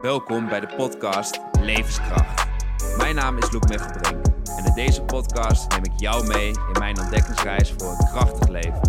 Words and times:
Welkom 0.00 0.48
bij 0.48 0.60
de 0.60 0.66
podcast 0.76 1.40
Levenskracht. 1.60 2.48
Mijn 2.96 3.14
naam 3.14 3.38
is 3.38 3.52
Loek 3.52 3.68
Mechtelbrink 3.68 4.26
en 4.56 4.64
in 4.64 4.74
deze 4.74 5.02
podcast 5.02 5.70
neem 5.70 5.84
ik 5.84 6.00
jou 6.00 6.26
mee 6.26 6.48
in 6.48 6.78
mijn 6.78 6.98
ontdekkingsreis 7.00 7.72
voor 7.72 7.90
een 7.90 8.06
krachtig 8.06 8.48
leven. 8.48 8.82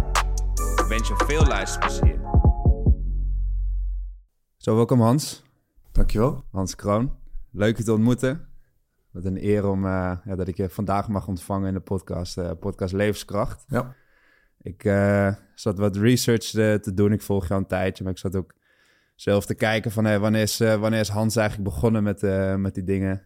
Ik 0.54 0.86
wens 0.88 1.08
je 1.08 1.24
veel 1.26 1.46
luisterplezier. 1.46 2.20
Zo, 4.58 4.76
welkom 4.76 5.02
Hans. 5.02 5.44
Dankjewel. 5.92 6.44
Hans 6.52 6.76
Kroon. 6.76 7.18
Leuk 7.52 7.78
je 7.78 7.84
te 7.84 7.94
ontmoeten. 7.94 8.48
Wat 9.12 9.26
een 9.26 9.44
eer 9.46 9.68
om, 9.68 9.86
uh, 9.86 10.18
ja, 10.24 10.36
dat 10.36 10.48
ik 10.48 10.58
je 10.58 10.70
vandaag 10.70 11.08
mag 11.08 11.28
ontvangen 11.28 11.68
in 11.68 11.74
de 11.74 11.80
podcast, 11.80 12.38
uh, 12.38 12.52
podcast 12.60 12.94
Levenskracht. 12.94 13.64
Ja. 13.68 13.96
Ik 14.62 14.84
uh, 14.84 15.34
zat 15.56 15.78
wat 15.78 15.96
research 15.96 16.46
te 16.82 16.94
doen. 16.94 17.12
Ik 17.12 17.22
volg 17.22 17.48
jou 17.48 17.62
een 17.62 17.68
tijdje, 17.68 18.04
maar 18.04 18.14
ik 18.14 18.20
zat 18.20 18.36
ook 18.36 18.54
zelf 19.22 19.46
te 19.46 19.56
kijken 19.56 19.92
van 19.92 20.06
hey, 20.06 20.20
wanneer, 20.20 20.42
is, 20.42 20.58
wanneer 20.58 21.00
is 21.00 21.10
Hans 21.10 21.36
eigenlijk 21.36 21.70
begonnen 21.70 22.04
met, 22.04 22.22
met 22.58 22.74
die 22.74 22.84
dingen 22.84 23.22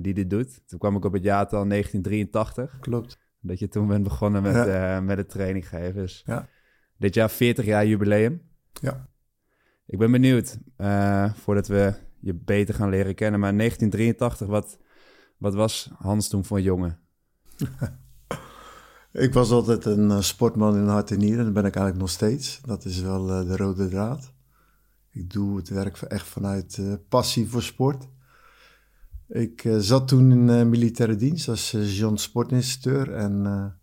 die 0.00 0.12
hij 0.12 0.26
doet. 0.26 0.68
Toen 0.68 0.78
kwam 0.78 0.96
ik 0.96 1.04
op 1.04 1.12
het 1.12 1.22
jaartal 1.22 1.68
1983. 1.68 2.78
Klopt. 2.80 3.18
Dat 3.40 3.58
je 3.58 3.68
toen 3.68 3.86
bent 3.86 4.02
begonnen 4.02 4.42
met, 4.42 4.54
ja. 4.54 5.00
met 5.00 5.16
het 5.16 5.28
training 5.28 5.68
geven. 5.68 5.94
Dus 5.94 6.22
ja. 6.26 6.48
dit 6.96 7.14
jaar 7.14 7.30
40 7.30 7.64
jaar 7.64 7.86
jubileum. 7.86 8.42
Ja. 8.72 9.08
Ik 9.86 9.98
ben 9.98 10.10
benieuwd, 10.10 10.58
voordat 11.34 11.66
we 11.66 11.94
je 12.20 12.34
beter 12.34 12.74
gaan 12.74 12.88
leren 12.88 13.14
kennen. 13.14 13.40
Maar 13.40 13.56
1983, 13.56 14.46
wat, 14.46 14.78
wat 15.38 15.54
was 15.54 15.90
Hans 15.98 16.28
toen 16.28 16.44
voor 16.44 16.56
een 16.56 16.62
jongen? 16.62 16.98
ik 19.12 19.32
was 19.32 19.50
altijd 19.50 19.84
een 19.84 20.22
sportman 20.22 20.76
in 20.76 20.86
hart 20.86 21.10
en 21.10 21.18
nieren. 21.18 21.44
Dat 21.44 21.52
ben 21.52 21.64
ik 21.64 21.74
eigenlijk 21.74 21.98
nog 21.98 22.10
steeds. 22.10 22.60
Dat 22.64 22.84
is 22.84 23.00
wel 23.00 23.26
de 23.26 23.56
rode 23.56 23.88
draad. 23.88 24.38
Ik 25.12 25.32
doe 25.32 25.56
het 25.56 25.68
werk 25.68 25.96
echt 25.96 26.26
vanuit 26.26 26.76
uh, 26.76 26.94
passie 27.08 27.48
voor 27.48 27.62
sport. 27.62 28.08
Ik 29.28 29.64
uh, 29.64 29.76
zat 29.78 30.08
toen 30.08 30.30
in 30.32 30.68
militaire 30.68 31.16
dienst 31.16 31.48
als 31.48 31.70
John 31.70 32.16
sportinstructeur. 32.16 33.12
En 33.12 33.74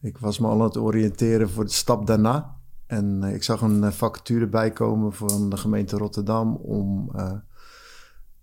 ik 0.00 0.18
was 0.18 0.38
me 0.38 0.46
al 0.46 0.58
aan 0.58 0.66
het 0.66 0.76
oriënteren 0.76 1.50
voor 1.50 1.64
de 1.64 1.70
stap 1.70 2.06
daarna. 2.06 2.56
En 2.86 3.22
ik 3.22 3.42
zag 3.42 3.60
een 3.60 3.92
vacature 3.92 4.46
bijkomen 4.46 5.12
van 5.12 5.50
de 5.50 5.56
gemeente 5.56 5.96
Rotterdam 5.96 6.56
om 6.56 7.10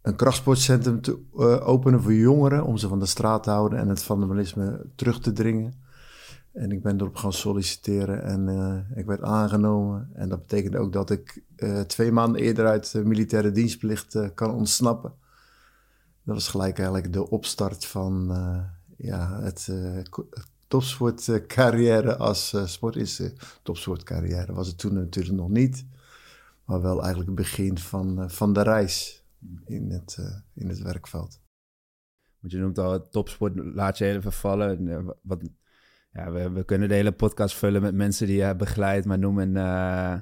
een 0.01 0.15
krachtsportcentrum 0.15 1.01
te 1.01 1.19
uh, 1.35 1.67
openen 1.67 2.01
voor 2.01 2.13
jongeren, 2.13 2.63
om 2.63 2.77
ze 2.77 2.87
van 2.87 2.99
de 2.99 3.05
straat 3.05 3.43
te 3.43 3.49
houden 3.49 3.79
en 3.79 3.89
het 3.89 4.03
vandalisme 4.03 4.85
terug 4.95 5.19
te 5.19 5.31
dringen. 5.31 5.73
En 6.51 6.71
ik 6.71 6.81
ben 6.81 6.99
erop 6.99 7.15
gaan 7.15 7.33
solliciteren 7.33 8.23
en 8.23 8.47
uh, 8.47 8.97
ik 8.97 9.05
werd 9.05 9.21
aangenomen. 9.21 10.09
En 10.13 10.29
dat 10.29 10.39
betekent 10.39 10.75
ook 10.75 10.93
dat 10.93 11.09
ik 11.09 11.43
uh, 11.55 11.79
twee 11.79 12.11
maanden 12.11 12.41
eerder 12.41 12.65
uit 12.67 12.91
de 12.91 13.05
militaire 13.05 13.51
dienstplicht 13.51 14.33
kan 14.33 14.53
ontsnappen. 14.53 15.13
Dat 16.23 16.35
was 16.35 16.47
gelijk 16.47 16.77
eigenlijk 16.77 17.13
de 17.13 17.29
opstart 17.29 17.85
van 17.85 18.27
ja, 18.97 19.41
het 19.41 19.71
topsportcarrière 20.67 22.17
als 22.17 22.55
sport 22.65 22.95
is 22.95 23.21
topsportcarrière. 23.63 24.53
Was 24.53 24.67
het 24.67 24.77
toen 24.77 24.93
natuurlijk 24.93 25.37
nog 25.37 25.49
niet, 25.49 25.85
maar 26.65 26.81
wel 26.81 26.97
eigenlijk 27.03 27.29
het 27.29 27.35
begin 27.35 27.77
van, 27.77 28.31
van 28.31 28.53
de 28.53 28.61
reis 28.61 29.23
in 29.65 29.91
het, 29.91 30.17
in 30.53 30.69
het 30.69 30.81
werkveld. 30.81 31.39
Want 32.39 32.53
je 32.53 32.59
noemt 32.59 32.77
al 32.77 33.09
topsport, 33.09 33.55
laat 33.55 33.97
je 33.97 34.05
even 34.05 34.33
vallen. 34.33 34.87
Eh, 34.87 35.09
wat, 35.21 35.41
ja, 36.11 36.31
we, 36.31 36.51
we 36.51 36.65
kunnen 36.65 36.87
de 36.87 36.93
hele 36.93 37.11
podcast 37.11 37.55
vullen 37.55 37.81
met 37.81 37.95
mensen 37.95 38.27
die 38.27 38.35
je 38.35 38.43
hebt 38.43 38.57
begeleid, 38.57 39.05
maar 39.05 39.19
noemen. 39.19 39.55
Uh, 39.55 40.15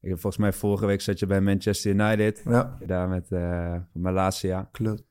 ik, 0.00 0.10
volgens 0.10 0.36
mij 0.36 0.52
vorige 0.52 0.86
week 0.86 1.00
zat 1.00 1.18
je 1.18 1.26
bij 1.26 1.40
Manchester 1.40 1.90
United. 1.90 2.42
Ja. 2.44 2.78
Daar 2.86 3.08
met 3.08 3.30
uh, 3.30 3.76
Malasia. 3.92 4.68
Klopt. 4.72 5.04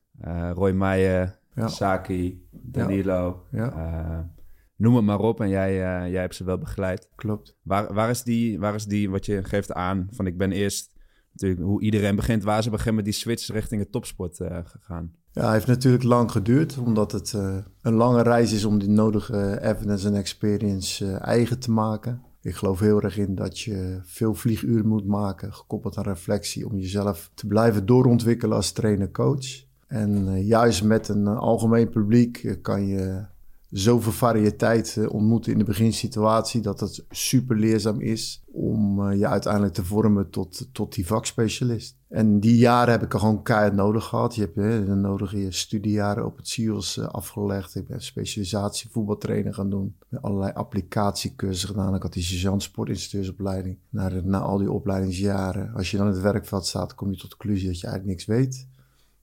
Roy 0.52 0.72
Meijer, 0.72 1.38
ja. 1.54 1.68
Saki, 1.68 2.48
Danilo. 2.50 3.46
Ja. 3.50 4.30
noem 4.76 4.96
het 4.96 5.04
maar 5.04 5.18
op 5.18 5.40
en 5.40 5.48
jij, 5.48 5.76
jij 6.10 6.20
hebt 6.20 6.34
ze 6.34 6.44
wel 6.44 6.58
begeleid. 6.58 7.10
Klopt. 7.14 7.58
Waar, 7.62 7.94
waar, 7.94 8.10
is 8.10 8.22
die, 8.22 8.58
waar 8.58 8.74
is 8.74 8.84
die, 8.84 9.10
wat 9.10 9.26
je 9.26 9.44
geeft 9.44 9.72
aan, 9.72 10.08
van 10.10 10.26
ik 10.26 10.38
ben 10.38 10.52
eerst 10.52 10.94
natuurlijk 11.32 11.62
hoe 11.62 11.82
iedereen 11.82 12.16
begint, 12.16 12.42
waar 12.42 12.62
ze 12.62 12.70
beginnen 12.70 12.94
met 12.94 13.04
die 13.04 13.14
switch 13.14 13.48
richting 13.48 13.80
het 13.80 13.92
topsport 13.92 14.36
gegaan? 14.64 15.14
Ja, 15.36 15.42
het 15.42 15.52
heeft 15.52 15.66
natuurlijk 15.66 16.04
lang 16.04 16.30
geduurd, 16.30 16.78
omdat 16.78 17.12
het 17.12 17.32
uh, 17.36 17.56
een 17.82 17.94
lange 17.94 18.22
reis 18.22 18.52
is 18.52 18.64
om 18.64 18.78
die 18.78 18.88
nodige 18.88 19.62
evidence 19.62 20.06
en 20.06 20.14
experience 20.14 21.04
uh, 21.04 21.22
eigen 21.26 21.58
te 21.58 21.70
maken. 21.70 22.22
Ik 22.40 22.54
geloof 22.54 22.80
heel 22.80 23.02
erg 23.02 23.18
in 23.18 23.34
dat 23.34 23.58
je 23.58 24.00
veel 24.04 24.34
vlieguren 24.34 24.86
moet 24.86 25.06
maken, 25.06 25.54
gekoppeld 25.54 25.96
aan 25.96 26.04
reflectie, 26.04 26.66
om 26.66 26.76
jezelf 26.76 27.30
te 27.34 27.46
blijven 27.46 27.86
doorontwikkelen 27.86 28.56
als 28.56 28.72
trainer-coach. 28.72 29.64
En 29.86 30.44
juist 30.44 30.84
met 30.84 31.08
een 31.08 31.26
algemeen 31.26 31.88
publiek 31.88 32.58
kan 32.62 32.86
je 32.86 33.24
zoveel 33.70 34.12
variëteit 34.12 34.98
ontmoeten 35.08 35.52
in 35.52 35.58
de 35.58 35.64
beginsituatie 35.64 36.60
dat 36.60 36.80
het 36.80 37.04
super 37.10 37.56
leerzaam 37.56 38.00
is 38.00 38.44
om 38.52 39.12
je 39.12 39.26
uiteindelijk 39.26 39.74
te 39.74 39.84
vormen 39.84 40.30
tot, 40.30 40.68
tot 40.72 40.94
die 40.94 41.06
vakspecialist. 41.06 41.96
En 42.16 42.40
die 42.40 42.56
jaren 42.56 42.92
heb 42.92 43.02
ik 43.02 43.12
er 43.12 43.18
gewoon 43.18 43.42
keihard 43.42 43.74
nodig 43.74 44.04
gehad. 44.04 44.34
Je 44.34 44.40
hebt 44.40 44.54
de 44.86 44.94
nodige 44.94 45.46
studiejaren 45.50 46.26
op 46.26 46.36
het 46.36 46.48
CIOS 46.48 47.00
afgelegd. 47.00 47.74
Ik 47.74 47.86
ben 47.86 48.02
specialisatie 48.02 48.90
voetbaltrainer 48.90 49.54
gaan 49.54 49.70
doen. 49.70 49.96
Allerlei 50.20 50.52
applicatiecursussen 50.52 51.68
gedaan. 51.68 51.94
Ik 51.94 52.02
had 52.02 52.12
die 52.12 52.22
sergeant 52.22 52.62
sportinstructeursopleiding. 52.62 53.78
Na, 53.88 54.10
na 54.24 54.38
al 54.38 54.58
die 54.58 54.72
opleidingsjaren, 54.72 55.74
als 55.74 55.90
je 55.90 55.96
dan 55.96 56.06
in 56.06 56.12
het 56.12 56.22
werkveld 56.22 56.66
staat, 56.66 56.94
kom 56.94 57.10
je 57.10 57.16
tot 57.16 57.30
de 57.30 57.36
conclusie 57.36 57.66
dat 57.68 57.80
je 57.80 57.86
eigenlijk 57.86 58.18
niks 58.18 58.38
weet. 58.38 58.68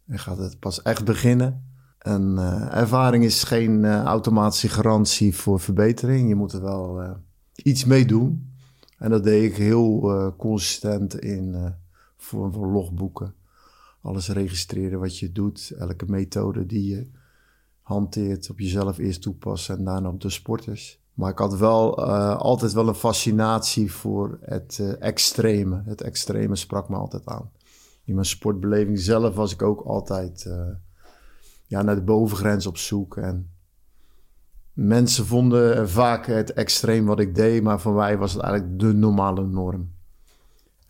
En 0.07 0.19
gaat 0.19 0.37
het 0.37 0.59
pas 0.59 0.81
echt 0.81 1.05
beginnen. 1.05 1.63
En 1.97 2.35
uh, 2.37 2.75
ervaring 2.75 3.23
is 3.23 3.43
geen 3.43 3.83
uh, 3.83 4.03
automatische 4.03 4.69
garantie 4.69 5.35
voor 5.35 5.59
verbetering. 5.59 6.27
Je 6.27 6.35
moet 6.35 6.53
er 6.53 6.61
wel 6.61 7.17
iets 7.55 7.85
mee 7.85 8.05
doen. 8.05 8.51
En 8.97 9.09
dat 9.09 9.23
deed 9.23 9.51
ik 9.51 9.57
heel 9.57 10.33
consistent 10.37 11.19
in 11.19 11.75
van 12.23 12.71
logboeken. 12.71 13.33
Alles 14.01 14.29
registreren 14.29 14.99
wat 14.99 15.19
je 15.19 15.31
doet. 15.31 15.73
Elke 15.77 16.05
methode 16.07 16.65
die 16.65 16.87
je 16.87 17.07
hanteert 17.81 18.49
op 18.49 18.59
jezelf 18.59 18.97
eerst 18.97 19.21
toepassen 19.21 19.77
en 19.77 19.83
daarna 19.83 20.09
op 20.09 20.21
de 20.21 20.29
sporters. 20.29 21.01
Maar 21.13 21.31
ik 21.31 21.37
had 21.37 21.57
wel 21.57 22.03
altijd 22.35 22.73
wel 22.73 22.87
een 22.87 22.95
fascinatie 22.95 23.91
voor 23.91 24.37
het 24.41 24.97
extreme. 24.99 25.81
Het 25.85 26.01
extreme 26.01 26.55
sprak 26.55 26.89
me 26.89 26.95
altijd 26.95 27.25
aan. 27.25 27.51
In 28.03 28.13
mijn 28.13 28.25
sportbeleving 28.25 28.99
zelf 28.99 29.35
was 29.35 29.53
ik 29.53 29.61
ook 29.61 29.81
altijd 29.81 30.49
ja, 31.67 31.81
naar 31.81 31.95
de 31.95 32.01
bovengrens 32.01 32.65
op 32.65 32.77
zoek. 32.77 33.17
En 33.17 33.49
mensen 34.73 35.25
vonden 35.25 35.89
vaak 35.89 36.25
het 36.25 36.53
extreem 36.53 37.05
wat 37.05 37.19
ik 37.19 37.35
deed, 37.35 37.63
maar 37.63 37.79
voor 37.79 37.93
mij 37.93 38.17
was 38.17 38.33
het 38.33 38.41
eigenlijk 38.41 38.79
de 38.79 38.93
normale 38.93 39.45
norm. 39.45 39.92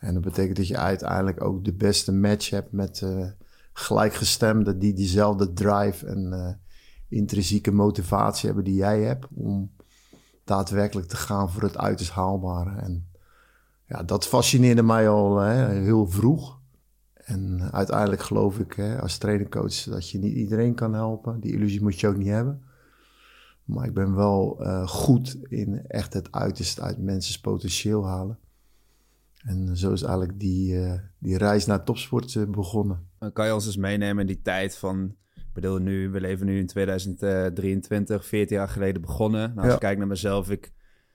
En 0.03 0.13
dat 0.13 0.23
betekent 0.23 0.57
dat 0.57 0.67
je 0.67 0.77
uiteindelijk 0.77 1.43
ook 1.43 1.65
de 1.65 1.73
beste 1.73 2.13
match 2.13 2.49
hebt 2.49 2.71
met 2.71 3.01
uh, 3.03 3.25
gelijkgestemden 3.73 4.79
die 4.79 4.93
diezelfde 4.93 5.53
drive 5.53 6.05
en 6.05 6.31
uh, 6.33 6.49
intrinsieke 7.19 7.71
motivatie 7.71 8.45
hebben 8.45 8.63
die 8.63 8.75
jij 8.75 9.01
hebt 9.01 9.27
om 9.33 9.71
daadwerkelijk 10.43 11.07
te 11.07 11.15
gaan 11.15 11.49
voor 11.49 11.61
het 11.61 11.77
uiterst 11.77 12.11
haalbare. 12.11 12.81
En 12.81 13.07
ja, 13.85 14.03
dat 14.03 14.27
fascineerde 14.27 14.83
mij 14.83 15.09
al 15.09 15.37
hè, 15.37 15.69
heel 15.69 16.07
vroeg. 16.07 16.59
En 17.13 17.71
uiteindelijk 17.71 18.21
geloof 18.21 18.59
ik 18.59 18.73
hè, 18.73 19.01
als 19.01 19.17
trainercoach 19.17 19.83
dat 19.83 20.09
je 20.09 20.19
niet 20.19 20.35
iedereen 20.35 20.73
kan 20.73 20.93
helpen. 20.93 21.39
Die 21.39 21.53
illusie 21.53 21.81
moet 21.81 21.99
je 21.99 22.07
ook 22.07 22.17
niet 22.17 22.27
hebben. 22.27 22.63
Maar 23.63 23.85
ik 23.85 23.93
ben 23.93 24.15
wel 24.15 24.57
uh, 24.59 24.87
goed 24.87 25.37
in 25.49 25.87
echt 25.87 26.13
het 26.13 26.31
uiterste 26.31 26.81
uit 26.81 26.97
mensen's 26.97 27.39
potentieel 27.39 28.07
halen. 28.07 28.37
En 29.43 29.77
zo 29.77 29.91
is 29.91 30.01
eigenlijk 30.01 30.39
die, 30.39 30.73
uh, 30.73 30.93
die 31.19 31.37
reis 31.37 31.65
naar 31.65 31.83
topsport 31.83 32.33
uh, 32.33 32.49
begonnen. 32.49 33.09
Kan 33.33 33.45
je 33.45 33.53
ons 33.53 33.65
eens 33.65 33.77
meenemen 33.77 34.19
in 34.21 34.27
die 34.27 34.41
tijd 34.41 34.77
van... 34.77 35.15
Ik 35.35 35.61
bedoel, 35.61 35.77
nu, 35.77 36.09
we 36.09 36.21
leven 36.21 36.45
nu 36.45 36.59
in 36.59 36.67
2023, 36.67 38.25
14 38.25 38.57
jaar 38.57 38.69
geleden 38.69 39.01
begonnen. 39.01 39.41
Nou, 39.41 39.57
als 39.57 39.67
ja. 39.67 39.73
ik 39.73 39.79
kijk 39.79 39.97
naar 39.97 40.07
mezelf, 40.07 40.49
ik 40.49 40.73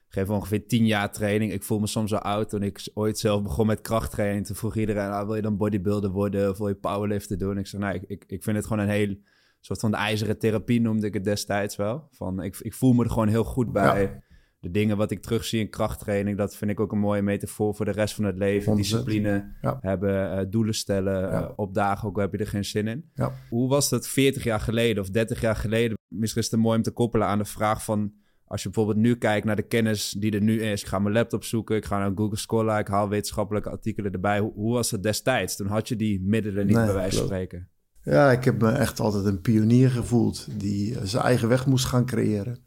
geef 0.09 0.31
ongeveer 0.31 0.67
tien 0.67 0.87
jaar 0.87 1.13
training. 1.13 1.53
Ik 1.53 1.63
voel 1.63 1.79
me 1.79 1.87
soms 1.87 2.11
zo 2.11 2.17
oud. 2.17 2.49
Toen 2.49 2.63
ik 2.63 2.91
ooit 2.95 3.19
zelf 3.19 3.43
begon 3.43 3.67
met 3.67 3.81
krachttraining, 3.81 4.47
toen 4.47 4.57
vroeg 4.57 4.77
iedereen, 4.77 5.11
ah, 5.11 5.27
wil 5.27 5.35
je 5.35 5.43
dan 5.43 5.57
bodybuilder 5.57 6.11
worden 6.11 6.51
of 6.51 6.59
wil 6.59 6.69
je 6.69 6.75
powerliften 6.75 7.39
doen? 7.39 7.59
Ik 7.59 7.67
zeg, 7.67 7.81
nou, 7.81 8.01
ik, 8.07 8.25
ik 8.27 8.43
vind 8.43 8.57
het 8.57 8.67
gewoon 8.67 8.83
een 8.83 8.89
heel 8.89 9.17
soort 9.61 9.81
van 9.81 9.91
de 9.91 9.97
ijzeren 9.97 10.39
therapie 10.39 10.81
noemde 10.81 11.07
ik 11.07 11.15
het 11.15 11.25
destijds 11.25 11.77
wel. 11.77 12.09
Van, 12.11 12.43
ik, 12.43 12.57
ik 12.59 12.75
voel 12.75 12.93
me 12.93 13.05
er 13.05 13.11
gewoon 13.11 13.29
heel 13.29 13.45
goed 13.45 13.73
bij. 13.73 14.03
Ja. 14.03 14.23
De 14.61 14.71
dingen 14.71 14.97
wat 14.97 15.11
ik 15.11 15.23
terugzie 15.23 15.61
in 15.61 15.71
krachttraining, 15.71 16.37
dat 16.37 16.57
vind 16.57 16.71
ik 16.71 16.81
ook 16.81 16.93
een 16.93 16.99
mooie 16.99 17.23
metafoor 17.23 17.75
voor 17.75 17.85
de 17.85 17.91
rest 17.91 18.15
van 18.15 18.25
het 18.25 18.37
leven. 18.37 18.77
Discipline 18.77 19.57
ja. 19.61 19.79
hebben, 19.81 20.39
uh, 20.39 20.51
doelen 20.51 20.75
stellen, 20.75 21.21
ja. 21.21 21.43
uh, 21.43 21.51
opdagen, 21.57 22.09
ook 22.09 22.17
al 22.17 22.23
heb 22.23 22.33
je 22.33 22.39
er 22.39 22.47
geen 22.47 22.65
zin 22.65 22.87
in. 22.87 23.11
Hoe 23.49 23.69
was 23.69 23.89
dat 23.89 24.09
40 24.09 24.45
jaar 24.45 24.61
geleden 24.61 25.03
of 25.03 25.11
30 25.11 25.41
jaar 25.41 25.57
geleden? 25.57 25.97
Misschien 26.09 26.43
is 26.43 26.51
het 26.51 26.61
mooi 26.61 26.77
om 26.77 26.83
te 26.83 26.91
koppelen 26.91 27.27
aan 27.27 27.39
de 27.39 27.45
vraag 27.45 27.85
van 27.85 28.13
als 28.49 28.63
je 28.63 28.71
bijvoorbeeld 28.71 29.05
nu 29.05 29.17
kijkt 29.17 29.47
naar 29.47 29.57
de 29.57 29.67
kennis 29.67 30.15
die 30.19 30.33
er 30.33 30.43
nu 30.43 30.63
is, 30.63 30.81
ik 30.81 30.87
ga 30.87 30.99
mijn 30.99 31.15
laptop 31.15 31.45
zoeken, 31.45 31.77
ik 31.77 31.85
ga 31.85 31.99
naar 31.99 32.13
Google 32.15 32.39
Scholar, 32.39 32.79
ik 32.79 32.89
haal 32.89 33.09
wetenschappelijke 33.09 33.71
artikelen 33.71 34.13
erbij. 34.13 34.39
Hoe, 34.39 34.53
hoe 34.55 34.73
was 34.73 34.91
het 34.91 35.03
destijds? 35.03 35.57
Toen 35.57 35.67
had 35.67 35.89
je 35.89 35.97
die 35.97 36.21
middelen 36.23 36.67
niet 36.67 36.77
bij 36.77 36.93
wijze 36.93 37.17
van 37.17 37.27
spreken. 37.27 37.69
Ja, 38.03 38.31
ik 38.31 38.45
heb 38.45 38.61
me 38.61 38.71
echt 38.71 39.01
altijd 39.01 39.25
een 39.25 39.41
pionier 39.41 39.91
gevoeld 39.91 40.61
die 40.61 41.07
zijn 41.07 41.23
eigen 41.23 41.49
weg 41.49 41.67
moest 41.67 41.85
gaan 41.85 42.07
creëren. 42.07 42.67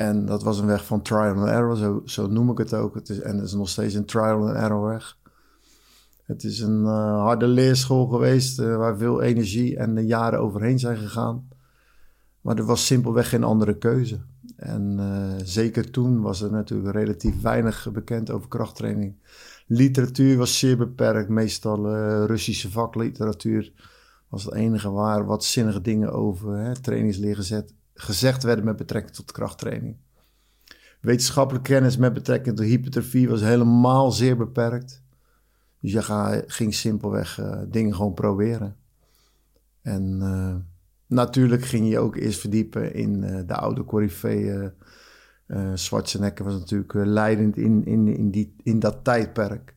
En 0.00 0.26
dat 0.26 0.42
was 0.42 0.58
een 0.58 0.66
weg 0.66 0.84
van 0.84 1.02
trial 1.02 1.34
and 1.34 1.48
error, 1.48 1.76
zo, 1.76 2.02
zo 2.04 2.26
noem 2.26 2.50
ik 2.50 2.58
het 2.58 2.74
ook. 2.74 2.94
Het 2.94 3.08
is, 3.08 3.20
en 3.20 3.36
het 3.36 3.46
is 3.46 3.52
nog 3.52 3.68
steeds 3.68 3.94
een 3.94 4.04
trial 4.04 4.48
and 4.48 4.56
error 4.56 4.88
weg. 4.88 5.16
Het 6.22 6.44
is 6.44 6.60
een 6.60 6.80
uh, 6.80 7.22
harde 7.22 7.46
leerschool 7.46 8.06
geweest 8.06 8.60
uh, 8.60 8.76
waar 8.76 8.96
veel 8.96 9.22
energie 9.22 9.76
en 9.76 9.94
de 9.94 10.06
jaren 10.06 10.40
overheen 10.40 10.78
zijn 10.78 10.96
gegaan. 10.96 11.48
Maar 12.40 12.56
er 12.56 12.64
was 12.64 12.86
simpelweg 12.86 13.28
geen 13.28 13.44
andere 13.44 13.78
keuze. 13.78 14.20
En 14.56 14.96
uh, 15.00 15.44
zeker 15.44 15.90
toen 15.90 16.20
was 16.20 16.40
er 16.40 16.50
natuurlijk 16.50 16.94
relatief 16.96 17.40
weinig 17.40 17.88
bekend 17.92 18.30
over 18.30 18.48
krachttraining. 18.48 19.14
Literatuur 19.66 20.36
was 20.36 20.58
zeer 20.58 20.76
beperkt. 20.76 21.28
Meestal 21.28 21.94
Russische 22.26 22.70
vakliteratuur 22.70 23.72
was 24.28 24.44
het 24.44 24.54
enige 24.54 24.90
waar 24.90 25.24
wat 25.24 25.44
zinnige 25.44 25.80
dingen 25.80 26.12
over 26.12 26.56
hè, 26.56 26.80
trainingsleer 26.80 27.34
gezet, 27.34 27.74
gezegd 28.00 28.42
werden 28.42 28.64
met 28.64 28.76
betrekking 28.76 29.14
tot 29.14 29.32
krachttraining. 29.32 29.96
Wetenschappelijke 31.00 31.70
kennis 31.72 31.96
met 31.96 32.12
betrekking 32.12 32.56
tot 32.56 32.66
hypertrofie 32.66 33.28
was 33.28 33.40
helemaal 33.40 34.12
zeer 34.12 34.36
beperkt. 34.36 35.02
Dus 35.80 35.92
je 35.92 36.02
ga, 36.02 36.42
ging 36.46 36.74
simpelweg 36.74 37.38
uh, 37.38 37.60
dingen 37.68 37.94
gewoon 37.94 38.14
proberen. 38.14 38.76
En 39.82 40.18
uh, 40.22 40.56
natuurlijk 41.06 41.64
ging 41.64 41.88
je 41.88 41.98
ook 41.98 42.16
eerst 42.16 42.40
verdiepen 42.40 42.94
in 42.94 43.22
uh, 43.22 43.40
de 43.46 43.54
oude 43.54 43.84
corifee. 43.84 44.70
Schwarzenegger 45.74 46.44
was 46.44 46.54
natuurlijk 46.58 46.92
leidend 46.94 47.56
in, 47.56 47.84
in, 47.84 48.08
in, 48.08 48.30
die, 48.30 48.54
in 48.62 48.78
dat 48.78 49.04
tijdperk. 49.04 49.74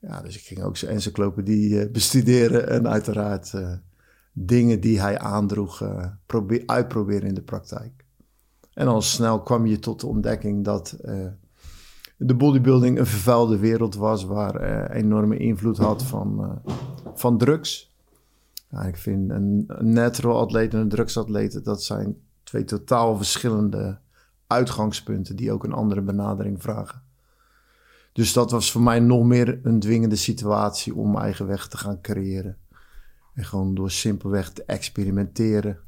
Ja, 0.00 0.22
dus 0.22 0.36
ik 0.36 0.42
ging 0.42 0.62
ook 0.62 0.76
zijn 0.76 0.90
encyclopedie 0.90 1.90
bestuderen 1.90 2.68
en 2.68 2.88
uiteraard 2.88 3.54
dingen 4.46 4.80
die 4.80 5.00
hij 5.00 5.18
aandroeg 5.18 5.82
probeer, 6.26 6.62
uitproberen 6.66 7.28
in 7.28 7.34
de 7.34 7.42
praktijk. 7.42 8.04
En 8.74 8.86
al 8.86 9.02
snel 9.02 9.42
kwam 9.42 9.66
je 9.66 9.78
tot 9.78 10.00
de 10.00 10.06
ontdekking 10.06 10.64
dat 10.64 10.96
de 12.18 12.34
bodybuilding 12.34 12.98
een 12.98 13.06
vervuilde 13.06 13.58
wereld 13.58 13.94
was 13.94 14.24
waar 14.24 14.62
uh, 14.62 14.96
enorme 14.96 15.36
invloed 15.36 15.78
had 15.78 16.02
van, 16.02 16.40
uh, 16.40 16.74
van 17.14 17.38
drugs. 17.38 17.96
Ik 18.86 18.96
vind 18.96 19.30
een, 19.30 19.64
een 19.66 19.92
natural 19.92 20.40
atleet 20.40 20.74
en 20.74 20.80
een 20.80 20.88
drugsatleet, 20.88 21.64
dat 21.64 21.82
zijn 21.82 22.16
twee 22.42 22.64
totaal 22.64 23.16
verschillende 23.16 23.98
uitgangspunten 24.46 25.36
die 25.36 25.52
ook 25.52 25.64
een 25.64 25.72
andere 25.72 26.00
benadering 26.00 26.62
vragen. 26.62 27.02
Dus 28.12 28.32
dat 28.32 28.50
was 28.50 28.72
voor 28.72 28.82
mij 28.82 29.00
nog 29.00 29.24
meer 29.24 29.60
een 29.62 29.80
dwingende 29.80 30.16
situatie 30.16 30.94
om 30.94 31.10
mijn 31.10 31.24
eigen 31.24 31.46
weg 31.46 31.68
te 31.68 31.76
gaan 31.76 32.00
creëren. 32.00 32.56
En 33.38 33.44
gewoon 33.44 33.74
door 33.74 33.90
simpelweg 33.90 34.50
te 34.50 34.64
experimenteren 34.64 35.78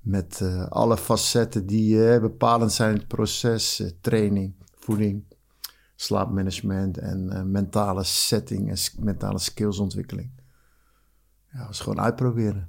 met 0.00 0.40
uh, 0.42 0.66
alle 0.66 0.96
facetten 0.96 1.66
die 1.66 2.20
bepalend 2.20 2.72
zijn 2.72 2.90
in 2.90 2.96
het 2.96 3.08
proces, 3.08 3.94
training, 4.00 4.54
voeding, 4.74 5.24
slaapmanagement 5.94 6.98
en 6.98 7.50
mentale 7.50 8.04
setting 8.04 8.70
en 8.70 9.04
mentale 9.04 9.38
skillsontwikkeling. 9.38 10.30
Ja, 11.52 11.66
was 11.66 11.80
gewoon 11.80 12.00
uitproberen. 12.00 12.68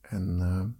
En 0.00 0.76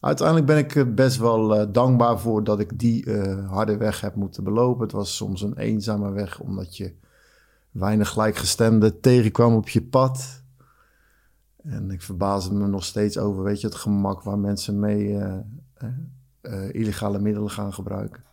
uiteindelijk 0.00 0.46
ben 0.46 0.58
ik 0.58 0.94
best 0.94 1.16
wel 1.18 1.72
dankbaar 1.72 2.20
voor 2.20 2.44
dat 2.44 2.60
ik 2.60 2.78
die 2.78 3.10
harde 3.48 3.76
weg 3.76 4.00
heb 4.00 4.14
moeten 4.14 4.44
belopen. 4.44 4.82
Het 4.82 4.92
was 4.92 5.16
soms 5.16 5.42
een 5.42 5.56
eenzame 5.56 6.10
weg, 6.10 6.40
omdat 6.40 6.76
je 6.76 6.94
weinig 7.70 8.08
gelijkgestemden 8.08 9.00
tegenkwam 9.00 9.54
op 9.54 9.68
je 9.68 9.82
pad. 9.82 10.41
En 11.62 11.90
ik 11.90 12.02
verbaasde 12.02 12.54
me 12.54 12.66
nog 12.66 12.84
steeds 12.84 13.18
over, 13.18 13.42
weet 13.42 13.60
je, 13.60 13.66
het 13.66 13.76
gemak 13.76 14.22
waar 14.22 14.38
mensen 14.38 14.80
mee 14.80 15.18
illegale 16.70 17.18
middelen 17.18 17.50
gaan 17.50 17.72
gebruiken. 17.72 18.24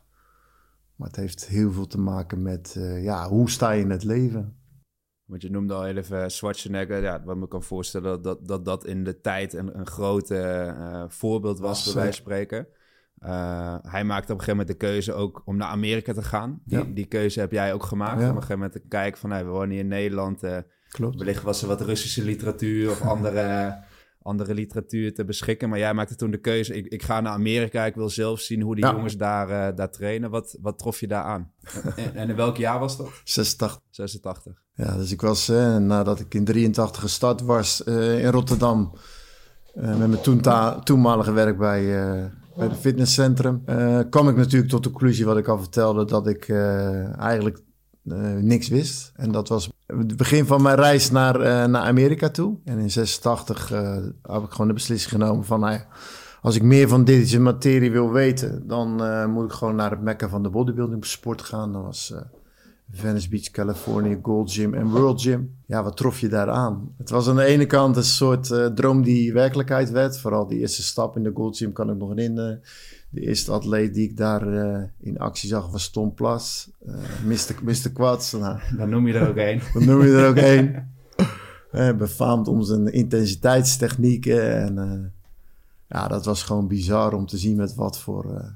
Maar 0.95 1.07
het 1.07 1.17
heeft 1.17 1.47
heel 1.47 1.71
veel 1.71 1.87
te 1.87 1.99
maken 1.99 2.41
met, 2.41 2.75
uh, 2.77 3.03
ja, 3.03 3.27
hoe 3.27 3.49
sta 3.49 3.71
je 3.71 3.81
in 3.81 3.89
het 3.89 4.03
leven? 4.03 4.57
Want 5.25 5.41
je 5.41 5.49
noemde 5.49 5.73
al 5.73 5.85
even 5.85 6.31
Schwarzenegger. 6.31 7.01
Ja, 7.01 7.23
wat 7.23 7.37
me 7.37 7.47
kan 7.47 7.63
voorstellen 7.63 8.21
dat 8.21 8.47
dat, 8.47 8.65
dat 8.65 8.85
in 8.85 9.03
de 9.03 9.21
tijd 9.21 9.53
een, 9.53 9.79
een 9.79 9.87
groot 9.87 10.31
uh, 10.31 11.03
voorbeeld 11.07 11.59
was, 11.59 11.83
bij 11.83 11.93
wijze 11.93 12.07
van 12.07 12.21
spreken. 12.21 12.67
Uh, 13.19 13.75
hij 13.81 14.03
maakte 14.03 14.33
op 14.33 14.39
een 14.39 14.45
gegeven 14.45 14.57
moment 14.57 14.67
de 14.67 14.87
keuze 14.87 15.13
ook 15.13 15.41
om 15.45 15.57
naar 15.57 15.69
Amerika 15.69 16.13
te 16.13 16.23
gaan. 16.23 16.61
Die, 16.65 16.77
ja. 16.77 16.83
die 16.83 17.05
keuze 17.05 17.39
heb 17.39 17.51
jij 17.51 17.73
ook 17.73 17.83
gemaakt. 17.83 18.21
Ja. 18.21 18.29
Op 18.29 18.35
een 18.35 18.41
gegeven 18.41 18.55
moment 18.55 18.71
te 18.71 18.87
kijken 18.87 19.19
van, 19.19 19.29
hey, 19.29 19.45
we 19.45 19.51
wonen 19.51 19.69
hier 19.69 19.79
in 19.79 19.87
Nederland. 19.87 20.41
Klopt. 20.89 21.17
Wellicht 21.17 21.43
was 21.43 21.61
er 21.61 21.67
wat 21.67 21.81
Russische 21.81 22.23
literatuur 22.23 22.91
of 22.91 23.01
andere 23.15 23.77
andere 24.21 24.53
literatuur 24.53 25.13
te 25.13 25.25
beschikken. 25.25 25.69
Maar 25.69 25.79
jij 25.79 25.93
maakte 25.93 26.15
toen 26.15 26.31
de 26.31 26.37
keuze, 26.37 26.75
ik, 26.75 26.85
ik 26.87 27.03
ga 27.03 27.21
naar 27.21 27.33
Amerika, 27.33 27.85
ik 27.85 27.95
wil 27.95 28.09
zelf 28.09 28.39
zien 28.39 28.61
hoe 28.61 28.75
die 28.75 28.85
jongens 28.85 29.17
daar, 29.17 29.49
uh, 29.49 29.75
daar 29.75 29.91
trainen. 29.91 30.29
Wat, 30.29 30.57
wat 30.61 30.77
trof 30.77 30.99
je 30.99 31.07
daar 31.07 31.23
aan? 31.23 31.51
en, 31.95 32.15
en, 32.15 32.29
in 32.29 32.35
welk 32.35 32.57
jaar 32.57 32.79
was 32.79 32.97
dat? 32.97 33.09
86. 33.23 33.81
86. 33.89 34.53
Ja, 34.73 34.95
dus 34.95 35.11
ik 35.11 35.21
was, 35.21 35.49
uh, 35.49 35.77
nadat 35.77 36.19
ik 36.19 36.33
in 36.33 36.45
83 36.45 37.01
gestart 37.01 37.41
was 37.41 37.81
uh, 37.85 38.23
in 38.23 38.31
Rotterdam, 38.31 38.93
met 39.73 39.97
mijn 39.97 40.21
toen 40.21 40.41
toenmalige 40.83 41.31
werk 41.31 41.57
bij, 41.57 41.85
bij 42.55 42.67
het 42.67 42.77
fitnesscentrum, 42.77 43.63
kwam 44.09 44.29
ik 44.29 44.35
natuurlijk 44.35 44.71
tot 44.71 44.83
de 44.83 44.89
conclusie 44.89 45.25
wat 45.25 45.37
ik 45.37 45.47
al 45.47 45.59
vertelde, 45.59 46.05
dat 46.05 46.27
ik 46.27 46.49
eigenlijk 47.17 47.61
niks 48.41 48.67
wist. 48.67 49.11
En 49.15 49.31
dat 49.31 49.47
was 49.47 49.69
het 49.85 50.17
begin 50.17 50.45
van 50.45 50.61
mijn 50.61 50.75
reis 50.75 51.11
naar, 51.11 51.35
uh, 51.35 51.65
naar 51.65 51.81
Amerika 51.81 52.29
toe. 52.29 52.57
En 52.63 52.77
in 52.77 52.91
86 52.91 53.71
uh, 53.71 53.95
heb 54.21 54.43
ik 54.43 54.51
gewoon 54.51 54.67
de 54.67 54.73
beslissing 54.73 55.11
genomen 55.11 55.45
van... 55.45 55.59
Nou 55.59 55.79
als 56.41 56.55
ik 56.55 56.61
meer 56.61 56.87
van 56.87 57.03
deze 57.03 57.39
materie 57.39 57.91
wil 57.91 58.11
weten... 58.11 58.67
dan 58.67 59.01
moet 59.31 59.45
ik 59.45 59.51
gewoon 59.51 59.75
naar 59.75 59.91
het 59.91 60.01
mekka 60.01 60.29
van 60.29 60.43
de 60.43 60.49
bodybuilding 60.49 61.05
sport 61.05 61.41
gaan. 61.41 61.73
Dat 61.73 61.83
was 61.83 62.13
Venice 62.91 63.29
Beach, 63.29 63.51
Californië, 63.51 64.19
Gold 64.21 64.51
Gym 64.51 64.73
en 64.73 64.89
World 64.89 65.21
Gym. 65.21 65.55
Ja, 65.65 65.83
wat 65.83 65.97
trof 65.97 66.19
je 66.19 66.27
daar 66.27 66.49
aan? 66.49 66.93
Het 66.97 67.09
was 67.09 67.27
aan 67.27 67.35
de 67.35 67.43
ene 67.43 67.65
kant 67.65 67.95
een 67.95 68.03
soort 68.03 68.75
droom 68.75 69.03
die 69.03 69.33
werkelijkheid 69.33 69.91
werd. 69.91 70.19
Vooral 70.19 70.47
die 70.47 70.59
eerste 70.59 70.83
stap 70.83 71.15
in 71.15 71.23
de 71.23 71.31
Gold 71.33 71.57
Gym 71.57 71.71
kan 71.71 71.89
ik 71.89 71.97
nog 71.97 72.09
herinneren 72.09 72.61
de 73.09 73.21
eerste 73.21 73.51
atleet 73.51 73.93
die 73.93 74.09
ik 74.09 74.17
daar 74.17 74.47
uh, 74.47 74.83
in 74.99 75.19
actie 75.19 75.49
zag 75.49 75.71
was 75.71 75.89
Tom 75.89 76.13
Plas. 76.13 76.69
Uh, 76.87 76.95
Mr. 77.25 77.55
Mr. 77.63 77.91
Quads. 77.93 78.31
Nou, 78.31 78.59
dan 78.77 78.89
noem 78.89 79.07
je 79.07 79.13
er 79.13 79.29
ook 79.29 79.35
één. 79.35 79.61
dan 79.73 79.85
noem 79.85 80.01
je 80.01 80.17
er 80.17 80.27
ook 80.27 80.35
één. 80.35 80.93
uh, 81.71 81.95
befaamd 81.95 82.47
om 82.47 82.63
zijn 82.63 82.93
intensiteitstechnieken. 82.93 84.55
En 84.55 85.13
ja, 85.87 86.07
dat 86.07 86.25
was 86.25 86.43
gewoon 86.43 86.67
bizar 86.67 87.13
om 87.13 87.25
te 87.25 87.37
zien 87.37 87.55
met 87.55 87.75
wat 87.75 87.99
voor 87.99 88.55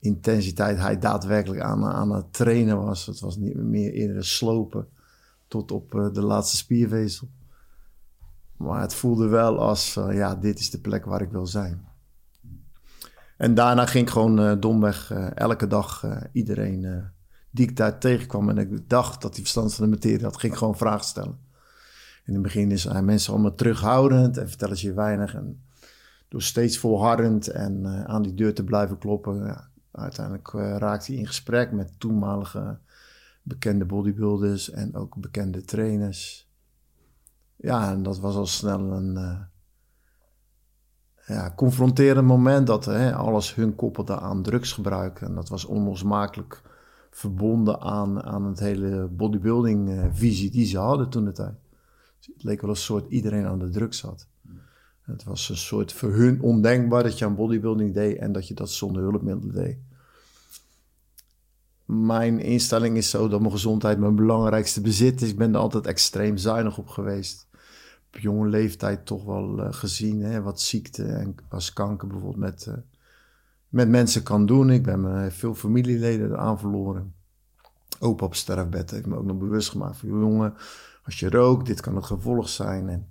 intensiteit 0.00 0.78
hij 0.78 0.98
daadwerkelijk 0.98 1.60
aan, 1.60 1.84
aan 1.84 2.10
het 2.10 2.32
trainen 2.32 2.84
was. 2.84 3.06
Het 3.06 3.20
was 3.20 3.36
niet 3.36 3.56
meer 3.56 3.92
eerder 3.92 4.24
slopen 4.24 4.88
tot 5.48 5.72
op 5.72 5.90
de 6.12 6.22
laatste 6.22 6.56
spiervezel. 6.56 7.28
Maar 8.56 8.80
het 8.80 8.94
voelde 8.94 9.26
wel 9.26 9.58
als, 9.58 9.94
ja, 9.94 10.34
dit 10.34 10.58
is 10.58 10.70
de 10.70 10.80
plek 10.80 11.04
waar 11.04 11.20
ik 11.20 11.30
wil 11.30 11.46
zijn. 11.46 11.85
En 13.36 13.54
daarna 13.54 13.86
ging 13.86 14.06
ik 14.06 14.12
gewoon 14.12 14.40
uh, 14.40 14.52
domweg 14.60 15.12
uh, 15.12 15.26
elke 15.34 15.66
dag 15.66 16.02
uh, 16.04 16.16
iedereen 16.32 17.10
die 17.50 17.68
ik 17.68 17.76
daar 17.76 17.98
tegenkwam 17.98 18.48
en 18.48 18.58
ik 18.58 18.88
dacht 18.88 19.22
dat 19.22 19.32
die 19.32 19.42
verstand 19.42 19.74
van 19.74 19.84
de 19.84 19.90
materie 19.90 20.24
had, 20.24 20.36
ging 20.36 20.52
ik 20.52 20.58
gewoon 20.58 20.76
vragen 20.76 21.04
stellen. 21.04 21.38
In 22.24 22.32
het 22.32 22.42
begin 22.42 22.78
zijn 22.78 23.04
mensen 23.04 23.32
allemaal 23.32 23.54
terughoudend 23.54 24.36
en 24.36 24.48
vertellen 24.48 24.76
ze 24.76 24.86
je 24.86 24.92
weinig. 24.92 25.34
En 25.34 25.64
door 26.28 26.42
steeds 26.42 26.78
volhardend 26.78 27.48
en 27.48 27.86
aan 28.06 28.22
die 28.22 28.34
deur 28.34 28.54
te 28.54 28.64
blijven 28.64 28.98
kloppen, 28.98 29.44
ja, 29.44 29.68
uiteindelijk 29.92 30.50
raakte 30.78 31.12
hij 31.12 31.20
in 31.20 31.26
gesprek 31.26 31.72
met 31.72 32.00
toenmalige 32.00 32.78
bekende 33.42 33.84
bodybuilders 33.84 34.70
en 34.70 34.94
ook 34.94 35.16
bekende 35.16 35.64
trainers. 35.64 36.50
Ja, 37.56 37.90
en 37.90 38.02
dat 38.02 38.18
was 38.18 38.34
al 38.34 38.46
snel 38.46 38.92
een 38.92 39.46
ja, 41.26 41.52
confronterend 41.56 42.26
moment 42.26 42.66
dat 42.66 42.84
hè, 42.84 43.14
alles 43.14 43.54
hun 43.54 43.74
koppelde 43.74 44.20
aan 44.20 44.42
drugsgebruik. 44.42 45.20
En 45.20 45.34
dat 45.34 45.48
was 45.48 45.64
onlosmakelijk 45.64 46.62
verbonden 47.10 47.80
aan, 47.80 48.22
aan 48.22 48.44
het 48.44 48.58
hele 48.58 49.06
bodybuilding 49.06 49.88
uh, 49.88 50.04
visie 50.12 50.50
die 50.50 50.66
ze 50.66 50.78
hadden 50.78 51.08
toen 51.08 51.24
de 51.24 51.32
tijd. 51.32 51.54
Dus 52.18 52.26
het 52.26 52.42
leek 52.42 52.60
wel 52.60 52.70
een 52.70 52.76
soort 52.76 53.10
iedereen 53.10 53.46
aan 53.46 53.58
de 53.58 53.68
drugs 53.68 53.98
zat. 53.98 54.28
Het 55.02 55.24
was 55.24 55.48
een 55.48 55.56
soort 55.56 55.92
voor 55.92 56.12
hun 56.12 56.42
ondenkbaar 56.42 57.02
dat 57.02 57.18
je 57.18 57.24
aan 57.24 57.34
bodybuilding 57.34 57.94
deed 57.94 58.18
en 58.18 58.32
dat 58.32 58.48
je 58.48 58.54
dat 58.54 58.70
zonder 58.70 59.02
hulpmiddelen 59.02 59.54
deed. 59.54 59.78
Mijn 61.84 62.40
instelling 62.40 62.96
is 62.96 63.10
zo 63.10 63.28
dat 63.28 63.40
mijn 63.40 63.52
gezondheid 63.52 63.98
mijn 63.98 64.16
belangrijkste 64.16 64.80
bezit 64.80 65.22
is. 65.22 65.30
Ik 65.30 65.38
ben 65.38 65.54
er 65.54 65.60
altijd 65.60 65.86
extreem 65.86 66.36
zuinig 66.36 66.78
op 66.78 66.88
geweest 66.88 67.45
jonge 68.16 68.48
leeftijd 68.48 69.06
toch 69.06 69.24
wel 69.24 69.58
uh, 69.58 69.72
gezien. 69.72 70.20
Hè, 70.20 70.42
wat 70.42 70.60
ziekte 70.60 71.04
en 71.04 71.34
als 71.48 71.72
kanker 71.72 72.08
bijvoorbeeld 72.08 72.40
met, 72.40 72.66
uh, 72.68 72.74
met 73.68 73.88
mensen 73.88 74.22
kan 74.22 74.46
doen. 74.46 74.70
Ik 74.70 74.82
ben 74.82 75.00
me 75.00 75.30
veel 75.30 75.54
familieleden 75.54 76.38
aan 76.38 76.58
verloren. 76.58 77.14
Opa 78.00 78.24
op 78.24 78.34
sterfbed 78.34 78.90
heeft 78.90 79.06
me 79.06 79.16
ook 79.16 79.24
nog 79.24 79.38
bewust 79.38 79.70
gemaakt 79.70 79.96
van... 79.96 80.08
jongen, 80.08 80.54
als 81.04 81.20
je 81.20 81.30
rookt, 81.30 81.66
dit 81.66 81.80
kan 81.80 81.96
het 81.96 82.04
gevolg 82.04 82.48
zijn. 82.48 82.88
En 82.88 83.08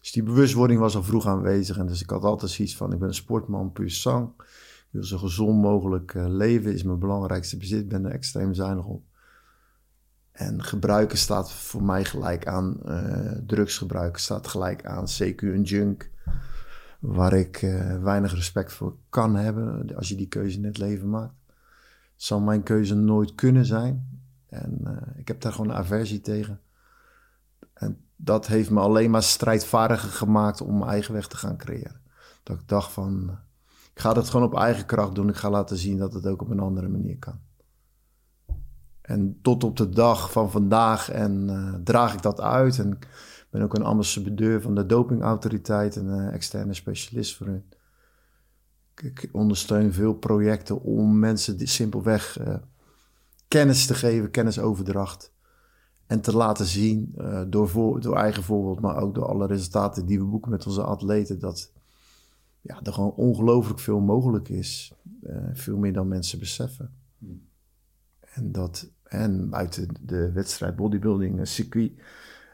dus 0.00 0.12
die 0.12 0.22
bewustwording 0.22 0.80
was 0.80 0.96
al 0.96 1.02
vroeg 1.02 1.26
aanwezig. 1.26 1.78
En 1.78 1.86
dus 1.86 2.02
ik 2.02 2.10
had 2.10 2.24
altijd 2.24 2.50
zoiets 2.50 2.76
van, 2.76 2.92
ik 2.92 2.98
ben 2.98 3.08
een 3.08 3.14
sportman, 3.14 3.72
puur 3.72 3.90
zang. 3.90 4.30
Ik 4.38 4.88
wil 4.90 5.04
zo 5.04 5.18
gezond 5.18 5.62
mogelijk 5.62 6.14
uh, 6.14 6.26
leven, 6.28 6.72
is 6.72 6.82
mijn 6.82 6.98
belangrijkste 6.98 7.56
bezit. 7.56 7.80
Ik 7.80 7.88
ben 7.88 8.04
er 8.04 8.12
extreem 8.12 8.54
zuinig 8.54 8.84
op. 8.84 9.02
En 10.36 10.64
gebruiken 10.64 11.18
staat 11.18 11.52
voor 11.52 11.82
mij 11.82 12.04
gelijk 12.04 12.46
aan 12.46 12.80
uh, 12.86 13.30
drugsgebruiken, 13.46 14.20
staat 14.20 14.46
gelijk 14.46 14.86
aan 14.86 15.04
CQ 15.06 15.40
en 15.40 15.62
junk. 15.62 16.10
Waar 17.00 17.32
ik 17.32 17.62
uh, 17.62 18.02
weinig 18.02 18.34
respect 18.34 18.72
voor 18.72 18.96
kan 19.08 19.36
hebben 19.36 19.96
als 19.96 20.08
je 20.08 20.14
die 20.14 20.28
keuze 20.28 20.56
in 20.56 20.64
het 20.64 20.78
leven 20.78 21.10
maakt. 21.10 21.34
Zal 22.16 22.40
mijn 22.40 22.62
keuze 22.62 22.94
nooit 22.94 23.34
kunnen 23.34 23.64
zijn. 23.64 24.20
En 24.48 24.80
uh, 24.84 24.96
ik 25.16 25.28
heb 25.28 25.40
daar 25.40 25.52
gewoon 25.52 25.70
een 25.70 25.76
aversie 25.76 26.20
tegen. 26.20 26.60
En 27.74 28.00
dat 28.16 28.46
heeft 28.46 28.70
me 28.70 28.80
alleen 28.80 29.10
maar 29.10 29.22
strijdvaardiger 29.22 30.10
gemaakt 30.10 30.60
om 30.60 30.78
mijn 30.78 30.90
eigen 30.90 31.14
weg 31.14 31.26
te 31.26 31.36
gaan 31.36 31.56
creëren. 31.56 32.00
Dat 32.42 32.60
ik 32.60 32.68
dacht 32.68 32.92
van, 32.92 33.38
ik 33.94 34.00
ga 34.00 34.12
dat 34.12 34.28
gewoon 34.28 34.46
op 34.46 34.58
eigen 34.58 34.86
kracht 34.86 35.14
doen. 35.14 35.28
Ik 35.28 35.36
ga 35.36 35.50
laten 35.50 35.76
zien 35.76 35.98
dat 35.98 36.12
het 36.12 36.26
ook 36.26 36.42
op 36.42 36.50
een 36.50 36.60
andere 36.60 36.88
manier 36.88 37.18
kan. 37.18 37.40
En 39.06 39.38
tot 39.42 39.64
op 39.64 39.76
de 39.76 39.88
dag 39.88 40.32
van 40.32 40.50
vandaag 40.50 41.10
en 41.10 41.48
uh, 41.48 41.74
draag 41.84 42.14
ik 42.14 42.22
dat 42.22 42.40
uit. 42.40 42.78
En 42.78 42.92
ik 42.92 43.08
ben 43.50 43.62
ook 43.62 43.74
een 43.74 43.84
ambassadeur 43.84 44.62
van 44.62 44.74
de 44.74 44.86
dopingautoriteit 44.86 45.96
en 45.96 46.06
uh, 46.06 46.32
externe 46.34 46.74
specialist 46.74 47.36
voor 47.36 47.46
hun. 47.46 47.64
Ik, 48.94 49.28
ondersteun 49.32 49.92
veel 49.92 50.14
projecten 50.14 50.82
om 50.82 51.18
mensen 51.18 51.56
die 51.56 51.66
simpelweg 51.66 52.40
uh, 52.40 52.56
kennis 53.48 53.86
te 53.86 53.94
geven, 53.94 54.30
kennisoverdracht. 54.30 55.32
En 56.06 56.20
te 56.20 56.36
laten 56.36 56.66
zien 56.66 57.14
door, 57.48 57.68
voor, 57.68 58.00
door 58.00 58.16
eigen 58.16 58.42
voorbeeld, 58.42 58.80
maar 58.80 58.96
ook 58.96 59.14
door 59.14 59.26
alle 59.26 59.46
resultaten 59.46 60.06
die 60.06 60.18
we 60.18 60.24
boeken 60.24 60.50
met 60.50 60.66
onze 60.66 60.82
atleten. 60.82 61.38
Dat 61.38 61.72
ja, 62.60 62.80
er 62.82 62.92
gewoon 62.92 63.14
ongelooflijk 63.14 63.80
veel 63.80 64.00
mogelijk 64.00 64.48
is. 64.48 64.92
veel 65.52 65.76
meer 65.76 65.92
dan 65.92 66.08
mensen 66.08 66.38
beseffen. 66.38 66.94
En 68.20 68.52
dat 68.52 68.90
en 69.08 69.48
buiten 69.48 69.88
de 70.00 70.32
wedstrijd 70.32 70.76
bodybuilding 70.76 71.38
een 71.38 71.46
circuit, 71.46 71.92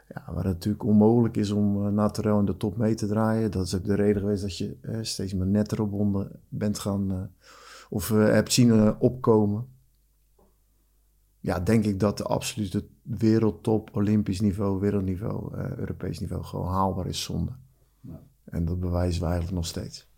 ja, 0.08 0.24
waar 0.26 0.44
het 0.44 0.52
natuurlijk 0.52 0.84
onmogelijk 0.84 1.36
is 1.36 1.50
om 1.50 1.86
uh, 1.86 1.92
naturel 1.92 2.38
in 2.38 2.44
de 2.44 2.56
top 2.56 2.76
mee 2.76 2.94
te 2.94 3.06
draaien. 3.06 3.50
Dat 3.50 3.66
is 3.66 3.74
ook 3.74 3.84
de 3.84 3.94
reden 3.94 4.20
geweest 4.20 4.42
dat 4.42 4.58
je 4.58 4.76
uh, 4.82 4.98
steeds 5.02 5.34
meer 5.34 5.46
netter 5.46 5.88
bonden 5.88 6.30
bent 6.48 6.78
gaan, 6.78 7.12
uh, 7.12 7.20
of 7.90 8.08
hebt 8.08 8.52
zien 8.52 9.00
opkomen. 9.00 9.66
Ja, 11.40 11.60
denk 11.60 11.84
ik 11.84 12.00
dat 12.00 12.18
de 12.18 12.24
absolute 12.24 12.84
wereldtop, 13.02 13.96
Olympisch 13.96 14.40
niveau, 14.40 14.80
wereldniveau, 14.80 15.56
Europees 15.56 16.20
niveau 16.20 16.44
gewoon 16.44 16.68
haalbaar 16.68 17.06
is 17.06 17.22
zonder. 17.22 17.56
Ja. 18.00 18.20
En 18.44 18.64
dat 18.64 18.80
bewijzen 18.80 19.20
we 19.20 19.26
eigenlijk 19.26 19.56
nog 19.56 19.66
steeds. 19.66 20.11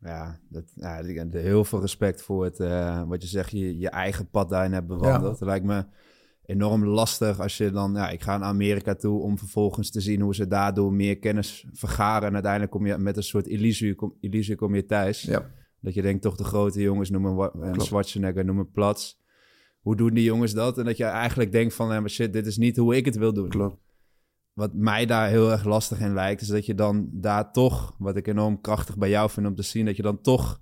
Ja, 0.00 0.38
dat, 0.48 0.72
ja, 0.74 1.02
heel 1.30 1.64
veel 1.64 1.80
respect 1.80 2.22
voor 2.22 2.44
het, 2.44 2.58
uh, 2.58 3.02
wat 3.08 3.22
je 3.22 3.28
zegt, 3.28 3.50
je, 3.50 3.78
je 3.78 3.88
eigen 3.88 4.28
pad 4.30 4.48
daarin 4.48 4.72
hebt 4.72 4.86
bewandeld. 4.86 5.38
Dat 5.38 5.48
lijkt 5.48 5.64
me 5.64 5.84
enorm 6.44 6.84
lastig 6.84 7.40
als 7.40 7.56
je 7.56 7.70
dan, 7.70 7.92
ja, 7.92 8.10
ik 8.10 8.22
ga 8.22 8.38
naar 8.38 8.48
Amerika 8.48 8.94
toe 8.94 9.20
om 9.20 9.38
vervolgens 9.38 9.90
te 9.90 10.00
zien 10.00 10.20
hoe 10.20 10.34
ze 10.34 10.46
daardoor 10.46 10.92
meer 10.92 11.18
kennis 11.18 11.66
vergaren. 11.72 12.28
En 12.28 12.32
uiteindelijk 12.32 12.72
kom 12.72 12.86
je 12.86 12.98
met 12.98 13.16
een 13.16 13.22
soort 13.22 13.46
illusie, 13.46 13.94
kom, 13.94 14.14
illusie 14.20 14.56
kom 14.56 14.74
je 14.74 14.84
thuis. 14.84 15.22
Ja. 15.22 15.50
Dat 15.80 15.94
je 15.94 16.02
denkt, 16.02 16.22
toch 16.22 16.36
de 16.36 16.44
grote 16.44 16.80
jongens, 16.80 17.10
noemen 17.10 17.50
een 17.60 17.80
Schwarzenegger, 17.80 18.44
noemen 18.44 18.70
Plats. 18.70 19.20
Hoe 19.80 19.96
doen 19.96 20.14
die 20.14 20.24
jongens 20.24 20.52
dat? 20.52 20.78
En 20.78 20.84
dat 20.84 20.96
je 20.96 21.04
eigenlijk 21.04 21.52
denkt 21.52 21.74
van, 21.74 21.88
maar 21.88 22.10
shit, 22.10 22.32
dit 22.32 22.46
is 22.46 22.56
niet 22.56 22.76
hoe 22.76 22.96
ik 22.96 23.04
het 23.04 23.16
wil 23.16 23.32
doen. 23.32 23.48
Klopt 23.48 23.87
wat 24.58 24.74
mij 24.74 25.06
daar 25.06 25.28
heel 25.28 25.50
erg 25.50 25.64
lastig 25.64 26.00
in 26.00 26.14
lijkt, 26.14 26.40
is 26.40 26.48
dat 26.48 26.66
je 26.66 26.74
dan 26.74 27.08
daar 27.12 27.52
toch, 27.52 27.94
wat 27.98 28.16
ik 28.16 28.26
enorm 28.26 28.60
krachtig 28.60 28.96
bij 28.96 29.08
jou 29.08 29.30
vind 29.30 29.46
om 29.46 29.54
te 29.54 29.62
zien, 29.62 29.84
dat 29.84 29.96
je 29.96 30.02
dan 30.02 30.20
toch 30.20 30.60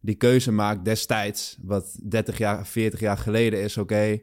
die 0.00 0.14
keuze 0.14 0.52
maakt 0.52 0.84
destijds, 0.84 1.58
wat 1.62 1.98
30 2.02 2.38
jaar, 2.38 2.66
40 2.66 3.00
jaar 3.00 3.18
geleden 3.18 3.62
is, 3.62 3.78
oké, 3.78 4.20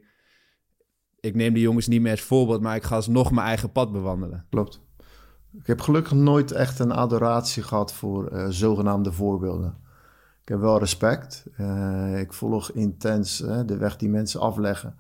ik 1.20 1.36
neem 1.36 1.54
die 1.54 1.64
jongens 1.64 1.88
niet 1.88 2.02
meer 2.02 2.12
als 2.12 2.22
voorbeeld, 2.22 2.62
maar 2.62 2.76
ik 2.76 2.84
ga 2.84 2.96
alsnog 2.96 3.32
mijn 3.32 3.48
eigen 3.48 3.72
pad 3.72 3.92
bewandelen. 3.92 4.46
Klopt. 4.50 4.82
Ik 5.54 5.68
heb 5.68 5.82
gelukkig 5.82 6.14
nooit 6.14 6.52
echt 6.52 6.80
een 6.80 6.92
adoratie 6.92 7.64
gehad 7.64 7.94
voor 7.94 8.34
uh, 8.34 8.46
zogenaamde 8.50 9.12
voorbeelden. 9.12 9.78
Ik 10.42 10.50
heb 10.50 10.60
wel 10.60 10.80
respect. 10.80 11.48
Uh, 11.58 12.20
ik 12.20 12.34
volg 12.34 12.72
intens 12.72 13.42
uh, 13.42 13.60
de 13.66 13.78
weg 13.78 13.98
die 13.98 14.10
mensen 14.10 14.40
afleggen. 14.40 14.96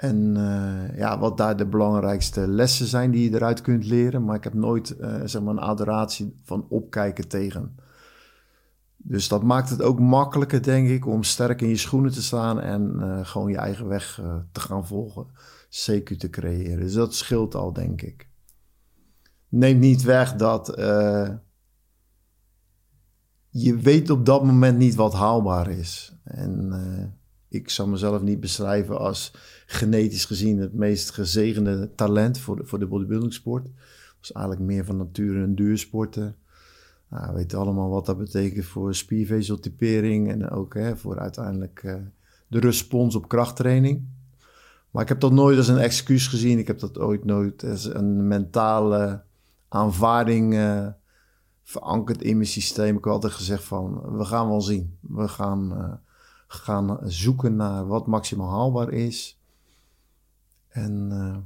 En 0.00 0.34
uh, 0.36 0.96
ja, 0.96 1.18
wat 1.18 1.36
daar 1.36 1.56
de 1.56 1.66
belangrijkste 1.66 2.48
lessen 2.48 2.86
zijn 2.86 3.10
die 3.10 3.30
je 3.30 3.36
eruit 3.36 3.60
kunt 3.60 3.84
leren. 3.84 4.24
Maar 4.24 4.36
ik 4.36 4.44
heb 4.44 4.54
nooit 4.54 4.96
uh, 5.00 5.20
zeg 5.24 5.42
maar 5.42 5.52
een 5.52 5.60
adoratie 5.60 6.34
van 6.44 6.66
opkijken 6.68 7.28
tegen. 7.28 7.76
Dus 8.96 9.28
dat 9.28 9.42
maakt 9.42 9.70
het 9.70 9.82
ook 9.82 9.98
makkelijker, 9.98 10.62
denk 10.62 10.88
ik, 10.88 11.06
om 11.06 11.22
sterk 11.22 11.60
in 11.60 11.68
je 11.68 11.76
schoenen 11.76 12.12
te 12.12 12.22
staan 12.22 12.60
en 12.60 12.96
uh, 12.96 13.26
gewoon 13.26 13.50
je 13.50 13.56
eigen 13.56 13.86
weg 13.88 14.22
te 14.52 14.60
gaan 14.60 14.86
volgen. 14.86 15.26
CQ 15.70 16.16
te 16.16 16.30
creëren. 16.30 16.80
Dus 16.80 16.92
dat 16.92 17.14
scheelt 17.14 17.54
al, 17.54 17.72
denk 17.72 18.02
ik. 18.02 18.28
Neemt 19.48 19.80
niet 19.80 20.02
weg 20.02 20.34
dat 20.34 20.66
je 23.48 23.76
weet 23.76 24.10
op 24.10 24.26
dat 24.26 24.44
moment 24.44 24.78
niet 24.78 24.94
wat 24.94 25.12
haalbaar 25.12 25.70
is. 25.70 26.16
En 26.24 26.72
ik 27.48 27.70
zou 27.70 27.88
mezelf 27.88 28.22
niet 28.22 28.40
beschrijven 28.40 28.98
als 28.98 29.32
genetisch 29.72 30.24
gezien 30.24 30.58
het 30.58 30.74
meest 30.74 31.10
gezegende 31.10 31.94
talent 31.94 32.38
voor 32.38 32.56
de, 32.56 32.64
voor 32.64 32.78
de 32.78 32.86
bodybuilding 32.86 33.32
sport. 33.32 33.68
Was 34.20 34.32
eigenlijk 34.32 34.66
meer 34.66 34.84
van 34.84 34.96
nature 34.96 35.38
een 35.38 35.54
duursporten. 35.54 36.36
Nou, 37.08 37.26
we 37.26 37.32
weten 37.34 37.58
allemaal 37.58 37.90
wat 37.90 38.06
dat 38.06 38.18
betekent 38.18 38.64
voor 38.64 38.94
spiervezeltypering 38.94 40.30
en 40.30 40.50
ook 40.50 40.74
hè, 40.74 40.96
voor 40.96 41.18
uiteindelijk 41.18 41.82
uh, 41.84 41.94
de 42.46 42.58
respons 42.58 43.14
op 43.14 43.28
krachttraining. 43.28 44.04
Maar 44.90 45.02
ik 45.02 45.08
heb 45.08 45.20
dat 45.20 45.32
nooit 45.32 45.56
als 45.56 45.68
een 45.68 45.78
excuus 45.78 46.26
gezien. 46.26 46.58
Ik 46.58 46.66
heb 46.66 46.78
dat 46.78 46.98
ooit 46.98 47.24
nooit 47.24 47.64
als 47.64 47.84
een 47.84 48.28
mentale 48.28 49.22
aanvaarding 49.68 50.54
uh, 50.54 50.86
verankerd 51.62 52.22
in 52.22 52.36
mijn 52.36 52.48
systeem. 52.48 52.96
Ik 52.96 53.04
heb 53.04 53.12
altijd 53.12 53.32
gezegd 53.32 53.64
van, 53.64 54.16
we 54.16 54.24
gaan 54.24 54.48
wel 54.48 54.60
zien. 54.60 54.96
We 55.00 55.28
gaan... 55.28 55.72
Uh, 55.72 55.92
gaan 56.52 56.98
zoeken 57.02 57.56
naar 57.56 57.86
wat 57.86 58.06
maximaal 58.06 58.50
haalbaar 58.50 58.90
is. 58.92 59.39
En 60.70 61.08
uh, 61.12 61.36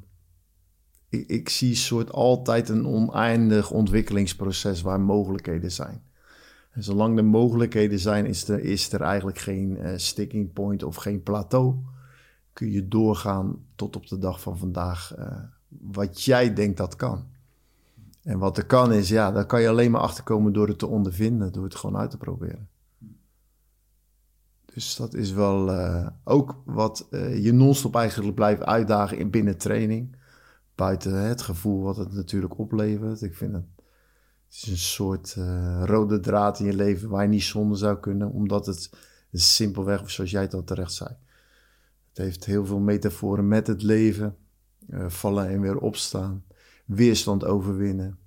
ik, 1.09 1.29
ik, 1.29 1.49
zie 1.49 1.75
soort 1.75 2.13
altijd 2.13 2.69
een 2.69 2.87
oneindig 2.87 3.71
ontwikkelingsproces 3.71 4.83
waar 4.83 5.01
mogelijkheden 5.01 5.73
zijn. 5.73 6.03
En 6.71 6.83
zolang 6.83 7.19
er 7.19 7.25
mogelijkheden 7.25 7.99
zijn, 7.99 8.27
is 8.27 8.49
er, 8.49 8.61
is 8.61 8.93
er 8.93 9.01
eigenlijk 9.01 9.39
geen 9.39 9.79
uh, 9.81 9.93
sticking 9.97 10.53
point 10.53 10.83
of 10.83 10.97
geen 10.97 11.23
plateau. 11.23 11.75
Kun 12.53 12.71
je 12.71 12.89
doorgaan 12.89 13.65
tot 13.75 13.97
op 13.97 14.07
de 14.07 14.19
dag 14.19 14.41
van 14.41 14.59
vandaag 14.59 15.17
uh, 15.19 15.39
wat 15.69 16.23
jij 16.23 16.55
denkt 16.55 16.77
dat 16.77 16.97
kan. 16.97 17.27
En 18.23 18.39
wat 18.39 18.59
er 18.59 18.67
kan 18.67 18.93
is, 18.93 19.09
ja, 19.09 19.33
daar 19.33 19.47
kan 19.47 19.61
je 19.61 19.69
alleen 19.69 19.91
maar 19.91 20.01
achterkomen 20.01 20.53
door 20.53 20.69
het 20.69 20.79
te 20.79 20.87
ondervinden, 20.87 21.53
door 21.53 21.65
het 21.65 21.75
gewoon 21.75 21.97
uit 21.97 22.11
te 22.11 22.17
proberen. 22.17 22.69
Dus 24.75 24.97
dat 24.97 25.15
is 25.15 25.33
wel 25.33 25.71
uh, 25.71 26.07
ook 26.25 26.63
wat 26.65 27.07
uh, 27.11 27.45
je 27.45 27.53
non-stop 27.53 27.97
eigenlijk 27.97 28.35
blijft 28.35 28.63
uitdagen 28.63 29.19
in 29.19 29.31
binnen 29.31 29.57
training. 29.57 30.17
Buiten 30.75 31.15
het 31.15 31.43
gevoel 31.43 31.83
wat 31.83 31.97
het 31.97 32.13
natuurlijk 32.13 32.59
oplevert. 32.59 33.23
Ik 33.23 33.35
vind 33.35 33.53
het, 33.53 33.65
het 34.47 34.55
is 34.55 34.67
een 34.67 34.77
soort 34.77 35.35
uh, 35.39 35.83
rode 35.85 36.21
draad 36.21 36.59
in 36.59 36.67
je 36.67 36.75
leven 36.75 37.09
waar 37.09 37.23
je 37.23 37.29
niet 37.29 37.43
zonder 37.43 37.79
zou 37.79 38.01
kunnen. 38.01 38.31
Omdat 38.31 38.67
het 38.67 38.91
simpelweg, 39.33 40.11
zoals 40.11 40.31
jij 40.31 40.43
het 40.43 40.55
al 40.55 40.65
terecht 40.65 40.93
zei. 40.93 41.11
Het 42.09 42.19
heeft 42.19 42.45
heel 42.45 42.67
veel 42.67 42.81
metaforen 42.81 43.49
met 43.49 43.67
het 43.67 43.83
leven. 43.83 44.37
vallen 45.07 45.49
en 45.49 45.61
weer 45.61 45.79
opstaan. 45.79 46.45
Weerstand 46.85 47.45
overwinnen. 47.45 48.19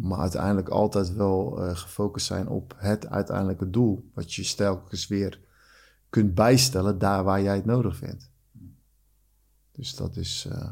Maar 0.00 0.18
uiteindelijk 0.18 0.68
altijd 0.68 1.12
wel 1.12 1.58
uh, 1.58 1.76
gefocust 1.76 2.26
zijn 2.26 2.48
op 2.48 2.74
het 2.76 3.06
uiteindelijke 3.06 3.70
doel. 3.70 4.10
Wat 4.14 4.34
je 4.34 4.54
telkens 4.54 5.06
weer 5.06 5.40
kunt 6.08 6.34
bijstellen 6.34 6.98
daar 6.98 7.24
waar 7.24 7.42
jij 7.42 7.56
het 7.56 7.64
nodig 7.64 7.96
vindt. 7.96 8.30
Dus 9.72 9.94
dat 9.94 10.16
is. 10.16 10.48
Uh, 10.52 10.70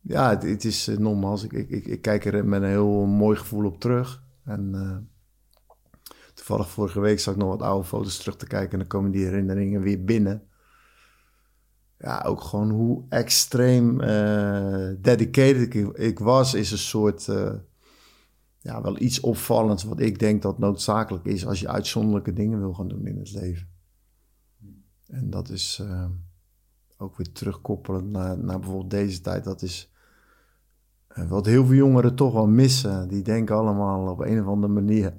ja, 0.00 0.30
het, 0.30 0.42
het 0.42 0.64
is 0.64 0.88
uh, 0.88 0.96
nogmaals. 0.98 1.44
Ik, 1.44 1.52
ik, 1.52 1.86
ik, 1.86 2.02
kijk 2.02 2.24
er 2.24 2.46
met 2.46 2.62
een 2.62 2.68
heel 2.68 3.06
mooi 3.06 3.36
gevoel 3.36 3.64
op 3.64 3.80
terug. 3.80 4.22
En 4.44 5.08
toevallig 6.34 6.70
vorige 6.70 7.00
week 7.00 7.20
zag 7.20 7.34
ik 7.34 7.40
nog 7.40 7.48
wat 7.48 7.62
oude 7.62 7.86
foto's 7.86 8.18
terug 8.18 8.36
te 8.36 8.46
kijken. 8.46 8.72
En 8.72 8.78
dan 8.78 8.86
komen 8.86 9.10
die 9.10 9.24
herinneringen 9.24 9.80
weer 9.80 10.04
binnen 10.04 10.49
ja, 12.00 12.22
ook 12.26 12.40
gewoon 12.40 12.70
hoe 12.70 13.04
extreem 13.08 14.00
uh, 14.00 14.88
dedicated 14.98 15.74
ik, 15.74 15.74
ik, 15.96 16.18
was, 16.18 16.54
is 16.54 16.70
een 16.70 16.78
soort. 16.78 17.26
Uh, 17.26 17.52
ja, 18.58 18.82
wel 18.82 19.00
iets 19.00 19.20
opvallends 19.20 19.84
wat 19.84 20.00
ik 20.00 20.18
denk 20.18 20.42
dat 20.42 20.58
noodzakelijk 20.58 21.24
is 21.24 21.46
als 21.46 21.60
je 21.60 21.68
uitzonderlijke 21.68 22.32
dingen 22.32 22.60
wil 22.60 22.74
gaan 22.74 22.88
doen 22.88 23.06
in 23.06 23.18
het 23.18 23.32
leven. 23.32 23.68
En 25.06 25.30
dat 25.30 25.48
is 25.48 25.80
uh, 25.82 26.06
ook 26.96 27.16
weer 27.16 27.32
terugkoppelend 27.32 28.10
naar, 28.10 28.38
naar 28.38 28.58
bijvoorbeeld 28.58 28.90
deze 28.90 29.20
tijd. 29.20 29.44
Dat 29.44 29.62
is 29.62 29.92
wat 31.28 31.46
heel 31.46 31.66
veel 31.66 31.76
jongeren 31.76 32.14
toch 32.14 32.32
wel 32.32 32.46
missen. 32.46 33.08
Die 33.08 33.22
denken 33.22 33.56
allemaal 33.56 34.10
op 34.10 34.20
een 34.20 34.40
of 34.40 34.46
andere 34.46 34.72
manier 34.72 35.14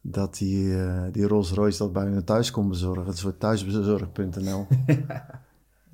dat 0.00 0.36
die, 0.36 0.76
die 1.10 1.26
Rolls 1.26 1.52
Royce 1.52 1.78
dat 1.78 1.92
bij 1.92 2.04
hun 2.04 2.24
thuis 2.24 2.50
komt 2.50 2.68
bezorgen. 2.68 3.04
Het 3.04 3.14
is 3.14 3.20
voor 3.20 3.36
thuisbezorg.nl. 3.36 4.66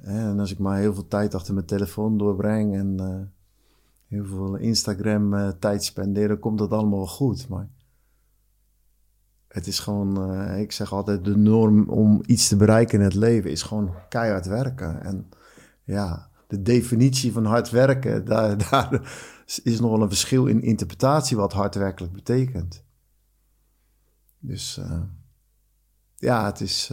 en 0.05 0.41
als 0.41 0.53
ik 0.53 0.59
maar 0.59 0.79
heel 0.79 0.95
veel 0.95 1.09
tijd 1.09 1.35
achter 1.35 1.55
mijn 1.55 1.67
telefoon 1.67 2.19
doorbreng 2.19 2.75
en 2.75 2.99
heel 4.15 4.25
veel 4.25 4.57
Instagram 4.57 5.35
uh, 5.35 5.49
tijd 5.49 5.85
spenderen, 5.85 6.39
komt 6.39 6.59
dat 6.59 6.71
allemaal 6.71 6.99
wel 6.99 7.07
goed. 7.07 7.49
Maar 7.49 7.69
het 9.49 9.67
is 9.67 9.79
gewoon, 9.79 10.31
uh, 10.31 10.61
ik 10.61 10.73
zeg 10.73 10.93
altijd, 10.93 11.25
de 11.25 11.37
norm 11.37 11.89
om 11.89 12.23
iets 12.27 12.49
te 12.49 12.57
bereiken 12.57 12.99
in 12.99 13.05
het 13.05 13.15
leven 13.15 13.51
is 13.51 13.63
gewoon 13.63 13.95
keihard 14.09 14.47
werken. 14.47 15.03
En 15.03 15.29
ja, 15.85 16.31
de 16.47 16.63
definitie 16.63 17.33
van 17.33 17.45
hard 17.45 17.71
werken, 17.71 18.25
daar, 18.31 18.71
daar 18.71 18.91
is 19.63 19.81
nog 19.81 19.91
wel 19.91 20.03
een 20.03 20.09
verschil 20.09 20.47
in 20.47 20.63
interpretatie 20.63 21.37
wat 21.37 21.53
hard 21.53 21.75
werkelijk 21.75 22.13
betekent. 22.13 22.85
Dus 24.39 24.81
ja, 26.17 26.45
het 26.45 26.61
is 26.61 26.93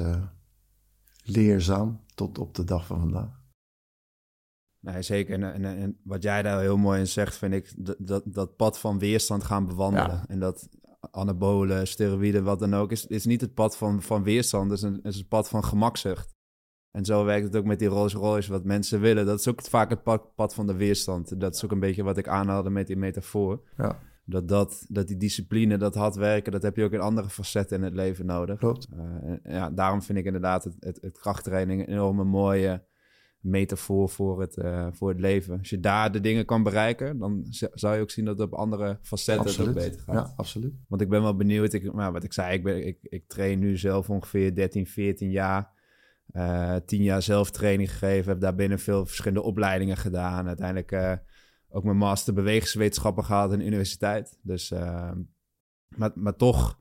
leerzaam 1.24 2.01
tot 2.16 2.38
op 2.38 2.56
de 2.56 2.64
dag 2.64 2.86
van 2.86 3.00
vandaag. 3.00 3.40
Nee, 4.80 5.02
zeker. 5.02 5.34
En, 5.34 5.54
en, 5.54 5.66
en, 5.66 6.00
wat 6.04 6.24
jij 6.24 6.42
daar 6.42 6.60
heel 6.60 6.78
mooi 6.78 7.00
in 7.00 7.08
zegt, 7.08 7.36
vind 7.36 7.54
ik 7.54 7.74
dat, 7.78 7.96
dat, 8.00 8.24
dat 8.26 8.56
pad 8.56 8.80
van 8.80 9.00
weerstand 9.00 9.44
gaan 9.44 9.68
bewandelen. 9.68 10.26
En 10.28 10.40
dat 10.40 10.70
anabolen, 11.12 11.88
steroïden, 11.88 12.44
wat 12.44 12.60
dan 12.60 12.74
ook, 12.74 12.92
is, 12.92 13.08
is 13.08 13.26
niet 13.26 13.42
het 13.42 13.54
pad 13.54 13.78
van, 13.78 14.02
van 14.02 14.24
weerstand, 14.24 14.70
het 14.70 14.80
is, 14.80 14.86
een, 14.86 15.04
is 15.04 15.16
het 15.16 15.28
pad 15.28 15.50
van 15.50 15.64
gemakzucht. 15.64 16.36
En 16.92 17.06
zo 17.06 17.26
werkt 17.26 17.46
het 17.46 17.56
ook 17.56 17.66
met 17.66 17.80
die 17.80 17.88
Rolls 17.88 18.14
Royce, 18.14 18.52
wat 18.52 18.64
mensen 18.64 19.00
willen. 19.00 19.26
Dat 19.26 19.40
is 19.40 19.48
ook 19.48 19.62
vaak 19.62 19.90
het 19.90 20.04
pad, 20.04 20.36
pad 20.36 20.54
van 20.54 20.68
de 20.68 20.74
weerstand. 20.74 21.40
Dat 21.40 21.56
is 21.56 21.66
ook 21.66 21.72
een 21.72 21.80
beetje 21.80 22.04
wat 22.04 22.18
ik 22.18 22.28
aanhaalde 22.28 22.70
met 22.70 22.88
die 22.88 22.98
metafoor. 22.98 23.62
Ja. 23.78 24.00
Dat, 24.32 24.48
dat, 24.48 24.86
dat 24.90 25.08
die 25.08 25.18
discipline, 25.18 25.78
dat 25.78 25.96
hard 25.96 26.16
werken, 26.16 26.52
dat 26.52 26.62
heb 26.62 26.76
je 26.76 26.84
ook 26.84 26.92
in 26.92 27.00
andere 27.00 27.30
facetten 27.30 27.78
in 27.78 27.84
het 27.84 27.94
leven 27.94 28.26
nodig. 28.26 28.60
Klopt. 28.60 28.88
Uh, 28.94 29.34
ja, 29.44 29.70
daarom 29.70 30.02
vind 30.02 30.18
ik 30.18 30.26
inderdaad 30.26 30.64
het, 30.64 30.76
het, 30.80 30.98
het 31.02 31.20
krachttraining 31.20 31.82
een 31.82 31.94
enorme 31.94 32.24
mooie 32.24 32.84
metafoor 33.40 34.10
voor 34.10 34.42
het, 34.42 34.58
uh, 34.58 34.88
voor 34.92 35.10
het 35.10 35.20
leven. 35.20 35.58
Als 35.58 35.70
je 35.70 35.80
daar 35.80 36.12
de 36.12 36.20
dingen 36.20 36.46
kan 36.46 36.64
bereiken, 36.64 37.18
dan 37.18 37.46
zou 37.74 37.96
je 37.96 38.02
ook 38.02 38.12
zien 38.12 38.26
dat 38.26 38.40
het 38.40 38.52
op 38.52 38.60
andere 38.60 38.98
facetten 39.02 39.46
absoluut. 39.46 39.76
het 39.76 39.78
ook 39.78 39.90
beter 39.90 40.02
gaat. 40.02 40.28
Ja, 40.28 40.34
absoluut. 40.36 40.74
Want 40.88 41.02
ik 41.02 41.10
ben 41.10 41.22
wel 41.22 41.36
benieuwd. 41.36 41.74
Ik, 41.74 41.94
nou, 41.94 42.12
wat 42.12 42.24
ik 42.24 42.34
zei, 42.34 42.54
ik, 42.54 42.64
ben, 42.64 42.88
ik, 42.88 42.98
ik 43.02 43.28
train 43.28 43.60
nu 43.60 43.78
zelf 43.78 44.10
ongeveer 44.10 44.56
13, 44.56 44.88
14 44.88 45.32
jaar. 45.32 45.80
Uh, 46.34 46.76
10 46.76 47.04
jaar 47.04 47.22
zelf 47.22 47.52
training 47.52 47.92
gegeven. 47.92 48.32
Heb 48.32 48.42
daarbinnen 48.42 48.80
veel 48.80 49.06
verschillende 49.06 49.44
opleidingen 49.44 49.98
gedaan. 49.98 50.48
Uiteindelijk 50.48 50.92
ook 51.72 51.84
mijn 51.84 51.98
master 51.98 52.34
bewegingswetenschappen 52.34 53.24
gehad 53.24 53.52
in 53.52 53.60
de 53.60 53.66
universiteit. 53.66 54.38
Dus, 54.42 54.72
uh, 54.72 55.12
maar, 55.88 56.12
maar 56.16 56.36
toch 56.36 56.80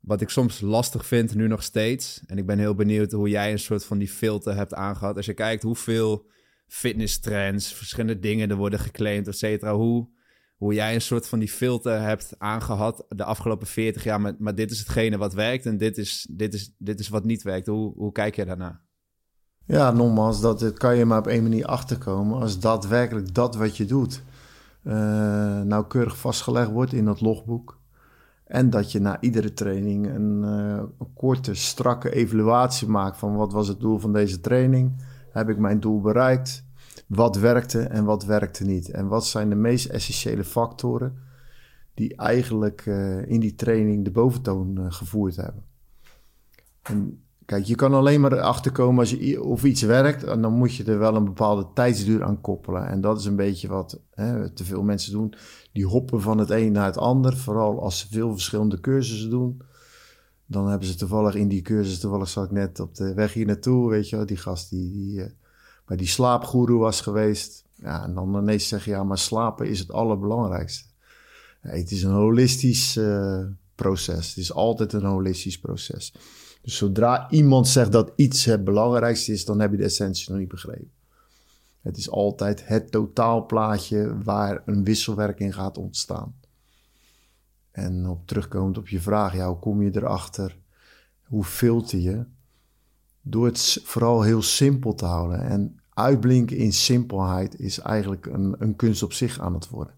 wat 0.00 0.20
ik 0.20 0.28
soms 0.28 0.60
lastig 0.60 1.06
vind, 1.06 1.34
nu 1.34 1.48
nog 1.48 1.62
steeds. 1.62 2.22
En 2.26 2.38
ik 2.38 2.46
ben 2.46 2.58
heel 2.58 2.74
benieuwd 2.74 3.12
hoe 3.12 3.28
jij 3.28 3.52
een 3.52 3.58
soort 3.58 3.84
van 3.84 3.98
die 3.98 4.08
filter 4.08 4.54
hebt 4.54 4.74
aangehad. 4.74 5.16
Als 5.16 5.26
je 5.26 5.34
kijkt 5.34 5.62
hoeveel 5.62 6.26
fitnesstrends, 6.66 7.74
verschillende 7.74 8.18
dingen 8.18 8.50
er 8.50 8.56
worden 8.56 8.78
geclaimd, 8.78 9.28
et 9.28 9.38
cetera. 9.38 9.74
Hoe, 9.74 10.08
hoe 10.56 10.74
jij 10.74 10.94
een 10.94 11.00
soort 11.00 11.28
van 11.28 11.38
die 11.38 11.48
filter 11.48 12.00
hebt 12.00 12.34
aangehad 12.38 13.06
de 13.08 13.24
afgelopen 13.24 13.66
40 13.66 14.04
jaar. 14.04 14.20
Maar, 14.20 14.34
maar 14.38 14.54
dit 14.54 14.70
is 14.70 14.78
hetgene 14.78 15.16
wat 15.16 15.34
werkt 15.34 15.66
en 15.66 15.76
dit 15.78 15.98
is, 15.98 16.26
dit 16.30 16.54
is, 16.54 16.74
dit 16.78 17.00
is 17.00 17.08
wat 17.08 17.24
niet 17.24 17.42
werkt. 17.42 17.66
Hoe, 17.66 17.92
hoe 17.94 18.12
kijk 18.12 18.36
je 18.36 18.44
daarna? 18.44 18.81
Ja, 19.64 19.90
nogmaals, 19.90 20.40
dat 20.40 20.72
kan 20.72 20.96
je 20.96 21.04
maar 21.04 21.18
op 21.18 21.26
één 21.26 21.42
manier 21.42 21.66
achterkomen. 21.66 22.40
Als 22.40 22.60
daadwerkelijk 22.60 23.34
dat 23.34 23.56
wat 23.56 23.76
je 23.76 23.84
doet 23.84 24.22
uh, 24.82 25.60
nauwkeurig 25.60 26.18
vastgelegd 26.18 26.70
wordt 26.70 26.92
in 26.92 27.04
dat 27.04 27.20
logboek 27.20 27.78
en 28.44 28.70
dat 28.70 28.92
je 28.92 29.00
na 29.00 29.20
iedere 29.20 29.52
training 29.52 30.14
een, 30.14 30.42
uh, 30.44 30.82
een, 30.98 31.12
korte, 31.14 31.54
strakke 31.54 32.14
evaluatie 32.14 32.88
maakt 32.88 33.16
van 33.16 33.36
wat 33.36 33.52
was 33.52 33.68
het 33.68 33.80
doel 33.80 33.98
van 33.98 34.12
deze 34.12 34.40
training? 34.40 34.92
Heb 35.30 35.48
ik 35.48 35.58
mijn 35.58 35.80
doel 35.80 36.00
bereikt? 36.00 36.64
Wat 37.06 37.36
werkte 37.36 37.80
en 37.80 38.04
wat 38.04 38.24
werkte 38.24 38.64
niet? 38.64 38.90
En 38.90 39.06
wat 39.06 39.26
zijn 39.26 39.48
de 39.48 39.54
meest 39.54 39.86
essentiële 39.86 40.44
factoren 40.44 41.18
die 41.94 42.16
eigenlijk 42.16 42.86
uh, 42.86 43.26
in 43.26 43.40
die 43.40 43.54
training 43.54 44.04
de 44.04 44.10
boventoon 44.10 44.92
gevoerd 44.92 45.36
hebben? 45.36 45.64
En 46.82 47.22
Kijk, 47.52 47.64
je 47.64 47.74
kan 47.74 47.94
alleen 47.94 48.20
maar 48.20 48.40
achterkomen 48.40 48.98
als 48.98 49.10
je 49.10 49.42
of 49.42 49.64
iets 49.64 49.82
werkt. 49.82 50.24
En 50.24 50.42
dan 50.42 50.52
moet 50.52 50.74
je 50.74 50.84
er 50.84 50.98
wel 50.98 51.16
een 51.16 51.24
bepaalde 51.24 51.66
tijdsduur 51.74 52.24
aan 52.24 52.40
koppelen. 52.40 52.86
En 52.86 53.00
dat 53.00 53.18
is 53.18 53.24
een 53.24 53.36
beetje 53.36 53.68
wat 53.68 54.00
hè, 54.10 54.50
te 54.50 54.64
veel 54.64 54.82
mensen 54.82 55.12
doen. 55.12 55.34
Die 55.72 55.86
hoppen 55.86 56.20
van 56.20 56.38
het 56.38 56.50
een 56.50 56.72
naar 56.72 56.84
het 56.84 56.96
ander. 56.96 57.36
Vooral 57.36 57.82
als 57.82 57.98
ze 57.98 58.08
veel 58.10 58.32
verschillende 58.32 58.80
cursussen 58.80 59.30
doen. 59.30 59.62
Dan 60.46 60.68
hebben 60.68 60.88
ze 60.88 60.94
toevallig 60.94 61.34
in 61.34 61.48
die 61.48 61.62
cursus, 61.62 61.98
toevallig 61.98 62.28
zat 62.28 62.44
ik 62.44 62.50
net 62.50 62.80
op 62.80 62.94
de 62.94 63.14
weg 63.14 63.32
hier 63.32 63.46
naartoe, 63.46 63.90
weet 63.90 64.08
je 64.08 64.16
wel, 64.16 64.26
die 64.26 64.36
gast 64.36 64.70
die, 64.70 64.92
die 64.92 65.18
uh, 65.18 65.26
bij 65.86 65.96
die 65.96 66.06
slaapgoeroe 66.06 66.80
was 66.80 67.00
geweest. 67.00 67.64
Ja, 67.74 68.04
en 68.04 68.14
dan 68.14 68.36
ineens 68.36 68.68
zeggen, 68.68 68.92
ja, 68.92 69.04
maar 69.04 69.18
slapen 69.18 69.68
is 69.68 69.78
het 69.78 69.92
allerbelangrijkste. 69.92 70.84
Het 71.60 71.90
is 71.90 72.02
een 72.02 72.12
holistisch 72.12 72.96
uh, 72.96 73.44
proces. 73.74 74.28
Het 74.28 74.36
is 74.36 74.52
altijd 74.52 74.92
een 74.92 75.04
holistisch 75.04 75.58
proces. 75.58 76.12
Dus 76.62 76.76
zodra 76.76 77.30
iemand 77.30 77.68
zegt 77.68 77.92
dat 77.92 78.12
iets 78.16 78.44
het 78.44 78.64
belangrijkste 78.64 79.32
is, 79.32 79.44
dan 79.44 79.60
heb 79.60 79.70
je 79.70 79.76
de 79.76 79.84
essentie 79.84 80.30
nog 80.30 80.38
niet 80.38 80.48
begrepen. 80.48 80.90
Het 81.80 81.96
is 81.96 82.10
altijd 82.10 82.66
het 82.66 82.90
totaalplaatje 82.90 84.22
waar 84.22 84.62
een 84.66 84.84
wisselwerking 84.84 85.54
gaat 85.54 85.78
ontstaan. 85.78 86.34
En 87.70 88.08
op 88.08 88.26
terugkomend 88.26 88.78
op 88.78 88.88
je 88.88 89.00
vraag, 89.00 89.34
ja, 89.34 89.48
hoe 89.48 89.58
kom 89.58 89.82
je 89.82 89.96
erachter? 89.96 90.56
Hoe 91.22 91.44
filter 91.44 91.98
je? 91.98 92.24
Door 93.20 93.46
het 93.46 93.80
vooral 93.84 94.22
heel 94.22 94.42
simpel 94.42 94.94
te 94.94 95.04
houden. 95.04 95.40
En 95.40 95.80
uitblinken 95.88 96.56
in 96.56 96.72
simpelheid 96.72 97.60
is 97.60 97.78
eigenlijk 97.78 98.26
een, 98.26 98.54
een 98.58 98.76
kunst 98.76 99.02
op 99.02 99.12
zich 99.12 99.40
aan 99.40 99.54
het 99.54 99.68
worden. 99.68 99.94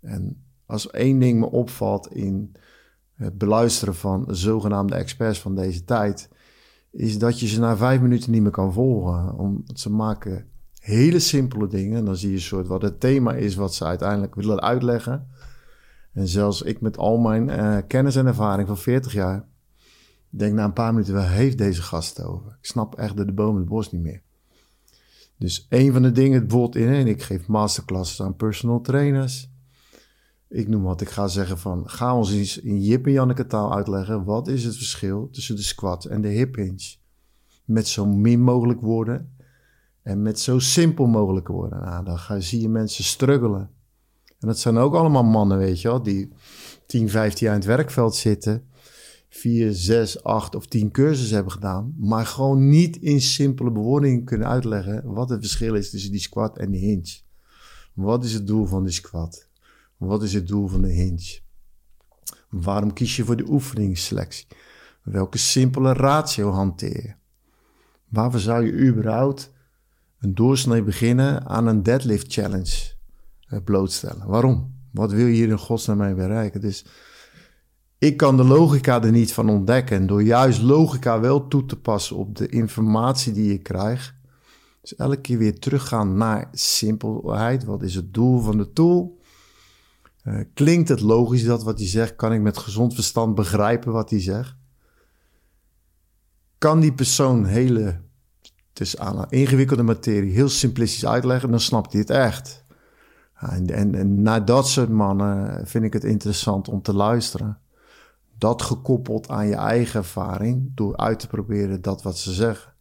En 0.00 0.42
als 0.66 0.90
één 0.90 1.18
ding 1.18 1.40
me 1.40 1.50
opvalt 1.50 2.12
in 2.12 2.52
het 3.20 3.38
beluisteren 3.38 3.94
van 3.94 4.24
zogenaamde 4.28 4.94
experts 4.94 5.40
van 5.40 5.54
deze 5.54 5.84
tijd, 5.84 6.28
is 6.90 7.18
dat 7.18 7.40
je 7.40 7.46
ze 7.46 7.60
na 7.60 7.76
vijf 7.76 8.00
minuten 8.00 8.30
niet 8.30 8.42
meer 8.42 8.50
kan 8.50 8.72
volgen. 8.72 9.38
Omdat 9.38 9.80
ze 9.80 9.90
maken 9.90 10.46
hele 10.80 11.18
simpele 11.18 11.66
dingen. 11.66 12.04
Dan 12.04 12.16
zie 12.16 12.28
je 12.28 12.34
een 12.34 12.40
soort 12.40 12.66
wat 12.66 12.82
het 12.82 13.00
thema 13.00 13.34
is 13.34 13.54
wat 13.54 13.74
ze 13.74 13.84
uiteindelijk 13.84 14.34
willen 14.34 14.60
uitleggen. 14.60 15.28
En 16.12 16.28
zelfs 16.28 16.62
ik 16.62 16.80
met 16.80 16.96
al 16.96 17.18
mijn 17.18 17.48
uh, 17.48 17.76
kennis 17.86 18.16
en 18.16 18.26
ervaring 18.26 18.68
van 18.68 18.78
40 18.78 19.12
jaar, 19.12 19.44
denk 20.28 20.54
na 20.54 20.64
een 20.64 20.72
paar 20.72 20.92
minuten, 20.92 21.14
waar 21.14 21.30
heeft 21.30 21.58
deze 21.58 21.82
gast 21.82 22.22
over? 22.22 22.56
Ik 22.60 22.66
snap 22.66 22.94
echt 22.94 23.16
de 23.16 23.32
boom 23.32 23.56
het 23.56 23.64
bos 23.64 23.92
niet 23.92 24.02
meer. 24.02 24.22
Dus 25.36 25.66
een 25.68 25.92
van 25.92 26.02
de 26.02 26.12
dingen, 26.12 26.40
bijvoorbeeld 26.40 26.76
in, 26.76 26.88
en 26.88 27.06
ik 27.06 27.22
geef 27.22 27.46
masterclasses 27.46 28.22
aan 28.22 28.36
personal 28.36 28.80
trainers 28.80 29.49
ik 30.50 30.68
noem 30.68 30.82
wat, 30.82 31.00
ik 31.00 31.08
ga 31.08 31.28
zeggen 31.28 31.58
van, 31.58 31.88
ga 31.88 32.16
ons 32.16 32.32
eens 32.32 32.58
in 32.58 32.82
Jip 32.82 33.06
en 33.06 33.12
Janneke 33.12 33.46
taal 33.46 33.74
uitleggen, 33.74 34.24
wat 34.24 34.48
is 34.48 34.64
het 34.64 34.76
verschil 34.76 35.28
tussen 35.32 35.56
de 35.56 35.62
squat 35.62 36.04
en 36.04 36.20
de 36.20 36.28
hip 36.28 36.54
hinge? 36.54 36.96
Met 37.64 37.88
zo 37.88 38.06
min 38.06 38.40
mogelijk 38.40 38.80
woorden 38.80 39.34
en 40.02 40.22
met 40.22 40.40
zo 40.40 40.58
simpel 40.58 41.06
mogelijk 41.06 41.48
woorden. 41.48 41.80
Nou, 41.80 42.04
dan 42.04 42.18
ga, 42.18 42.40
zie 42.40 42.60
je 42.60 42.68
mensen 42.68 43.04
struggelen. 43.04 43.70
En 44.38 44.48
dat 44.48 44.58
zijn 44.58 44.76
ook 44.76 44.94
allemaal 44.94 45.24
mannen, 45.24 45.58
weet 45.58 45.80
je 45.80 45.88
wel, 45.88 46.02
die 46.02 46.32
10, 46.86 47.08
15 47.08 47.46
jaar 47.46 47.54
in 47.54 47.60
het 47.60 47.68
werkveld 47.68 48.14
zitten, 48.14 48.68
4, 49.28 49.72
6, 49.72 50.22
8 50.22 50.54
of 50.54 50.66
10 50.66 50.90
cursussen 50.90 51.34
hebben 51.34 51.52
gedaan, 51.52 51.94
maar 51.98 52.26
gewoon 52.26 52.68
niet 52.68 52.96
in 52.96 53.20
simpele 53.20 53.70
bewoordingen 53.70 54.24
kunnen 54.24 54.48
uitleggen 54.48 55.12
wat 55.12 55.28
het 55.28 55.40
verschil 55.40 55.74
is 55.74 55.90
tussen 55.90 56.10
die 56.10 56.20
squat 56.20 56.58
en 56.58 56.70
die 56.70 56.80
hinge. 56.80 57.18
Wat 57.94 58.24
is 58.24 58.32
het 58.32 58.46
doel 58.46 58.66
van 58.66 58.84
die 58.84 58.92
squat? 58.92 59.49
Wat 60.00 60.22
is 60.22 60.34
het 60.34 60.48
doel 60.48 60.68
van 60.68 60.82
de 60.82 60.88
hinge? 60.88 61.40
Waarom 62.48 62.92
kies 62.92 63.16
je 63.16 63.24
voor 63.24 63.36
de 63.36 63.48
oefeningsselectie? 63.48 64.46
Welke 65.02 65.38
simpele 65.38 65.92
ratio 65.92 66.50
hanteer 66.50 67.02
je? 67.02 67.14
Waarvoor 68.08 68.40
zou 68.40 68.64
je 68.64 68.72
überhaupt 68.72 69.52
een 70.18 70.34
doorsnee 70.34 70.82
beginnen 70.82 71.46
aan 71.46 71.66
een 71.66 71.82
deadlift 71.82 72.32
challenge 72.32 72.92
eh, 73.46 73.58
blootstellen? 73.64 74.26
Waarom? 74.26 74.74
Wat 74.90 75.12
wil 75.12 75.26
je 75.26 75.32
hier 75.32 75.48
in 75.48 75.58
godsnaam 75.58 75.96
mee 75.96 76.14
bereiken? 76.14 76.60
Dus 76.60 76.84
ik 77.98 78.16
kan 78.16 78.36
de 78.36 78.44
logica 78.44 79.02
er 79.02 79.10
niet 79.10 79.32
van 79.32 79.48
ontdekken. 79.48 79.96
En 79.96 80.06
door 80.06 80.22
juist 80.22 80.62
logica 80.62 81.20
wel 81.20 81.48
toe 81.48 81.66
te 81.66 81.76
passen 81.76 82.16
op 82.16 82.36
de 82.36 82.48
informatie 82.48 83.32
die 83.32 83.52
je 83.52 83.58
krijgt. 83.58 84.14
Dus 84.80 84.96
elke 84.96 85.20
keer 85.20 85.38
weer 85.38 85.58
teruggaan 85.58 86.16
naar 86.16 86.48
simpelheid. 86.52 87.64
Wat 87.64 87.82
is 87.82 87.94
het 87.94 88.14
doel 88.14 88.40
van 88.40 88.56
de 88.56 88.72
tool? 88.72 89.19
Uh, 90.24 90.40
klinkt 90.54 90.88
het 90.88 91.00
logisch 91.00 91.44
dat 91.44 91.62
wat 91.62 91.78
hij 91.78 91.88
zegt? 91.88 92.16
Kan 92.16 92.32
ik 92.32 92.40
met 92.40 92.58
gezond 92.58 92.94
verstand 92.94 93.34
begrijpen 93.34 93.92
wat 93.92 94.10
hij 94.10 94.20
zegt? 94.20 94.56
Kan 96.58 96.80
die 96.80 96.92
persoon 96.92 97.44
hele 97.44 98.00
dus 98.72 98.98
aan 98.98 99.26
ingewikkelde 99.28 99.82
materie 99.82 100.32
heel 100.32 100.48
simplistisch 100.48 101.06
uitleggen, 101.06 101.50
dan 101.50 101.60
snapt 101.60 101.92
hij 101.92 102.00
het 102.00 102.10
echt. 102.10 102.64
En, 103.34 103.70
en, 103.70 103.94
en 103.94 104.22
naar 104.22 104.44
dat 104.44 104.68
soort 104.68 104.88
mannen 104.88 105.66
vind 105.66 105.84
ik 105.84 105.92
het 105.92 106.04
interessant 106.04 106.68
om 106.68 106.82
te 106.82 106.94
luisteren. 106.94 107.58
Dat 108.38 108.62
gekoppeld 108.62 109.28
aan 109.28 109.46
je 109.46 109.54
eigen 109.54 110.00
ervaring, 110.00 110.72
door 110.74 110.96
uit 110.96 111.18
te 111.18 111.26
proberen 111.26 111.82
dat 111.82 112.02
wat 112.02 112.18
ze 112.18 112.32
zeggen. 112.32 112.72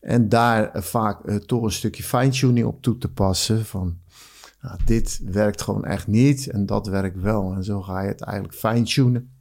En 0.00 0.28
daar 0.28 0.70
vaak 0.74 1.24
uh, 1.24 1.36
toch 1.36 1.62
een 1.62 1.72
stukje 1.72 2.02
fine-tuning 2.02 2.66
op 2.66 2.82
toe 2.82 2.98
te 2.98 3.12
passen. 3.12 3.64
Van 3.64 3.98
nou, 4.60 4.78
dit 4.84 5.20
werkt 5.24 5.62
gewoon 5.62 5.84
echt 5.84 6.06
niet 6.06 6.46
en 6.46 6.66
dat 6.66 6.86
werkt 6.86 7.20
wel. 7.20 7.52
En 7.52 7.64
zo 7.64 7.82
ga 7.82 8.00
je 8.00 8.08
het 8.08 8.20
eigenlijk 8.20 8.58
fine-tunen 8.58 9.32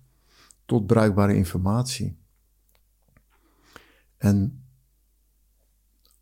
tot 0.66 0.88
bruikbare 0.88 1.36
informatie. 1.36 2.18
En 4.18 4.64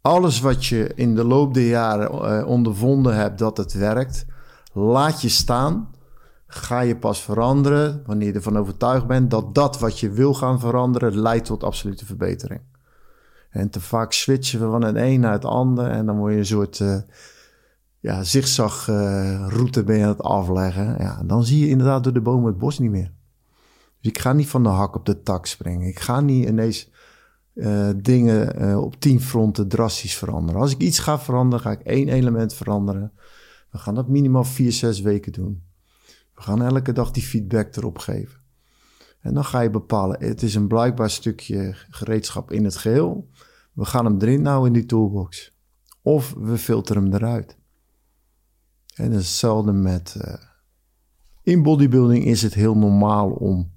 alles 0.02 0.40
wat 0.40 0.66
je 0.66 0.92
in 0.96 1.16
de 1.16 1.24
loop 1.24 1.54
der 1.54 1.68
jaren 1.68 2.12
uh, 2.12 2.48
ondervonden 2.48 3.16
hebt 3.16 3.40
dat 3.40 3.58
het 3.58 3.74
werkt, 3.74 4.26
laat 4.74 5.22
je 5.22 5.30
staan. 5.30 5.96
Ga 6.50 6.80
je 6.80 6.98
pas 6.98 7.22
veranderen 7.22 8.04
wanneer 8.06 8.28
je 8.28 8.34
ervan 8.34 8.58
overtuigd 8.58 9.08
bent 9.08 9.32
dat 9.32 9.56
dat 9.56 9.80
wat 9.80 10.00
je 10.00 10.10
wil 10.10 10.34
gaan 10.34 10.60
veranderen 10.60 11.20
leidt 11.20 11.46
tot 11.46 11.64
absolute 11.64 12.06
verbetering. 12.06 12.62
En 13.50 13.70
te 13.70 13.82
vaak 13.82 14.12
switchen 14.14 14.60
we 14.60 14.66
van 14.66 14.84
het 14.84 14.96
een 14.96 15.20
naar 15.20 15.32
het 15.32 15.46
ander 15.46 15.90
en 15.90 16.06
dan 16.06 16.18
word 16.18 16.34
je 16.34 16.40
een 16.40 16.46
soort 16.46 16.80
uh, 16.80 16.98
ja, 18.08 18.24
zigzag 18.24 18.88
uh, 18.88 19.48
route 19.48 19.84
ben 19.84 19.98
je 19.98 20.04
aan 20.04 20.10
het 20.10 20.22
afleggen. 20.22 20.96
Ja, 21.00 21.24
dan 21.24 21.43
zie 21.43 21.60
je 21.60 21.70
inderdaad 21.70 22.04
door 22.04 22.13
de 22.13 22.22
bomen 22.22 22.48
het 22.48 22.58
bos 22.58 22.80
niet 22.80 22.91
meer. 22.91 23.12
Dus 24.02 24.12
ik 24.12 24.20
ga 24.20 24.34
niet 24.34 24.48
van 24.48 24.63
de 24.63 24.70
hak 24.70 24.96
op 24.96 25.06
de 25.06 25.22
tak 25.22 25.46
springen. 25.46 25.88
Ik 25.88 26.00
ga 26.00 26.22
niet 26.22 26.48
ineens 26.48 26.91
uh, 27.54 27.89
dingen 27.96 28.62
uh, 28.62 28.82
op 28.82 29.00
tien 29.00 29.22
fronten 29.22 29.67
drastisch 29.67 30.15
veranderen. 30.15 30.62
Als 30.62 30.72
ik 30.72 30.82
iets 30.82 31.00
ga 31.00 31.20
veranderen, 31.20 31.65
ga 31.65 31.72
ik 31.72 31.82
één 31.82 32.10
element 32.10 32.54
veranderen. 32.54 33.12
We 33.72 33.78
gaan 33.78 33.96
dat 33.96 34.08
minimaal 34.08 34.43
vier, 34.43 34.72
zes 34.72 35.02
weken 35.02 35.32
doen. 35.32 35.63
We 36.36 36.41
gaan 36.41 36.62
elke 36.62 36.91
dag 36.91 37.12
die 37.12 37.24
feedback 37.24 37.76
erop 37.76 37.98
geven. 37.98 38.39
En 39.20 39.34
dan 39.34 39.46
ga 39.46 39.60
je 39.60 39.70
bepalen, 39.70 40.24
het 40.24 40.41
is 40.41 40.56
een 40.56 40.67
blijkbaar 40.67 41.10
stukje 41.10 41.76
gereedschap 41.89 42.52
in 42.52 42.63
het 42.63 42.76
geheel. 42.76 43.30
We 43.74 43.86
gaan 43.86 44.06
hem 44.06 44.22
erin 44.22 44.41
nou 44.41 44.67
in 44.67 44.74
die 44.74 44.86
toolbox. 44.86 45.58
Of 46.02 46.34
we 46.38 46.58
filteren 46.58 47.04
hem 47.04 47.13
eruit. 47.13 47.58
En 48.98 49.12
hetzelfde 49.12 49.72
met... 49.72 50.16
Uh, 50.26 50.34
in 51.44 51.64
bodybuilding 51.64 52.26
is 52.26 52.42
het 52.42 52.54
heel 52.54 52.78
normaal 52.78 53.30
om 53.30 53.72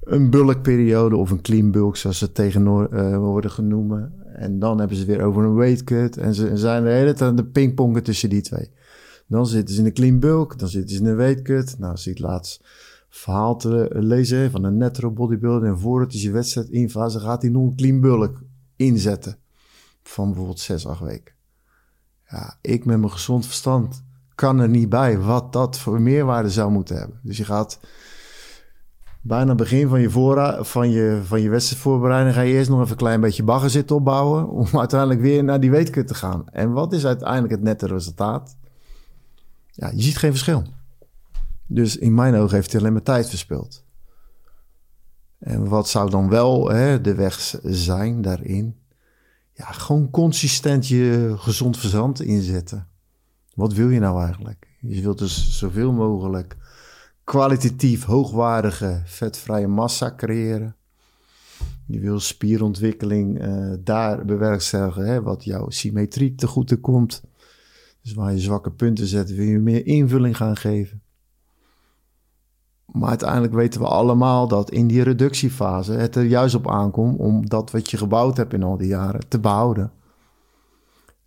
een 0.00 0.30
bulkperiode 0.30 1.16
of 1.16 1.30
een 1.30 1.42
clean 1.42 1.70
bulk, 1.70 1.96
zoals 1.96 2.18
ze 2.18 2.32
tegen 2.32 2.66
uh, 2.66 3.16
worden 3.16 3.50
genoemd. 3.50 4.08
En 4.32 4.58
dan 4.58 4.78
hebben 4.78 4.96
ze 4.96 5.04
weer 5.04 5.22
over 5.22 5.44
een 5.44 5.54
weight 5.54 5.84
cut. 5.84 6.16
En 6.16 6.34
ze 6.34 6.56
zijn 6.56 6.82
de 6.82 6.90
hele 6.90 7.12
tijd 7.12 7.36
de 7.36 7.46
pingpongen 7.46 8.02
tussen 8.02 8.28
die 8.28 8.40
twee. 8.40 8.70
Dan 9.26 9.46
zitten 9.46 9.74
ze 9.74 9.80
in 9.80 9.86
een 9.86 9.92
clean 9.92 10.20
bulk, 10.20 10.58
dan 10.58 10.68
zitten 10.68 10.96
ze 10.96 11.02
in 11.02 11.08
een 11.08 11.16
weight 11.16 11.42
cut. 11.42 11.78
Nou, 11.78 11.96
zie 11.96 12.12
ik 12.12 12.18
laatst 12.18 12.64
verhaal 13.08 13.56
te 13.56 13.88
lezen 13.92 14.50
van 14.50 14.64
een 14.64 14.76
netro 14.76 15.10
bodybuilder. 15.10 15.68
En 15.68 15.78
voordat 15.78 16.12
hij 16.12 16.20
zijn 16.20 16.32
wedstrijd 16.32 16.68
infase 16.68 17.20
gaat 17.20 17.42
hij 17.42 17.50
nog 17.50 17.62
een 17.62 17.76
clean 17.76 18.00
bulk 18.00 18.42
inzetten. 18.76 19.36
Van 20.02 20.26
bijvoorbeeld 20.26 20.60
6, 20.60 20.86
8 20.86 21.00
weken. 21.00 21.34
Ja, 22.28 22.58
ik 22.60 22.84
met 22.84 22.98
mijn 22.98 23.12
gezond 23.12 23.46
verstand 23.46 24.02
kan 24.40 24.58
er 24.58 24.68
niet 24.68 24.88
bij 24.88 25.18
wat 25.18 25.52
dat 25.52 25.78
voor 25.78 26.00
meerwaarde 26.00 26.50
zou 26.50 26.70
moeten 26.70 26.96
hebben. 26.96 27.20
Dus 27.22 27.36
je 27.36 27.44
gaat 27.44 27.80
bijna 29.20 29.54
begin 29.54 29.88
van 29.88 30.00
je, 30.00 30.10
voorra 30.10 30.64
van 30.64 30.90
je, 30.90 31.20
van 31.24 31.40
je 31.40 31.48
wedstrijdvoorbereiding 31.48 32.34
ga 32.34 32.40
je 32.40 32.52
eerst 32.52 32.70
nog 32.70 32.78
even 32.78 32.90
een 32.90 32.96
klein 32.96 33.20
beetje 33.20 33.42
bagger 33.42 33.70
zitten 33.70 33.96
opbouwen. 33.96 34.48
Om 34.48 34.66
uiteindelijk 34.78 35.20
weer 35.20 35.44
naar 35.44 35.60
die 35.60 35.70
weetkut 35.70 36.06
te 36.06 36.14
gaan. 36.14 36.48
En 36.50 36.72
wat 36.72 36.92
is 36.92 37.06
uiteindelijk 37.06 37.52
het 37.52 37.62
nette 37.62 37.86
resultaat? 37.86 38.56
Ja, 39.66 39.90
je 39.94 40.02
ziet 40.02 40.16
geen 40.16 40.30
verschil. 40.30 40.62
Dus 41.66 41.96
in 41.96 42.14
mijn 42.14 42.34
ogen 42.34 42.54
heeft 42.54 42.72
hij 42.72 42.80
alleen 42.80 42.92
maar 42.92 43.02
tijd 43.02 43.28
verspild. 43.28 43.84
En 45.38 45.68
wat 45.68 45.88
zou 45.88 46.10
dan 46.10 46.28
wel 46.28 46.70
hè, 46.70 47.00
de 47.00 47.14
weg 47.14 47.58
zijn 47.62 48.22
daarin? 48.22 48.76
Ja, 49.52 49.64
gewoon 49.64 50.10
consistent 50.10 50.88
je 50.88 51.34
gezond 51.36 51.78
verzand 51.78 52.20
inzetten. 52.20 52.89
Wat 53.60 53.72
wil 53.72 53.90
je 53.90 54.00
nou 54.00 54.22
eigenlijk? 54.22 54.68
Je 54.80 55.02
wilt 55.02 55.18
dus 55.18 55.58
zoveel 55.58 55.92
mogelijk 55.92 56.56
kwalitatief 57.24 58.04
hoogwaardige 58.04 59.02
vetvrije 59.04 59.66
massa 59.66 60.14
creëren. 60.16 60.76
Je 61.86 62.00
wil 62.00 62.20
spierontwikkeling 62.20 63.44
uh, 63.44 63.72
daar 63.80 64.24
bewerkstelligen, 64.24 65.06
hè, 65.06 65.22
wat 65.22 65.44
jouw 65.44 65.70
symmetrie 65.70 66.34
te 66.34 66.46
goede 66.46 66.76
komt. 66.76 67.22
Dus 68.02 68.12
waar 68.12 68.32
je 68.32 68.38
zwakke 68.38 68.70
punten 68.70 69.06
zet, 69.06 69.34
wil 69.34 69.44
je 69.44 69.58
meer 69.58 69.86
invulling 69.86 70.36
gaan 70.36 70.56
geven. 70.56 71.02
Maar 72.86 73.08
uiteindelijk 73.08 73.54
weten 73.54 73.80
we 73.80 73.86
allemaal 73.86 74.48
dat 74.48 74.70
in 74.70 74.86
die 74.86 75.02
reductiefase 75.02 75.92
het 75.92 76.16
er 76.16 76.24
juist 76.24 76.54
op 76.54 76.70
aankomt 76.70 77.18
om 77.18 77.48
dat 77.48 77.70
wat 77.70 77.90
je 77.90 77.96
gebouwd 77.96 78.36
hebt 78.36 78.52
in 78.52 78.62
al 78.62 78.76
die 78.76 78.88
jaren 78.88 79.28
te 79.28 79.40
behouden. 79.40 79.92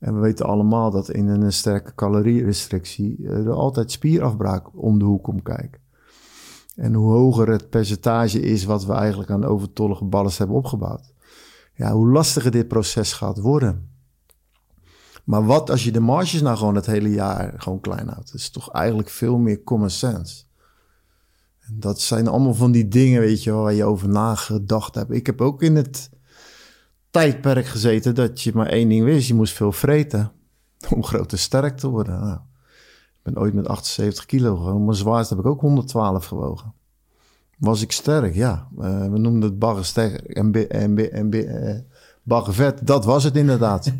En 0.03 0.13
we 0.13 0.19
weten 0.19 0.45
allemaal 0.45 0.91
dat 0.91 1.09
in 1.09 1.27
een 1.27 1.53
sterke 1.53 1.95
calorierestrictie 1.95 3.27
er 3.27 3.51
altijd 3.51 3.91
spierafbraak 3.91 4.67
om 4.73 4.99
de 4.99 5.05
hoek 5.05 5.23
komt 5.23 5.43
kijken. 5.43 5.81
En 6.75 6.93
hoe 6.93 7.11
hoger 7.11 7.49
het 7.49 7.69
percentage 7.69 8.39
is 8.39 8.63
wat 8.63 8.85
we 8.85 8.93
eigenlijk 8.93 9.29
aan 9.29 9.45
overtollige 9.45 10.05
ballast 10.05 10.37
hebben 10.37 10.55
opgebouwd. 10.55 11.13
Ja, 11.75 11.91
hoe 11.91 12.09
lastiger 12.09 12.51
dit 12.51 12.67
proces 12.67 13.13
gaat 13.13 13.39
worden. 13.39 13.89
Maar 15.23 15.45
wat 15.45 15.69
als 15.69 15.83
je 15.83 15.91
de 15.91 15.99
marges 15.99 16.41
nou 16.41 16.57
gewoon 16.57 16.75
het 16.75 16.85
hele 16.85 17.09
jaar 17.09 17.53
gewoon 17.57 17.79
klein 17.79 18.07
houdt? 18.07 18.31
Dat 18.31 18.39
is 18.41 18.49
toch 18.49 18.71
eigenlijk 18.71 19.09
veel 19.09 19.37
meer 19.37 19.63
common 19.63 19.89
sense. 19.89 20.43
En 21.59 21.79
dat 21.79 22.01
zijn 22.01 22.27
allemaal 22.27 22.53
van 22.53 22.71
die 22.71 22.87
dingen, 22.87 23.19
weet 23.19 23.43
je, 23.43 23.51
waar 23.51 23.73
je 23.73 23.85
over 23.85 24.09
nagedacht 24.09 24.95
hebt. 24.95 25.11
Ik 25.11 25.25
heb 25.25 25.41
ook 25.41 25.61
in 25.61 25.75
het 25.75 26.09
tijdperk 27.13 27.65
gezeten 27.65 28.15
dat 28.15 28.41
je 28.41 28.51
maar 28.53 28.67
één 28.67 28.89
ding 28.89 29.03
wist. 29.03 29.27
Je 29.27 29.33
moest 29.33 29.53
veel 29.53 29.71
vreten 29.71 30.31
om 30.89 31.03
groot 31.03 31.31
en 31.31 31.37
sterk 31.37 31.77
te 31.77 31.87
worden. 31.87 32.19
Nou, 32.19 32.39
ben 33.23 33.37
ooit 33.37 33.53
met 33.53 33.67
78 33.67 34.25
kilo 34.25 34.55
gewoon. 34.55 34.85
Mijn 34.85 34.97
zwaarste 34.97 35.35
heb 35.35 35.43
ik 35.43 35.49
ook 35.49 35.61
112 35.61 36.25
gewogen. 36.25 36.73
Was 37.57 37.81
ik 37.81 37.91
sterk? 37.91 38.35
Ja. 38.35 38.67
Uh, 38.79 39.09
we 39.11 39.17
noemden 39.17 39.41
het 39.41 39.59
baggersterk 39.59 40.15
en, 40.15 40.69
en, 40.69 41.11
en 41.11 41.35
uh, 41.35 41.75
baggervet. 42.23 42.87
Dat 42.87 43.05
was 43.05 43.23
het 43.23 43.35
inderdaad. 43.35 43.93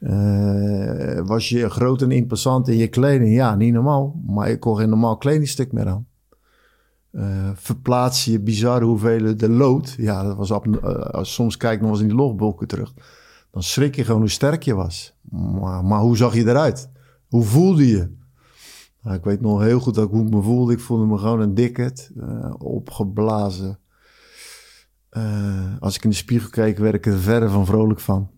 uh, 0.00 1.20
was 1.34 1.48
je 1.48 1.70
groot 1.70 2.02
en 2.02 2.10
imposant 2.10 2.68
in 2.68 2.76
je 2.76 2.88
kleding? 2.88 3.34
Ja, 3.34 3.54
niet 3.54 3.72
normaal. 3.72 4.20
Maar 4.26 4.48
ik 4.48 4.60
kon 4.60 4.76
geen 4.76 4.88
normaal 4.88 5.16
kledingstuk 5.16 5.72
meer 5.72 5.88
aan. 5.88 6.06
Uh, 7.16 7.50
verplaats 7.54 8.24
je 8.24 8.40
bizarre 8.40 8.84
hoeveelheden 8.84 9.38
de 9.38 9.48
lood. 9.48 9.94
Ja, 9.98 10.22
dat 10.22 10.36
was 10.36 10.50
op, 10.50 10.66
uh, 10.66 11.22
soms 11.22 11.56
kijk 11.56 11.80
nog 11.80 11.90
eens 11.90 12.00
in 12.00 12.06
die 12.06 12.16
logboeken 12.16 12.66
terug. 12.66 12.94
Dan 13.50 13.62
schrik 13.62 13.96
je 13.96 14.04
gewoon 14.04 14.20
hoe 14.20 14.30
sterk 14.30 14.62
je 14.62 14.74
was. 14.74 15.16
Maar, 15.30 15.84
maar 15.84 16.00
hoe 16.00 16.16
zag 16.16 16.34
je 16.34 16.48
eruit? 16.48 16.90
Hoe 17.28 17.44
voelde 17.44 17.86
je? 17.86 18.10
Nou, 19.02 19.16
ik 19.16 19.24
weet 19.24 19.40
nog 19.40 19.62
heel 19.62 19.80
goed 19.80 19.94
dat 19.94 20.04
ik 20.04 20.10
hoe 20.10 20.24
ik 20.26 20.34
me 20.34 20.42
voelde. 20.42 20.72
Ik 20.72 20.80
voelde 20.80 21.06
me 21.06 21.18
gewoon 21.18 21.40
een 21.40 21.54
dikket, 21.54 22.10
uh, 22.16 22.54
opgeblazen. 22.58 23.78
Als 25.80 25.96
ik 25.96 26.04
in 26.04 26.10
de 26.10 26.16
spiegel 26.16 26.50
keek, 26.50 26.78
werd 26.78 26.94
ik 26.94 27.06
er 27.06 27.18
verder 27.18 27.50
van 27.50 27.66
vrolijk 27.66 28.00
van. 28.00 28.30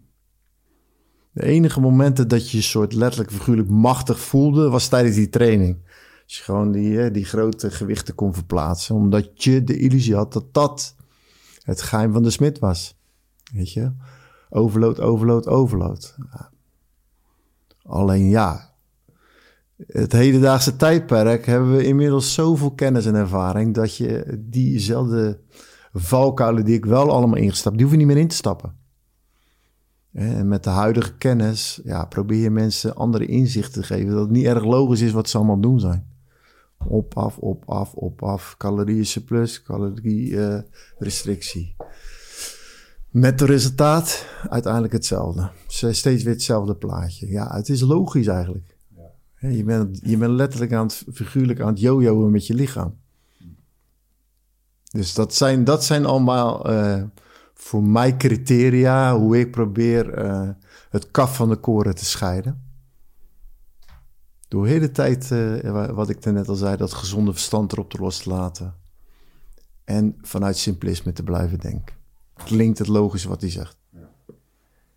De 1.32 1.42
enige 1.42 1.80
momenten 1.80 2.28
dat 2.28 2.50
je 2.50 2.56
je 2.56 2.62
soort 2.62 2.92
letterlijk 2.92 3.32
figuurlijk 3.32 3.68
machtig 3.68 4.20
voelde, 4.20 4.70
was 4.70 4.88
tijdens 4.88 5.16
die 5.16 5.28
training. 5.28 5.78
Als 6.26 6.40
gewoon 6.40 6.72
die, 6.72 7.10
die 7.10 7.24
grote 7.24 7.70
gewichten 7.70 8.14
kon 8.14 8.34
verplaatsen. 8.34 8.94
Omdat 8.94 9.44
je 9.44 9.64
de 9.64 9.78
illusie 9.78 10.14
had 10.14 10.32
dat 10.32 10.54
dat 10.54 10.94
het 11.62 11.82
geheim 11.82 12.12
van 12.12 12.22
de 12.22 12.30
smid 12.30 12.58
was. 12.58 12.96
Weet 13.52 13.72
je? 13.72 13.92
Overload, 14.50 15.00
overload, 15.00 15.46
overload. 15.46 16.16
Alleen 17.82 18.28
ja, 18.28 18.74
het 19.86 20.12
hedendaagse 20.12 20.76
tijdperk 20.76 21.46
hebben 21.46 21.76
we 21.76 21.86
inmiddels 21.86 22.34
zoveel 22.34 22.70
kennis 22.70 23.06
en 23.06 23.14
ervaring 23.14 23.74
dat 23.74 23.96
je 23.96 24.44
diezelfde 24.48 25.40
valkuilen 25.92 26.64
die 26.64 26.74
ik 26.74 26.84
wel 26.84 27.10
allemaal 27.10 27.38
ingestapt, 27.38 27.76
die 27.76 27.84
hoef 27.84 27.92
je 27.92 27.98
niet 27.98 28.06
meer 28.06 28.16
in 28.16 28.28
te 28.28 28.36
stappen. 28.36 28.74
En 30.12 30.48
met 30.48 30.64
de 30.64 30.70
huidige 30.70 31.16
kennis 31.16 31.80
ja, 31.84 32.04
probeer 32.04 32.42
je 32.42 32.50
mensen 32.50 32.94
andere 32.94 33.26
inzichten 33.26 33.80
te 33.80 33.86
geven. 33.86 34.10
Dat 34.10 34.20
het 34.20 34.30
niet 34.30 34.44
erg 34.44 34.64
logisch 34.64 35.00
is 35.00 35.12
wat 35.12 35.28
ze 35.28 35.36
allemaal 35.36 35.60
doen 35.60 35.80
zijn. 35.80 36.15
Op, 36.78 37.16
af, 37.16 37.38
op, 37.38 37.62
af, 37.66 37.94
op, 37.94 38.22
af. 38.22 38.54
Calorieën 38.58 39.06
surplus, 39.06 39.62
calorie 39.62 40.30
uh, 40.30 40.58
restrictie. 40.98 41.76
Met 43.10 43.40
het 43.40 43.48
resultaat 43.48 44.26
uiteindelijk 44.48 44.92
hetzelfde. 44.92 45.50
Steeds 45.66 46.22
weer 46.22 46.32
hetzelfde 46.32 46.74
plaatje. 46.74 47.28
Ja, 47.28 47.54
het 47.54 47.68
is 47.68 47.80
logisch 47.80 48.26
eigenlijk. 48.26 48.76
Je 49.38 49.64
bent, 49.64 50.00
je 50.02 50.16
bent 50.16 50.32
letterlijk 50.32 50.72
aan 50.72 50.86
het, 50.86 51.04
figuurlijk 51.12 51.60
aan 51.60 51.68
het 51.68 51.80
jojoen 51.80 52.30
met 52.30 52.46
je 52.46 52.54
lichaam. 52.54 52.94
Dus 54.90 55.14
dat 55.14 55.34
zijn, 55.34 55.64
dat 55.64 55.84
zijn 55.84 56.04
allemaal 56.04 56.70
uh, 56.70 57.02
voor 57.54 57.82
mij 57.82 58.16
criteria 58.16 59.18
hoe 59.18 59.38
ik 59.38 59.50
probeer 59.50 60.24
uh, 60.24 60.48
het 60.90 61.10
kaf 61.10 61.36
van 61.36 61.48
de 61.48 61.56
koren 61.56 61.94
te 61.94 62.04
scheiden. 62.04 62.65
Door 64.48 64.64
de 64.64 64.70
hele 64.70 64.90
tijd, 64.90 65.30
uh, 65.30 65.90
wat 65.90 66.08
ik 66.08 66.24
net 66.24 66.48
al 66.48 66.54
zei, 66.54 66.76
dat 66.76 66.92
gezonde 66.92 67.32
verstand 67.32 67.72
erop 67.72 67.90
te 67.90 67.98
los 67.98 68.22
te 68.22 68.28
laten. 68.28 68.74
En 69.84 70.16
vanuit 70.20 70.56
simplisme 70.56 71.12
te 71.12 71.22
blijven 71.22 71.58
denken. 71.58 71.94
Klinkt 72.44 72.78
het 72.78 72.88
logisch 72.88 73.24
wat 73.24 73.40
hij 73.40 73.50
zegt. 73.50 73.76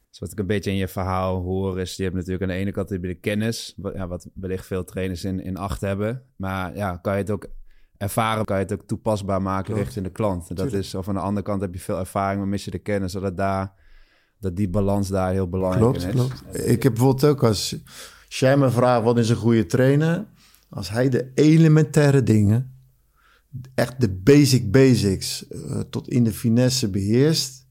Dus 0.10 0.20
wat 0.20 0.32
ik 0.32 0.40
een 0.40 0.48
beetje 0.48 0.72
in 0.72 0.78
je 0.78 0.88
verhaal 0.88 1.42
hoor 1.42 1.80
is, 1.80 1.96
je 1.96 2.04
hebt 2.04 2.16
natuurlijk 2.16 2.42
aan 2.42 2.50
de 2.50 2.54
ene 2.54 2.72
kant 2.72 2.88
de 2.88 3.14
kennis, 3.14 3.74
wat, 3.78 3.94
ja, 3.94 4.08
wat 4.08 4.28
wellicht 4.34 4.66
veel 4.66 4.84
trainers 4.84 5.24
in, 5.24 5.40
in 5.40 5.58
acht 5.58 5.82
hebben. 5.82 6.24
Maar 6.36 6.76
ja, 6.76 6.98
kan 6.98 7.14
je 7.14 7.20
het 7.20 7.32
ook 7.32 7.48
ervaren, 7.98 8.46
kan 8.46 8.58
je 8.58 8.64
het 8.64 8.74
ook 8.74 8.88
toepasbaar 8.88 9.42
maken 9.42 9.76
richting 9.76 10.06
de 10.06 10.12
klant. 10.12 10.56
Dat 10.56 10.74
is, 10.74 10.96
of 10.96 11.08
aan 11.08 11.14
de 11.14 11.20
andere 11.20 11.46
kant 11.46 11.62
heb 11.62 11.74
je 11.74 11.80
veel 11.80 12.00
ervaring, 12.00 12.40
maar 12.40 12.50
mis 12.50 12.66
je 12.66 12.72
de 12.72 12.80
kennis, 12.80 13.12
dat, 13.12 13.38
daar, 13.38 13.74
dat 14.40 14.56
die 14.56 14.70
balans 14.70 15.08
daar 15.08 15.32
heel 15.32 15.50
belangrijk 15.50 15.96
is. 15.96 16.06
Klopt, 16.06 16.68
Ik 16.68 16.84
heb 16.84 16.94
bijvoorbeeld 16.94 17.26
ook 17.26 17.44
als, 17.44 17.76
als 18.30 18.58
me 18.58 18.70
vraagt 18.70 19.04
wat 19.04 19.18
is 19.18 19.30
een 19.30 19.36
goede 19.36 19.66
trainer, 19.66 20.28
als 20.70 20.90
hij 20.90 21.10
de 21.10 21.32
elementaire 21.34 22.24
dingen, 22.24 22.74
echt 23.76 24.02
de 24.02 24.10
basic 24.10 24.72
basics, 24.72 25.46
uh, 25.50 25.80
tot 25.80 26.08
in 26.08 26.24
de 26.24 26.32
finesse 26.32 26.90
beheerst 26.90 27.68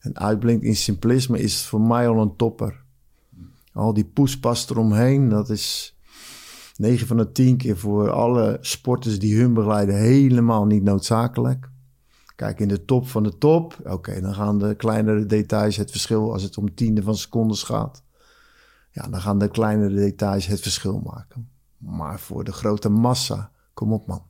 en 0.00 0.18
uitblinkt 0.18 0.64
in 0.64 0.76
simplisme, 0.76 1.38
is 1.38 1.54
het 1.54 1.62
voor 1.62 1.80
mij 1.80 2.08
al 2.08 2.20
een 2.20 2.36
topper. 2.36 2.82
Al 3.72 3.94
die 3.94 4.04
poespas 4.04 4.70
eromheen, 4.70 5.28
dat 5.28 5.50
is 5.50 5.96
9 6.76 7.06
van 7.06 7.16
de 7.16 7.32
10 7.32 7.56
keer 7.56 7.76
voor 7.76 8.10
alle 8.10 8.58
sporters 8.60 9.18
die 9.18 9.38
hun 9.38 9.54
begeleiden 9.54 9.94
helemaal 9.94 10.66
niet 10.66 10.82
noodzakelijk. 10.82 11.70
Kijk, 12.36 12.60
in 12.60 12.68
de 12.68 12.84
top 12.84 13.08
van 13.08 13.22
de 13.22 13.38
top, 13.38 13.76
oké, 13.84 14.20
dan 14.20 14.34
gaan 14.34 14.58
de 14.58 14.74
kleinere 14.74 15.26
details 15.26 15.76
het 15.76 15.90
verschil 15.90 16.32
als 16.32 16.42
het 16.42 16.58
om 16.58 16.74
tiende 16.74 17.02
van 17.02 17.16
secondes 17.16 17.62
gaat. 17.62 18.03
Ja, 18.94 19.08
dan 19.08 19.20
gaan 19.20 19.38
de 19.38 19.48
kleinere 19.48 19.94
details 19.94 20.46
het 20.46 20.60
verschil 20.60 21.00
maken. 21.00 21.48
Maar 21.78 22.20
voor 22.20 22.44
de 22.44 22.52
grote 22.52 22.88
massa, 22.88 23.50
kom 23.72 23.92
op 23.92 24.06
man. 24.06 24.22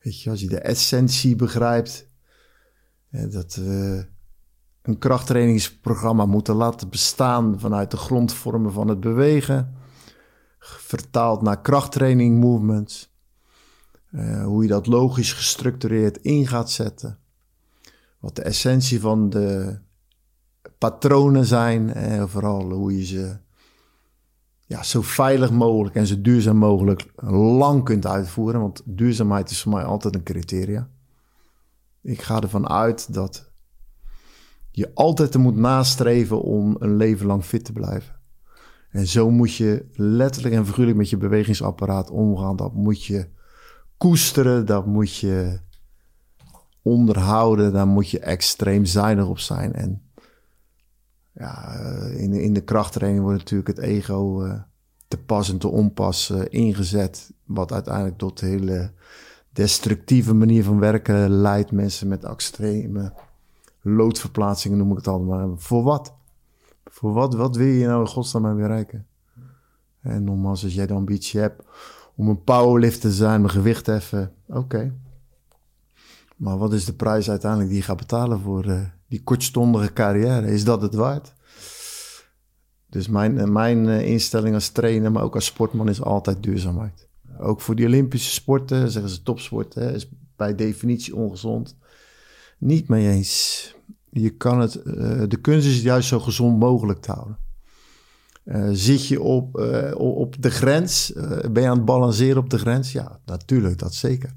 Weet 0.00 0.22
je, 0.22 0.30
als 0.30 0.40
je 0.40 0.48
de 0.48 0.60
essentie 0.60 1.36
begrijpt, 1.36 2.08
dat 3.10 3.54
we 3.54 4.06
een 4.82 4.98
krachttrainingsprogramma 4.98 6.26
moeten 6.26 6.54
laten 6.54 6.88
bestaan 6.88 7.60
vanuit 7.60 7.90
de 7.90 7.96
grondvormen 7.96 8.72
van 8.72 8.88
het 8.88 9.00
bewegen 9.00 9.74
vertaald 10.58 11.42
naar 11.42 11.60
krachttraining 11.60 12.40
movements. 12.40 13.14
Uh, 14.10 14.44
hoe 14.44 14.62
je 14.62 14.68
dat 14.68 14.86
logisch 14.86 15.32
gestructureerd 15.32 16.16
in 16.16 16.46
gaat 16.46 16.70
zetten. 16.70 17.18
Wat 18.18 18.36
de 18.36 18.42
essentie 18.42 19.00
van 19.00 19.30
de 19.30 19.78
patronen 20.78 21.44
zijn. 21.44 21.94
En 21.94 22.28
vooral 22.28 22.70
hoe 22.70 22.96
je 22.96 23.04
ze 23.04 23.36
ja, 24.66 24.82
zo 24.82 25.02
veilig 25.02 25.50
mogelijk 25.50 25.94
en 25.94 26.06
zo 26.06 26.20
duurzaam 26.20 26.56
mogelijk 26.56 27.12
lang 27.30 27.84
kunt 27.84 28.06
uitvoeren. 28.06 28.60
Want 28.60 28.82
duurzaamheid 28.84 29.50
is 29.50 29.62
voor 29.62 29.72
mij 29.72 29.84
altijd 29.84 30.14
een 30.14 30.22
criteria. 30.22 30.88
Ik 32.02 32.22
ga 32.22 32.40
ervan 32.40 32.68
uit 32.68 33.14
dat 33.14 33.50
je 34.70 34.90
altijd 34.94 35.34
er 35.34 35.40
moet 35.40 35.56
nastreven 35.56 36.42
om 36.42 36.76
een 36.78 36.96
leven 36.96 37.26
lang 37.26 37.44
fit 37.44 37.64
te 37.64 37.72
blijven. 37.72 38.14
En 38.90 39.06
zo 39.06 39.30
moet 39.30 39.54
je 39.54 39.86
letterlijk 39.92 40.54
en 40.54 40.66
figuurlijk 40.66 40.96
met 40.96 41.10
je 41.10 41.16
bewegingsapparaat 41.16 42.10
omgaan. 42.10 42.56
Dat 42.56 42.74
moet 42.74 43.04
je 43.04 43.28
koesteren, 43.96 44.66
dat 44.66 44.86
moet 44.86 45.16
je 45.16 45.60
onderhouden, 46.82 47.72
daar 47.72 47.86
moet 47.86 48.10
je 48.10 48.18
extreem 48.18 48.84
zuinig 48.84 49.26
op 49.26 49.38
zijn. 49.38 49.72
En 49.72 50.05
ja, 51.38 51.74
eh, 51.74 52.22
in, 52.22 52.32
in 52.32 52.52
de 52.52 52.60
krachttraining 52.60 53.22
wordt 53.22 53.38
natuurlijk 53.38 53.68
het 53.68 53.78
ego 53.78 54.44
uh, 54.44 54.60
te 55.08 55.18
pas 55.18 55.50
en 55.50 55.58
te 55.58 55.68
onpas 55.68 56.30
uh, 56.30 56.42
ingezet. 56.48 57.32
Wat 57.44 57.72
uiteindelijk 57.72 58.18
tot 58.18 58.40
een 58.40 58.48
hele 58.48 58.92
destructieve 59.52 60.34
manier 60.34 60.64
van 60.64 60.78
werken 60.78 61.30
leidt. 61.30 61.72
Mensen 61.72 62.08
met 62.08 62.24
extreme 62.24 63.12
loodverplaatsingen 63.80 64.78
noem 64.78 64.90
ik 64.90 64.96
het 64.96 65.08
allemaal. 65.08 65.56
Voor 65.56 65.82
wat? 65.82 66.14
Voor 66.84 67.12
wat, 67.12 67.34
wat 67.34 67.56
wil 67.56 67.66
je 67.66 67.86
nou 67.86 68.00
in 68.00 68.06
godsnaam 68.06 68.46
aan 68.46 68.56
bereiken? 68.56 69.06
En 70.00 70.24
nogmaals, 70.24 70.64
als 70.64 70.74
jij 70.74 70.86
de 70.86 70.94
ambitie 70.94 71.40
hebt 71.40 71.62
om 72.14 72.28
een 72.28 72.44
powerlift 72.44 73.00
te 73.00 73.12
zijn, 73.12 73.42
een 73.42 73.50
gewicht 73.50 73.86
heffen, 73.86 74.32
oké. 74.46 74.94
Maar 76.36 76.58
wat 76.58 76.72
is 76.72 76.84
de 76.84 76.94
prijs 76.94 77.30
uiteindelijk 77.30 77.70
die 77.70 77.78
je 77.78 77.84
gaat 77.84 77.96
betalen 77.96 78.40
voor 78.40 78.90
die 79.08 79.22
kortstondige 79.22 79.92
carrière? 79.92 80.46
Is 80.46 80.64
dat 80.64 80.82
het 80.82 80.94
waard? 80.94 81.34
Dus 82.88 83.08
mijn, 83.08 83.38
eh, 83.38 83.46
mijn 83.46 83.84
uh, 83.84 84.08
instelling 84.08 84.54
als 84.54 84.68
trainer, 84.68 85.12
maar 85.12 85.22
ook 85.22 85.34
als 85.34 85.44
sportman, 85.44 85.88
is 85.88 86.02
altijd 86.02 86.42
duurzaamheid. 86.42 87.08
Ook 87.38 87.60
voor 87.60 87.74
die 87.74 87.86
Olympische 87.86 88.30
sporten, 88.30 88.90
zeggen 88.90 89.10
ze 89.10 89.22
topsport, 89.22 89.76
is 89.76 90.08
bij 90.36 90.54
definitie 90.54 91.16
ongezond. 91.16 91.76
Niet 92.58 92.88
mee 92.88 93.08
eens 93.08 93.74
je 94.10 94.30
kan 94.30 94.60
het, 94.60 94.80
uh, 94.84 95.22
de 95.28 95.38
kunst 95.40 95.66
is 95.66 95.74
het 95.74 95.82
juist 95.82 96.08
zo 96.08 96.20
gezond 96.20 96.58
mogelijk 96.58 97.00
te 97.00 97.12
houden. 97.12 97.38
Zit 98.76 99.06
je 99.06 99.20
op, 99.20 99.56
op 99.96 100.42
de 100.42 100.50
grens? 100.50 101.12
ben 101.50 101.62
je 101.62 101.68
aan 101.68 101.76
het 101.76 101.84
balanceren 101.84 102.42
op 102.42 102.50
de 102.50 102.58
grens? 102.58 102.92
Ja, 102.92 103.20
natuurlijk, 103.24 103.78
dat 103.78 103.94
zeker. 103.94 104.34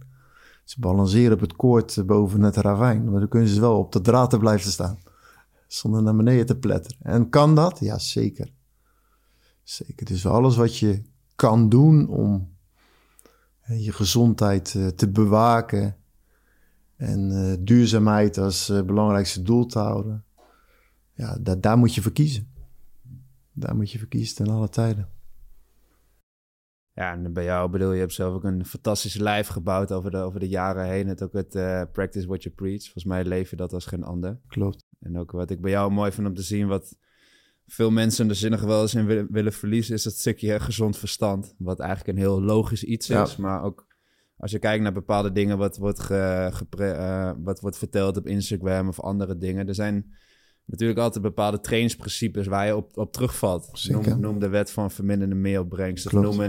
Ze 0.70 0.80
balanceren 0.80 1.34
op 1.34 1.40
het 1.40 1.56
koord 1.56 2.06
boven 2.06 2.42
het 2.42 2.56
ravijn. 2.56 3.12
Maar 3.12 3.20
dan 3.20 3.30
kunnen 3.30 3.50
ze 3.50 3.60
wel 3.60 3.78
op 3.78 3.92
de 3.92 4.02
draad 4.02 4.40
blijven 4.40 4.72
staan. 4.72 4.98
Zonder 5.68 6.04
naar 6.04 6.16
beneden 6.16 6.46
te 6.46 6.58
pletteren. 6.58 6.98
En 7.02 7.30
kan 7.30 7.56
dat? 7.56 7.80
Ja, 7.80 7.98
zeker. 7.98 8.52
Zeker. 9.64 10.06
Dus 10.06 10.26
alles 10.26 10.56
wat 10.56 10.78
je 10.78 11.02
kan 11.36 11.70
doen 11.70 12.08
om 12.08 12.58
je 13.68 13.92
gezondheid 13.92 14.72
te 14.96 15.10
bewaken 15.10 15.98
en 16.96 17.32
uh, 17.32 17.54
duurzaamheid 17.60 18.38
als 18.38 18.70
uh, 18.70 18.82
belangrijkste 18.82 19.42
doel 19.42 19.66
te 19.66 19.80
houden. 19.80 20.24
Ja, 21.14 21.38
da 21.42 21.56
daar 21.56 21.78
moet 21.78 21.96
je 21.96 22.02
voor 22.02 22.12
kiezen. 22.12 22.52
Daar 23.54 23.76
moet 23.76 23.92
je 23.92 24.00
voor 24.00 24.08
kiezen 24.08 24.36
ten 24.36 24.50
alle 24.50 24.70
tijden. 24.70 25.19
Ja, 27.00 27.14
en 27.14 27.34
bij 27.34 27.44
jou 27.44 27.70
bedoel 27.70 27.94
je 27.94 28.00
hebt 28.00 28.14
zelf 28.14 28.34
ook 28.34 28.44
een 28.44 28.66
fantastisch 28.66 29.16
lijf 29.16 29.48
gebouwd 29.48 29.92
over 29.92 30.12
de, 30.12 30.18
over 30.18 30.40
de 30.40 30.48
jaren 30.48 30.86
heen. 30.86 31.08
Het 31.08 31.24
ook 31.24 31.34
het 31.34 31.56
uh, 31.56 31.82
practice 31.92 32.28
what 32.28 32.44
you 32.44 32.56
preach. 32.56 32.82
Volgens 32.82 33.04
mij 33.04 33.26
leef 33.26 33.50
je 33.50 33.56
dat 33.56 33.74
als 33.74 33.86
geen 33.86 34.04
ander. 34.04 34.40
Klopt. 34.48 34.86
En 35.00 35.18
ook 35.18 35.32
wat 35.32 35.50
ik 35.50 35.62
bij 35.62 35.72
jou 35.72 35.92
mooi 35.92 36.12
vind 36.12 36.28
om 36.28 36.34
te 36.34 36.42
zien, 36.42 36.68
wat 36.68 36.98
veel 37.68 37.92
mensen 37.92 38.30
er 38.30 38.36
zinnig 38.36 38.62
wel 38.62 38.82
eens 38.82 38.96
in 38.96 39.06
willen, 39.06 39.28
willen 39.32 39.54
verliezen, 39.54 39.96
is 39.96 40.04
dat 40.04 40.14
stukje 40.14 40.60
gezond 40.60 40.98
verstand. 40.98 41.56
Wat 41.58 41.80
eigenlijk 41.80 42.10
een 42.18 42.24
heel 42.24 42.42
logisch 42.42 42.84
iets 42.84 43.10
is, 43.10 43.36
maar 43.36 43.64
ook 43.64 43.88
als 44.38 44.52
je 44.52 44.60
kijkt 44.60 44.84
naar 44.84 44.94
bepaalde 44.94 45.32
dingen 45.32 45.58
wat 45.58 45.78
wordt, 45.78 46.00
ge, 46.00 46.52
uh, 46.80 47.32
wat 47.44 47.60
wordt 47.60 47.78
verteld 47.78 48.18
op 48.18 48.28
Instagram 48.28 48.88
of 48.88 49.00
andere 49.00 49.38
dingen. 49.38 49.68
Er 49.68 49.76
zijn 49.76 50.14
natuurlijk 50.66 51.00
altijd 51.00 51.24
bepaalde 51.24 51.60
trainingsprincipes 51.60 52.48
waar 52.48 52.66
je 52.66 52.76
op, 52.76 52.98
op 52.98 53.12
terugvalt. 53.12 53.90
Noem, 53.90 54.20
noem, 54.20 54.40
de 54.40 54.50
wet 54.50 54.72
van 54.72 54.92
verminderde 54.92 55.36
meeopbrengst. 55.36 56.06
Of 56.06 56.12
noem 56.12 56.42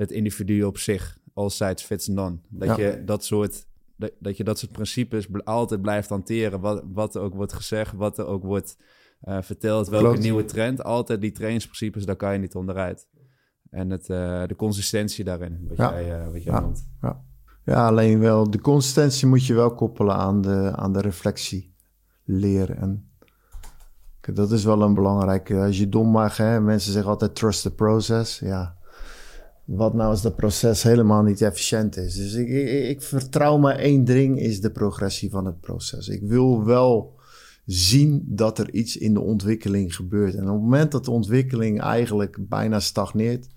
het 0.00 0.10
individu 0.10 0.62
op 0.62 0.78
zich. 0.78 1.18
All 1.34 1.48
sides 1.48 1.82
fits 1.82 2.06
none. 2.06 2.38
Dat, 2.48 2.76
je 2.76 3.02
dat, 3.04 3.24
soort, 3.24 3.66
dat, 3.96 4.10
dat, 4.18 4.36
je 4.36 4.44
dat 4.44 4.58
soort 4.58 4.72
principes 4.72 5.26
altijd 5.44 5.82
blijft 5.82 6.08
hanteren. 6.08 6.60
Wat, 6.60 6.82
wat 6.92 7.14
er 7.14 7.20
ook 7.20 7.34
wordt 7.34 7.52
gezegd, 7.52 7.92
wat 7.92 8.18
er 8.18 8.26
ook 8.26 8.42
wordt 8.42 8.76
uh, 9.24 9.38
verteld. 9.40 9.88
Welke 9.88 10.18
nieuwe 10.18 10.44
trend. 10.44 10.84
Altijd 10.84 11.20
die 11.20 11.32
trainingsprincipes, 11.32 12.04
daar 12.04 12.16
kan 12.16 12.32
je 12.32 12.38
niet 12.38 12.54
onderuit. 12.54 13.08
En 13.70 13.90
het, 13.90 14.08
uh, 14.08 14.46
de 14.46 14.56
consistentie 14.56 15.24
daarin, 15.24 15.64
wat 15.68 15.76
ja. 15.76 15.92
jij, 15.92 16.20
uh, 16.20 16.32
wat 16.32 16.42
jij 16.42 16.52
ja. 16.52 16.60
noemt. 16.60 16.90
Ja. 17.00 17.24
ja, 17.64 17.86
alleen 17.86 18.18
wel, 18.18 18.50
de 18.50 18.60
consistentie 18.60 19.26
moet 19.26 19.46
je 19.46 19.54
wel 19.54 19.74
koppelen 19.74 20.14
aan 20.14 20.40
de, 20.40 20.72
aan 20.76 20.92
de 20.92 21.00
reflectie. 21.00 21.74
Leren. 22.24 22.76
En 22.76 23.10
dat 24.20 24.52
is 24.52 24.64
wel 24.64 24.82
een 24.82 24.94
belangrijke. 24.94 25.56
Als 25.56 25.78
je 25.78 25.88
dom 25.88 26.08
mag, 26.08 26.36
hè, 26.36 26.60
mensen 26.60 26.92
zeggen 26.92 27.10
altijd 27.10 27.34
trust 27.34 27.62
the 27.62 27.74
process. 27.74 28.38
Ja. 28.38 28.78
Wat 29.70 29.94
nou 29.94 30.10
als 30.10 30.22
dat 30.22 30.36
proces 30.36 30.82
helemaal 30.82 31.22
niet 31.22 31.40
efficiënt 31.40 31.96
is? 31.96 32.14
Dus 32.14 32.34
ik, 32.34 32.48
ik, 32.48 32.88
ik 32.88 33.02
vertrouw 33.02 33.58
maar 33.58 33.76
één 33.76 34.04
ding, 34.04 34.38
is 34.40 34.60
de 34.60 34.70
progressie 34.70 35.30
van 35.30 35.44
het 35.44 35.60
proces. 35.60 36.08
Ik 36.08 36.22
wil 36.22 36.64
wel 36.64 37.18
zien 37.66 38.22
dat 38.26 38.58
er 38.58 38.74
iets 38.74 38.96
in 38.96 39.14
de 39.14 39.20
ontwikkeling 39.20 39.94
gebeurt. 39.94 40.34
En 40.34 40.42
op 40.42 40.52
het 40.52 40.62
moment 40.62 40.92
dat 40.92 41.04
de 41.04 41.10
ontwikkeling 41.10 41.80
eigenlijk 41.80 42.36
bijna 42.48 42.80
stagneert, 42.80 43.48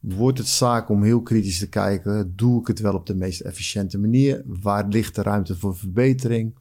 wordt 0.00 0.38
het 0.38 0.46
zaak 0.46 0.88
om 0.88 1.02
heel 1.02 1.22
kritisch 1.22 1.58
te 1.58 1.68
kijken: 1.68 2.32
doe 2.36 2.60
ik 2.60 2.66
het 2.66 2.80
wel 2.80 2.94
op 2.94 3.06
de 3.06 3.14
meest 3.14 3.40
efficiënte 3.40 3.98
manier? 3.98 4.42
Waar 4.46 4.88
ligt 4.88 5.14
de 5.14 5.22
ruimte 5.22 5.56
voor 5.56 5.76
verbetering? 5.76 6.58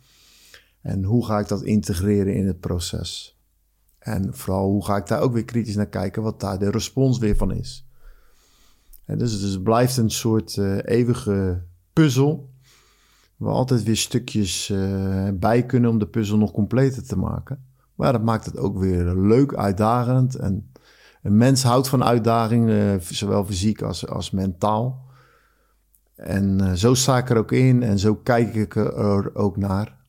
En 0.81 1.03
hoe 1.03 1.25
ga 1.25 1.39
ik 1.39 1.47
dat 1.47 1.63
integreren 1.63 2.35
in 2.35 2.47
het 2.47 2.59
proces? 2.59 3.39
En 3.99 4.33
vooral 4.33 4.69
hoe 4.69 4.85
ga 4.85 4.97
ik 4.97 5.07
daar 5.07 5.21
ook 5.21 5.33
weer 5.33 5.45
kritisch 5.45 5.75
naar 5.75 5.89
kijken, 5.89 6.21
wat 6.21 6.39
daar 6.39 6.59
de 6.59 6.71
respons 6.71 7.17
weer 7.17 7.35
van 7.35 7.53
is. 7.53 7.84
Dus, 9.05 9.41
dus 9.41 9.51
het 9.51 9.63
blijft 9.63 9.97
een 9.97 10.09
soort 10.09 10.55
uh, 10.55 10.77
eeuwige 10.83 11.63
puzzel. 11.93 12.53
Waar 13.37 13.53
altijd 13.53 13.83
weer 13.83 13.97
stukjes 13.97 14.69
uh, 14.69 15.29
bij 15.33 15.65
kunnen 15.65 15.89
om 15.89 15.99
de 15.99 16.07
puzzel 16.07 16.37
nog 16.37 16.51
completer 16.51 17.03
te 17.03 17.17
maken. 17.17 17.65
Maar 17.95 18.11
dat 18.11 18.23
maakt 18.23 18.45
het 18.45 18.57
ook 18.57 18.77
weer 18.77 19.15
leuk, 19.15 19.53
uitdagend. 19.53 20.35
En 20.35 20.71
een 21.21 21.37
mens 21.37 21.63
houdt 21.63 21.87
van 21.87 22.03
uitdagingen, 22.03 23.01
zowel 23.01 23.45
fysiek 23.45 23.81
als, 23.81 24.07
als 24.07 24.31
mentaal. 24.31 25.03
En 26.15 26.77
zo 26.77 26.93
sta 26.93 27.17
ik 27.17 27.29
er 27.29 27.37
ook 27.37 27.51
in 27.51 27.83
en 27.83 27.99
zo 27.99 28.15
kijk 28.15 28.55
ik 28.55 28.75
er 28.75 29.35
ook 29.35 29.57
naar. 29.57 30.03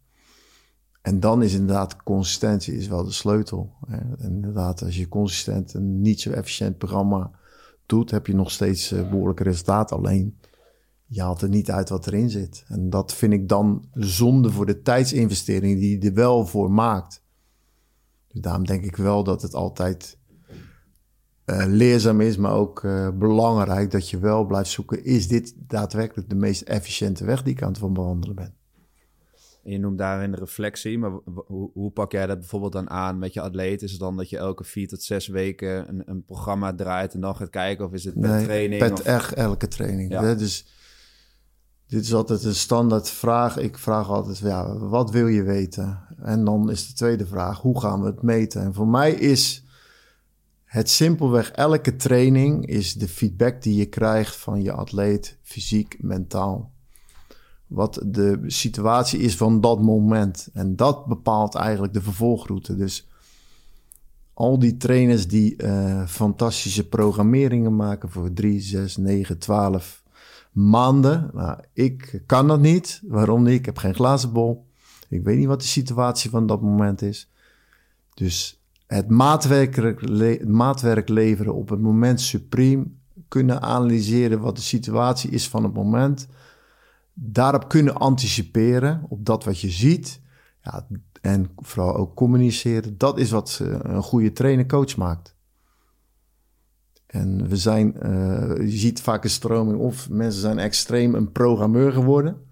En 1.02 1.20
dan 1.20 1.42
is 1.42 1.54
inderdaad 1.54 2.02
consistentie 2.02 2.76
is 2.76 2.88
wel 2.88 3.04
de 3.04 3.12
sleutel. 3.12 3.72
Inderdaad, 4.18 4.82
als 4.82 4.96
je 4.96 5.08
consistent 5.08 5.74
een 5.74 6.00
niet 6.00 6.20
zo 6.20 6.30
efficiënt 6.30 6.78
programma 6.78 7.30
doet, 7.86 8.10
heb 8.10 8.26
je 8.26 8.34
nog 8.34 8.50
steeds 8.50 8.92
uh, 8.92 9.10
behoorlijke 9.10 9.42
resultaten. 9.42 9.96
Alleen 9.96 10.38
je 11.06 11.22
haalt 11.22 11.42
er 11.42 11.48
niet 11.48 11.70
uit 11.70 11.88
wat 11.88 12.06
erin 12.06 12.30
zit. 12.30 12.64
En 12.68 12.90
dat 12.90 13.14
vind 13.14 13.32
ik 13.32 13.48
dan 13.48 13.88
zonde 13.92 14.50
voor 14.50 14.66
de 14.66 14.82
tijdsinvestering 14.82 15.78
die 15.78 16.00
je 16.00 16.08
er 16.08 16.14
wel 16.14 16.46
voor 16.46 16.70
maakt. 16.70 17.22
Dus 18.28 18.40
daarom 18.40 18.66
denk 18.66 18.84
ik 18.84 18.96
wel 18.96 19.24
dat 19.24 19.42
het 19.42 19.54
altijd 19.54 20.18
uh, 21.46 21.64
leerzaam 21.66 22.20
is, 22.20 22.36
maar 22.36 22.52
ook 22.52 22.82
uh, 22.82 23.10
belangrijk 23.10 23.90
dat 23.90 24.10
je 24.10 24.18
wel 24.18 24.44
blijft 24.44 24.70
zoeken: 24.70 25.04
is 25.04 25.28
dit 25.28 25.54
daadwerkelijk 25.56 26.28
de 26.28 26.34
meest 26.34 26.62
efficiënte 26.62 27.24
weg 27.24 27.42
die 27.42 27.52
ik 27.52 27.62
aan 27.62 27.72
het 27.72 27.92
bewandelen 27.92 28.36
ben? 28.36 28.54
Je 29.66 29.78
noemt 29.78 29.98
daarin 29.98 30.30
de 30.30 30.36
reflectie, 30.36 30.98
maar 30.98 31.10
hoe, 31.46 31.70
hoe, 31.72 31.90
pak 31.90 32.12
jij 32.12 32.26
dat 32.26 32.38
bijvoorbeeld 32.38 32.72
dan 32.72 32.90
aan 32.90 33.18
met 33.18 33.32
je 33.32 33.40
atleet? 33.40 33.82
Is 33.82 33.90
het 33.90 34.00
dan 34.00 34.16
dat 34.16 34.30
je 34.30 34.36
elke 34.38 34.64
vier 34.64 34.88
tot 34.88 35.02
zes 35.02 35.26
weken 35.26 35.88
een, 35.88 36.02
een 36.06 36.24
programma 36.24 36.74
draait 36.74 37.14
en 37.14 37.20
dan 37.20 37.36
gaat 37.36 37.50
kijken? 37.50 37.84
Of 37.84 37.92
is 37.92 38.04
het 38.04 38.20
per 38.20 38.42
training? 38.42 38.80
Pet 38.80 39.02
echt 39.02 39.32
elke 39.32 39.68
training. 39.68 40.12
Ja. 40.12 40.34
Dus 40.34 40.66
dit 41.86 42.02
is 42.02 42.14
altijd 42.14 42.44
een 42.44 42.54
standaard 42.54 43.08
vraag. 43.08 43.58
Ik 43.58 43.78
vraag 43.78 44.10
altijd, 44.10 44.38
ja, 44.38 44.78
wat 44.78 45.10
wil 45.10 45.26
je 45.26 45.42
weten? 45.42 46.00
En 46.22 46.44
dan 46.44 46.70
is 46.70 46.88
de 46.88 46.94
tweede 46.94 47.26
vraag, 47.26 47.60
hoe 47.60 47.80
gaan 47.80 48.00
we 48.00 48.06
het 48.06 48.22
meten? 48.22 48.62
En 48.62 48.74
voor 48.74 48.88
mij 48.88 49.12
is 49.12 49.64
het 50.64 50.90
simpelweg 50.90 51.50
elke 51.50 51.96
training 51.96 52.66
is 52.66 52.94
de 52.94 53.08
feedback 53.08 53.62
die 53.62 53.76
je 53.76 53.86
krijgt 53.86 54.36
van 54.36 54.62
je 54.62 54.72
atleet, 54.72 55.38
fysiek, 55.42 55.96
mentaal 56.00 56.74
wat 57.66 58.02
de 58.06 58.42
situatie 58.46 59.18
is 59.18 59.36
van 59.36 59.60
dat 59.60 59.80
moment. 59.80 60.48
En 60.52 60.76
dat 60.76 61.06
bepaalt 61.06 61.54
eigenlijk 61.54 61.92
de 61.92 62.02
vervolgroute. 62.02 62.76
Dus 62.76 63.08
al 64.34 64.58
die 64.58 64.76
trainers 64.76 65.28
die 65.28 65.62
uh, 65.62 66.06
fantastische 66.06 66.88
programmeringen 66.88 67.76
maken 67.76 68.10
voor 68.10 68.32
3, 68.32 68.60
6, 68.60 68.96
9, 68.96 69.38
12 69.38 70.02
maanden. 70.52 71.30
Nou, 71.32 71.58
ik 71.72 72.22
kan 72.26 72.48
dat 72.48 72.60
niet. 72.60 73.02
Waarom 73.06 73.42
niet? 73.42 73.58
Ik 73.58 73.66
heb 73.66 73.78
geen 73.78 73.94
glazen 73.94 74.32
bol. 74.32 74.66
Ik 75.08 75.24
weet 75.24 75.38
niet 75.38 75.46
wat 75.46 75.60
de 75.60 75.66
situatie 75.66 76.30
van 76.30 76.46
dat 76.46 76.60
moment 76.62 77.02
is. 77.02 77.30
Dus 78.14 78.60
het 78.86 79.08
maatwerk, 79.08 80.00
le 80.00 80.44
maatwerk 80.46 81.08
leveren 81.08 81.54
op 81.54 81.68
het 81.68 81.80
moment 81.80 82.20
supreme. 82.20 82.84
Kunnen 83.28 83.62
analyseren 83.62 84.40
wat 84.40 84.56
de 84.56 84.62
situatie 84.62 85.30
is 85.30 85.48
van 85.48 85.62
het 85.62 85.72
moment 85.72 86.28
daarop 87.18 87.68
kunnen 87.68 87.96
anticiperen, 87.96 89.06
op 89.08 89.24
dat 89.24 89.44
wat 89.44 89.60
je 89.60 89.70
ziet. 89.70 90.20
Ja, 90.62 90.86
en 91.20 91.50
vooral 91.56 91.96
ook 91.96 92.14
communiceren. 92.14 92.98
Dat 92.98 93.18
is 93.18 93.30
wat 93.30 93.60
eh, 93.62 93.78
een 93.82 94.02
goede 94.02 94.32
trainer-coach 94.32 94.96
maakt. 94.96 95.34
En 97.06 97.48
we 97.48 97.56
zijn, 97.56 97.96
uh, 98.02 98.56
je 98.56 98.76
ziet 98.76 99.00
vaak 99.02 99.24
een 99.24 99.30
stroming 99.30 99.78
of 99.78 100.10
mensen 100.10 100.40
zijn 100.40 100.58
extreem 100.58 101.14
een 101.14 101.32
programmeur 101.32 101.92
geworden. 101.92 102.44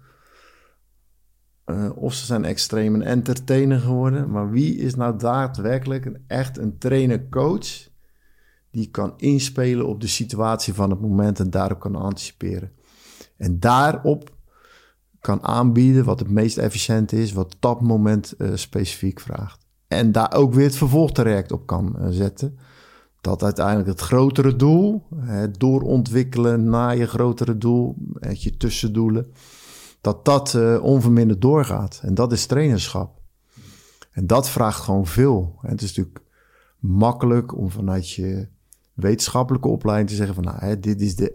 Uh, 1.65 1.89
of 1.95 2.13
ze 2.13 2.25
zijn 2.25 2.45
extreem 2.45 2.93
een 2.93 3.01
entertainer 3.01 3.79
geworden. 3.79 4.31
Maar 4.31 4.49
wie 4.49 4.77
is 4.77 4.95
nou 4.95 5.17
daadwerkelijk 5.17 6.05
een, 6.05 6.23
echt 6.27 6.57
een 6.57 6.77
trainer-coach 6.77 7.89
die 8.71 8.89
kan 8.89 9.13
inspelen 9.17 9.87
op 9.87 10.01
de 10.01 10.07
situatie 10.07 10.73
van 10.73 10.89
het 10.89 11.01
moment 11.01 11.39
en 11.39 11.49
daarop 11.49 11.79
kan 11.79 11.95
anticiperen? 11.95 12.71
En 13.37 13.59
daarop 13.59 14.34
kan 15.25 15.43
aanbieden 15.43 16.05
wat 16.05 16.19
het 16.19 16.29
meest 16.29 16.57
efficiënt 16.57 17.11
is, 17.11 17.33
wat 17.33 17.55
dat 17.59 17.81
moment 17.81 18.33
uh, 18.37 18.49
specifiek 18.53 19.19
vraagt. 19.19 19.65
En 19.87 20.11
daar 20.11 20.33
ook 20.33 20.53
weer 20.53 20.65
het 20.65 20.75
vervolgtraject 20.75 21.51
op 21.51 21.65
kan 21.65 21.95
uh, 21.99 22.07
zetten. 22.09 22.57
Dat 23.21 23.43
uiteindelijk 23.43 23.87
het 23.87 23.99
grotere 23.99 24.55
doel, 24.55 25.03
het 25.15 25.59
doorontwikkelen 25.59 26.69
naar 26.69 26.97
je 26.97 27.07
grotere 27.07 27.57
doel, 27.57 27.95
met 27.97 28.43
je 28.43 28.57
tussendoelen, 28.57 29.31
dat 30.01 30.25
dat 30.25 30.53
uh, 30.53 30.83
onverminderd 30.83 31.41
doorgaat. 31.41 31.99
En 32.03 32.13
dat 32.13 32.31
is 32.31 32.45
trainerschap. 32.45 33.21
En 34.11 34.27
dat 34.27 34.49
vraagt 34.49 34.79
gewoon 34.79 35.07
veel. 35.07 35.55
Het 35.61 35.81
is 35.81 35.87
natuurlijk 35.87 36.25
makkelijk 36.79 37.57
om 37.57 37.69
vanuit 37.71 38.09
je 38.09 38.47
wetenschappelijke 38.93 39.67
opleiding 39.67 40.09
te 40.09 40.15
zeggen 40.15 40.35
van 40.35 40.43
nou, 40.43 40.57
hè, 40.59 40.79
dit 40.79 41.01
is 41.01 41.15
de 41.15 41.31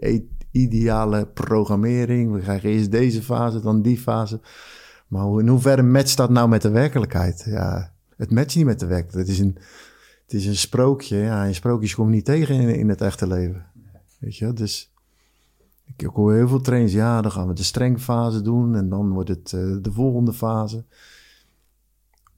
ideale 0.51 1.25
programmering. 1.25 2.31
We 2.31 2.39
krijgen 2.39 2.69
eerst 2.69 2.91
deze 2.91 3.23
fase, 3.23 3.59
dan 3.59 3.81
die 3.81 3.97
fase. 3.97 4.39
Maar 5.07 5.39
in 5.39 5.47
hoeverre 5.47 5.83
matcht 5.83 6.17
dat 6.17 6.29
nou 6.29 6.49
met 6.49 6.61
de 6.61 6.69
werkelijkheid? 6.69 7.43
Ja, 7.45 7.93
het 8.17 8.31
matcht 8.31 8.55
niet 8.55 8.65
met 8.65 8.79
de 8.79 8.85
werkelijkheid. 8.85 9.27
Het 9.27 9.37
is 9.37 9.43
een, 9.43 9.57
het 10.23 10.33
is 10.33 10.45
een 10.45 10.55
sprookje. 10.55 11.17
Ja, 11.17 11.45
en 11.45 11.55
sprookjes 11.55 11.95
kom 11.95 12.09
je 12.09 12.15
niet 12.15 12.25
tegen 12.25 12.75
in, 12.75 12.89
het 12.89 13.01
echte 13.01 13.27
leven. 13.27 13.65
Weet 14.19 14.37
je, 14.37 14.53
dus 14.53 14.93
ik 15.97 16.09
hoor 16.13 16.33
heel 16.33 16.47
veel 16.47 16.61
trainers. 16.61 16.93
Ja, 16.93 17.21
dan 17.21 17.31
gaan 17.31 17.47
we 17.47 17.53
de 17.53 17.63
strengfase 17.63 18.41
doen 18.41 18.75
en 18.75 18.89
dan 18.89 19.11
wordt 19.11 19.29
het 19.29 19.51
uh, 19.51 19.77
de 19.81 19.91
volgende 19.91 20.33
fase. 20.33 20.83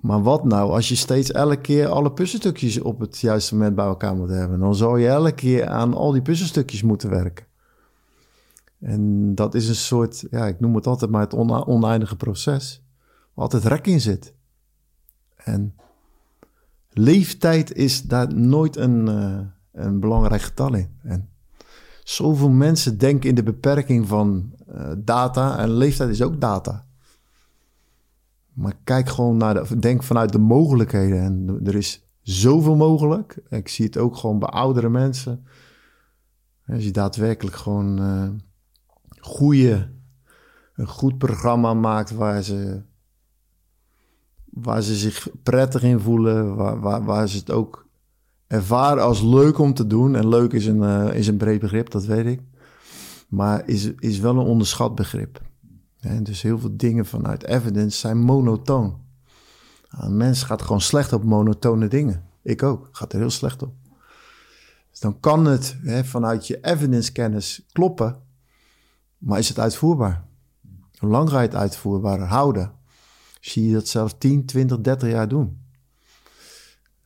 Maar 0.04 0.22
wat 0.22 0.44
nou 0.44 0.72
als 0.72 0.90
je 0.90 0.96
steeds 0.96 1.32
elke 1.32 1.62
keer 1.62 1.88
alle 1.88 2.12
puzzelstukjes 2.12 2.82
op 2.82 3.00
het 3.00 3.20
juiste 3.20 3.56
moment 3.56 3.76
bij 3.76 3.86
elkaar 3.86 4.16
moet 4.16 4.30
hebben? 4.30 4.60
Dan 4.60 4.76
zou 4.76 5.00
je 5.00 5.08
elke 5.08 5.32
keer 5.32 5.68
aan 5.68 5.94
al 5.94 6.12
die 6.12 6.22
puzzelstukjes 6.22 6.82
moeten 6.82 7.10
werken. 7.10 7.46
En 8.84 9.36
dat 9.36 9.56
is 9.56 9.68
een 9.68 9.76
soort, 9.76 10.26
ja, 10.32 10.48
ik 10.48 10.60
noem 10.60 10.76
het 10.76 10.88
altijd 10.88 11.12
maar 11.12 11.22
het 11.22 11.34
oneindige 11.68 12.16
proces. 12.16 12.84
Waar 13.34 13.44
altijd 13.44 13.64
rek 13.64 13.88
in 13.88 14.02
zit. 14.02 14.34
En 15.36 15.76
leeftijd 16.90 17.74
is 17.74 18.02
daar 18.02 18.36
nooit 18.36 18.76
een, 18.76 19.08
uh, 19.08 19.40
een 19.72 20.00
belangrijk 20.00 20.42
getal 20.42 20.74
in. 20.74 20.90
En 21.02 21.30
zoveel 22.04 22.50
mensen 22.50 22.98
denken 22.98 23.30
in 23.30 23.36
de 23.36 23.44
beperking 23.44 24.08
van 24.08 24.54
uh, 24.76 24.92
data. 24.98 25.58
En 25.58 25.70
leeftijd 25.70 26.10
is 26.10 26.22
ook 26.22 26.42
data. 26.42 26.86
Maar 28.54 28.74
kijk 28.84 29.10
gewoon 29.10 29.38
naar 29.38 29.54
de, 29.54 29.80
denk 29.80 30.04
vanuit 30.04 30.32
de 30.32 30.40
mogelijkheden. 30.40 31.20
En 31.20 31.60
er 31.64 31.76
is 31.76 32.08
zoveel 32.22 32.76
mogelijk. 32.76 33.38
Ik 33.50 33.68
zie 33.68 33.86
het 33.86 33.98
ook 33.98 34.16
gewoon 34.16 34.40
bij 34.40 34.50
oudere 34.50 34.90
mensen. 34.90 35.46
Als 36.68 36.84
je 36.84 36.92
daadwerkelijk 36.92 37.56
gewoon 37.56 38.02
uh, 38.02 38.30
goede, 39.24 39.92
een 40.76 40.88
goed 40.88 41.18
programma 41.18 41.74
maakt 41.74 42.12
waar 42.12 42.44
ze, 42.44 42.82
waar 44.46 44.82
ze 44.82 44.96
zich 44.96 45.28
prettig 45.44 45.84
in 45.84 46.00
voelen, 46.00 46.56
waar, 46.56 46.80
waar, 46.80 47.04
waar 47.04 47.30
ze 47.30 47.38
het 47.38 47.52
ook 47.52 47.88
ervaren 48.48 49.04
als 49.04 49.22
leuk 49.22 49.58
om 49.58 49.74
te 49.74 49.88
doen. 49.88 50.16
En 50.16 50.28
leuk 50.28 50.54
is 50.54 50.66
een, 50.66 50.82
uh, 50.82 51.16
is 51.16 51.28
een 51.28 51.38
breed 51.38 51.60
begrip, 51.60 51.90
dat 51.90 52.06
weet 52.06 52.26
ik. 52.26 52.42
Maar 53.28 53.68
is, 53.68 53.92
is 54.00 54.20
wel 54.20 54.32
een 54.32 54.46
onderschat 54.46 54.96
begrip. 54.96 55.42
Dus 56.22 56.42
heel 56.42 56.60
veel 56.60 56.78
dingen 56.78 57.06
vanuit 57.06 57.44
evidence 57.44 57.98
zijn 57.98 58.18
monotoon. 58.18 59.02
Een 59.90 60.18
mens 60.18 60.44
gaat 60.44 60.62
gewoon 60.62 60.82
slecht 60.82 61.14
op 61.14 61.24
monotone 61.24 61.88
dingen. 61.88 62.24
Ik 62.42 62.64
ook. 62.64 62.90
Gaat 62.92 63.14
er 63.14 63.20
heel 63.20 63.30
slecht 63.30 63.62
op. 63.62 63.74
Dus 64.90 65.00
dan 65.00 65.20
kan 65.20 65.46
het 65.46 65.78
hè, 65.82 66.04
vanuit 66.04 66.48
je 66.48 66.58
evidence 66.62 67.12
kennis 67.12 67.66
kloppen. 67.72 68.23
Maar 69.24 69.40
is 69.40 69.48
het 69.48 69.60
uitvoerbaar? 69.60 70.26
Hoe 70.98 71.10
lang 71.10 71.30
ga 71.30 71.42
je 71.42 71.48
het 71.48 71.56
uitvoerbaar 71.56 72.20
houden? 72.20 72.72
Zie 73.40 73.68
je 73.68 73.74
dat 73.74 73.88
zelfs 73.88 74.16
10, 74.18 74.46
20, 74.46 74.82
30 74.82 75.10
jaar 75.10 75.28
doen? 75.28 75.62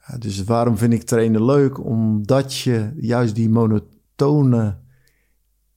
Ja, 0.08 0.18
dus 0.18 0.44
waarom 0.44 0.78
vind 0.78 0.94
ik 0.94 1.04
trainen 1.04 1.46
leuk? 1.46 1.84
Omdat 1.86 2.56
je 2.56 2.92
juist 2.96 3.36
die 3.36 3.50
monotone 3.50 4.78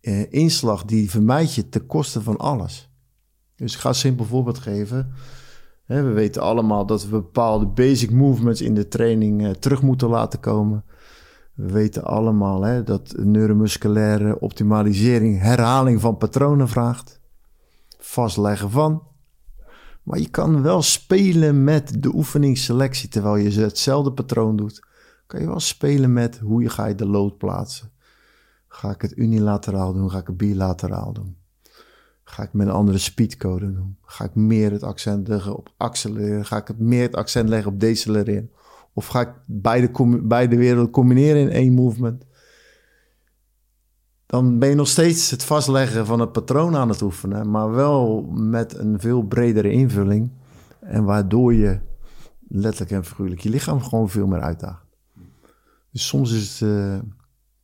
eh, 0.00 0.32
inslag, 0.32 0.84
die 0.84 1.10
vermijd 1.10 1.54
je 1.54 1.68
ten 1.68 1.86
koste 1.86 2.22
van 2.22 2.36
alles. 2.36 2.90
Dus 3.56 3.74
ik 3.74 3.80
ga 3.80 3.88
een 3.88 3.94
simpel 3.94 4.24
voorbeeld 4.24 4.58
geven. 4.58 5.12
we 5.86 6.02
weten 6.02 6.42
allemaal 6.42 6.86
dat 6.86 7.02
we 7.02 7.10
bepaalde 7.10 7.66
basic 7.66 8.10
movements 8.10 8.60
in 8.60 8.74
de 8.74 8.88
training 8.88 9.44
eh, 9.44 9.50
terug 9.50 9.82
moeten 9.82 10.08
laten 10.08 10.40
komen. 10.40 10.84
We 11.60 11.72
weten 11.72 12.04
allemaal 12.04 12.62
hè, 12.62 12.82
dat 12.82 13.14
neuromusculaire 13.16 14.40
optimalisering 14.40 15.40
herhaling 15.40 16.00
van 16.00 16.16
patronen 16.16 16.68
vraagt. 16.68 17.20
Vastleggen 17.98 18.70
van. 18.70 19.02
Maar 20.02 20.18
je 20.18 20.28
kan 20.28 20.62
wel 20.62 20.82
spelen 20.82 21.64
met 21.64 22.02
de 22.02 22.14
oefeningsselectie 22.14 23.08
terwijl 23.08 23.36
je 23.36 23.60
hetzelfde 23.60 24.12
patroon 24.12 24.56
doet. 24.56 24.86
Kan 25.26 25.40
je 25.40 25.46
wel 25.46 25.60
spelen 25.60 26.12
met 26.12 26.38
hoe 26.38 26.62
je 26.62 26.68
ga 26.68 26.86
je 26.86 26.94
de 26.94 27.06
lood 27.06 27.38
plaatsen. 27.38 27.90
Ga 28.68 28.90
ik 28.90 29.02
het 29.02 29.16
unilateraal 29.16 29.92
doen? 29.92 30.10
Ga 30.10 30.18
ik 30.18 30.26
het 30.26 30.36
bilateraal 30.36 31.12
doen? 31.12 31.36
Ga 32.24 32.42
ik 32.42 32.52
met 32.52 32.66
een 32.66 32.72
andere 32.72 32.98
speedcode 32.98 33.72
doen? 33.72 33.96
Ga 34.04 34.24
ik 34.24 34.34
meer 34.34 34.70
het 34.70 34.82
accent 34.82 35.28
leggen 35.28 35.56
op 35.56 35.72
accelereren? 35.76 36.46
Ga 36.46 36.56
ik 36.56 36.68
het 36.68 36.78
meer 36.78 37.02
het 37.02 37.16
accent 37.16 37.48
leggen 37.48 37.72
op 37.72 37.80
decelereren? 37.80 38.50
Of 39.00 39.06
ga 39.06 39.20
ik 39.20 39.32
beide, 39.46 39.90
beide 40.22 40.56
werelden 40.56 40.90
combineren 40.90 41.40
in 41.40 41.50
één 41.50 41.72
movement? 41.72 42.24
Dan 44.26 44.58
ben 44.58 44.68
je 44.68 44.74
nog 44.74 44.88
steeds 44.88 45.30
het 45.30 45.44
vastleggen 45.44 46.06
van 46.06 46.20
het 46.20 46.32
patroon 46.32 46.76
aan 46.76 46.88
het 46.88 47.02
oefenen, 47.02 47.50
maar 47.50 47.70
wel 47.70 48.22
met 48.32 48.78
een 48.78 49.00
veel 49.00 49.22
bredere 49.22 49.70
invulling. 49.70 50.30
En 50.80 51.04
waardoor 51.04 51.54
je 51.54 51.80
letterlijk 52.48 52.90
en 52.90 53.04
figuurlijk 53.04 53.40
je 53.40 53.50
lichaam 53.50 53.82
gewoon 53.82 54.10
veel 54.10 54.26
meer 54.26 54.40
uitdaagt. 54.40 54.84
Dus 55.90 56.06
soms 56.06 56.32
is 56.32 56.60
het 56.60 56.68
uh, 56.68 56.98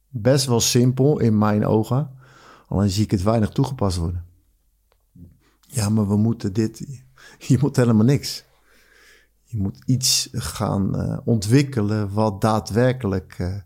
best 0.09 0.47
wel 0.47 0.61
simpel 0.61 1.19
in 1.19 1.39
mijn 1.39 1.67
ogen, 1.67 2.11
alleen 2.69 2.91
zie 2.91 3.05
ik 3.05 3.11
het 3.11 3.23
weinig 3.23 3.49
toegepast 3.49 3.97
worden. 3.97 4.25
Ja, 5.61 5.89
maar 5.89 6.09
we 6.09 6.17
moeten 6.17 6.53
dit. 6.53 7.05
Je 7.49 7.59
moet 7.61 7.77
helemaal 7.77 8.05
niks. 8.05 8.46
Je 9.49 9.57
moet 9.57 9.83
iets 9.87 10.29
gaan 10.33 11.01
uh, 11.01 11.19
ontwikkelen 11.25 12.13
wat 12.13 12.41
daadwerkelijk 12.41 13.39
uh, 13.39 13.57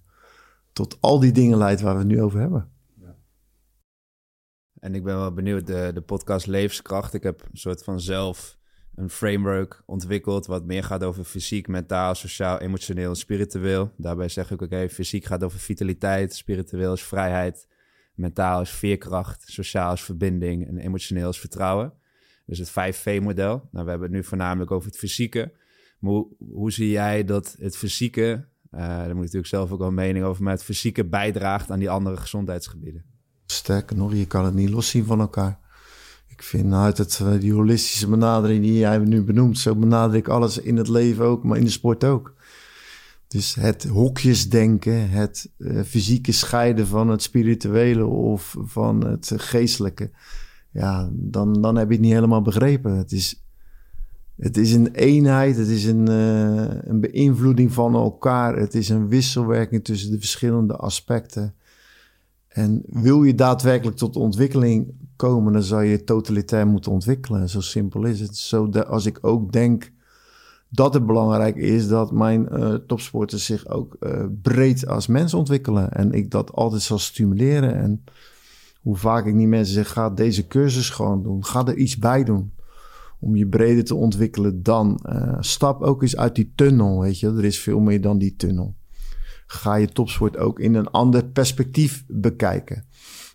tot 0.72 1.00
al 1.00 1.20
die 1.20 1.32
dingen 1.32 1.58
leidt 1.58 1.80
waar 1.80 1.92
we 1.92 1.98
het 1.98 2.08
nu 2.08 2.22
over 2.22 2.40
hebben. 2.40 2.70
En 4.80 4.94
ik 4.94 5.04
ben 5.04 5.16
wel 5.16 5.32
benieuwd, 5.32 5.66
de, 5.66 5.90
de 5.94 6.00
podcast 6.00 6.46
Levenskracht. 6.46 7.14
Ik 7.14 7.22
heb 7.22 7.42
een 7.42 7.58
soort 7.58 7.84
van 7.84 8.00
zelf 8.00 8.58
een 8.94 9.10
framework 9.10 9.82
ontwikkeld 9.86 10.46
wat 10.46 10.64
meer 10.64 10.84
gaat 10.84 11.04
over 11.04 11.24
fysiek, 11.24 11.68
mentaal, 11.68 12.14
sociaal, 12.14 12.58
emotioneel 12.58 13.10
en 13.10 13.16
spiritueel. 13.16 13.92
Daarbij 13.96 14.28
zeg 14.28 14.50
ik 14.50 14.62
ook, 14.62 14.90
fysiek 14.90 15.24
gaat 15.24 15.44
over 15.44 15.58
vitaliteit, 15.58 16.34
spiritueel 16.34 16.92
is 16.92 17.04
vrijheid, 17.04 17.68
mentaal 18.14 18.60
is 18.60 18.70
veerkracht, 18.70 19.42
sociaal 19.46 19.92
is 19.92 20.02
verbinding 20.02 20.66
en 20.66 20.78
emotioneel 20.78 21.28
is 21.28 21.40
vertrouwen. 21.40 21.92
Dus 22.46 22.58
het 22.58 22.70
5V-model. 22.70 23.68
Nou, 23.70 23.84
we 23.84 23.90
hebben 23.90 24.02
het 24.02 24.10
nu 24.10 24.24
voornamelijk 24.24 24.70
over 24.70 24.88
het 24.88 24.98
fysieke. 24.98 25.52
Maar 26.00 26.12
hoe, 26.12 26.26
hoe 26.52 26.72
zie 26.72 26.90
jij 26.90 27.24
dat 27.24 27.56
het 27.58 27.76
fysieke, 27.76 28.44
uh, 28.74 28.80
daar 28.80 28.98
moet 28.98 29.08
ik 29.08 29.16
natuurlijk 29.16 29.46
zelf 29.46 29.70
ook 29.70 29.78
wel 29.78 29.88
een 29.88 29.94
mening 29.94 30.24
over, 30.24 30.42
maar 30.42 30.52
het 30.52 30.64
fysieke 30.64 31.04
bijdraagt 31.04 31.70
aan 31.70 31.78
die 31.78 31.90
andere 31.90 32.16
gezondheidsgebieden? 32.16 33.04
Sterker 33.46 33.96
nog, 33.96 34.14
je 34.14 34.26
kan 34.26 34.44
het 34.44 34.54
niet 34.54 34.70
loszien 34.70 35.04
van 35.04 35.20
elkaar. 35.20 35.58
Ik 36.28 36.42
vind 36.42 36.72
uit 36.72 36.98
het, 36.98 37.20
eh, 37.22 37.40
die 37.40 37.52
holistische 37.52 38.08
benadering 38.08 38.62
die 38.62 38.78
jij 38.78 38.98
nu 38.98 39.22
benoemt, 39.22 39.58
zo 39.58 39.74
benader 39.74 40.16
ik 40.16 40.28
alles 40.28 40.58
in 40.58 40.76
het 40.76 40.88
leven 40.88 41.24
ook, 41.24 41.44
maar 41.44 41.58
in 41.58 41.64
de 41.64 41.70
sport 41.70 42.04
ook. 42.04 42.34
Dus 43.28 43.54
het 43.54 43.84
hokjesdenken, 43.84 45.10
het 45.10 45.50
uh, 45.58 45.82
fysieke 45.82 46.32
scheiden 46.32 46.86
van 46.86 47.08
het 47.08 47.22
spirituele 47.22 48.06
of 48.06 48.56
van 48.58 49.06
het 49.06 49.32
geestelijke. 49.36 50.10
Ja, 50.70 51.08
dan, 51.12 51.60
dan 51.62 51.76
heb 51.76 51.88
je 51.88 51.94
het 51.94 52.02
niet 52.02 52.12
helemaal 52.12 52.42
begrepen. 52.42 52.96
Het 52.96 53.12
is, 53.12 53.44
het 54.40 54.56
is 54.56 54.72
een 54.72 54.90
eenheid, 54.92 55.56
het 55.56 55.68
is 55.68 55.84
een, 55.84 56.10
uh, 56.10 56.64
een 56.82 57.00
beïnvloeding 57.00 57.72
van 57.72 57.94
elkaar. 57.94 58.56
Het 58.56 58.74
is 58.74 58.88
een 58.88 59.08
wisselwerking 59.08 59.84
tussen 59.84 60.10
de 60.10 60.18
verschillende 60.18 60.76
aspecten. 60.76 61.54
En 62.48 62.82
wil 62.86 63.22
je 63.22 63.34
daadwerkelijk 63.34 63.96
tot 63.96 64.16
ontwikkeling 64.16 64.92
komen, 65.16 65.52
dan 65.52 65.62
zou 65.62 65.84
je 65.84 66.04
totalitair 66.04 66.66
moeten 66.66 66.92
ontwikkelen. 66.92 67.48
Zo 67.48 67.60
simpel 67.60 68.04
is 68.04 68.20
het. 68.20 68.36
Zo 68.36 68.68
als 68.70 69.06
ik 69.06 69.18
ook 69.20 69.52
denk 69.52 69.92
dat 70.68 70.94
het 70.94 71.06
belangrijk 71.06 71.56
is 71.56 71.88
dat 71.88 72.12
mijn 72.12 72.48
uh, 72.52 72.74
topsporters 72.74 73.44
zich 73.44 73.68
ook 73.68 73.96
uh, 74.00 74.24
breed 74.42 74.86
als 74.86 75.06
mens 75.06 75.34
ontwikkelen. 75.34 75.92
En 75.92 76.12
ik 76.12 76.30
dat 76.30 76.52
altijd 76.52 76.82
zal 76.82 76.98
stimuleren. 76.98 77.74
En 77.74 78.04
hoe 78.80 78.96
vaak 78.96 79.26
ik 79.26 79.34
niet 79.34 79.48
mensen 79.48 79.74
zeg, 79.74 79.92
ga 79.92 80.10
deze 80.10 80.46
cursus 80.46 80.90
gewoon 80.90 81.22
doen. 81.22 81.44
Ga 81.44 81.66
er 81.66 81.76
iets 81.76 81.98
bij 81.98 82.24
doen. 82.24 82.52
Om 83.20 83.36
je 83.36 83.48
breder 83.48 83.84
te 83.84 83.94
ontwikkelen 83.94 84.62
dan. 84.62 85.00
Uh, 85.04 85.36
stap 85.40 85.82
ook 85.82 86.02
eens 86.02 86.16
uit 86.16 86.34
die 86.34 86.52
tunnel, 86.54 87.00
weet 87.00 87.20
je. 87.20 87.26
Er 87.26 87.44
is 87.44 87.58
veel 87.58 87.80
meer 87.80 88.00
dan 88.00 88.18
die 88.18 88.36
tunnel. 88.36 88.74
Ga 89.46 89.74
je 89.74 89.88
topsport 89.88 90.36
ook 90.36 90.60
in 90.60 90.74
een 90.74 90.90
ander 90.90 91.24
perspectief 91.24 92.04
bekijken. 92.08 92.84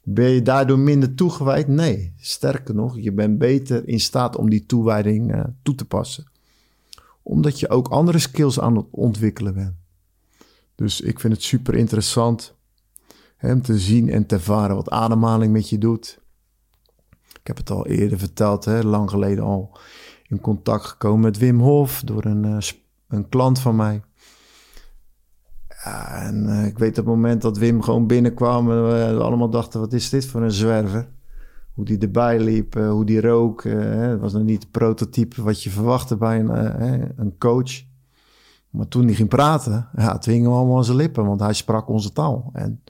Ben 0.03 0.29
je 0.29 0.41
daardoor 0.41 0.79
minder 0.79 1.15
toegewijd? 1.15 1.67
Nee. 1.67 2.13
Sterker 2.17 2.75
nog, 2.75 2.99
je 2.99 3.11
bent 3.11 3.37
beter 3.37 3.87
in 3.87 3.99
staat 3.99 4.35
om 4.35 4.49
die 4.49 4.65
toewijding 4.65 5.35
uh, 5.35 5.43
toe 5.63 5.75
te 5.75 5.85
passen. 5.85 6.31
Omdat 7.23 7.59
je 7.59 7.69
ook 7.69 7.87
andere 7.87 8.19
skills 8.19 8.59
aan 8.59 8.75
het 8.75 8.85
ontwikkelen 8.91 9.53
bent. 9.53 9.75
Dus 10.75 11.01
ik 11.01 11.19
vind 11.19 11.33
het 11.33 11.43
super 11.43 11.75
interessant 11.75 12.55
om 13.41 13.61
te 13.61 13.79
zien 13.79 14.09
en 14.09 14.25
te 14.25 14.35
ervaren 14.35 14.75
wat 14.75 14.89
ademhaling 14.89 15.51
met 15.51 15.69
je 15.69 15.77
doet. 15.77 16.19
Ik 17.45 17.55
heb 17.55 17.67
het 17.67 17.77
al 17.77 17.87
eerder 17.87 18.19
verteld, 18.19 18.65
hè, 18.65 18.81
lang 18.81 19.09
geleden 19.09 19.43
al 19.43 19.77
in 20.27 20.41
contact 20.41 20.85
gekomen 20.85 21.19
met 21.19 21.37
Wim 21.37 21.59
Hof 21.59 22.01
door 22.05 22.25
een, 22.25 22.45
uh, 22.45 22.57
een 23.07 23.29
klant 23.29 23.59
van 23.59 23.75
mij. 23.75 24.01
En 26.09 26.45
uh, 26.47 26.65
ik 26.65 26.77
weet 26.77 26.89
op 26.89 26.95
het 26.95 27.05
moment 27.05 27.41
dat 27.41 27.57
Wim 27.57 27.81
gewoon 27.81 28.07
binnenkwam, 28.07 28.71
en 28.71 28.87
we 28.87 29.23
allemaal 29.23 29.49
dachten: 29.49 29.79
wat 29.79 29.93
is 29.93 30.09
dit 30.09 30.25
voor 30.25 30.41
een 30.41 30.51
zwerver? 30.51 31.07
Hoe 31.73 31.85
die 31.85 31.97
erbij 31.97 32.39
liep, 32.39 32.75
uh, 32.75 32.89
hoe 32.89 33.05
die 33.05 33.21
rook. 33.21 33.63
het 33.63 34.19
was 34.19 34.33
nog 34.33 34.43
niet 34.43 34.63
het 34.63 34.71
prototype 34.71 35.43
wat 35.43 35.63
je 35.63 35.69
verwachtte 35.69 36.15
bij 36.15 36.39
een, 36.39 37.13
een 37.15 37.37
coach. 37.37 37.83
Maar 38.69 38.87
toen 38.87 39.05
hij 39.05 39.13
ging 39.13 39.29
praten, 39.29 39.87
ja, 39.95 40.13
het 40.13 40.25
hing 40.25 40.47
allemaal 40.47 40.77
aan 40.77 40.85
zijn 40.85 40.97
lippen, 40.97 41.25
want 41.25 41.39
hij 41.39 41.53
sprak 41.53 41.89
onze 41.89 42.11
taal. 42.11 42.49
En 42.53 42.81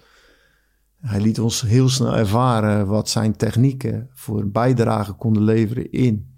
hij 1.06 1.22
liet 1.22 1.40
ons 1.40 1.62
heel 1.62 1.90
snel 1.90 2.16
ervaren 2.16 2.88
wat 2.88 3.10
zijn 3.10 3.36
technieken 3.36 4.10
voor 4.14 4.48
bijdrage 4.48 5.14
konden 5.14 5.44
leveren 5.44 5.92
in 5.92 6.34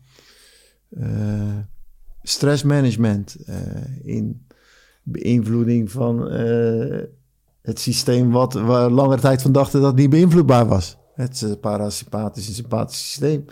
uh, 0.89 1.57
stressmanagement, 2.22 3.38
uh, 3.49 3.55
in 4.03 4.45
beïnvloeding 5.03 5.91
van 5.91 6.34
uh, 6.34 7.01
het 7.61 7.80
systeem 7.80 8.32
wat 8.32 8.53
we 8.53 8.88
langere 8.91 9.22
tijd 9.22 9.41
van 9.41 9.51
dachten 9.51 9.82
dat 9.82 9.95
niet 9.95 10.09
beïnvloedbaar 10.09 10.68
was. 10.68 10.97
Het 11.13 11.57
parasympathische 11.61 12.49
en 12.49 12.55
sympathische 12.55 13.03
systeem. 13.03 13.45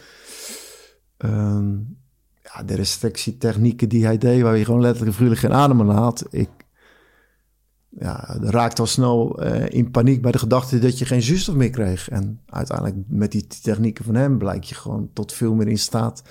Um, 1.17 1.97
ja, 2.43 2.63
de 2.63 2.75
restrictietechnieken 2.75 3.89
die 3.89 4.05
hij 4.05 4.17
deed, 4.17 4.41
waar 4.41 4.57
je 4.57 4.65
gewoon 4.65 4.81
letterlijk 4.81 5.19
en 5.19 5.37
geen 5.37 5.53
adem 5.53 5.89
had. 5.89 6.25
Ik, 6.29 6.49
ja, 7.99 8.37
raakte 8.41 8.81
al 8.81 8.87
snel 8.87 9.43
uh, 9.43 9.69
in 9.69 9.91
paniek 9.91 10.21
bij 10.21 10.31
de 10.31 10.39
gedachte 10.39 10.79
dat 10.79 10.99
je 10.99 11.05
geen 11.05 11.21
zuurstof 11.21 11.55
meer 11.55 11.69
kreeg. 11.69 12.09
En 12.09 12.41
uiteindelijk 12.45 12.97
met 13.07 13.31
die 13.31 13.47
technieken 13.47 14.05
van 14.05 14.15
hem 14.15 14.37
blijk 14.37 14.63
je 14.63 14.75
gewoon 14.75 15.09
tot 15.13 15.33
veel 15.33 15.53
meer 15.53 15.67
in 15.67 15.77
staat 15.77 16.23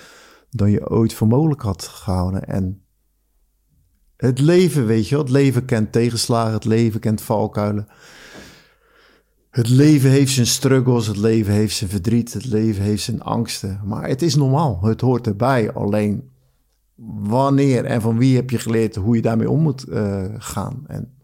dan 0.50 0.70
je 0.70 0.90
ooit 0.90 1.14
voor 1.14 1.26
mogelijk 1.26 1.62
had 1.62 1.84
gehouden. 1.84 2.44
En 2.44 2.82
het 4.16 4.38
leven, 4.38 4.86
weet 4.86 5.08
je 5.08 5.18
het 5.18 5.30
leven 5.30 5.64
kent 5.64 5.92
tegenslagen, 5.92 6.52
het 6.52 6.64
leven 6.64 7.00
kent 7.00 7.22
valkuilen. 7.22 7.88
Het 9.50 9.68
leven 9.68 10.10
heeft 10.10 10.32
zijn 10.32 10.46
struggles, 10.46 11.06
het 11.06 11.16
leven 11.16 11.52
heeft 11.52 11.76
zijn 11.76 11.90
verdriet, 11.90 12.32
het 12.32 12.44
leven 12.44 12.82
heeft 12.82 13.02
zijn 13.02 13.22
angsten. 13.22 13.80
Maar 13.84 14.08
het 14.08 14.22
is 14.22 14.34
normaal, 14.34 14.82
het 14.82 15.00
hoort 15.00 15.26
erbij. 15.26 15.72
Alleen 15.72 16.30
wanneer 17.22 17.84
en 17.84 18.00
van 18.00 18.18
wie 18.18 18.36
heb 18.36 18.50
je 18.50 18.58
geleerd 18.58 18.96
hoe 18.96 19.16
je 19.16 19.22
daarmee 19.22 19.50
om 19.50 19.60
moet 19.60 19.88
uh, 19.88 20.24
gaan? 20.38 20.84
En 20.86 21.14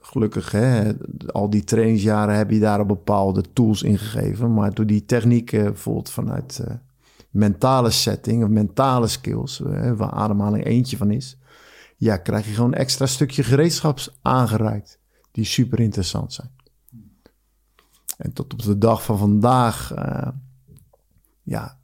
gelukkig, 0.00 0.50
hè, 0.50 0.92
al 1.26 1.50
die 1.50 1.64
trainingsjaren 1.64 2.36
heb 2.36 2.50
je 2.50 2.58
daar 2.58 2.86
bepaalde 2.86 3.44
tools 3.52 3.82
in 3.82 3.98
gegeven. 3.98 4.54
Maar 4.54 4.74
door 4.74 4.86
die 4.86 5.04
technieken, 5.04 5.64
bijvoorbeeld 5.64 6.10
vanuit 6.10 6.60
uh, 6.68 6.74
mentale 7.30 7.90
setting 7.90 8.42
of 8.42 8.48
mentale 8.48 9.06
skills, 9.06 9.60
uh, 9.60 9.92
waar 9.92 10.10
ademhaling 10.10 10.64
eentje 10.64 10.96
van 10.96 11.10
is, 11.10 11.38
ja, 11.96 12.16
krijg 12.16 12.46
je 12.46 12.52
gewoon 12.52 12.72
een 12.72 12.78
extra 12.78 13.06
stukje 13.06 13.42
gereedschaps 13.42 14.18
aangereikt, 14.22 14.98
die 15.32 15.44
super 15.44 15.80
interessant 15.80 16.32
zijn. 16.32 16.50
En 18.16 18.32
tot 18.32 18.52
op 18.52 18.62
de 18.62 18.78
dag 18.78 19.04
van 19.04 19.18
vandaag, 19.18 19.94
ja, 21.42 21.78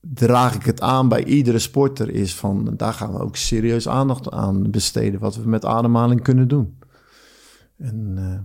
draag 0.00 0.54
ik 0.54 0.64
het 0.64 0.80
aan 0.80 1.08
bij 1.08 1.24
iedere 1.24 1.58
sporter, 1.58 2.10
is 2.10 2.34
van 2.34 2.74
daar 2.76 2.92
gaan 2.92 3.12
we 3.12 3.18
ook 3.18 3.36
serieus 3.36 3.88
aandacht 3.88 4.30
aan 4.30 4.70
besteden, 4.70 5.20
wat 5.20 5.36
we 5.36 5.48
met 5.48 5.64
ademhaling 5.64 6.22
kunnen 6.22 6.48
doen. 6.48 6.78
En 7.76 8.16
uh, 8.18 8.38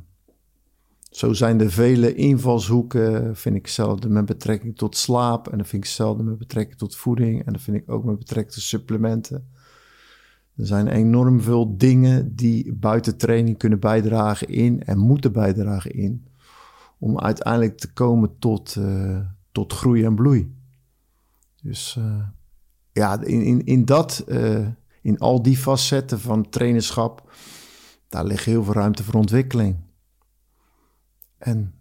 zo 1.09 1.33
zijn 1.33 1.61
er 1.61 1.71
vele 1.71 2.13
invalshoeken, 2.13 3.35
vind 3.35 3.55
ik 3.55 3.67
zelf, 3.67 4.07
met 4.07 4.25
betrekking 4.25 4.77
tot 4.77 4.97
slaap. 4.97 5.47
En 5.47 5.57
dan 5.57 5.65
vind 5.65 5.83
ik 5.83 5.89
zelden 5.89 6.25
met 6.25 6.37
betrekking 6.37 6.77
tot 6.77 6.95
voeding. 6.95 7.45
En 7.45 7.53
dan 7.53 7.61
vind 7.61 7.77
ik 7.77 7.91
ook 7.91 8.03
met 8.03 8.17
betrekking 8.17 8.53
tot 8.53 8.63
supplementen. 8.63 9.49
Er 10.55 10.65
zijn 10.65 10.87
enorm 10.87 11.41
veel 11.41 11.77
dingen 11.77 12.35
die 12.35 12.73
buiten 12.73 13.17
training 13.17 13.57
kunnen 13.57 13.79
bijdragen 13.79 14.47
in 14.47 14.83
en 14.83 14.97
moeten 14.97 15.31
bijdragen 15.31 15.91
in. 15.91 16.25
Om 16.99 17.19
uiteindelijk 17.19 17.77
te 17.77 17.93
komen 17.93 18.37
tot, 18.39 18.75
uh, 18.75 19.19
tot 19.51 19.73
groei 19.73 20.03
en 20.03 20.15
bloei. 20.15 20.55
Dus 21.61 21.95
uh, 21.99 22.23
ja, 22.91 23.21
in, 23.21 23.41
in, 23.41 23.65
in 23.65 23.85
dat, 23.85 24.25
in 25.01 25.19
al 25.19 25.41
die 25.41 25.57
facetten 25.57 26.19
van 26.19 26.49
trainerschap 26.49 27.31
daar 28.11 28.25
ligt 28.25 28.45
heel 28.45 28.63
veel 28.63 28.73
ruimte 28.73 29.03
voor 29.03 29.13
ontwikkeling. 29.13 29.75
En 31.37 31.73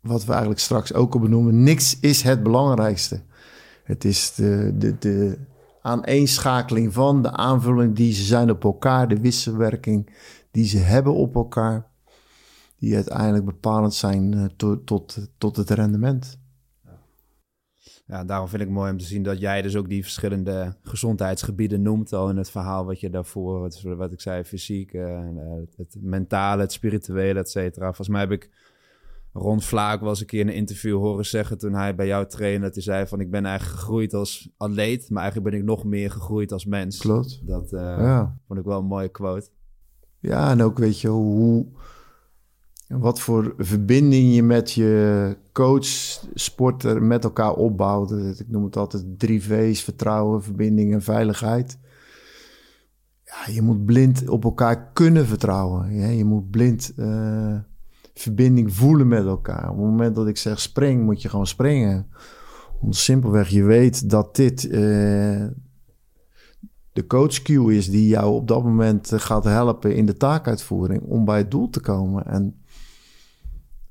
wat 0.00 0.24
we 0.24 0.30
eigenlijk 0.30 0.60
straks 0.60 0.92
ook 0.94 1.14
al 1.14 1.20
benoemen, 1.20 1.62
niks 1.62 2.00
is 2.00 2.22
het 2.22 2.42
belangrijkste. 2.42 3.22
Het 3.84 4.04
is 4.04 4.34
de, 4.34 4.74
de, 4.78 4.98
de 4.98 5.38
aaneenschakeling 5.82 6.92
van, 6.92 7.22
de 7.22 7.30
aanvulling 7.30 7.96
die 7.96 8.12
ze 8.12 8.22
zijn 8.22 8.50
op 8.50 8.64
elkaar, 8.64 9.08
de 9.08 9.20
wisselwerking 9.20 10.10
die 10.50 10.66
ze 10.66 10.78
hebben 10.78 11.14
op 11.14 11.34
elkaar, 11.34 11.86
die 12.78 12.94
uiteindelijk 12.94 13.44
bepalend 13.44 13.94
zijn 13.94 14.52
tot, 14.56 14.86
tot, 14.86 15.28
tot 15.38 15.56
het 15.56 15.70
rendement. 15.70 16.38
Ja, 18.08 18.24
daarom 18.24 18.48
vind 18.48 18.62
ik 18.62 18.68
mooi 18.68 18.90
om 18.90 18.98
te 18.98 19.04
zien 19.04 19.22
dat 19.22 19.40
jij 19.40 19.62
dus 19.62 19.76
ook 19.76 19.88
die 19.88 20.02
verschillende 20.02 20.76
gezondheidsgebieden 20.82 21.82
noemt 21.82 22.12
al 22.12 22.30
in 22.30 22.36
het 22.36 22.50
verhaal 22.50 22.84
wat 22.84 23.00
je 23.00 23.10
daarvoor, 23.10 23.60
wat, 23.60 23.82
wat 23.82 24.12
ik 24.12 24.20
zei, 24.20 24.44
fysiek, 24.44 24.92
uh, 24.92 25.20
het 25.76 25.96
mentale, 26.00 26.62
het 26.62 26.72
spirituele, 26.72 27.38
et 27.38 27.50
cetera. 27.50 27.84
Volgens 27.84 28.08
mij 28.08 28.20
heb 28.20 28.30
ik 28.30 28.50
Ron 29.32 29.60
Vlaak 29.60 30.00
was 30.00 30.20
een 30.20 30.26
keer 30.26 30.40
in 30.40 30.48
een 30.48 30.54
interview 30.54 30.96
horen 30.96 31.26
zeggen 31.26 31.58
toen 31.58 31.74
hij 31.74 31.94
bij 31.94 32.06
jou 32.06 32.26
trainde. 32.26 32.60
Dat 32.60 32.74
hij 32.74 32.82
zei 32.82 33.06
van 33.06 33.20
ik 33.20 33.30
ben 33.30 33.44
eigenlijk 33.44 33.78
gegroeid 33.78 34.14
als 34.14 34.50
atleet, 34.56 35.10
maar 35.10 35.22
eigenlijk 35.22 35.50
ben 35.50 35.60
ik 35.60 35.66
nog 35.66 35.84
meer 35.84 36.10
gegroeid 36.10 36.52
als 36.52 36.64
mens. 36.66 36.98
Klopt. 36.98 37.46
Dat 37.46 37.72
uh, 37.72 37.80
ja. 37.80 38.38
vond 38.46 38.58
ik 38.58 38.64
wel 38.64 38.78
een 38.78 38.84
mooie 38.84 39.08
quote. 39.08 39.48
Ja, 40.18 40.50
en 40.50 40.62
ook 40.62 40.78
weet 40.78 41.00
je 41.00 41.08
hoe, 41.08 41.66
wat 42.88 43.20
voor 43.20 43.54
verbinding 43.58 44.34
je 44.34 44.42
met 44.42 44.72
je 44.72 45.36
coach, 45.52 45.86
sporter 46.34 47.02
met 47.02 47.24
elkaar 47.24 47.54
opbouwt. 47.54 48.10
Ik 48.10 48.48
noem 48.48 48.64
het 48.64 48.76
altijd 48.76 49.04
drie 49.18 49.42
V's, 49.42 49.82
vertrouwen, 49.82 50.42
verbinding 50.42 50.92
en 50.92 51.02
veiligheid. 51.02 51.78
Ja, 53.24 53.52
je 53.52 53.62
moet 53.62 53.84
blind 53.84 54.28
op 54.28 54.44
elkaar 54.44 54.92
kunnen 54.92 55.26
vertrouwen. 55.26 56.16
Je 56.16 56.24
moet 56.24 56.50
blind... 56.50 56.92
Uh, 56.96 57.56
verbinding 58.18 58.74
voelen 58.74 59.08
met 59.08 59.26
elkaar. 59.26 59.70
Op 59.70 59.76
het 59.76 59.86
moment 59.86 60.14
dat 60.14 60.26
ik 60.26 60.36
zeg 60.36 60.60
spring, 60.60 61.04
moet 61.04 61.22
je 61.22 61.28
gewoon 61.28 61.46
springen. 61.46 62.06
Omdat 62.80 62.96
simpelweg 62.96 63.48
je 63.48 63.62
weet 63.62 64.10
dat 64.10 64.36
dit 64.36 64.64
uh, 64.64 65.46
de 66.92 67.06
coach 67.06 67.42
cue 67.42 67.76
is 67.76 67.90
die 67.90 68.08
jou 68.08 68.34
op 68.34 68.48
dat 68.48 68.64
moment 68.64 69.12
eh, 69.12 69.20
gaat 69.20 69.44
helpen 69.44 69.94
in 69.94 70.06
de 70.06 70.16
taakuitvoering 70.16 71.02
om 71.02 71.24
bij 71.24 71.38
het 71.38 71.50
doel 71.50 71.70
te 71.70 71.80
komen. 71.80 72.26
En 72.26 72.62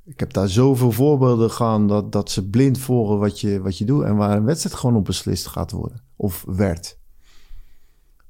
ik 0.07 0.19
heb 0.19 0.33
daar 0.33 0.49
zoveel 0.49 0.91
voorbeelden 0.91 1.51
gaan 1.51 1.87
dat, 1.87 2.11
dat 2.11 2.31
ze 2.31 2.49
blind 2.49 2.77
volgen 2.77 3.19
wat 3.19 3.39
je, 3.39 3.61
wat 3.61 3.77
je 3.77 3.85
doet 3.85 4.03
en 4.03 4.15
waar 4.15 4.37
een 4.37 4.45
wedstrijd 4.45 4.75
gewoon 4.75 4.95
op 4.95 5.05
beslist 5.05 5.47
gaat 5.47 5.71
worden 5.71 6.01
of 6.15 6.43
werd. 6.47 6.97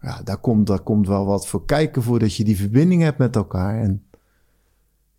Ja, 0.01 0.21
daar 0.23 0.37
komt, 0.37 0.67
daar 0.67 0.79
komt 0.79 1.07
wel 1.07 1.25
wat 1.25 1.47
voor 1.47 1.65
kijken 1.65 2.03
voordat 2.03 2.35
je 2.35 2.43
die 2.43 2.57
verbinding 2.57 3.01
hebt 3.01 3.17
met 3.17 3.35
elkaar. 3.35 3.81
En 3.81 4.05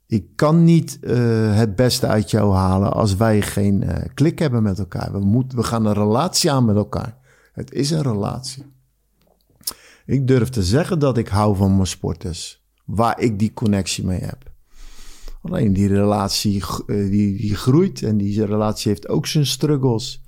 ik 0.06 0.26
kan 0.34 0.64
niet 0.64 0.98
uh, 1.00 1.56
het 1.56 1.76
beste 1.76 2.06
uit 2.06 2.30
jou 2.30 2.54
halen 2.54 2.92
als 2.92 3.16
wij 3.16 3.42
geen 3.42 3.82
uh, 3.82 3.96
klik 4.14 4.38
hebben 4.38 4.62
met 4.62 4.78
elkaar. 4.78 5.12
We, 5.12 5.18
moeten, 5.18 5.58
we 5.58 5.64
gaan 5.64 5.86
een 5.86 5.92
relatie 5.92 6.52
aan 6.52 6.64
met 6.64 6.76
elkaar. 6.76 7.16
Het 7.52 7.72
is 7.72 7.90
een 7.90 8.02
relatie. 8.02 8.64
Ik 10.06 10.26
durf 10.26 10.48
te 10.48 10.62
zeggen 10.62 10.98
dat 10.98 11.18
ik 11.18 11.28
hou 11.28 11.56
van 11.56 11.74
mijn 11.74 11.86
sporters. 11.86 12.62
Waar 12.84 13.20
ik 13.20 13.38
die 13.38 13.52
connectie 13.52 14.04
mee 14.04 14.20
heb. 14.20 14.47
Alleen 15.42 15.72
die 15.72 15.88
relatie 15.88 16.62
uh, 16.86 17.10
die, 17.10 17.36
die 17.36 17.54
groeit 17.54 18.02
en 18.02 18.16
die 18.16 18.44
relatie 18.44 18.90
heeft 18.90 19.08
ook 19.08 19.26
zijn 19.26 19.46
struggles. 19.46 20.22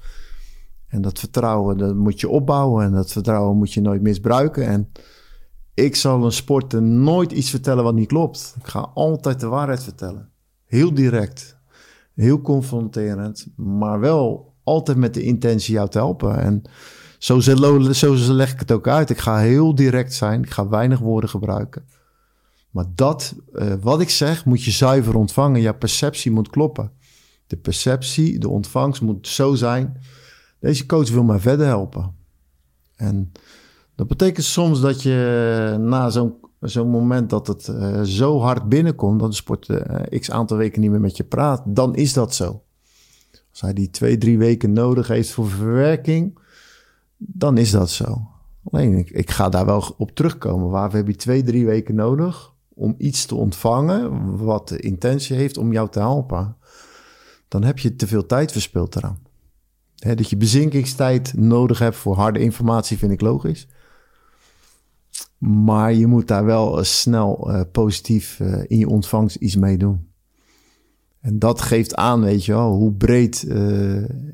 En 0.87 1.03
dat 1.03 1.19
vertrouwen 1.19 1.79
dat 1.79 1.95
moet 1.95 2.21
je 2.21 2.29
opbouwen 2.29 2.85
en 2.85 2.93
dat 2.93 3.13
vertrouwen 3.13 3.57
moet 3.57 3.73
je 3.73 3.81
nooit 3.81 4.03
misbruiken. 4.03 4.67
En 4.67 4.89
ik 5.75 5.97
zal 5.97 6.25
een 6.25 6.33
sporter 6.33 6.83
nooit 6.83 7.33
iets 7.33 7.51
vertellen 7.51 7.85
wat 7.85 7.95
niet 7.95 8.09
klopt. 8.09 8.55
Ik 8.59 8.67
ga 8.67 8.91
altijd 8.95 9.41
de 9.41 9.47
waarheid 9.47 9.83
vertellen. 9.83 10.31
Heel 10.65 10.95
direct. 10.95 11.59
Heel 12.15 12.41
confronterend. 12.41 13.47
Maar 13.57 14.01
wel 14.01 14.55
altijd 14.65 14.97
met 14.97 15.15
de 15.15 15.23
intentie 15.23 15.75
jou 15.75 15.89
te 15.89 15.99
helpen. 15.99 16.39
En 16.39 16.63
zo 17.19 18.33
leg 18.33 18.53
ik 18.53 18.59
het 18.59 18.73
ook 18.73 18.89
uit. 18.89 19.11
Ik 19.11 19.19
ga 19.19 19.39
heel 19.39 19.75
direct 19.75 20.15
zijn. 20.15 20.43
Ik 20.43 20.51
ga 20.51 20.69
weinig 20.69 20.99
woorden 20.99 21.31
gebruiken. 21.31 21.85
Maar 22.71 22.85
dat, 22.95 23.35
uh, 23.53 23.75
wat 23.81 24.01
ik 24.01 24.11
zeg, 24.11 24.45
moet 24.45 24.65
je 24.65 24.71
zuiver 24.71 25.17
ontvangen. 25.17 25.61
Je 25.61 25.75
perceptie 25.75 26.31
moet 26.31 26.51
kloppen. 26.51 26.93
De 27.47 27.57
perceptie, 27.57 28.39
de 28.39 28.49
ontvangst 28.49 29.03
moet 29.03 29.29
zo 29.29 29.55
zijn. 29.55 30.01
Deze 30.61 30.87
coach 30.87 31.11
wil 31.11 31.23
mij 31.23 31.39
verder 31.39 31.67
helpen. 31.67 32.15
En 32.97 33.33
dat 33.95 34.07
betekent 34.07 34.47
soms 34.47 34.81
dat 34.81 35.03
je 35.03 35.77
na 35.81 36.11
zo'n 36.11 36.35
zo'n 36.61 36.89
moment 36.89 37.31
dat 37.31 37.47
het 37.47 37.69
uh, 37.69 38.03
zo 38.03 38.41
hard 38.41 38.69
binnenkomt, 38.69 39.21
dat 39.21 39.31
de 39.31 39.37
sport 39.37 39.69
uh, 39.69 40.21
x 40.21 40.31
aantal 40.31 40.57
weken 40.57 40.81
niet 40.81 40.91
meer 40.91 41.01
met 41.01 41.17
je 41.17 41.25
praat, 41.25 41.63
dan 41.67 41.95
is 41.95 42.13
dat 42.13 42.35
zo. 42.35 42.63
Als 43.51 43.61
hij 43.61 43.73
die 43.73 43.91
twee, 43.91 44.19
drie 44.19 44.39
weken 44.39 44.73
nodig 44.73 45.09
heeft 45.09 45.31
voor 45.31 45.49
verwerking, 45.49 46.39
dan 47.17 47.59
is 47.59 47.71
dat 47.71 47.91
zo. 47.91 48.29
Alleen, 48.71 48.95
ik, 48.99 49.11
ik 49.11 49.31
ga 49.31 49.49
daar 49.49 49.67
wel 49.67 49.95
op 49.99 50.11
terugkomen. 50.11 50.71
Waarvoor 50.71 50.99
heb 50.99 51.07
je 51.07 51.17
twee, 51.17 51.43
drie 51.43 51.67
weken 51.67 51.95
nodig 51.95 52.50
om 52.81 52.95
iets 52.99 53.27
te 53.27 53.35
ontvangen 53.35 54.37
wat 54.37 54.69
de 54.69 54.79
intentie 54.79 55.37
heeft 55.37 55.59
om 55.59 55.73
jou 55.73 55.89
te 55.89 55.99
helpen? 55.99 56.57
Dan 57.49 57.65
heb 57.65 57.79
je 57.79 57.97
te 57.97 58.07
veel 58.07 58.27
tijd 58.27 58.53
verspild 58.53 58.97
eraan. 58.97 59.19
Dat 59.95 60.31
je 60.31 60.37
bezinkingstijd 60.37 61.35
nodig 61.35 61.79
hebt 61.79 61.97
voor 61.97 62.15
harde 62.15 62.39
informatie 62.39 62.99
vind 62.99 63.13
ik 63.13 63.21
logisch. 63.21 63.69
Maar 65.39 65.93
je 65.93 66.07
moet 66.07 66.29
daar 66.29 66.45
wel 66.45 66.79
uh, 66.79 66.85
snel 66.85 67.51
uh, 67.51 67.61
positief 67.73 68.41
uh, 68.41 68.63
in 68.67 68.79
je 68.79 68.89
ontvangst 68.89 69.37
iets 69.37 69.57
mee 69.57 69.79
doen. 69.79 70.09
En 71.21 71.39
dat 71.39 71.61
geeft 71.61 71.95
aan, 71.95 72.21
weet 72.21 72.45
je 72.45 72.53
wel, 72.53 72.73
hoe 72.73 72.93
breed 72.93 73.45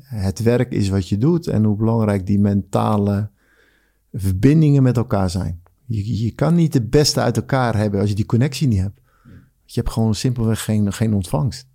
het 0.03 0.41
werk 0.41 0.71
is 0.71 0.89
wat 0.89 1.09
je 1.09 1.17
doet 1.17 1.47
en 1.47 1.63
hoe 1.63 1.75
belangrijk 1.75 2.25
die 2.25 2.39
mentale 2.39 3.29
verbindingen 4.13 4.83
met 4.83 4.97
elkaar 4.97 5.29
zijn. 5.29 5.61
Je, 5.87 6.23
je 6.23 6.31
kan 6.31 6.55
niet 6.55 6.73
het 6.73 6.89
beste 6.89 7.19
uit 7.19 7.37
elkaar 7.37 7.75
hebben 7.75 7.99
als 7.99 8.09
je 8.09 8.15
die 8.15 8.25
connectie 8.25 8.67
niet 8.67 8.79
hebt. 8.79 9.01
Je 9.65 9.79
hebt 9.79 9.91
gewoon 9.91 10.15
simpelweg 10.15 10.63
geen, 10.63 10.93
geen 10.93 11.13
ontvangst. 11.13 11.67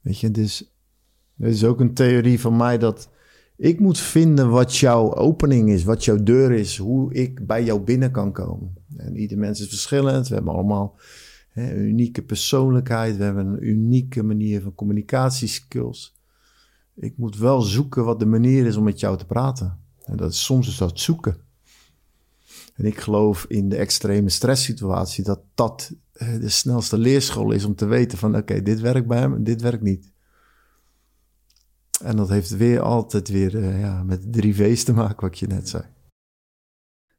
Weet 0.00 0.18
je, 0.18 0.30
dus 0.30 0.74
er 1.38 1.48
is 1.48 1.64
ook 1.64 1.80
een 1.80 1.94
theorie 1.94 2.40
van 2.40 2.56
mij 2.56 2.78
dat 2.78 3.10
ik 3.56 3.80
moet 3.80 3.98
vinden 3.98 4.50
wat 4.50 4.76
jouw 4.76 5.14
opening 5.14 5.70
is, 5.70 5.84
wat 5.84 6.04
jouw 6.04 6.22
deur 6.22 6.52
is, 6.52 6.76
hoe 6.76 7.14
ik 7.14 7.46
bij 7.46 7.64
jou 7.64 7.80
binnen 7.80 8.10
kan 8.10 8.32
komen. 8.32 8.74
En 8.96 9.16
ieder 9.16 9.38
mens 9.38 9.60
is 9.60 9.68
verschillend. 9.68 10.28
We 10.28 10.34
hebben 10.34 10.52
allemaal 10.52 10.96
hè, 11.48 11.74
een 11.74 11.84
unieke 11.84 12.22
persoonlijkheid. 12.22 13.16
We 13.16 13.24
hebben 13.24 13.46
een 13.46 13.68
unieke 13.68 14.22
manier 14.22 14.62
van 14.62 14.74
communicatieskills. 14.74 16.20
Ik 16.94 17.16
moet 17.16 17.38
wel 17.38 17.60
zoeken 17.60 18.04
wat 18.04 18.18
de 18.18 18.26
manier 18.26 18.66
is 18.66 18.76
om 18.76 18.84
met 18.84 19.00
jou 19.00 19.18
te 19.18 19.26
praten. 19.26 19.78
En 20.04 20.16
dat 20.16 20.30
is 20.30 20.44
soms 20.44 20.68
is 20.68 20.76
dat 20.76 21.00
zoeken. 21.00 21.36
En 22.74 22.84
ik 22.84 23.00
geloof 23.00 23.44
in 23.48 23.68
de 23.68 23.76
extreme 23.76 24.28
stresssituatie 24.28 25.24
dat 25.24 25.40
dat 25.54 25.92
de 26.12 26.48
snelste 26.48 26.98
leerschool 26.98 27.52
is 27.52 27.64
om 27.64 27.74
te 27.74 27.86
weten 27.86 28.18
van 28.18 28.36
oké, 28.36 28.62
dit 28.62 28.80
werkt 28.80 29.06
bij 29.06 29.18
hem 29.18 29.34
en 29.34 29.44
dit 29.44 29.60
werkt 29.60 29.82
niet. 29.82 30.12
En 32.02 32.16
dat 32.16 32.28
heeft 32.28 32.56
weer 32.56 32.80
altijd 32.80 33.28
weer 33.28 33.54
uh, 33.54 33.80
ja, 33.80 34.02
met 34.02 34.32
drie 34.32 34.54
V's 34.54 34.84
te 34.84 34.92
maken, 34.92 35.20
wat 35.20 35.38
je 35.38 35.46
net 35.46 35.68
zei. 35.68 35.84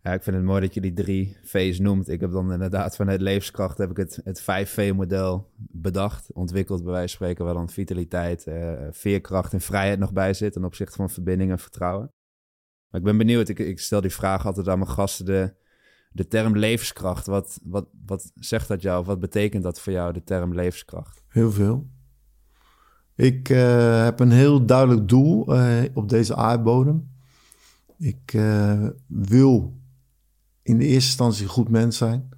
Ja, 0.01 0.13
ik 0.13 0.23
vind 0.23 0.35
het 0.35 0.45
mooi 0.45 0.61
dat 0.61 0.73
je 0.73 0.81
die 0.81 0.93
drie 0.93 1.37
V's 1.43 1.79
noemt. 1.79 2.09
Ik 2.09 2.19
heb 2.19 2.31
dan 2.31 2.51
inderdaad 2.51 2.95
vanuit 2.95 3.21
levenskracht 3.21 3.77
heb 3.77 3.89
ik 3.89 3.97
het, 3.97 4.19
het 4.23 4.41
5V-model 4.41 5.51
bedacht, 5.55 6.31
ontwikkeld 6.33 6.83
bij 6.83 6.91
wijze 6.91 7.17
van 7.17 7.25
spreken, 7.25 7.45
waar 7.45 7.53
dan 7.53 7.69
vitaliteit, 7.69 8.45
uh, 8.47 8.73
veerkracht 8.91 9.53
en 9.53 9.61
vrijheid 9.61 9.99
nog 9.99 10.13
bij 10.13 10.33
zit 10.33 10.53
ten 10.53 10.63
opzichte 10.63 10.95
van 10.95 11.09
verbinding 11.09 11.51
en 11.51 11.59
vertrouwen. 11.59 12.11
Maar 12.93 13.01
ik 13.01 13.07
ben 13.07 13.17
benieuwd, 13.17 13.49
ik, 13.49 13.59
ik 13.59 13.79
stel 13.79 14.01
die 14.01 14.13
vraag 14.13 14.45
altijd 14.45 14.67
aan 14.67 14.79
mijn 14.79 14.89
gasten, 14.89 15.25
de, 15.25 15.53
de 16.11 16.27
term 16.27 16.57
levenskracht, 16.57 17.25
wat, 17.25 17.59
wat, 17.63 17.87
wat 18.05 18.31
zegt 18.35 18.67
dat 18.67 18.81
jou? 18.81 19.05
Wat 19.05 19.19
betekent 19.19 19.63
dat 19.63 19.79
voor 19.79 19.93
jou, 19.93 20.13
de 20.13 20.23
term 20.23 20.53
levenskracht? 20.53 21.23
Heel 21.27 21.51
veel. 21.51 21.87
Ik 23.15 23.49
uh, 23.49 24.03
heb 24.03 24.19
een 24.19 24.31
heel 24.31 24.65
duidelijk 24.65 25.07
doel 25.07 25.55
uh, 25.55 25.83
op 25.93 26.09
deze 26.09 26.35
aardbodem. 26.35 27.11
Ik 27.97 28.33
uh, 28.33 28.87
wil 29.07 29.77
in 30.61 30.77
de 30.77 30.85
eerste 30.85 31.09
instantie 31.09 31.43
een 31.43 31.49
goed 31.49 31.69
mens 31.69 31.97
zijn. 31.97 32.29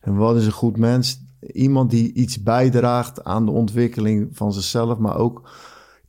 En 0.00 0.16
wat 0.16 0.36
is 0.36 0.46
een 0.46 0.52
goed 0.52 0.76
mens? 0.76 1.22
Iemand 1.52 1.90
die 1.90 2.12
iets 2.12 2.42
bijdraagt 2.42 3.24
aan 3.24 3.44
de 3.44 3.50
ontwikkeling 3.50 4.36
van 4.36 4.52
zichzelf, 4.52 4.98
maar 4.98 5.16
ook 5.16 5.50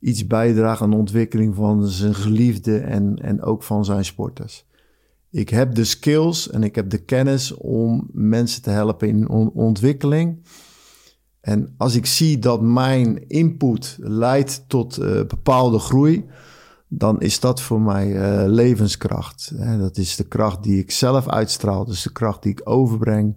iets 0.00 0.26
bijdraagt 0.26 0.80
aan 0.80 0.90
de 0.90 0.96
ontwikkeling 0.96 1.54
van 1.54 1.86
zijn 1.86 2.14
geliefde 2.14 2.78
en, 2.78 3.16
en 3.22 3.42
ook 3.42 3.62
van 3.62 3.84
zijn 3.84 4.04
sporters. 4.04 4.64
Ik 5.30 5.48
heb 5.48 5.74
de 5.74 5.84
skills 5.84 6.50
en 6.50 6.62
ik 6.62 6.74
heb 6.74 6.90
de 6.90 7.04
kennis 7.04 7.54
om 7.54 8.08
mensen 8.12 8.62
te 8.62 8.70
helpen 8.70 9.08
in 9.08 9.28
on 9.28 9.50
ontwikkeling. 9.50 10.38
En 11.40 11.74
als 11.76 11.94
ik 11.94 12.06
zie 12.06 12.38
dat 12.38 12.62
mijn 12.62 13.28
input 13.28 13.96
leidt 14.00 14.64
tot 14.68 14.98
uh, 14.98 15.04
bepaalde 15.06 15.78
groei, 15.78 16.26
dan 16.88 17.20
is 17.20 17.40
dat 17.40 17.60
voor 17.60 17.80
mij 17.80 18.08
uh, 18.08 18.48
levenskracht. 18.48 19.52
Dat 19.78 19.96
is 19.96 20.16
de 20.16 20.24
kracht 20.24 20.62
die 20.62 20.78
ik 20.78 20.90
zelf 20.90 21.28
uitstraal, 21.28 21.84
dus 21.84 22.02
de 22.02 22.12
kracht 22.12 22.42
die 22.42 22.52
ik 22.52 22.60
overbreng. 22.64 23.36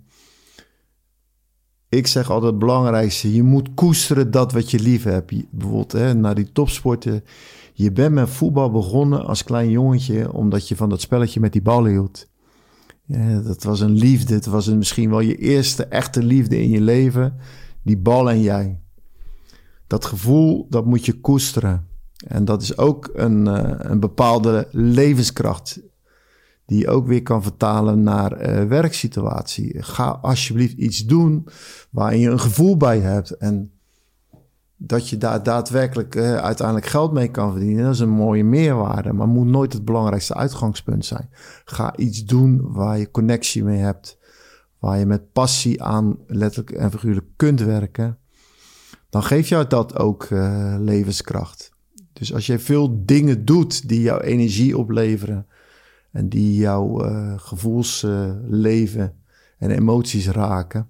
Ik 1.89 2.07
zeg 2.07 2.29
altijd 2.29 2.51
het 2.51 2.59
belangrijkste, 2.59 3.33
je 3.33 3.43
moet 3.43 3.73
koesteren 3.73 4.31
dat 4.31 4.51
wat 4.51 4.71
je 4.71 4.79
lief 4.79 5.03
hebt. 5.03 5.33
bijvoorbeeld 5.49 5.91
hè, 5.91 6.13
naar 6.13 6.35
die 6.35 6.51
topsporten. 6.51 7.23
Je 7.73 7.91
bent 7.91 8.13
met 8.13 8.29
voetbal 8.29 8.71
begonnen 8.71 9.25
als 9.25 9.43
klein 9.43 9.69
jongetje, 9.69 10.33
omdat 10.33 10.67
je 10.67 10.75
van 10.75 10.89
dat 10.89 11.01
spelletje 11.01 11.39
met 11.39 11.53
die 11.53 11.61
bal 11.61 11.85
hield. 11.85 12.27
Ja, 13.05 13.41
dat 13.41 13.63
was 13.63 13.79
een 13.79 13.95
liefde. 13.95 14.33
Het 14.33 14.45
was 14.45 14.67
misschien 14.67 15.09
wel 15.09 15.19
je 15.19 15.35
eerste 15.35 15.85
echte 15.85 16.23
liefde 16.23 16.61
in 16.61 16.69
je 16.69 16.81
leven. 16.81 17.37
Die 17.83 17.97
bal 17.97 18.29
en 18.29 18.41
jij. 18.41 18.79
Dat 19.87 20.05
gevoel, 20.05 20.67
dat 20.69 20.85
moet 20.85 21.05
je 21.05 21.19
koesteren. 21.19 21.87
En 22.27 22.45
dat 22.45 22.61
is 22.61 22.77
ook 22.77 23.09
een, 23.13 23.45
uh, 23.45 23.71
een 23.77 23.99
bepaalde 23.99 24.67
levenskracht. 24.71 25.79
Die 26.69 26.79
je 26.79 26.87
ook 26.87 27.07
weer 27.07 27.23
kan 27.23 27.43
vertalen 27.43 28.03
naar 28.03 28.49
uh, 28.49 28.67
werksituatie. 28.67 29.83
Ga 29.83 30.09
alsjeblieft 30.21 30.77
iets 30.77 31.05
doen 31.05 31.47
waar 31.89 32.15
je 32.15 32.29
een 32.29 32.39
gevoel 32.39 32.77
bij 32.77 32.99
hebt. 32.99 33.31
En 33.31 33.71
dat 34.77 35.09
je 35.09 35.17
daar 35.17 35.43
daadwerkelijk 35.43 36.15
uh, 36.15 36.35
uiteindelijk 36.35 36.87
geld 36.87 37.11
mee 37.11 37.31
kan 37.31 37.51
verdienen, 37.51 37.83
dat 37.83 37.93
is 37.93 37.99
een 37.99 38.09
mooie 38.09 38.43
meerwaarde. 38.43 39.13
Maar 39.13 39.27
moet 39.27 39.47
nooit 39.47 39.73
het 39.73 39.85
belangrijkste 39.85 40.33
uitgangspunt 40.33 41.05
zijn. 41.05 41.29
Ga 41.65 41.97
iets 41.97 42.25
doen 42.25 42.61
waar 42.71 42.97
je 42.97 43.11
connectie 43.11 43.63
mee 43.63 43.79
hebt. 43.79 44.17
Waar 44.79 44.99
je 44.99 45.05
met 45.05 45.31
passie 45.31 45.83
aan 45.83 46.17
letterlijk 46.27 46.71
en 46.71 46.91
figuurlijk 46.91 47.27
kunt 47.35 47.61
werken. 47.61 48.17
Dan 49.09 49.23
geeft 49.23 49.47
jou 49.47 49.67
dat 49.67 49.97
ook 49.97 50.29
uh, 50.29 50.75
levenskracht. 50.79 51.71
Dus 52.13 52.33
als 52.33 52.45
je 52.45 52.59
veel 52.59 53.05
dingen 53.05 53.45
doet 53.45 53.87
die 53.87 54.01
jouw 54.01 54.19
energie 54.19 54.77
opleveren. 54.77 55.47
En 56.11 56.29
die 56.29 56.55
jouw 56.55 57.05
uh, 57.05 57.33
gevoelsleven 57.37 59.15
en 59.57 59.71
emoties 59.71 60.27
raken 60.27 60.87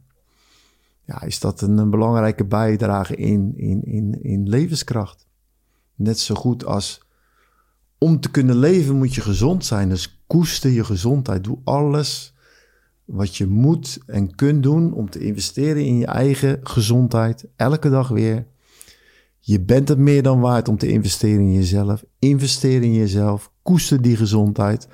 ja, 1.10 1.22
is 1.22 1.40
dat 1.40 1.62
een, 1.62 1.90
belangrijke 1.90 2.46
bijdrage 2.46 3.16
in, 3.16 3.54
in, 3.58 3.84
in, 3.84 4.24
in 4.24 4.50
levenskracht. 4.50 5.28
Net 5.96 6.20
zo 6.20 6.36
goed 6.36 6.66
als 6.66 7.02
om 7.98 8.20
te 8.20 8.32
kunnen 8.32 8.56
leven 8.56 8.96
moet 8.96 9.16
je 9.16 9.22
gezond 9.22 9.66
zijn. 9.66 9.90
Dus 9.90 10.22
koester 10.28 10.70
je 10.70 10.84
gezondheid. 10.84 11.44
Doe 11.44 11.58
alles 11.64 12.34
wat 13.06 13.36
je 13.36 13.48
moet 13.48 14.00
en 14.06 14.36
kunt 14.36 14.64
doen 14.64 14.94
om 14.94 15.10
te 15.10 15.20
investeren 15.20 15.86
in 15.86 15.98
je 15.98 16.06
eigen 16.06 16.60
gezondheid. 16.64 17.48
Elke 17.56 17.90
dag 17.90 18.08
weer. 18.08 18.46
Je 19.50 19.62
bent 19.62 19.90
het 19.90 19.98
meer 19.98 20.24
dan 20.24 20.40
waard 20.40 20.68
om 20.68 20.78
te 20.78 20.88
investeren 20.88 21.40
in 21.40 21.54
jezelf. 21.54 22.04
Investeer 22.20 22.84
in 22.84 22.94
jezelf. 22.94 23.52
Koester 23.62 24.02
die 24.02 24.16
gezondheid. 24.16 24.88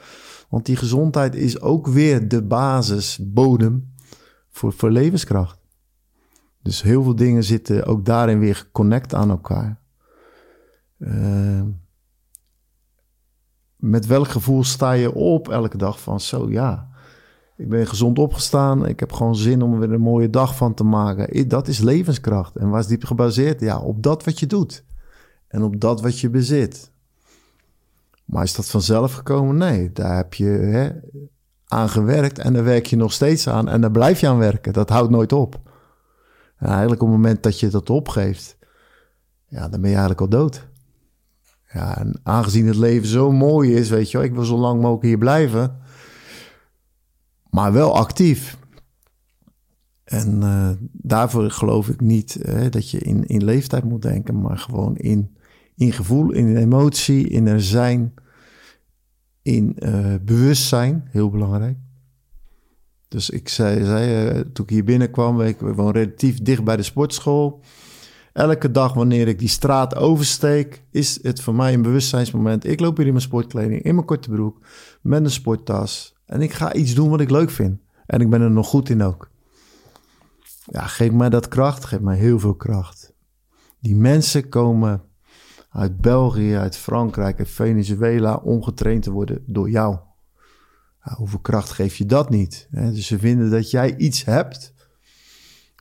Want 0.49 0.65
die 0.65 0.75
gezondheid 0.75 1.35
is 1.35 1.61
ook 1.61 1.87
weer 1.87 2.27
de 2.27 2.43
basisbodem 2.43 3.93
voor, 4.49 4.73
voor 4.73 4.91
levenskracht. 4.91 5.59
Dus 6.61 6.81
heel 6.81 7.03
veel 7.03 7.15
dingen 7.15 7.43
zitten 7.43 7.85
ook 7.85 8.05
daarin 8.05 8.39
weer 8.39 8.55
geconnect 8.55 9.13
aan 9.13 9.29
elkaar. 9.29 9.81
Uh, 10.97 11.61
met 13.75 14.05
welk 14.05 14.27
gevoel 14.27 14.63
sta 14.63 14.91
je 14.91 15.13
op 15.13 15.49
elke 15.49 15.77
dag 15.77 16.01
van 16.01 16.19
zo 16.19 16.49
ja, 16.49 16.89
ik 17.57 17.69
ben 17.69 17.87
gezond 17.87 18.19
opgestaan, 18.19 18.85
ik 18.85 18.99
heb 18.99 19.11
gewoon 19.11 19.35
zin 19.35 19.61
om 19.61 19.73
er 19.73 19.79
weer 19.79 19.91
een 19.91 20.01
mooie 20.01 20.29
dag 20.29 20.55
van 20.55 20.73
te 20.73 20.83
maken. 20.83 21.47
Dat 21.47 21.67
is 21.67 21.79
levenskracht. 21.79 22.55
En 22.55 22.69
waar 22.69 22.79
is 22.79 22.87
die 22.87 23.05
gebaseerd? 23.05 23.59
Ja, 23.59 23.79
op 23.79 24.03
dat 24.03 24.23
wat 24.23 24.39
je 24.39 24.45
doet 24.45 24.83
en 25.47 25.63
op 25.63 25.79
dat 25.79 26.01
wat 26.01 26.19
je 26.19 26.29
bezit. 26.29 26.91
Maar 28.25 28.43
is 28.43 28.55
dat 28.55 28.69
vanzelf 28.69 29.13
gekomen? 29.13 29.57
Nee, 29.57 29.91
daar 29.91 30.15
heb 30.15 30.33
je 30.33 30.45
hè, 30.45 30.89
aan 31.67 31.89
gewerkt 31.89 32.39
en 32.39 32.53
daar 32.53 32.63
werk 32.63 32.85
je 32.85 32.95
nog 32.95 33.13
steeds 33.13 33.49
aan 33.49 33.69
en 33.69 33.81
daar 33.81 33.91
blijf 33.91 34.19
je 34.19 34.27
aan 34.27 34.37
werken. 34.37 34.73
Dat 34.73 34.89
houdt 34.89 35.11
nooit 35.11 35.33
op. 35.33 35.59
En 36.57 36.67
eigenlijk 36.67 37.01
op 37.01 37.07
het 37.07 37.17
moment 37.17 37.43
dat 37.43 37.59
je 37.59 37.67
dat 37.67 37.89
opgeeft, 37.89 38.57
ja, 39.47 39.69
dan 39.69 39.81
ben 39.81 39.89
je 39.89 39.95
eigenlijk 39.95 40.21
al 40.21 40.29
dood. 40.39 40.67
Ja, 41.73 41.97
en 41.97 42.19
aangezien 42.23 42.67
het 42.67 42.75
leven 42.75 43.07
zo 43.07 43.31
mooi 43.31 43.73
is, 43.73 43.89
weet 43.89 44.11
je 44.11 44.17
wel, 44.17 44.25
ik 44.25 44.33
wil 44.33 44.43
zo 44.43 44.57
lang 44.57 44.81
mogelijk 44.81 45.03
hier 45.03 45.17
blijven, 45.17 45.81
maar 47.55 47.73
wel 47.73 47.95
actief. 47.95 48.57
En 50.03 50.41
uh, 50.43 50.69
daarvoor 50.91 51.51
geloof 51.51 51.89
ik 51.89 52.01
niet 52.01 52.39
dat 52.69 52.91
je 52.91 52.97
in, 52.97 53.25
in 53.25 53.43
leeftijd 53.43 53.83
moet 53.83 54.01
denken, 54.01 54.41
maar 54.41 54.57
gewoon 54.57 54.95
in, 54.95 55.37
in 55.75 55.93
gevoel, 55.93 56.31
in 56.31 56.57
emotie, 56.57 57.27
in 57.27 57.47
er 57.47 57.61
zijn, 57.61 58.13
in 59.41 59.75
uh, 59.79 60.15
bewustzijn, 60.21 61.07
heel 61.09 61.29
belangrijk. 61.29 61.77
Dus 63.07 63.29
ik 63.29 63.49
zei, 63.49 63.85
zei 63.85 64.29
uh, 64.29 64.39
toen 64.39 64.65
ik 64.65 64.69
hier 64.71 64.83
binnenkwam, 64.83 65.41
ik 65.41 65.59
woon 65.59 65.91
relatief 65.91 66.41
dicht 66.41 66.63
bij 66.63 66.75
de 66.75 66.83
sportschool. 66.83 67.61
Elke 68.33 68.71
dag 68.71 68.93
wanneer 68.93 69.27
ik 69.27 69.39
die 69.39 69.47
straat 69.47 69.95
oversteek, 69.95 70.83
is 70.91 71.19
het 71.21 71.41
voor 71.41 71.55
mij 71.55 71.73
een 71.73 71.81
bewustzijnsmoment. 71.81 72.67
Ik 72.67 72.79
loop 72.79 72.97
hier 72.97 73.05
in 73.05 73.11
mijn 73.11 73.25
sportkleding, 73.25 73.81
in 73.81 73.95
mijn 73.95 74.07
korte 74.07 74.29
broek, 74.29 74.59
met 75.01 75.23
een 75.23 75.31
sporttas. 75.31 76.14
En 76.25 76.41
ik 76.41 76.53
ga 76.53 76.73
iets 76.73 76.93
doen 76.93 77.09
wat 77.09 77.21
ik 77.21 77.29
leuk 77.29 77.49
vind. 77.49 77.79
En 78.05 78.21
ik 78.21 78.29
ben 78.29 78.41
er 78.41 78.51
nog 78.51 78.67
goed 78.67 78.89
in 78.89 79.01
ook. 79.01 79.29
Ja, 80.65 80.87
geef 80.87 81.11
mij 81.11 81.29
dat 81.29 81.47
kracht, 81.47 81.85
geef 81.85 81.99
mij 81.99 82.17
heel 82.17 82.39
veel 82.39 82.55
kracht. 82.55 83.13
Die 83.79 83.95
mensen 83.95 84.49
komen 84.49 85.03
uit 85.69 86.01
België, 86.01 86.55
uit 86.55 86.77
Frankrijk, 86.77 87.39
uit 87.39 87.49
Venezuela 87.49 88.35
om 88.35 88.63
getraind 88.63 89.03
te 89.03 89.11
worden 89.11 89.43
door 89.45 89.69
jou 89.69 89.97
hoeveel 91.13 91.39
kracht 91.39 91.69
geef 91.69 91.95
je 91.95 92.05
dat 92.05 92.29
niet? 92.29 92.67
Dus 92.71 93.07
ze 93.07 93.19
vinden 93.19 93.49
dat 93.49 93.71
jij 93.71 93.97
iets 93.97 94.25
hebt 94.25 94.73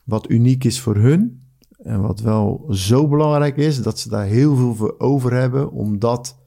wat 0.03 0.29
uniek 0.29 0.63
is 0.63 0.81
voor 0.81 0.95
hun. 0.95 1.43
En 1.77 2.01
wat 2.01 2.19
wel 2.19 2.65
zo 2.69 3.07
belangrijk 3.07 3.57
is 3.57 3.81
dat 3.81 3.99
ze 3.99 4.09
daar 4.09 4.25
heel 4.25 4.55
veel 4.55 4.75
voor 4.75 4.95
over 4.97 5.33
hebben 5.33 5.71
om 5.71 5.99
dat 5.99 6.37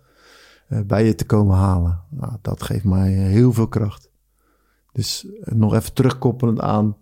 bij 0.68 1.04
je 1.04 1.14
te 1.14 1.26
komen 1.26 1.56
halen. 1.56 2.00
Nou, 2.10 2.32
dat 2.42 2.62
geeft 2.62 2.84
mij 2.84 3.10
heel 3.12 3.52
veel 3.52 3.68
kracht. 3.68 4.10
Dus 4.92 5.24
uh, 5.24 5.54
nog 5.54 5.74
even 5.74 5.92
terugkoppelend 5.92 6.60
aan. 6.60 6.96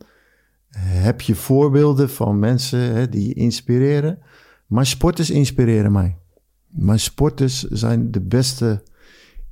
Heb 0.79 1.21
je 1.21 1.35
voorbeelden 1.35 2.11
van 2.11 2.39
mensen 2.39 2.79
hè, 2.95 3.09
die 3.09 3.29
je 3.29 3.35
inspireren? 3.35 4.19
Maar 4.67 4.87
sporters 4.87 5.31
inspireren 5.31 5.93
mij. 5.93 6.17
Mijn 6.67 7.01
sporters 7.01 7.62
zijn 7.62 8.11
de 8.11 8.21
beste 8.21 8.83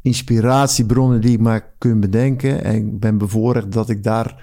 inspiratiebronnen 0.02 1.20
die 1.20 1.32
ik 1.32 1.40
maar 1.40 1.74
kun 1.78 2.00
bedenken. 2.00 2.64
En 2.64 2.74
ik 2.74 3.00
ben 3.00 3.18
bevoorrecht 3.18 3.72
dat 3.72 3.88
ik 3.88 4.02
daar 4.02 4.42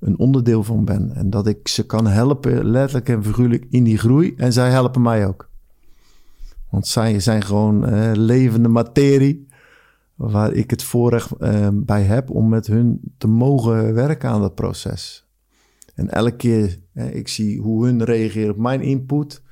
een 0.00 0.18
onderdeel 0.18 0.64
van 0.64 0.84
ben. 0.84 1.12
En 1.14 1.30
dat 1.30 1.46
ik 1.46 1.68
ze 1.68 1.86
kan 1.86 2.06
helpen, 2.06 2.64
letterlijk 2.64 3.08
en 3.08 3.24
figuurlijk, 3.24 3.66
in 3.70 3.84
die 3.84 3.98
groei. 3.98 4.34
En 4.36 4.52
zij 4.52 4.70
helpen 4.70 5.02
mij 5.02 5.26
ook. 5.26 5.47
Want 6.70 6.86
zij 6.86 7.20
zijn 7.20 7.42
gewoon 7.42 7.94
uh, 7.94 8.10
levende 8.14 8.68
materie. 8.68 9.46
Waar 10.14 10.52
ik 10.52 10.70
het 10.70 10.82
voorrecht 10.82 11.30
uh, 11.40 11.68
bij 11.72 12.02
heb 12.02 12.30
om 12.30 12.48
met 12.48 12.66
hun 12.66 13.00
te 13.18 13.26
mogen 13.26 13.94
werken 13.94 14.30
aan 14.30 14.40
dat 14.40 14.54
proces. 14.54 15.28
En 15.94 16.10
elke 16.10 16.36
keer, 16.36 16.78
ik 16.92 17.28
zie 17.28 17.60
hoe 17.60 17.84
hun 17.84 18.04
reageren 18.04 18.50
op 18.50 18.56
mijn 18.56 18.80
input. 18.80 19.42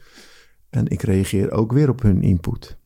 En 0.71 0.87
ik 0.89 1.03
reageer 1.03 1.51
ook 1.51 1.73
weer 1.73 1.89
op 1.89 2.03
hun 2.03 2.23
input. 2.23 2.77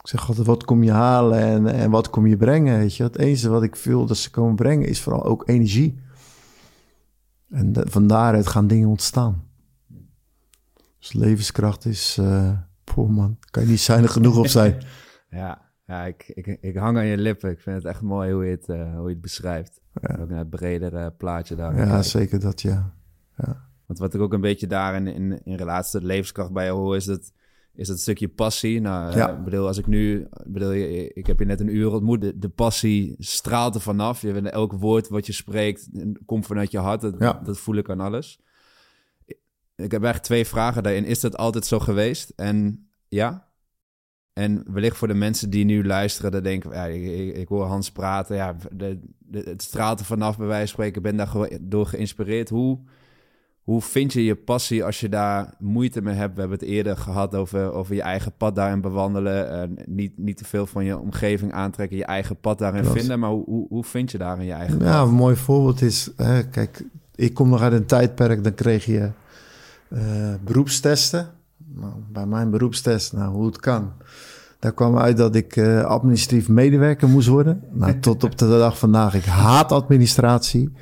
Ik 0.00 0.08
zeg 0.08 0.28
altijd, 0.28 0.46
wat 0.46 0.64
kom 0.64 0.82
je 0.82 0.90
halen 0.90 1.38
en, 1.38 1.66
en 1.66 1.90
wat 1.90 2.10
kom 2.10 2.26
je 2.26 2.36
brengen? 2.36 2.78
Weet 2.78 2.96
je? 2.96 3.02
Het 3.02 3.18
enige 3.18 3.48
wat 3.48 3.62
ik 3.62 3.74
wil 3.74 4.06
dat 4.06 4.16
ze 4.16 4.30
komen 4.30 4.54
brengen 4.54 4.88
is 4.88 5.00
vooral 5.00 5.24
ook 5.24 5.48
energie. 5.48 5.98
En 7.50 7.72
de, 7.72 7.86
van 7.88 8.06
daaruit 8.06 8.46
gaan 8.46 8.66
dingen 8.66 8.88
ontstaan. 8.88 9.44
Dus 10.98 11.12
levenskracht 11.12 11.84
is, 11.84 12.16
uh, 12.20 12.58
poh 12.94 13.08
man, 13.08 13.38
kan 13.50 13.62
je 13.62 13.68
niet 13.68 13.80
zuinig 13.80 14.12
genoeg 14.12 14.36
op 14.36 14.46
zijn. 14.46 14.82
ja, 15.30 15.70
ja 15.86 16.04
ik, 16.04 16.32
ik, 16.34 16.46
ik 16.60 16.76
hang 16.76 16.96
aan 16.96 17.06
je 17.06 17.18
lippen. 17.18 17.50
Ik 17.50 17.60
vind 17.60 17.76
het 17.76 17.84
echt 17.84 18.02
mooi 18.02 18.32
hoe 18.32 18.44
je 18.44 18.50
het, 18.50 18.68
uh, 18.68 18.94
hoe 18.94 19.06
je 19.06 19.12
het 19.12 19.20
beschrijft. 19.20 19.80
Ja. 20.00 20.16
Ook 20.20 20.28
naar 20.28 20.38
het 20.38 20.50
bredere 20.50 21.10
plaatje 21.10 21.54
daar. 21.54 21.76
Ja, 21.76 22.02
zeker 22.02 22.40
dat, 22.40 22.62
ja. 22.62 22.94
ja. 23.36 23.66
Want 23.86 23.98
wat 23.98 24.14
ik 24.14 24.20
ook 24.20 24.32
een 24.32 24.40
beetje 24.40 24.66
daar 24.66 24.94
in, 24.94 25.06
in, 25.06 25.40
in 25.44 25.56
relatie 25.56 25.92
tot 25.92 26.08
levenskracht 26.08 26.52
bij 26.52 26.64
je 26.64 26.70
hoor, 26.70 26.96
is 26.96 27.04
dat 27.04 27.32
is 27.78 27.88
dat 27.88 28.00
stukje 28.00 28.28
passie. 28.28 28.80
Nou, 28.80 29.16
ja. 29.16 29.32
uh, 29.32 29.44
bedoel, 29.44 29.66
als 29.66 29.78
ik 29.78 29.86
nu, 29.86 30.26
bedoel, 30.46 30.72
ik 30.72 31.26
heb 31.26 31.38
je 31.38 31.44
net 31.44 31.60
een 31.60 31.76
uur 31.76 31.92
ontmoet, 31.92 32.20
de, 32.20 32.38
de 32.38 32.48
passie 32.48 33.14
straalt 33.18 33.74
er 33.74 33.80
vanaf. 33.80 34.22
Je 34.22 34.50
elk 34.50 34.72
woord 34.72 35.08
wat 35.08 35.26
je 35.26 35.32
spreekt 35.32 35.88
komt 36.26 36.46
vanuit 36.46 36.70
je 36.70 36.78
hart. 36.78 37.00
Dat, 37.00 37.14
ja. 37.18 37.40
dat 37.44 37.58
voel 37.58 37.76
ik 37.76 37.90
aan 37.90 38.00
alles. 38.00 38.40
Ik 39.84 39.90
heb 39.90 40.02
eigenlijk 40.02 40.22
twee 40.22 40.46
vragen 40.46 40.82
daarin. 40.82 41.04
Is 41.04 41.20
dat 41.20 41.36
altijd 41.36 41.66
zo 41.66 41.78
geweest? 41.78 42.32
En 42.36 42.88
ja? 43.08 43.46
En 44.32 44.64
wellicht 44.70 44.96
voor 44.96 45.08
de 45.08 45.14
mensen 45.14 45.50
die 45.50 45.64
nu 45.64 45.86
luisteren, 45.86 46.30
dan 46.30 46.42
denken, 46.42 46.70
ja, 46.70 46.84
ik, 46.84 47.36
ik, 47.36 47.48
hoor 47.48 47.64
Hans 47.64 47.92
praten, 47.92 48.36
ja, 48.36 48.56
de, 48.72 49.00
de, 49.18 49.42
het 49.44 49.62
straalt 49.62 50.00
er 50.00 50.06
vanaf 50.06 50.38
bij 50.38 50.46
wijze 50.46 50.66
van 50.66 50.68
spreken, 50.68 51.02
ben 51.02 51.16
daar 51.16 51.48
door 51.60 51.86
geïnspireerd. 51.86 52.48
Hoe, 52.48 52.78
hoe 53.62 53.80
vind 53.80 54.12
je 54.12 54.24
je 54.24 54.34
passie 54.34 54.84
als 54.84 55.00
je 55.00 55.08
daar 55.08 55.54
moeite 55.58 56.02
mee 56.02 56.14
hebt? 56.14 56.34
We 56.34 56.40
hebben 56.40 56.58
het 56.58 56.68
eerder 56.68 56.96
gehad 56.96 57.34
over, 57.34 57.72
over 57.72 57.94
je 57.94 58.02
eigen 58.02 58.32
pad 58.36 58.54
daarin 58.54 58.80
bewandelen. 58.80 59.70
Uh, 59.70 59.76
niet, 59.86 60.18
niet 60.18 60.36
te 60.36 60.44
veel 60.44 60.66
van 60.66 60.84
je 60.84 60.98
omgeving 60.98 61.52
aantrekken, 61.52 61.96
je 61.96 62.04
eigen 62.04 62.36
pad 62.36 62.58
daarin 62.58 62.84
vinden. 62.84 63.18
Maar 63.18 63.30
hoe, 63.30 63.44
hoe, 63.44 63.66
hoe 63.68 63.84
vind 63.84 64.10
je 64.10 64.18
daar 64.18 64.38
in 64.38 64.46
je 64.46 64.52
eigen 64.52 64.78
Ja, 64.78 65.02
een 65.02 65.14
mooi 65.14 65.36
voorbeeld 65.36 65.82
is, 65.82 66.10
hè, 66.16 66.48
kijk, 66.48 66.84
ik 67.14 67.34
kom 67.34 67.48
nog 67.48 67.60
uit 67.60 67.72
een 67.72 67.86
tijdperk, 67.86 68.44
dan 68.44 68.54
kreeg 68.54 68.84
je 68.84 69.10
uh, 69.88 70.00
beroepstesten. 70.44 71.28
Nou, 71.74 71.92
bij 72.12 72.26
mijn 72.26 72.50
beroepstest, 72.50 73.12
nou, 73.12 73.34
hoe 73.34 73.46
het 73.46 73.60
kan. 73.60 73.92
Daar 74.58 74.72
kwam 74.72 74.98
uit 74.98 75.16
dat 75.16 75.34
ik 75.34 75.56
uh, 75.56 75.84
administratief 75.84 76.48
medewerker 76.48 77.08
moest 77.08 77.28
worden. 77.28 77.62
Nou, 77.72 77.98
tot 78.00 78.24
op 78.24 78.38
de 78.38 78.48
dag 78.48 78.78
vandaag, 78.78 79.14
ik 79.14 79.24
haat 79.24 79.72
administratie. 79.72 80.72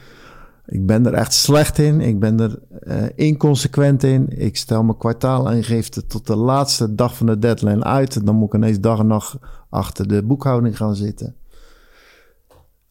Ik 0.67 0.87
ben 0.87 1.07
er 1.07 1.13
echt 1.13 1.33
slecht 1.33 1.79
in. 1.79 2.01
Ik 2.01 2.21
ben 2.21 2.41
er 2.41 2.59
uh, 2.83 3.03
inconsequent 3.15 4.03
in. 4.03 4.29
Ik 4.29 4.57
stel 4.57 4.83
mijn 4.83 4.99
kwartaalaangifte 4.99 6.07
tot 6.07 6.27
de 6.27 6.37
laatste 6.37 6.95
dag 6.95 7.17
van 7.17 7.27
de 7.27 7.39
deadline 7.39 7.85
uit. 7.85 8.17
En 8.17 8.25
dan 8.25 8.35
moet 8.35 8.49
ik 8.49 8.55
ineens 8.55 8.81
dag 8.81 8.99
en 8.99 9.07
nacht 9.07 9.37
achter 9.71 10.09
de 10.09 10.23
boekhouding 10.23 10.77
gaan 10.77 10.97
zitten. 10.97 11.35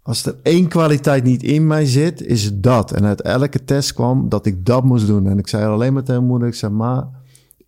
Als 0.06 0.26
er 0.26 0.36
één 0.44 0.68
kwaliteit 0.68 1.24
niet 1.24 1.44
in 1.44 1.68
mij 1.68 1.86
zit, 1.86 2.22
is 2.22 2.44
het 2.44 2.64
dat. 2.64 2.92
En 2.92 3.06
uit 3.06 3.22
elke 3.22 3.64
test 3.64 3.94
kwam 3.94 4.30
dat 4.30 4.46
ik 4.46 4.66
dat 4.66 4.84
moest 4.84 5.08
doen. 5.08 5.28
En 5.28 5.38
ik 5.38 5.48
zei 5.48 5.66
alleen 5.66 5.94
maar 5.94 6.04
tegen 6.04 6.26
moeder, 6.26 6.48
ik 6.48 6.54
zei, 6.54 6.72
maar 6.72 7.08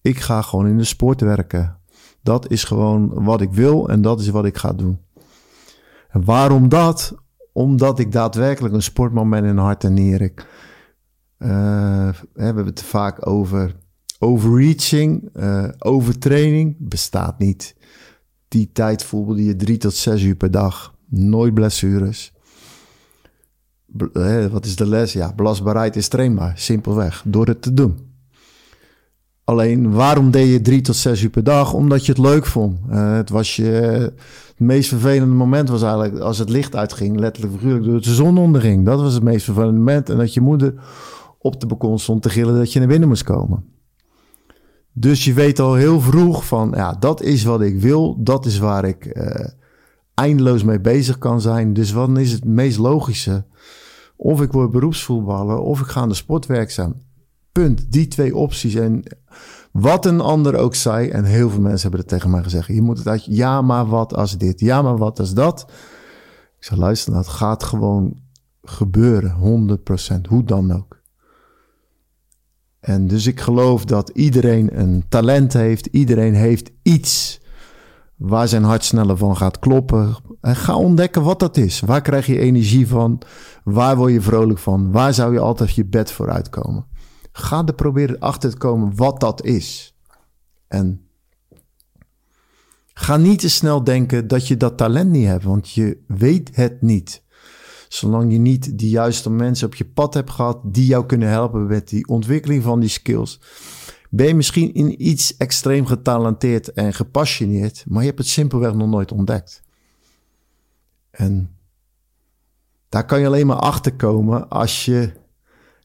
ik 0.01 0.19
ga 0.19 0.41
gewoon 0.41 0.67
in 0.67 0.77
de 0.77 0.83
sport 0.83 1.21
werken. 1.21 1.77
Dat 2.21 2.51
is 2.51 2.63
gewoon 2.63 3.23
wat 3.23 3.41
ik 3.41 3.51
wil 3.51 3.89
en 3.89 4.01
dat 4.01 4.19
is 4.19 4.29
wat 4.29 4.45
ik 4.45 4.57
ga 4.57 4.73
doen. 4.73 4.99
En 6.09 6.25
waarom 6.25 6.69
dat? 6.69 7.15
Omdat 7.53 7.99
ik 7.99 8.11
daadwerkelijk 8.11 8.73
een 8.73 8.81
sportman 8.81 9.29
ben 9.29 9.45
in 9.45 9.57
hart 9.57 9.83
en 9.83 9.93
nieren. 9.93 10.33
Uh, 11.39 12.09
we 12.33 12.43
hebben 12.43 12.65
het 12.65 12.81
vaak 12.81 13.27
over 13.27 13.75
overreaching, 14.19 15.29
uh, 15.33 15.67
overtraining. 15.77 16.75
Bestaat 16.79 17.39
niet. 17.39 17.75
Die 18.47 18.69
tijd 18.71 19.03
voelde 19.03 19.43
je 19.43 19.55
drie 19.55 19.77
tot 19.77 19.93
zes 19.93 20.23
uur 20.23 20.35
per 20.35 20.51
dag. 20.51 20.95
Nooit 21.09 21.53
blessures. 21.53 22.33
wat 24.51 24.65
is 24.65 24.75
de 24.75 24.87
les? 24.87 25.13
Ja, 25.13 25.33
belastbaarheid 25.35 25.95
is 25.95 26.07
trainbaar. 26.07 26.57
Simpelweg. 26.57 27.23
Door 27.25 27.47
het 27.47 27.61
te 27.61 27.73
doen. 27.73 28.05
Alleen, 29.43 29.91
waarom 29.91 30.31
deed 30.31 30.51
je 30.51 30.61
drie 30.61 30.81
tot 30.81 30.95
zes 30.95 31.21
uur 31.21 31.29
per 31.29 31.43
dag? 31.43 31.73
Omdat 31.73 32.05
je 32.05 32.11
het 32.11 32.21
leuk 32.21 32.45
vond. 32.45 32.79
Uh, 32.89 33.15
het 33.15 33.29
was 33.29 33.55
je... 33.55 33.63
Het 33.63 34.59
meest 34.65 34.89
vervelende 34.89 35.35
moment 35.35 35.69
was 35.69 35.81
eigenlijk 35.81 36.19
als 36.19 36.37
het 36.37 36.49
licht 36.49 36.75
uitging, 36.75 37.19
letterlijk 37.19 37.55
figuurlijk, 37.55 37.85
door 37.85 38.01
de 38.01 38.13
zon 38.13 38.37
onderging. 38.37 38.85
Dat 38.85 39.01
was 39.01 39.13
het 39.13 39.23
meest 39.23 39.45
vervelende 39.45 39.77
moment. 39.77 40.09
En 40.09 40.17
dat 40.17 40.33
je 40.33 40.41
moeder 40.41 40.73
op 41.39 41.59
de 41.59 41.65
balkon 41.65 41.99
stond 41.99 42.21
te 42.21 42.29
gillen 42.29 42.55
dat 42.55 42.73
je 42.73 42.79
naar 42.79 42.87
binnen 42.87 43.07
moest 43.07 43.23
komen. 43.23 43.65
Dus 44.93 45.25
je 45.25 45.33
weet 45.33 45.59
al 45.59 45.73
heel 45.73 46.01
vroeg 46.01 46.45
van, 46.45 46.73
ja, 46.75 46.93
dat 46.93 47.21
is 47.21 47.43
wat 47.43 47.61
ik 47.61 47.79
wil. 47.79 48.23
Dat 48.23 48.45
is 48.45 48.57
waar 48.57 48.85
ik 48.85 49.05
uh, 49.17 49.45
eindeloos 50.19 50.63
mee 50.63 50.79
bezig 50.79 51.17
kan 51.17 51.41
zijn. 51.41 51.73
Dus 51.73 51.91
wat 51.91 52.17
is 52.17 52.31
het 52.31 52.45
meest 52.45 52.77
logische? 52.77 53.45
Of 54.15 54.41
ik 54.41 54.51
word 54.51 54.71
beroepsvoetballer 54.71 55.57
of 55.57 55.79
ik 55.79 55.85
ga 55.85 56.01
aan 56.01 56.09
de 56.09 56.15
sport 56.15 56.45
werkzaam. 56.45 56.95
Punt. 57.51 57.91
Die 57.91 58.07
twee 58.07 58.35
opties. 58.35 58.75
En 58.75 59.03
wat 59.71 60.05
een 60.05 60.21
ander 60.21 60.55
ook 60.55 60.75
zei, 60.75 61.09
en 61.09 61.23
heel 61.23 61.49
veel 61.49 61.61
mensen 61.61 61.81
hebben 61.81 61.99
het 61.99 62.09
tegen 62.09 62.29
mij 62.29 62.43
gezegd: 62.43 62.67
je 62.67 62.81
moet 62.81 62.97
het 62.97 63.07
uit, 63.07 63.25
ja, 63.25 63.61
maar 63.61 63.87
wat 63.87 64.15
als 64.15 64.37
dit, 64.37 64.59
ja, 64.59 64.81
maar 64.81 64.97
wat 64.97 65.19
als 65.19 65.33
dat. 65.33 65.65
Ik 66.57 66.63
zei: 66.63 66.79
luister, 66.79 67.13
dat 67.13 67.27
gaat 67.27 67.63
gewoon 67.63 68.19
gebeuren, 68.63 69.77
100%, 70.19 70.21
hoe 70.29 70.43
dan 70.43 70.71
ook. 70.71 71.01
En 72.79 73.07
dus 73.07 73.25
ik 73.25 73.39
geloof 73.39 73.85
dat 73.85 74.09
iedereen 74.09 74.79
een 74.79 75.03
talent 75.09 75.53
heeft, 75.53 75.85
iedereen 75.85 76.33
heeft 76.33 76.71
iets 76.81 77.39
waar 78.17 78.47
zijn 78.47 78.63
hart 78.63 78.83
sneller 78.83 79.17
van 79.17 79.37
gaat 79.37 79.59
kloppen. 79.59 80.15
En 80.41 80.55
ga 80.55 80.75
ontdekken 80.75 81.23
wat 81.23 81.39
dat 81.39 81.57
is. 81.57 81.79
Waar 81.79 82.01
krijg 82.01 82.25
je 82.25 82.39
energie 82.39 82.87
van? 82.87 83.21
Waar 83.63 83.97
word 83.97 84.11
je 84.11 84.21
vrolijk 84.21 84.59
van? 84.59 84.91
Waar 84.91 85.13
zou 85.13 85.33
je 85.33 85.39
altijd 85.39 85.73
je 85.73 85.85
bed 85.85 86.11
voor 86.11 86.29
uitkomen? 86.29 86.85
Ga 87.31 87.65
er 87.65 87.73
proberen 87.73 88.19
achter 88.19 88.49
te 88.49 88.57
komen 88.57 88.95
wat 88.95 89.19
dat 89.19 89.43
is. 89.43 89.95
En 90.67 91.07
ga 92.93 93.17
niet 93.17 93.39
te 93.39 93.49
snel 93.49 93.83
denken 93.83 94.27
dat 94.27 94.47
je 94.47 94.57
dat 94.57 94.77
talent 94.77 95.09
niet 95.09 95.27
hebt, 95.27 95.43
want 95.43 95.69
je 95.69 96.03
weet 96.07 96.55
het 96.55 96.81
niet. 96.81 97.23
Zolang 97.87 98.31
je 98.31 98.37
niet 98.37 98.79
de 98.79 98.89
juiste 98.89 99.29
mensen 99.29 99.67
op 99.67 99.75
je 99.75 99.85
pad 99.85 100.13
hebt 100.13 100.29
gehad 100.29 100.59
die 100.63 100.85
jou 100.85 101.05
kunnen 101.05 101.29
helpen 101.29 101.65
met 101.65 101.89
die 101.89 102.07
ontwikkeling 102.07 102.63
van 102.63 102.79
die 102.79 102.89
skills, 102.89 103.39
ben 104.09 104.27
je 104.27 104.35
misschien 104.35 104.73
in 104.73 105.07
iets 105.07 105.37
extreem 105.37 105.85
getalenteerd 105.85 106.73
en 106.73 106.93
gepassioneerd, 106.93 107.83
maar 107.87 108.01
je 108.01 108.07
hebt 108.07 108.19
het 108.19 108.27
simpelweg 108.27 108.73
nog 108.73 108.89
nooit 108.89 109.11
ontdekt. 109.11 109.61
En 111.11 111.55
daar 112.89 113.05
kan 113.05 113.19
je 113.19 113.25
alleen 113.25 113.47
maar 113.47 113.59
achter 113.59 113.93
komen 113.93 114.49
als 114.49 114.85
je 114.85 115.11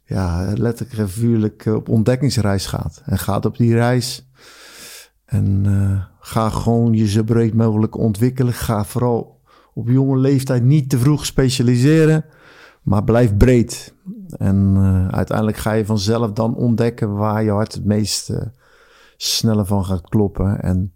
ja, 0.04 0.52
letterlijk 0.56 0.98
en 0.98 1.10
vuurlijk 1.10 1.66
op 1.66 1.88
ontdekkingsreis 1.88 2.66
gaat. 2.66 3.02
En 3.04 3.18
gaat 3.18 3.44
op 3.44 3.56
die 3.56 3.74
reis. 3.74 4.28
En 5.24 5.64
uh, 5.66 6.04
ga 6.20 6.50
gewoon 6.50 6.92
je 6.92 7.08
zo 7.08 7.22
breed 7.22 7.54
mogelijk 7.54 7.96
ontwikkelen. 7.96 8.52
Ga 8.52 8.84
vooral 8.84 9.40
op 9.74 9.88
jonge 9.88 10.16
leeftijd 10.16 10.62
niet 10.62 10.90
te 10.90 10.98
vroeg 10.98 11.26
specialiseren. 11.26 12.24
Maar 12.82 13.04
blijf 13.04 13.36
breed. 13.36 13.94
En 14.36 14.74
uh, 14.76 15.08
uiteindelijk 15.08 15.56
ga 15.56 15.72
je 15.72 15.86
vanzelf 15.86 16.32
dan 16.32 16.54
ontdekken 16.54 17.14
waar 17.14 17.42
je 17.42 17.50
hart 17.50 17.74
het 17.74 17.84
meest 17.84 18.30
uh, 18.30 18.36
sneller 19.16 19.66
van 19.66 19.84
gaat 19.84 20.08
kloppen. 20.08 20.62
En 20.62 20.92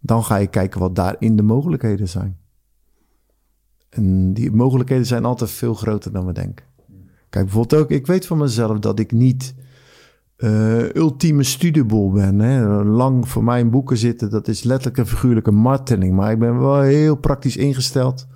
dan 0.00 0.24
ga 0.24 0.36
je 0.36 0.46
kijken 0.46 0.80
wat 0.80 0.94
daarin 0.94 1.36
de 1.36 1.42
mogelijkheden 1.42 2.08
zijn. 2.08 2.38
En 3.88 4.32
die 4.32 4.52
mogelijkheden 4.52 5.06
zijn 5.06 5.24
altijd 5.24 5.50
veel 5.50 5.74
groter 5.74 6.12
dan 6.12 6.26
we 6.26 6.32
denken. 6.32 6.64
Kijk, 7.30 7.44
bijvoorbeeld 7.44 7.82
ook, 7.82 7.90
ik 7.90 8.06
weet 8.06 8.26
van 8.26 8.38
mezelf 8.38 8.78
dat 8.78 8.98
ik 8.98 9.12
niet 9.12 9.54
uh, 10.36 10.94
ultieme 10.94 11.42
studiebol 11.42 12.10
ben. 12.10 12.38
Hè. 12.38 12.82
Lang 12.84 13.28
voor 13.28 13.44
mij 13.44 13.60
in 13.60 13.70
boeken 13.70 13.96
zitten, 13.96 14.30
dat 14.30 14.48
is 14.48 14.62
letterlijk 14.62 14.98
een 14.98 15.06
figuurlijke 15.06 15.50
marteling. 15.50 16.14
Maar 16.14 16.32
ik 16.32 16.38
ben 16.38 16.58
wel 16.58 16.80
heel 16.80 17.16
praktisch 17.16 17.56
ingesteld. 17.56 18.26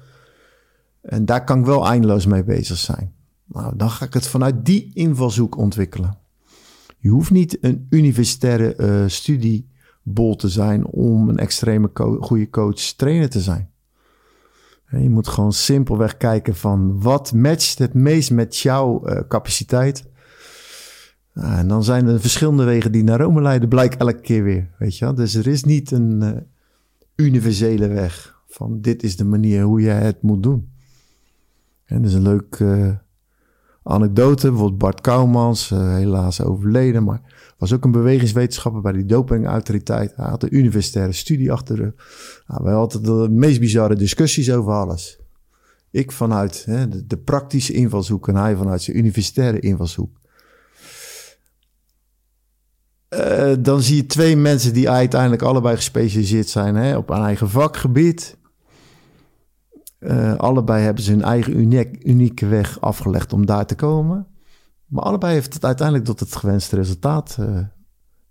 En 1.08 1.24
daar 1.24 1.44
kan 1.44 1.58
ik 1.58 1.64
wel 1.64 1.86
eindeloos 1.86 2.26
mee 2.26 2.44
bezig 2.44 2.76
zijn. 2.76 3.12
Nou, 3.44 3.76
dan 3.76 3.90
ga 3.90 4.04
ik 4.04 4.14
het 4.14 4.26
vanuit 4.26 4.64
die 4.64 4.90
invalshoek 4.94 5.56
ontwikkelen. 5.56 6.18
Je 6.98 7.08
hoeft 7.08 7.30
niet 7.30 7.58
een 7.60 7.86
universitaire 7.90 8.76
uh, 8.76 9.08
studiebol 9.08 10.36
te 10.36 10.48
zijn 10.48 10.86
om 10.86 11.28
een 11.28 11.38
extreme 11.38 11.90
goede 12.20 12.50
coach 12.50 12.80
trainer 12.80 13.30
te 13.30 13.40
zijn. 13.40 13.70
Je 14.90 15.10
moet 15.10 15.28
gewoon 15.28 15.52
simpelweg 15.52 16.16
kijken 16.16 16.56
van 16.56 17.00
wat 17.00 17.32
matcht 17.32 17.78
het 17.78 17.94
meest 17.94 18.30
met 18.30 18.58
jouw 18.58 19.08
uh, 19.08 19.20
capaciteit. 19.28 20.04
Nou, 21.34 21.56
en 21.56 21.68
dan 21.68 21.84
zijn 21.84 22.06
er 22.06 22.20
verschillende 22.20 22.64
wegen 22.64 22.92
die 22.92 23.02
naar 23.02 23.20
Rome 23.20 23.42
leiden, 23.42 23.68
blijkt 23.68 23.96
elke 23.96 24.20
keer 24.20 24.42
weer. 24.42 24.70
Weet 24.78 24.98
je? 24.98 25.12
Dus 25.12 25.34
er 25.34 25.46
is 25.46 25.64
niet 25.64 25.90
een 25.90 26.20
uh, 26.22 26.30
universele 27.16 27.88
weg 27.88 28.42
van 28.46 28.80
dit 28.80 29.02
is 29.02 29.16
de 29.16 29.24
manier 29.24 29.62
hoe 29.62 29.80
je 29.80 29.88
het 29.88 30.22
moet 30.22 30.42
doen. 30.42 30.76
En 31.88 32.02
dat 32.02 32.10
is 32.10 32.16
een 32.16 32.22
leuk 32.22 32.58
uh, 32.58 32.90
anekdote. 33.82 34.48
Bijvoorbeeld 34.48 34.78
Bart 34.78 35.00
Kouwmans, 35.00 35.68
helaas 35.68 36.42
overleden, 36.42 37.04
maar 37.04 37.20
was 37.58 37.72
ook 37.72 37.84
een 37.84 37.90
bewegingswetenschapper 37.90 38.80
bij 38.80 38.92
die 38.92 39.06
dopingautoriteit. 39.06 40.16
Hij 40.16 40.28
had 40.28 40.42
een 40.42 40.56
universitaire 40.56 41.12
studie 41.12 41.52
achter 41.52 41.76
de. 41.76 41.92
Nou, 42.46 42.64
wij 42.64 42.72
hadden 42.72 43.02
de 43.02 43.28
meest 43.30 43.60
bizarre 43.60 43.96
discussies 43.96 44.52
over 44.52 44.72
alles. 44.72 45.18
Ik 45.90 46.12
vanuit 46.12 46.64
hè, 46.64 47.06
de, 47.06 47.16
praktische 47.16 47.72
invalshoek 47.72 48.28
en 48.28 48.36
hij 48.36 48.56
vanuit 48.56 48.82
zijn 48.82 48.98
universitaire 48.98 49.60
invalshoek. 49.60 50.16
Uh, 53.10 53.52
dan 53.58 53.82
zie 53.82 53.96
je 53.96 54.06
twee 54.06 54.36
mensen 54.36 54.72
die 54.72 54.90
uiteindelijk 54.90 55.42
allebei 55.42 55.76
gespecialiseerd 55.76 56.48
zijn 56.48 56.74
hè, 56.74 56.96
op 56.96 57.10
een 57.10 57.22
eigen 57.22 57.50
vakgebied. 57.50 58.36
Uh, 60.00 60.34
allebei 60.34 60.82
hebben 60.82 61.02
ze 61.02 61.10
hun 61.10 61.22
eigen 61.22 61.58
uniek, 61.58 62.04
unieke 62.04 62.46
weg 62.46 62.80
afgelegd 62.80 63.32
om 63.32 63.46
daar 63.46 63.66
te 63.66 63.74
komen. 63.74 64.26
Maar 64.86 65.02
allebei 65.02 65.32
heeft 65.32 65.54
het 65.54 65.64
uiteindelijk 65.64 66.06
tot 66.06 66.20
het 66.20 66.36
gewenste 66.36 66.76
resultaat 66.76 67.36
uh, 67.40 67.60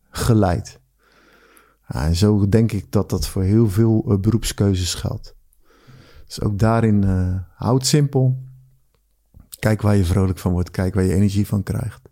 geleid. 0.09 0.79
En 1.87 2.15
zo 2.15 2.49
denk 2.49 2.71
ik 2.71 2.91
dat 2.91 3.09
dat 3.09 3.27
voor 3.27 3.43
heel 3.43 3.69
veel 3.69 4.05
uh, 4.07 4.17
beroepskeuzes 4.17 4.93
geldt. 4.93 5.35
Dus 6.25 6.41
ook 6.41 6.59
daarin 6.59 7.03
houd 7.55 7.85
simpel. 7.85 8.43
Kijk 9.59 9.81
waar 9.81 9.95
je 9.95 10.05
vrolijk 10.05 10.39
van 10.39 10.51
wordt. 10.51 10.71
Kijk 10.71 10.93
waar 10.93 11.03
je 11.03 11.13
energie 11.13 11.47
van 11.47 11.63
krijgt. 11.63 12.09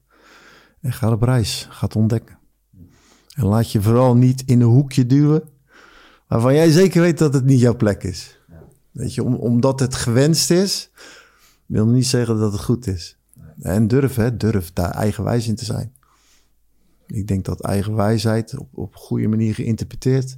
En 0.82 0.93
ga 0.93 1.12
op 1.12 1.22
reis. 1.22 1.68
Ga 1.70 1.86
het 1.86 1.95
ontdekken. 1.95 2.38
En 3.36 3.45
laat 3.45 3.72
je 3.72 3.82
vooral 3.82 4.16
niet 4.16 4.43
in 4.45 4.62
een 4.62 4.68
hoekje 4.68 5.06
duwen. 5.06 5.43
Waarvan 6.28 6.53
jij 6.53 6.72
zeker 6.72 7.01
weet 7.01 7.18
dat 7.18 7.34
het 7.34 7.45
niet 7.45 7.60
jouw 7.60 7.76
plek 7.76 8.03
is. 8.03 8.39
Weet 8.96 9.14
je, 9.14 9.24
om, 9.24 9.36
omdat 9.36 9.80
het 9.80 9.96
gewenst 9.96 10.52
is, 10.52 10.89
wil 11.66 11.88
niet 11.88 12.06
zeggen 12.06 12.38
dat 12.38 12.52
het 12.52 12.62
goed 12.62 12.88
is. 12.88 13.18
En 13.60 13.88
durf, 13.88 14.16
hè, 14.16 14.38
durf 14.38 14.74
daar 14.74 14.91
eigenwijs 14.91 15.48
in 15.48 15.56
te 15.56 15.66
zijn. 15.66 15.96
Ik 17.08 17.28
denk 17.28 17.46
dat 17.46 17.62
eigenwijsheid 17.62 18.58
op, 18.58 18.70
op 18.72 18.96
goede 18.96 19.28
manier 19.28 19.54
geïnterpreteerd 19.54 20.38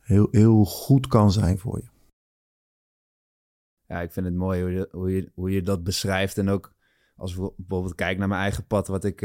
heel, 0.00 0.28
heel 0.30 0.64
goed 0.64 1.06
kan 1.06 1.32
zijn 1.32 1.58
voor 1.58 1.78
je. 1.78 1.88
Ja, 3.86 4.00
ik 4.00 4.12
vind 4.12 4.26
het 4.26 4.34
mooi 4.34 4.62
hoe 4.62 4.70
je, 4.70 4.88
hoe 4.92 5.10
je, 5.10 5.30
hoe 5.34 5.50
je 5.50 5.62
dat 5.62 5.84
beschrijft. 5.84 6.38
En 6.38 6.48
ook 6.48 6.72
als 7.16 7.34
we 7.34 7.52
bijvoorbeeld 7.56 7.94
kijk 7.94 8.18
naar 8.18 8.28
mijn 8.28 8.40
eigen 8.40 8.66
pad, 8.66 8.86
wat 8.86 9.04
ik, 9.04 9.20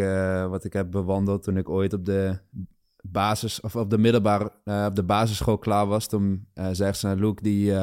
wat 0.49 0.63
ik 0.63 0.74
heb 0.74 0.91
bewandeld 0.91 1.43
toen 1.43 1.57
ik 1.57 1.70
ooit 1.70 1.93
op 1.93 2.05
de 2.05 2.39
basis 3.01 3.61
of 3.61 3.76
op 3.76 3.89
de 3.89 3.97
middelbare, 3.97 4.51
op 4.88 4.95
de 4.95 5.03
basisschool 5.03 5.57
klaar 5.57 5.88
was. 5.88 6.07
Toen 6.07 6.47
zegt 6.72 6.99
ze 6.99 7.05
naar 7.05 7.15
Luke, 7.15 7.41
die, 7.41 7.74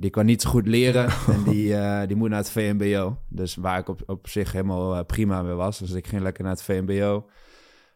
die 0.00 0.10
kan 0.10 0.26
niet 0.26 0.42
zo 0.42 0.50
goed 0.50 0.66
leren 0.66 1.08
en 1.34 1.42
die, 1.44 1.76
die 2.06 2.16
moet 2.16 2.28
naar 2.28 2.38
het 2.38 2.50
VMBO. 2.50 3.16
Dus 3.28 3.54
waar 3.54 3.78
ik 3.78 3.88
op, 3.88 4.02
op 4.06 4.28
zich 4.28 4.52
helemaal 4.52 5.04
prima 5.04 5.44
weer 5.44 5.56
was. 5.56 5.78
Dus 5.78 5.90
ik 5.90 6.06
ging 6.06 6.22
lekker 6.22 6.42
naar 6.44 6.52
het 6.52 6.62
VMBO. 6.62 7.28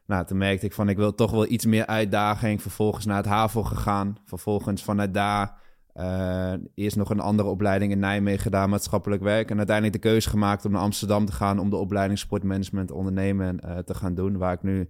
Nou, 0.07 0.27
toen 0.27 0.39
merkte 0.39 0.67
ik 0.67 0.73
van, 0.73 0.89
ik 0.89 0.97
wil 0.97 1.15
toch 1.15 1.31
wel 1.31 1.51
iets 1.51 1.67
meer 1.67 1.87
uitdaging. 1.87 2.63
Vervolgens 2.63 3.05
naar 3.05 3.17
het 3.17 3.27
HAVO 3.27 3.63
gegaan. 3.63 4.17
Vervolgens 4.25 4.83
vanuit 4.83 5.15
daar 5.15 5.63
uh, 5.95 6.53
eerst 6.75 6.97
nog 6.97 7.11
een 7.11 7.21
andere 7.21 7.49
opleiding 7.49 7.93
in 7.93 7.99
Nijmegen 7.99 8.41
gedaan, 8.41 8.71
maatschappelijk 8.71 9.23
werk. 9.23 9.51
En 9.51 9.57
uiteindelijk 9.57 10.03
de 10.03 10.09
keuze 10.09 10.31
gemaakt 10.31 10.65
om 10.65 10.73
naar 10.73 10.81
Amsterdam 10.81 11.25
te 11.25 11.33
gaan... 11.33 11.59
om 11.59 11.71
de 11.71 11.77
opleiding 11.77 12.19
sportmanagement 12.19 12.91
ondernemen 12.91 13.85
te 13.85 13.95
gaan 13.95 14.15
doen. 14.15 14.37
Waar 14.37 14.53
ik 14.53 14.63
nu 14.63 14.89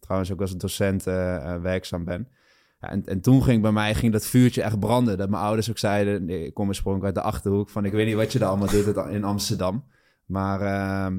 trouwens 0.00 0.32
ook 0.32 0.40
als 0.40 0.56
docent 0.56 1.04
werkzaam 1.62 2.04
ben. 2.04 2.28
Ja, 2.80 2.90
en, 2.90 3.06
en 3.06 3.20
toen 3.20 3.42
ging 3.42 3.62
bij 3.62 3.72
mij 3.72 3.94
ging 3.94 4.12
dat 4.12 4.26
vuurtje 4.26 4.62
echt 4.62 4.78
branden. 4.78 5.18
Dat 5.18 5.30
mijn 5.30 5.42
ouders 5.42 5.70
ook 5.70 5.78
zeiden, 5.78 6.28
ik 6.28 6.54
kom 6.54 6.68
oorspronkelijk 6.68 7.16
uit 7.16 7.24
de 7.24 7.30
Achterhoek... 7.30 7.68
van 7.68 7.84
ik 7.84 7.92
weet 7.92 8.06
niet 8.06 8.14
wat 8.14 8.32
je 8.32 8.38
daar 8.38 8.48
allemaal 8.48 8.70
doet 8.70 8.96
in 9.10 9.24
Amsterdam. 9.24 9.84
Maar 10.26 10.60
ehm, 10.60 11.18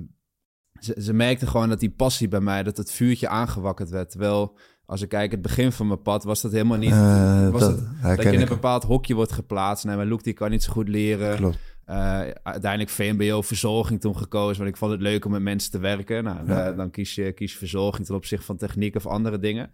ze, 0.80 0.95
ze 1.01 1.14
merkte 1.14 1.47
gewoon 1.47 1.70
dat 1.70 1.80
die 1.80 1.89
passie 1.91 2.28
bij 2.28 2.39
mij, 2.39 2.64
dat 2.64 2.78
het 2.78 2.91
vuurtje 2.91 3.28
aangewakkerd 3.28 3.89
werd. 3.89 4.09
Terwijl, 4.09 4.57
als 4.86 5.01
ik 5.01 5.09
kijk, 5.09 5.32
het 5.32 5.41
begin 5.41 5.72
van 5.72 5.88
mijn 5.88 6.01
pad 6.01 6.24
was 6.24 6.41
dat 6.41 6.51
helemaal 6.51 6.78
niet. 6.78 6.91
Uh, 6.91 7.49
was 7.49 7.62
dat, 7.62 7.80
dat, 8.01 8.24
je 8.24 8.32
in 8.32 8.41
een 8.41 8.47
bepaald 8.47 8.84
hokje 8.84 9.16
wordt 9.16 9.32
geplaatst. 9.32 9.86
Nee, 9.86 9.95
mijn 9.95 10.07
Loek 10.07 10.24
die 10.24 10.34
kan 10.34 10.49
niet 10.49 10.64
zo 10.64 10.72
goed 10.72 10.88
leren. 10.88 11.36
Klopt. 11.36 11.57
Uh, 11.88 12.20
uiteindelijk 12.43 12.89
VMBO-verzorging 12.89 14.01
toen 14.01 14.18
gekozen, 14.18 14.57
want 14.57 14.70
ik 14.70 14.78
vond 14.78 14.91
het 14.91 15.01
leuk 15.01 15.26
om 15.26 15.32
met 15.32 15.41
mensen 15.41 15.72
te 15.72 15.80
werken. 15.80 16.24
Nou, 16.24 16.76
dan 16.76 16.91
kies 16.91 17.16
je, 17.16 17.32
kies 17.32 17.51
je 17.51 17.57
verzorging 17.57 18.05
ten 18.05 18.16
opzichte 18.16 18.45
van 18.45 18.57
techniek 18.57 18.95
of 18.95 19.07
andere 19.07 19.39
dingen. 19.39 19.72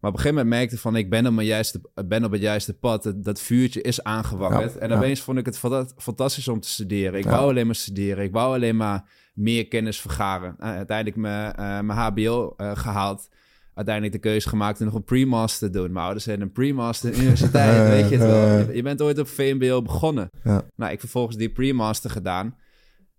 Maar 0.00 0.10
op 0.10 0.16
een 0.16 0.22
gegeven 0.22 0.44
moment 0.44 0.48
merkte 0.60 0.74
ik 0.74 0.80
van, 0.80 0.96
ik 0.96 1.10
ben 1.10 1.26
op, 1.26 1.32
mijn 1.32 1.46
juiste, 1.46 1.80
ben 2.04 2.24
op 2.24 2.32
het 2.32 2.40
juiste 2.40 2.74
pad. 2.74 3.12
Dat, 3.16 3.40
vuurtje 3.40 3.82
is 3.82 4.04
aangewakkerd. 4.04 4.76
en 4.76 4.92
opeens 4.92 5.20
vond 5.20 5.38
ik 5.38 5.46
het 5.46 5.58
fantastisch 5.96 6.48
om 6.48 6.60
te 6.60 6.68
studeren. 6.68 7.18
Ik 7.18 7.24
wou 7.24 7.50
alleen 7.50 7.66
maar 7.66 7.74
studeren. 7.74 8.24
Ik 8.24 8.32
wou 8.32 8.54
alleen 8.54 8.76
maar 8.76 9.04
meer 9.34 9.68
kennis 9.68 10.00
vergaren. 10.00 10.56
Uh, 10.60 10.66
uiteindelijk 10.66 11.16
mijn, 11.16 11.54
uh, 11.60 11.80
mijn 11.80 11.98
HBO 11.98 12.54
uh, 12.56 12.76
gehaald. 12.76 13.28
Uiteindelijk 13.74 14.22
de 14.22 14.28
keuze 14.28 14.48
gemaakt 14.48 14.80
om 14.80 14.86
nog 14.86 14.94
een 14.94 15.04
pre-master 15.04 15.70
te 15.70 15.78
doen. 15.78 15.92
Mijn 15.92 16.04
ouders 16.04 16.24
zijn 16.24 16.40
een 16.40 16.52
pre-master 16.52 17.14
universiteit, 17.14 17.88
weet 17.96 18.08
je 18.08 18.16
het 18.16 18.26
wel. 18.26 18.74
Je, 18.74 18.82
bent 18.82 19.02
ooit 19.02 19.18
op 19.18 19.28
VMBO 19.28 19.82
begonnen. 19.82 20.30
Ja. 20.44 20.62
Nou, 20.76 20.92
ik 20.92 21.00
vervolgens 21.00 21.36
die 21.36 21.50
pre-master 21.50 22.10
gedaan. 22.10 22.56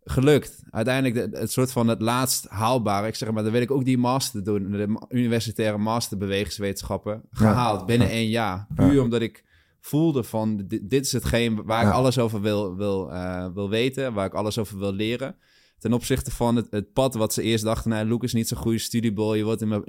Gelukt. 0.04 0.64
Uiteindelijk 0.70 1.32
de, 1.32 1.38
het 1.38 1.52
soort 1.52 1.72
van 1.72 1.88
het 1.88 2.02
laatst 2.02 2.48
haalbare. 2.48 3.08
Ik 3.08 3.16
zeg 3.16 3.32
maar, 3.32 3.44
dan 3.44 3.52
wil 3.52 3.62
ik 3.62 3.72
ook 3.72 3.86
die 3.86 3.98
master 3.98 4.44
doen. 4.44 4.72
De 4.72 5.06
universitaire 5.10 5.78
master 5.78 6.18
bewegingswetenschappen. 6.18 7.22
Gehaald 7.32 7.86
binnen 7.86 8.10
één 8.10 8.30
jaar. 8.30 8.68
Puur 8.76 9.02
omdat 9.02 9.22
ik 9.22 9.44
voelde 9.80 10.24
van 10.24 10.58
dit, 10.68 10.90
dit 10.90 11.06
is 11.06 11.12
hetgeen 11.12 11.64
waar 11.64 11.86
ik 11.88 11.94
alles 11.94 12.20
over 12.20 12.42
wil, 12.42 12.76
wil, 12.76 13.12
wil 13.54 13.70
weten. 13.70 14.14
Waar 14.14 14.26
ik 14.26 14.34
alles 14.34 14.58
over 14.58 14.78
wil 14.78 14.94
leren 14.94 15.36
ten 15.82 15.94
opzichte 15.94 16.32
van 16.32 16.56
het, 16.56 16.68
het 16.70 16.94
pad 16.94 17.14
wat 17.14 17.34
ze 17.34 17.42
eerst 17.42 17.64
dachten... 17.64 17.90
nou, 17.90 18.08
Luke 18.08 18.26
is 18.26 18.34
niet 18.34 18.48
zo'n 18.48 18.58
goede 18.58 18.78
studiebol, 18.78 19.34
je 19.34 19.44
wordt 19.44 19.62
in, 19.62 19.86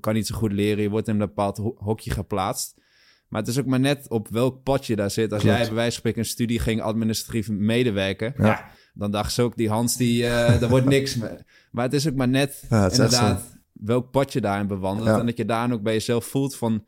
kan 0.00 0.14
niet 0.14 0.26
zo 0.26 0.36
goed 0.36 0.52
leren... 0.52 0.82
je 0.82 0.90
wordt 0.90 1.08
in 1.08 1.12
een 1.20 1.26
bepaald 1.26 1.56
hokje 1.76 2.10
geplaatst. 2.10 2.74
Maar 3.28 3.40
het 3.40 3.50
is 3.50 3.58
ook 3.58 3.66
maar 3.66 3.80
net 3.80 4.08
op 4.08 4.28
welk 4.28 4.62
pad 4.62 4.86
je 4.86 4.96
daar 4.96 5.10
zit. 5.10 5.32
Als 5.32 5.42
jij 5.42 5.64
bij 5.64 5.74
wijze 5.74 5.90
van 5.90 5.98
spreken 5.98 6.18
een 6.18 6.26
studie 6.26 6.58
ging 6.58 6.80
administratief 6.80 7.48
medewerken... 7.48 8.34
Ja. 8.38 8.70
Dan 8.96 9.10
dacht 9.10 9.32
ze 9.32 9.42
ook, 9.42 9.56
die 9.56 9.68
Hans, 9.68 9.96
die, 9.96 10.22
uh, 10.22 10.28
daar 10.60 10.68
wordt 10.68 10.86
niks 10.86 11.16
mee. 11.16 11.36
Maar 11.70 11.84
het 11.84 11.94
is 11.94 12.08
ook 12.08 12.14
maar 12.14 12.28
net 12.28 12.62
inderdaad 12.70 13.54
welk 13.72 14.10
pad 14.10 14.32
je 14.32 14.40
daarin 14.40 14.66
bewandelt... 14.66 15.20
en 15.20 15.26
dat 15.26 15.36
je 15.36 15.44
daar 15.44 15.72
ook 15.72 15.82
bij 15.82 15.92
jezelf 15.92 16.24
voelt 16.24 16.56
van... 16.56 16.84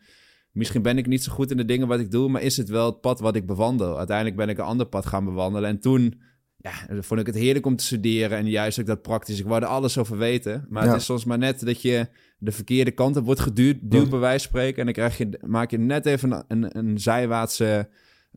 Misschien 0.53 0.83
ben 0.83 0.99
ik 0.99 1.07
niet 1.07 1.25
zo 1.25 1.33
goed 1.33 1.51
in 1.51 1.57
de 1.57 1.65
dingen 1.65 1.89
wat 1.89 2.01
ik 2.01 2.11
doe, 2.11 2.29
maar 2.29 2.43
is 2.43 2.57
het 2.57 2.69
wel 2.69 2.87
het 2.87 3.01
pad 3.01 3.21
wat 3.21 3.37
ik 3.37 3.47
bewandel? 3.47 3.99
Uiteindelijk 3.99 4.37
ben 4.37 4.49
ik 4.49 4.59
een 4.59 4.65
ander 4.65 4.87
pad 4.87 5.07
gaan 5.07 5.25
bewandelen. 5.25 5.69
En 5.69 5.81
toen 5.81 6.21
ja, 6.57 6.73
vond 7.01 7.21
ik 7.21 7.27
het 7.27 7.35
heerlijk 7.35 7.67
om 7.67 7.77
te 7.77 7.85
studeren. 7.85 8.39
En 8.39 8.49
juist 8.49 8.81
ook 8.81 8.87
dat 8.87 9.03
praktisch. 9.03 9.39
Ik 9.39 9.47
wou 9.47 9.63
er 9.63 9.69
alles 9.69 9.99
over 9.99 10.19
weten. 10.19 10.67
Maar 10.69 10.87
het 10.87 10.97
is 10.97 11.05
soms 11.05 11.25
maar 11.25 11.39
net 11.39 11.67
dat 11.67 11.83
je 11.83 12.09
de 12.39 12.53
verkeerde 12.53 12.91
kant 12.91 13.17
op 13.17 13.25
wordt 13.25 13.41
geduwd, 13.41 13.77
duwt 13.81 14.11
bij 14.11 14.19
wijze 14.19 14.49
van 14.49 14.49
spreken. 14.49 14.79
En 14.79 14.85
dan 14.85 14.95
krijg 14.95 15.19
je, 15.19 15.39
maak 15.47 15.71
je 15.71 15.79
net 15.79 16.07
even 16.07 16.45
een, 16.49 16.79
een, 16.79 16.99
zijwaartse 16.99 17.89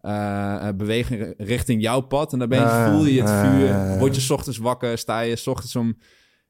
uh, 0.01 0.67
beweging 0.75 1.33
richting 1.37 1.81
jouw 1.81 2.01
pad. 2.01 2.33
En 2.33 2.39
dan 2.39 2.49
ben 2.49 2.59
je, 2.59 2.91
voel 2.91 3.05
je 3.05 3.21
het 3.21 3.29
vuur. 3.29 3.97
Word 3.99 4.15
je 4.15 4.33
ochtends 4.33 4.57
wakker, 4.57 4.97
sta 4.97 5.19
je 5.19 5.35
s 5.35 5.47
ochtends 5.47 5.75
om... 5.75 5.97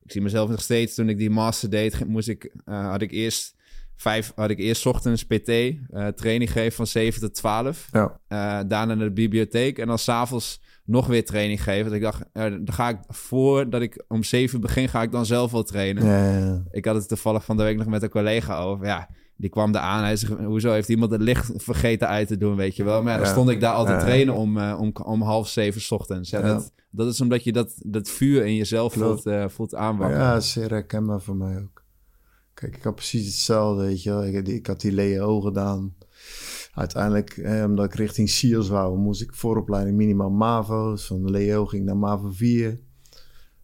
Ik 0.04 0.12
zie 0.12 0.22
mezelf 0.22 0.50
nog 0.50 0.62
steeds, 0.62 0.96
toen 0.96 1.10
ik 1.10 1.18
die 1.18 1.30
master 1.30 1.70
deed, 1.70 2.06
moest 2.08 2.28
ik, 2.28 2.54
uh, 2.66 2.90
had 2.90 3.02
ik 3.02 3.12
eerst 3.12 3.56
vijf, 3.96 4.32
had 4.36 4.50
ik 4.50 4.60
eerst 4.60 4.86
ochtends 4.86 5.26
PT, 5.26 5.50
uh, 5.50 6.08
training 6.08 6.52
gegeven 6.52 6.76
van 6.76 6.88
7 6.88 7.22
tot 7.22 7.34
12. 7.34 7.88
Ja. 7.92 8.20
daarna 8.64 8.86
naar 8.86 8.98
de 8.98 9.12
bibliotheek. 9.12 9.78
En 9.78 9.88
dan 9.88 10.00
s'avonds 10.00 10.62
nog 10.86 11.08
weer 11.08 11.26
training 11.26 11.64
geven. 11.64 11.86
Dat 11.86 11.94
ik 11.94 12.02
dacht, 12.02 12.22
uh, 12.34 12.44
dan 12.44 12.74
ga 12.74 12.90
ik 12.90 12.98
voordat 13.08 13.82
ik 13.82 14.04
om 14.08 14.24
zeven 14.24 14.62
begin, 14.62 14.90
ga 14.90 15.02
ik 15.02 15.12
dan 15.12 15.26
zelf 15.26 15.52
wel 15.52 15.64
trainen. 15.64 16.06
Ja, 16.06 16.38
ja, 16.38 16.64
Ik 16.72 16.86
had 16.86 16.96
het 16.96 17.08
toevallig 17.08 17.46
van 17.46 17.58
de 17.58 17.64
week 17.64 17.78
nog 17.78 17.88
met 17.88 18.04
een 18.04 18.10
collega 18.10 18.60
over. 18.60 18.86
Ja, 18.86 19.10
die 19.42 19.50
kwam 19.50 19.74
er 19.74 19.80
aan. 19.80 20.04
Hij 20.04 20.16
zei, 20.16 20.46
hoezo 20.46 20.72
heeft 20.72 20.90
iemand 20.90 21.12
het 21.12 21.22
licht 21.22 21.52
vergeten 21.56 22.08
uit 22.08 22.28
te 22.28 22.38
doen, 22.38 22.56
weet 22.56 22.76
je 22.76 22.84
wel. 22.84 23.04
Maar 23.04 23.18
dan 23.18 23.28
stond 23.28 23.50
ik 23.50 23.60
daar 23.60 23.74
altijd 23.74 24.00
trainen 24.00 24.34
om, 24.34 24.58
uh, 24.58 24.78
om, 24.80 24.92
om 25.04 25.22
half 25.22 25.48
zeven 25.48 25.82
s 25.82 25.92
ochtends. 25.92 26.30
Ja, 26.30 26.42
dat, 26.42 26.72
dat 26.90 27.08
is 27.08 27.22
omdat 27.22 27.44
je 27.44 27.52
dat, 27.52 27.74
dat 27.78 28.10
vuur 28.10 28.46
in 28.46 28.56
jezelf 28.56 28.94
voelt, 28.94 29.26
uh, 29.26 29.48
voelt 29.48 29.76
aanwakkeren. 29.76 30.24
Ja, 30.24 30.40
zeer 30.40 30.70
herkenbaar 30.70 31.22
voor 31.22 31.36
mij 31.36 31.58
ook. 31.58 31.84
Kijk, 32.54 32.76
ik 32.76 32.84
had 32.84 32.96
precies 32.96 33.26
hetzelfde, 33.26 33.84
weet 33.84 34.04
je 34.04 34.10
wel. 34.10 34.26
Ik, 34.26 34.48
ik 34.48 34.68
had 34.68 34.82
die 34.82 34.92
Leo 34.92 35.42
gedaan 35.42 35.94
uiteindelijk, 36.74 37.38
eh, 37.38 37.64
omdat 37.64 37.86
ik 37.86 37.94
richting 37.94 38.30
SIOS 38.30 38.70
wou, 38.70 38.98
moest 38.98 39.22
ik 39.22 39.34
vooropleiding 39.34 39.98
minimaal 39.98 40.30
MAVO. 40.30 40.96
Van 40.96 41.30
Leo 41.30 41.66
ging 41.66 41.86
naar 41.86 41.98
MAVO 41.98 42.30
4. 42.32 42.80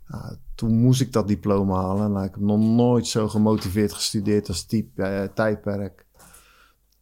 Nou, 0.08 0.36
toen 0.58 0.82
moest 0.82 1.02
ik 1.02 1.14
dat 1.14 1.28
diploma 1.28 1.76
halen. 1.76 2.24
Ik 2.24 2.32
heb 2.34 2.44
nog 2.44 2.60
nooit 2.60 3.08
zo 3.08 3.28
gemotiveerd 3.28 3.94
gestudeerd 3.94 4.48
als 4.48 4.66
type, 4.66 5.04
eh, 5.04 5.24
tijdperk. 5.34 6.06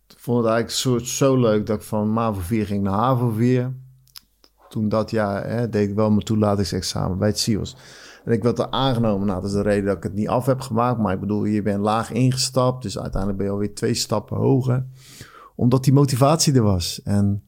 Ik 0.07 0.19
vond 0.19 0.37
het 0.37 0.47
eigenlijk 0.47 0.77
soort 0.79 1.07
zo 1.07 1.37
leuk 1.37 1.65
dat 1.65 1.75
ik 1.75 1.83
van 1.85 2.13
MAVO 2.13 2.39
4 2.39 2.65
ging 2.65 2.83
naar 2.83 2.93
HAVO 2.93 3.29
4. 3.29 3.73
Toen 4.69 4.89
dat 4.89 5.11
jaar 5.11 5.49
hè, 5.49 5.69
deed 5.69 5.89
ik 5.89 5.95
wel 5.95 6.09
mijn 6.09 6.25
toelatingsexamen 6.25 7.17
bij 7.17 7.27
het 7.27 7.39
SIOS. 7.39 7.75
En 8.25 8.31
ik 8.31 8.43
werd 8.43 8.59
er 8.59 8.69
aangenomen. 8.69 9.27
Nou, 9.27 9.41
dat 9.41 9.49
is 9.49 9.55
de 9.55 9.61
reden 9.61 9.85
dat 9.85 9.97
ik 9.97 10.03
het 10.03 10.13
niet 10.13 10.27
af 10.27 10.45
heb 10.45 10.61
gemaakt. 10.61 10.99
Maar 10.99 11.13
ik 11.13 11.19
bedoel, 11.19 11.45
je 11.45 11.61
bent 11.61 11.81
laag 11.81 12.11
ingestapt. 12.11 12.83
Dus 12.83 12.99
uiteindelijk 12.99 13.37
ben 13.37 13.47
je 13.47 13.53
alweer 13.53 13.73
twee 13.73 13.93
stappen 13.93 14.37
hoger 14.37 14.85
omdat 15.55 15.83
die 15.83 15.93
motivatie 15.93 16.53
er 16.53 16.61
was. 16.61 17.01
En 17.03 17.43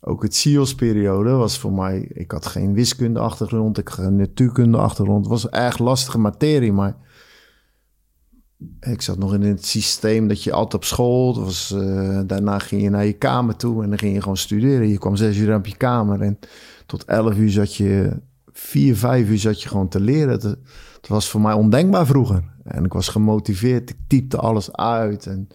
ook 0.00 0.22
het 0.22 0.34
CIOS-periode 0.34 1.30
was 1.30 1.58
voor 1.58 1.72
mij... 1.72 2.00
Ik 2.12 2.30
had 2.30 2.46
geen 2.46 2.72
wiskunde-achtergrond, 2.72 3.78
ik 3.78 3.88
had 3.88 3.98
een 3.98 4.16
natuurkunde-achtergrond. 4.16 5.20
Het 5.20 5.32
was 5.32 5.48
erg 5.48 5.78
lastige 5.78 6.18
materie, 6.18 6.72
maar... 6.72 6.96
Ik 8.80 9.02
zat 9.02 9.18
nog 9.18 9.34
in 9.34 9.42
het 9.42 9.64
systeem 9.64 10.28
dat 10.28 10.42
je 10.42 10.52
altijd 10.52 10.74
op 10.74 10.84
school... 10.84 11.44
Was, 11.44 11.72
uh, 11.76 12.20
daarna 12.26 12.58
ging 12.58 12.82
je 12.82 12.90
naar 12.90 13.06
je 13.06 13.12
kamer 13.12 13.56
toe 13.56 13.82
en 13.82 13.88
dan 13.88 13.98
ging 13.98 14.14
je 14.14 14.20
gewoon 14.20 14.36
studeren. 14.36 14.88
Je 14.88 14.98
kwam 14.98 15.16
zes 15.16 15.36
uur 15.36 15.54
op 15.54 15.66
je 15.66 15.76
kamer 15.76 16.20
en 16.20 16.38
tot 16.86 17.04
elf 17.04 17.36
uur 17.36 17.50
zat 17.50 17.74
je... 17.74 18.20
Vier, 18.52 18.96
vijf 18.96 19.28
uur 19.28 19.38
zat 19.38 19.62
je 19.62 19.68
gewoon 19.68 19.88
te 19.88 20.00
leren. 20.00 20.32
Het 20.32 21.08
was 21.08 21.30
voor 21.30 21.40
mij 21.40 21.52
ondenkbaar 21.52 22.06
vroeger. 22.06 22.42
En 22.64 22.84
ik 22.84 22.92
was 22.92 23.08
gemotiveerd, 23.08 23.90
ik 23.90 23.96
typte 24.06 24.36
alles 24.36 24.72
uit 24.72 25.26
en 25.26 25.48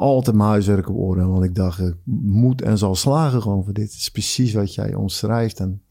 altijd 0.00 0.36
mijn 0.36 0.48
huiswerk 0.48 0.88
op 0.88 0.96
orde. 0.96 1.24
Want 1.24 1.44
ik 1.44 1.54
dacht, 1.54 1.78
ik 1.78 1.96
moet 2.22 2.62
en 2.62 2.78
zal 2.78 2.94
slagen 2.94 3.42
gewoon 3.42 3.64
voor 3.64 3.72
dit. 3.72 3.90
Het 3.90 4.00
is 4.00 4.10
precies 4.10 4.52
wat 4.52 4.74
jij 4.74 4.94
omschrijft. 4.94 5.60
En 5.60 5.82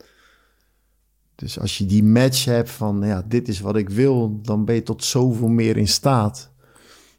dus 1.36 1.60
als 1.60 1.78
je 1.78 1.86
die 1.86 2.03
match 2.03 2.45
hebt 2.45 2.70
van, 2.70 3.01
ja, 3.01 3.22
dit 3.28 3.47
is 3.47 3.60
wat 3.60 3.76
ik 3.76 3.89
wil, 3.89 4.39
dan 4.41 4.66
ben 4.66 4.76
je 4.76 4.84
tot 4.84 5.03
zoveel 5.03 5.47
meer 5.47 5.78
in 5.78 5.88
staat. 5.88 6.51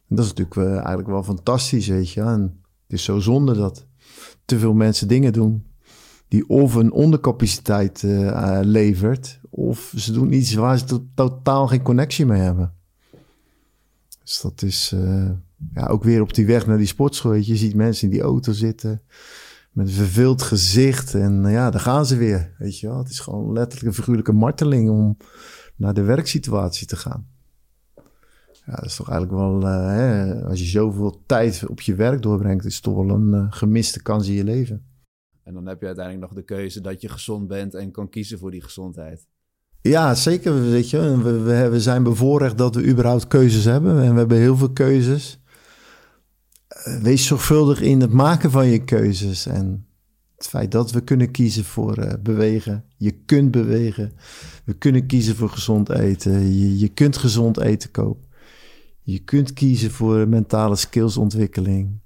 En 0.07 0.15
dat 0.15 0.25
is 0.25 0.33
natuurlijk 0.33 0.57
uh, 0.57 0.73
eigenlijk 0.73 1.07
wel 1.07 1.23
fantastisch, 1.23 1.87
weet 1.87 2.11
je. 2.11 2.21
En 2.21 2.41
het 2.83 2.99
is 2.99 3.03
zo 3.03 3.19
zonde 3.19 3.53
dat 3.55 3.85
te 4.45 4.59
veel 4.59 4.73
mensen 4.73 5.07
dingen 5.07 5.33
doen 5.33 5.65
die 6.27 6.49
of 6.49 6.73
een 6.73 6.91
ondercapaciteit 6.91 8.01
uh, 8.03 8.59
levert, 8.61 9.39
of 9.49 9.93
ze 9.95 10.11
doen 10.11 10.33
iets 10.33 10.53
waar 10.53 10.77
ze 10.77 11.05
totaal 11.13 11.67
geen 11.67 11.81
connectie 11.81 12.25
mee 12.25 12.41
hebben. 12.41 12.73
Dus 14.23 14.41
dat 14.41 14.61
is 14.61 14.95
ja, 15.73 15.87
ook 15.87 16.03
weer 16.03 16.21
op 16.21 16.33
die 16.33 16.45
weg 16.45 16.67
naar 16.67 16.77
die 16.77 16.87
sportschool. 16.87 17.33
Je, 17.33 17.55
ziet 17.55 17.75
mensen 17.75 18.07
in 18.07 18.13
die 18.13 18.21
auto 18.21 18.51
zitten 18.51 19.01
met 19.71 19.87
een 19.87 19.93
verveeld 19.93 20.41
gezicht. 20.41 21.15
En 21.15 21.43
ja, 21.49 21.69
daar 21.69 21.81
gaan 21.81 22.05
ze 22.05 22.17
weer. 22.17 22.55
Weet 22.57 22.79
je 22.79 22.87
wel. 22.87 22.97
Het 22.97 23.09
is 23.09 23.19
gewoon 23.19 23.53
letterlijk 23.53 23.87
een 23.87 23.93
figuurlijke 23.93 24.31
marteling 24.31 24.89
om 24.89 25.17
naar 25.75 25.93
de 25.93 26.01
werksituatie 26.01 26.87
te 26.87 26.95
gaan. 26.95 27.27
Ja, 28.65 28.75
dat 28.75 28.85
is 28.85 28.95
toch 28.95 29.09
eigenlijk 29.09 29.39
wel, 29.39 29.61
uh, 29.61 29.85
hè, 29.85 30.35
als 30.45 30.59
je 30.59 30.65
zoveel 30.65 31.23
tijd 31.25 31.67
op 31.67 31.81
je 31.81 31.95
werk 31.95 32.21
doorbrengt, 32.21 32.65
is 32.65 32.73
het 32.73 32.83
toch 32.83 32.95
wel 32.95 33.09
een 33.09 33.33
uh, 33.33 33.45
gemiste 33.49 34.01
kans 34.01 34.27
in 34.27 34.33
je 34.33 34.43
leven. 34.43 34.85
En 35.43 35.53
dan 35.53 35.65
heb 35.65 35.79
je 35.79 35.85
uiteindelijk 35.85 36.25
nog 36.25 36.35
de 36.35 36.45
keuze 36.45 36.81
dat 36.81 37.01
je 37.01 37.09
gezond 37.09 37.47
bent 37.47 37.73
en 37.73 37.91
kan 37.91 38.09
kiezen 38.09 38.39
voor 38.39 38.51
die 38.51 38.61
gezondheid. 38.61 39.27
Ja, 39.81 40.15
zeker. 40.15 40.61
Weet 40.61 40.89
je, 40.89 41.21
we, 41.21 41.39
we, 41.39 41.69
we 41.69 41.79
zijn 41.79 42.03
bevoorrecht 42.03 42.57
dat 42.57 42.75
we 42.75 42.87
überhaupt 42.87 43.27
keuzes 43.27 43.65
hebben. 43.65 44.01
En 44.01 44.11
we 44.11 44.17
hebben 44.17 44.37
heel 44.37 44.57
veel 44.57 44.71
keuzes. 44.71 45.40
Eh, 46.83 46.97
wees 46.97 47.25
zorgvuldig 47.25 47.81
in 47.81 48.01
het 48.01 48.13
maken 48.13 48.51
van 48.51 48.67
je 48.67 48.83
keuzes. 48.83 49.45
En 49.45 49.85
het 50.35 50.47
feit 50.47 50.71
dat 50.71 50.91
we 50.91 51.01
kunnen 51.01 51.31
kiezen 51.31 51.63
voor 51.63 51.99
uh, 51.99 52.11
bewegen. 52.19 52.85
Je 52.97 53.11
kunt 53.11 53.51
bewegen. 53.51 54.11
We 54.65 54.73
kunnen 54.73 55.05
kiezen 55.05 55.35
voor 55.35 55.49
gezond 55.49 55.89
eten. 55.89 56.57
Je, 56.59 56.77
je 56.79 56.87
kunt 56.87 57.17
gezond 57.17 57.59
eten 57.59 57.91
kopen. 57.91 58.29
Je 59.01 59.19
kunt 59.19 59.53
kiezen 59.53 59.91
voor 59.91 60.27
mentale 60.27 60.75
skillsontwikkeling. 60.75 61.99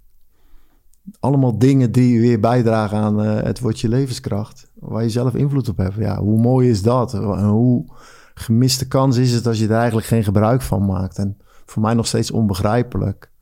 Allemaal 1.20 1.58
dingen 1.58 1.92
die 1.92 2.20
weer 2.22 2.40
bijdragen 2.40 2.98
aan 2.98 3.26
uh, 3.26 3.42
het 3.42 3.60
woordje 3.60 3.90
levenskracht. 3.90 4.72
Waar 4.74 5.04
je 5.04 5.10
zelf 5.10 5.36
invloed 5.36 5.70
op 5.70 5.78
hebt. 5.78 5.96
Ja, 5.96 6.20
hoe 6.20 6.42
mooi 6.42 6.70
is 6.70 6.82
dat? 6.82 7.14
En 7.14 7.46
hoe 7.46 7.86
gemiste 8.34 8.88
kans 8.88 9.18
is 9.18 9.32
het 9.32 9.48
als 9.48 9.60
je 9.60 9.68
er 9.68 9.76
eigenlijk 9.76 10.08
geen 10.08 10.24
gebruik 10.24 10.62
van 10.62 10.86
maakt? 10.86 11.18
En 11.18 11.38
voor 11.66 11.82
mij 11.82 11.94
nog 11.94 12.08
steeds 12.08 12.32
onbegrijpelijk. 12.32 13.34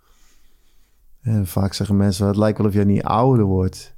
En 1.24 1.47
vaak 1.47 1.74
zeggen 1.74 1.97
mensen, 1.97 2.28
het 2.28 2.36
lijkt 2.36 2.57
wel 2.57 2.67
of 2.67 2.74
je 2.74 2.86
niet 2.86 3.03
ouder 3.03 3.45
wordt. 3.45 3.95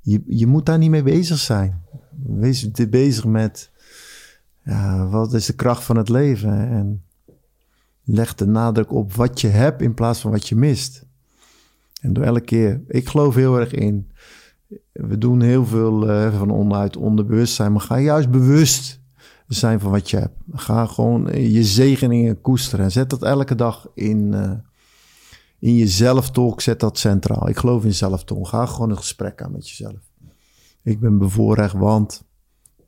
Je, 0.00 0.22
je 0.26 0.46
moet 0.46 0.66
daar 0.66 0.78
niet 0.78 0.90
mee 0.90 1.02
bezig 1.02 1.38
zijn. 1.38 1.82
Wees 2.26 2.70
bezig 2.70 3.24
met 3.24 3.70
ja, 4.64 5.08
wat 5.08 5.32
is 5.32 5.46
de 5.46 5.54
kracht 5.54 5.82
van 5.82 5.96
het 5.96 6.08
leven? 6.08 6.68
En 6.68 7.02
leg 8.04 8.34
de 8.34 8.46
nadruk 8.46 8.92
op 8.92 9.12
wat 9.12 9.40
je 9.40 9.48
hebt 9.48 9.82
in 9.82 9.94
plaats 9.94 10.20
van 10.20 10.30
wat 10.30 10.48
je 10.48 10.56
mist. 10.56 11.06
En 12.00 12.12
door 12.12 12.24
elke 12.24 12.40
keer, 12.40 12.82
ik 12.88 13.08
geloof 13.08 13.34
heel 13.34 13.60
erg 13.60 13.72
in. 13.72 14.10
We 14.92 15.18
doen 15.18 15.40
heel 15.40 15.66
veel 15.66 16.10
uh, 16.10 16.38
van 16.38 16.50
onderuit 16.50 16.96
onderbewustzijn, 16.96 17.72
maar 17.72 17.80
ga 17.80 17.98
juist 17.98 18.30
bewust 18.30 19.00
zijn 19.48 19.80
van 19.80 19.90
wat 19.90 20.10
je 20.10 20.16
hebt. 20.16 20.36
Ga 20.52 20.86
gewoon 20.86 21.28
je 21.32 21.64
zegeningen 21.64 22.40
koesteren 22.40 22.84
en 22.84 22.92
zet 22.92 23.10
dat 23.10 23.22
elke 23.22 23.54
dag 23.54 23.88
in, 23.94 24.32
uh, 24.32 24.50
in 25.64 25.74
je 25.74 25.88
zelftalk, 25.88 26.60
zet 26.60 26.80
dat 26.80 26.98
centraal. 26.98 27.48
Ik 27.48 27.56
geloof 27.56 27.84
in 27.84 27.94
zelftalk. 27.94 28.48
Ga 28.48 28.66
gewoon 28.66 28.90
een 28.90 28.96
gesprek 28.96 29.42
aan 29.42 29.52
met 29.52 29.68
jezelf. 29.68 30.00
Ik 30.82 31.00
ben 31.00 31.18
bevoorrecht, 31.18 31.72
want 31.72 32.24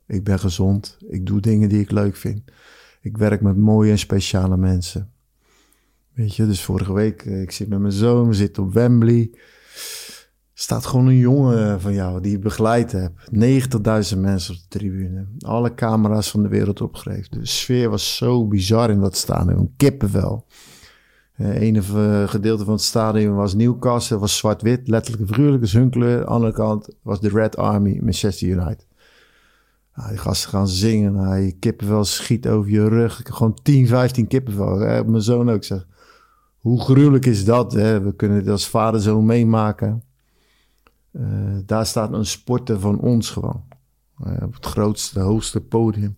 ik 0.06 0.24
ben 0.24 0.38
gezond. 0.38 0.96
Ik 1.08 1.26
doe 1.26 1.40
dingen 1.40 1.68
die 1.68 1.80
ik 1.80 1.90
leuk 1.90 2.16
vind. 2.16 2.42
Ik 3.00 3.16
werk 3.16 3.40
met 3.40 3.56
mooie 3.56 3.90
en 3.90 3.98
speciale 3.98 4.56
mensen. 4.56 5.12
Weet 6.12 6.34
je, 6.34 6.46
dus 6.46 6.62
vorige 6.62 6.92
week, 6.92 7.22
eh, 7.22 7.40
ik 7.40 7.50
zit 7.50 7.68
met 7.68 7.78
mijn 7.78 7.92
zoon, 7.92 8.28
we 8.28 8.34
zitten 8.34 8.62
op 8.62 8.72
Wembley. 8.72 9.30
Staat 10.54 10.86
gewoon 10.86 11.06
een 11.06 11.16
jongen 11.16 11.80
van 11.80 11.94
jou 11.94 12.20
die 12.20 12.30
je 12.30 12.38
begeleid 12.38 12.92
hebt. 12.92 13.28
90.000 13.30 14.20
mensen 14.20 14.54
op 14.54 14.60
de 14.60 14.78
tribune. 14.78 15.26
Alle 15.38 15.74
camera's 15.74 16.30
van 16.30 16.42
de 16.42 16.48
wereld 16.48 16.80
opgegeven. 16.80 17.40
De 17.40 17.46
sfeer 17.46 17.90
was 17.90 18.16
zo 18.16 18.46
bizar 18.46 18.90
in 18.90 19.00
dat 19.00 19.16
stadion. 19.16 19.72
Kippenvel. 19.76 20.46
Uh, 21.36 22.28
gedeelte 22.28 22.64
van 22.64 22.72
het 22.72 22.82
stadion 22.82 23.34
was 23.34 23.54
Newcastle, 23.54 24.18
was 24.18 24.36
zwart-wit, 24.36 24.88
letterlijk 24.88 25.28
figuurlijk, 25.28 25.62
is 25.62 25.72
hun 25.72 25.90
kleur. 25.90 26.18
Aan 26.18 26.24
de 26.24 26.30
andere 26.30 26.52
kant 26.52 26.88
was 27.02 27.20
de 27.20 27.28
Red 27.28 27.56
Army, 27.56 28.00
Manchester 28.02 28.48
United. 28.48 28.86
Nou, 29.94 30.08
die 30.08 30.18
gasten 30.18 30.50
gaan 30.50 30.68
zingen, 30.68 31.12
nou, 31.12 31.50
kippenvel 31.50 32.04
schiet 32.04 32.48
over 32.48 32.70
je 32.70 32.88
rug. 32.88 33.20
Gewoon 33.24 33.58
10, 33.62 33.86
15 33.86 34.26
kippenvel. 34.26 34.76
Mijn 35.04 35.22
zoon 35.22 35.50
ook 35.50 35.64
zegt, 35.64 35.86
hoe 36.58 36.80
gruwelijk 36.80 37.26
is 37.26 37.44
dat? 37.44 37.72
Hè? 37.72 38.00
We 38.00 38.14
kunnen 38.14 38.38
dit 38.38 38.48
als 38.48 38.68
vader 38.68 39.00
zo 39.00 39.22
meemaken. 39.22 40.02
Uh, 41.12 41.22
daar 41.66 41.86
staat 41.86 42.12
een 42.12 42.26
sporter 42.26 42.80
van 42.80 43.00
ons 43.00 43.30
gewoon. 43.30 43.64
Op 44.42 44.54
het 44.54 44.66
grootste, 44.66 45.20
hoogste 45.20 45.60
podium. 45.60 46.16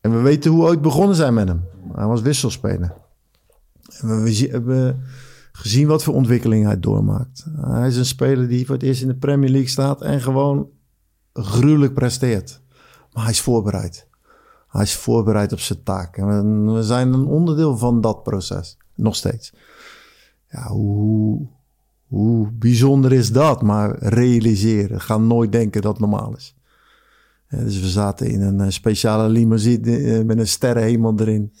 En 0.00 0.10
we 0.10 0.20
weten 0.20 0.50
hoe 0.50 0.60
we 0.60 0.66
ooit 0.66 0.82
begonnen 0.82 1.16
zijn 1.16 1.34
met 1.34 1.48
hem. 1.48 1.64
Hij 1.92 2.06
was 2.06 2.20
wisselspeler. 2.20 3.03
We 4.00 4.48
hebben 4.50 5.02
gezien 5.52 5.86
wat 5.86 6.02
voor 6.04 6.14
ontwikkeling 6.14 6.64
hij 6.64 6.80
doormaakt. 6.80 7.44
Hij 7.60 7.88
is 7.88 7.96
een 7.96 8.06
speler 8.06 8.48
die 8.48 8.66
voor 8.66 8.74
het 8.74 8.84
eerst 8.84 9.02
in 9.02 9.08
de 9.08 9.14
Premier 9.14 9.50
League 9.50 9.68
staat 9.68 10.02
en 10.02 10.20
gewoon 10.20 10.68
gruwelijk 11.32 11.94
presteert. 11.94 12.62
Maar 13.12 13.22
hij 13.22 13.32
is 13.32 13.40
voorbereid. 13.40 14.08
Hij 14.68 14.82
is 14.82 14.94
voorbereid 14.94 15.52
op 15.52 15.60
zijn 15.60 15.82
taak. 15.82 16.16
En 16.16 16.74
we 16.74 16.82
zijn 16.82 17.12
een 17.12 17.26
onderdeel 17.26 17.78
van 17.78 18.00
dat 18.00 18.22
proces. 18.22 18.76
Nog 18.94 19.16
steeds. 19.16 19.52
Ja, 20.48 20.66
hoe, 20.66 21.46
hoe 22.06 22.50
bijzonder 22.52 23.12
is 23.12 23.32
dat? 23.32 23.62
Maar 23.62 23.98
realiseren. 23.98 25.00
Ga 25.00 25.16
nooit 25.16 25.52
denken 25.52 25.82
dat 25.82 25.90
het 25.90 26.00
normaal 26.00 26.36
is. 26.36 26.56
Dus 27.48 27.80
we 27.80 27.88
zaten 27.88 28.26
in 28.26 28.40
een 28.40 28.72
speciale 28.72 29.28
limousine 29.28 29.96
eh, 29.96 30.24
met 30.24 30.38
een 30.38 30.46
sterrenhemel 30.46 31.14
erin. 31.16 31.52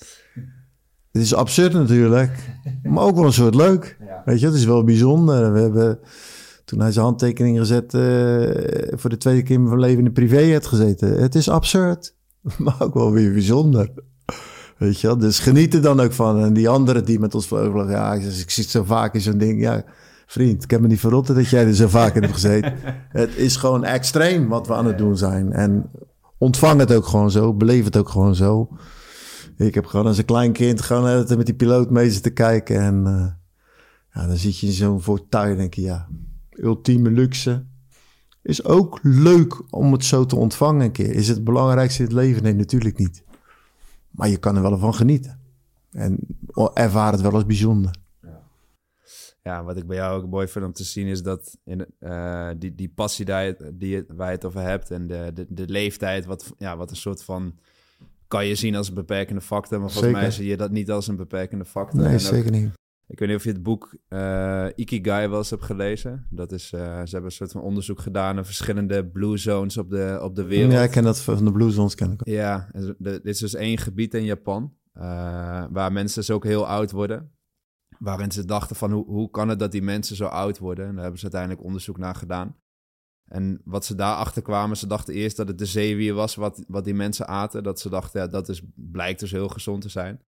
Het 1.14 1.22
is 1.22 1.34
absurd 1.34 1.72
natuurlijk, 1.72 2.38
maar 2.82 3.04
ook 3.04 3.14
wel 3.14 3.24
een 3.24 3.32
soort 3.32 3.54
leuk. 3.54 3.96
Ja. 4.00 4.22
Weet 4.24 4.40
je, 4.40 4.46
het 4.46 4.54
is 4.54 4.64
wel 4.64 4.84
bijzonder. 4.84 5.52
We 5.52 5.60
hebben 5.60 5.98
toen 6.64 6.80
hij 6.80 6.92
zijn 6.92 7.04
handtekening 7.04 7.58
gezet 7.58 7.94
uh, 7.94 8.02
voor 8.98 9.10
de 9.10 9.16
tweede 9.16 9.42
keer 9.42 9.54
in 9.54 9.62
mijn 9.62 9.80
leven 9.80 9.98
in 9.98 10.04
de 10.04 10.10
privé 10.10 10.52
had 10.52 10.66
gezeten. 10.66 11.22
Het 11.22 11.34
is 11.34 11.48
absurd, 11.48 12.14
maar 12.58 12.76
ook 12.78 12.94
wel 12.94 13.12
weer 13.12 13.32
bijzonder. 13.32 13.90
Weet 14.78 15.00
je 15.00 15.06
wel? 15.06 15.18
Dus 15.18 15.38
geniet 15.38 15.74
er 15.74 15.82
dan 15.82 16.00
ook 16.00 16.12
van. 16.12 16.38
En 16.38 16.52
die 16.52 16.68
anderen 16.68 17.04
die 17.04 17.18
met 17.18 17.34
ons 17.34 17.46
vleugelen, 17.46 17.90
ja, 17.90 18.14
ik, 18.14 18.22
ik 18.22 18.50
zit 18.50 18.68
zo 18.68 18.84
vaak 18.84 19.14
in 19.14 19.20
zo'n 19.20 19.38
ding. 19.38 19.60
Ja, 19.60 19.84
vriend, 20.26 20.64
ik 20.64 20.70
heb 20.70 20.80
me 20.80 20.86
niet 20.86 21.00
verrotten 21.00 21.34
dat 21.34 21.48
jij 21.48 21.66
er 21.66 21.74
zo 21.74 21.88
vaak 21.88 22.14
in 22.14 22.22
hebt 22.22 22.34
gezeten. 22.34 22.74
het 23.08 23.36
is 23.36 23.56
gewoon 23.56 23.84
extreem 23.84 24.48
wat 24.48 24.66
we 24.66 24.74
aan 24.74 24.86
het 24.86 24.98
doen 24.98 25.16
zijn. 25.16 25.52
En 25.52 25.90
ontvang 26.38 26.80
het 26.80 26.92
ook 26.92 27.06
gewoon 27.06 27.30
zo, 27.30 27.54
beleef 27.54 27.84
het 27.84 27.96
ook 27.96 28.08
gewoon 28.08 28.34
zo. 28.34 28.68
Ik 29.56 29.74
heb 29.74 29.86
gewoon 29.86 30.06
als 30.06 30.18
een 30.18 30.24
klein 30.24 30.52
kind 30.52 30.80
gewoon 30.80 31.24
met 31.36 31.46
die 31.46 31.54
piloot 31.54 31.90
mee 31.90 32.10
zitten 32.10 32.32
kijken. 32.32 32.80
En 32.80 33.06
uh, 33.06 33.26
ja, 34.12 34.26
dan 34.26 34.36
zit 34.36 34.58
je 34.58 34.66
in 34.66 34.72
zo'n 34.72 35.02
voortuin 35.02 35.50
en 35.50 35.56
denk 35.56 35.74
je, 35.74 35.82
ja, 35.82 36.08
ultieme 36.50 37.10
luxe. 37.10 37.64
Is 38.42 38.64
ook 38.64 38.98
leuk 39.02 39.62
om 39.74 39.92
het 39.92 40.04
zo 40.04 40.26
te 40.26 40.36
ontvangen 40.36 40.84
een 40.84 40.92
keer. 40.92 41.10
Is 41.10 41.28
het 41.28 41.44
belangrijkste 41.44 42.02
in 42.02 42.08
het 42.08 42.16
leven? 42.16 42.42
Nee, 42.42 42.54
natuurlijk 42.54 42.98
niet. 42.98 43.24
Maar 44.10 44.28
je 44.28 44.36
kan 44.36 44.56
er 44.56 44.62
wel 44.62 44.78
van 44.78 44.94
genieten. 44.94 45.40
En 45.90 46.18
ervaar 46.74 47.12
het 47.12 47.20
wel 47.20 47.32
als 47.32 47.46
bijzonder. 47.46 48.02
Ja, 49.42 49.64
wat 49.64 49.76
ik 49.76 49.86
bij 49.86 49.96
jou 49.96 50.22
ook 50.22 50.30
mooi 50.30 50.48
vind 50.48 50.64
om 50.64 50.72
te 50.72 50.84
zien 50.84 51.06
is 51.06 51.22
dat 51.22 51.58
in, 51.64 51.86
uh, 52.00 52.50
die, 52.58 52.74
die 52.74 52.88
passie 52.88 53.24
die, 53.24 53.88
je 53.88 54.04
het 54.16 54.44
over 54.44 54.60
hebt 54.60 54.90
en 54.90 55.06
de, 55.06 55.30
de, 55.34 55.46
de 55.48 55.68
leeftijd, 55.68 56.24
wat, 56.24 56.52
ja, 56.58 56.76
wat 56.76 56.90
een 56.90 56.96
soort 56.96 57.22
van 57.22 57.58
kan 58.28 58.46
je 58.46 58.54
zien 58.54 58.76
als 58.76 58.88
een 58.88 58.94
beperkende 58.94 59.40
factor. 59.40 59.80
Maar 59.80 59.90
volgens 59.90 60.12
mij 60.12 60.30
zie 60.30 60.46
je 60.46 60.56
dat 60.56 60.70
niet 60.70 60.90
als 60.90 61.08
een 61.08 61.16
beperkende 61.16 61.64
factor. 61.64 62.00
Nee, 62.00 62.18
zeker 62.18 62.50
niet. 62.50 62.72
Ik 63.06 63.18
weet 63.18 63.28
niet 63.28 63.36
of 63.36 63.44
je 63.44 63.50
het 63.50 63.62
boek 63.62 63.96
uh, 64.08 64.66
Ikigai 64.74 65.28
wel 65.28 65.38
eens 65.38 65.50
hebt 65.50 65.62
gelezen. 65.62 66.26
Dat 66.30 66.52
is, 66.52 66.72
uh, 66.72 66.80
ze 66.80 66.86
hebben 66.86 67.24
een 67.24 67.30
soort 67.30 67.52
van 67.52 67.60
onderzoek 67.60 68.00
gedaan 68.00 68.34
naar 68.34 68.44
verschillende 68.44 69.06
blue 69.06 69.36
zones 69.36 69.76
op 69.76 69.90
de, 69.90 70.18
op 70.22 70.36
de 70.36 70.44
wereld. 70.44 70.72
Ja, 70.72 70.82
ik 70.82 70.90
ken 70.90 71.02
dat 71.02 71.20
van 71.20 71.44
de 71.44 71.52
blue 71.52 71.70
zones. 71.70 71.94
Ken 71.94 72.12
ik 72.12 72.20
ook. 72.20 72.26
Ja, 72.26 72.70
dit 72.98 73.24
is 73.24 73.38
dus 73.38 73.54
één 73.54 73.78
gebied 73.78 74.14
in 74.14 74.24
Japan 74.24 74.74
uh, 74.94 75.64
waar 75.70 75.92
mensen 75.92 76.20
dus 76.20 76.30
ook 76.30 76.44
heel 76.44 76.66
oud 76.66 76.90
worden. 76.90 77.32
Waarin 77.98 78.30
ze 78.30 78.44
dachten 78.44 78.76
van 78.76 78.92
hoe, 78.92 79.04
hoe 79.06 79.30
kan 79.30 79.48
het 79.48 79.58
dat 79.58 79.72
die 79.72 79.82
mensen 79.82 80.16
zo 80.16 80.24
oud 80.24 80.58
worden? 80.58 80.86
En 80.86 80.92
daar 80.92 81.02
hebben 81.02 81.18
ze 81.18 81.24
uiteindelijk 81.24 81.64
onderzoek 81.64 81.98
naar 81.98 82.14
gedaan. 82.14 82.56
En 83.24 83.60
wat 83.64 83.84
ze 83.84 83.94
daarachter 83.94 84.42
kwamen, 84.42 84.76
ze 84.76 84.86
dachten 84.86 85.14
eerst 85.14 85.36
dat 85.36 85.48
het 85.48 85.58
de 85.58 85.66
zeewier 85.66 86.14
was 86.14 86.34
wat, 86.34 86.64
wat 86.68 86.84
die 86.84 86.94
mensen 86.94 87.26
aten. 87.26 87.62
Dat 87.62 87.80
ze 87.80 87.88
dachten, 87.88 88.20
ja, 88.20 88.26
dat 88.26 88.48
is, 88.48 88.62
blijkt 88.74 89.20
dus 89.20 89.30
heel 89.30 89.48
gezond 89.48 89.82
te 89.82 89.88
zijn. 89.88 90.20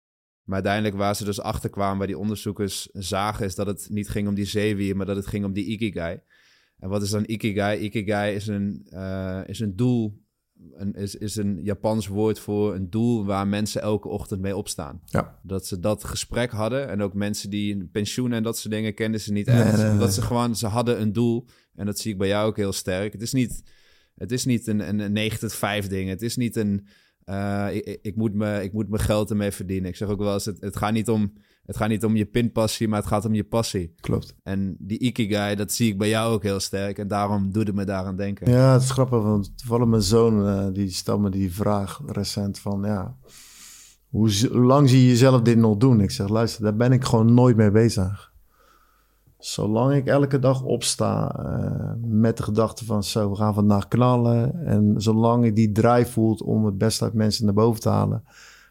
Maar 0.43 0.55
uiteindelijk 0.55 0.95
waar 0.95 1.15
ze 1.15 1.25
dus 1.25 1.41
achter 1.41 1.69
kwamen, 1.69 1.97
waar 1.97 2.07
die 2.07 2.17
onderzoekers 2.17 2.89
zagen, 2.93 3.45
is 3.45 3.55
dat 3.55 3.67
het 3.67 3.87
niet 3.89 4.09
ging 4.09 4.27
om 4.27 4.35
die 4.35 4.45
zeewier, 4.45 4.95
maar 4.95 5.05
dat 5.05 5.15
het 5.15 5.27
ging 5.27 5.45
om 5.45 5.53
die 5.53 5.65
ikigai. 5.65 6.19
En 6.77 6.89
wat 6.89 7.01
is 7.01 7.09
dan 7.09 7.23
ikigai? 7.27 7.79
Ikigai 7.79 8.35
is 8.35 8.47
een, 8.47 8.87
uh, 8.89 9.41
is 9.45 9.59
een 9.59 9.75
doel, 9.75 10.23
een, 10.73 10.93
is, 10.93 11.15
is 11.15 11.35
een 11.35 11.59
Japans 11.63 12.07
woord 12.07 12.39
voor 12.39 12.75
een 12.75 12.89
doel 12.89 13.25
waar 13.25 13.47
mensen 13.47 13.81
elke 13.81 14.07
ochtend 14.07 14.41
mee 14.41 14.55
opstaan. 14.55 15.01
Ja. 15.05 15.39
Dat 15.43 15.65
ze 15.65 15.79
dat 15.79 16.03
gesprek 16.03 16.51
hadden 16.51 16.89
en 16.89 17.01
ook 17.01 17.13
mensen 17.13 17.49
die 17.49 17.85
pensioen 17.85 18.33
en 18.33 18.43
dat 18.43 18.57
soort 18.57 18.73
dingen 18.73 18.93
kenden 18.93 19.21
ze 19.21 19.31
niet 19.31 19.47
echt. 19.47 19.77
Nee, 19.77 19.85
nee, 19.89 19.97
nee. 19.97 20.11
ze 20.11 20.21
gewoon, 20.21 20.55
ze 20.55 20.67
hadden 20.67 21.01
een 21.01 21.13
doel 21.13 21.47
en 21.75 21.85
dat 21.85 21.99
zie 21.99 22.11
ik 22.11 22.17
bij 22.17 22.27
jou 22.27 22.47
ook 22.47 22.57
heel 22.57 22.73
sterk. 22.73 23.13
Het 23.13 23.21
is 23.21 23.33
niet, 23.33 23.63
het 24.15 24.31
is 24.31 24.45
niet 24.45 24.67
een, 24.67 24.87
een, 24.87 24.99
een 24.99 25.13
9 25.13 25.39
tot 25.39 25.53
5 25.53 25.87
ding. 25.87 26.09
Het 26.09 26.21
is 26.21 26.35
niet 26.35 26.55
een 26.55 26.87
uh, 27.25 27.67
ik, 27.71 27.99
ik, 28.01 28.15
moet 28.15 28.33
me, 28.33 28.63
ik 28.63 28.73
moet 28.73 28.89
mijn 28.89 29.01
geld 29.01 29.29
ermee 29.29 29.51
verdienen. 29.51 29.89
Ik 29.89 29.95
zeg 29.95 30.07
ook 30.07 30.19
wel 30.19 30.33
eens, 30.33 30.45
het, 30.45 30.61
het, 30.61 30.75
gaat 30.75 30.91
niet 30.91 31.09
om, 31.09 31.33
het 31.65 31.77
gaat 31.77 31.89
niet 31.89 32.03
om 32.03 32.15
je 32.15 32.25
pinpassie, 32.25 32.87
maar 32.87 32.99
het 32.99 33.07
gaat 33.07 33.25
om 33.25 33.33
je 33.33 33.43
passie. 33.43 33.93
Klopt. 33.99 34.35
En 34.43 34.75
die 34.79 34.99
Ikigai, 34.99 35.55
dat 35.55 35.71
zie 35.71 35.91
ik 35.91 35.97
bij 35.97 36.09
jou 36.09 36.33
ook 36.33 36.43
heel 36.43 36.59
sterk. 36.59 36.97
En 36.97 37.07
daarom 37.07 37.51
doet 37.51 37.67
het 37.67 37.75
me 37.75 37.83
daaraan 37.83 38.15
denken. 38.15 38.51
Ja, 38.51 38.73
het 38.73 38.81
is 38.81 38.89
grappig, 38.89 39.21
want 39.21 39.57
toevallig 39.57 39.87
mijn 39.87 40.01
zoon, 40.01 40.47
uh, 40.47 40.73
die 40.73 40.89
stelde 40.89 41.23
me 41.23 41.29
die 41.29 41.53
vraag 41.53 42.01
recent 42.05 42.59
van, 42.59 42.81
ja, 42.83 43.17
hoe 44.09 44.49
lang 44.49 44.89
zie 44.89 45.01
je 45.01 45.07
jezelf 45.07 45.41
dit 45.41 45.57
nog 45.57 45.77
doen? 45.77 46.01
Ik 46.01 46.11
zeg, 46.11 46.29
luister, 46.29 46.63
daar 46.63 46.75
ben 46.75 46.91
ik 46.91 47.03
gewoon 47.03 47.33
nooit 47.33 47.55
mee 47.55 47.71
bezig. 47.71 48.33
Zolang 49.45 49.93
ik 49.93 50.07
elke 50.07 50.39
dag 50.39 50.63
opsta 50.63 51.39
uh, 51.39 51.91
met 52.01 52.37
de 52.37 52.43
gedachte 52.43 52.85
van 52.85 53.03
zo, 53.03 53.29
we 53.29 53.35
gaan 53.35 53.53
vandaag 53.53 53.87
knallen. 53.87 54.65
En 54.65 54.93
zolang 54.97 55.45
ik 55.45 55.55
die 55.55 55.71
drive 55.71 56.11
voelt 56.11 56.41
om 56.41 56.65
het 56.65 56.77
beste 56.77 57.03
uit 57.03 57.13
mensen 57.13 57.45
naar 57.45 57.53
boven 57.53 57.81
te 57.81 57.89
halen, 57.89 58.23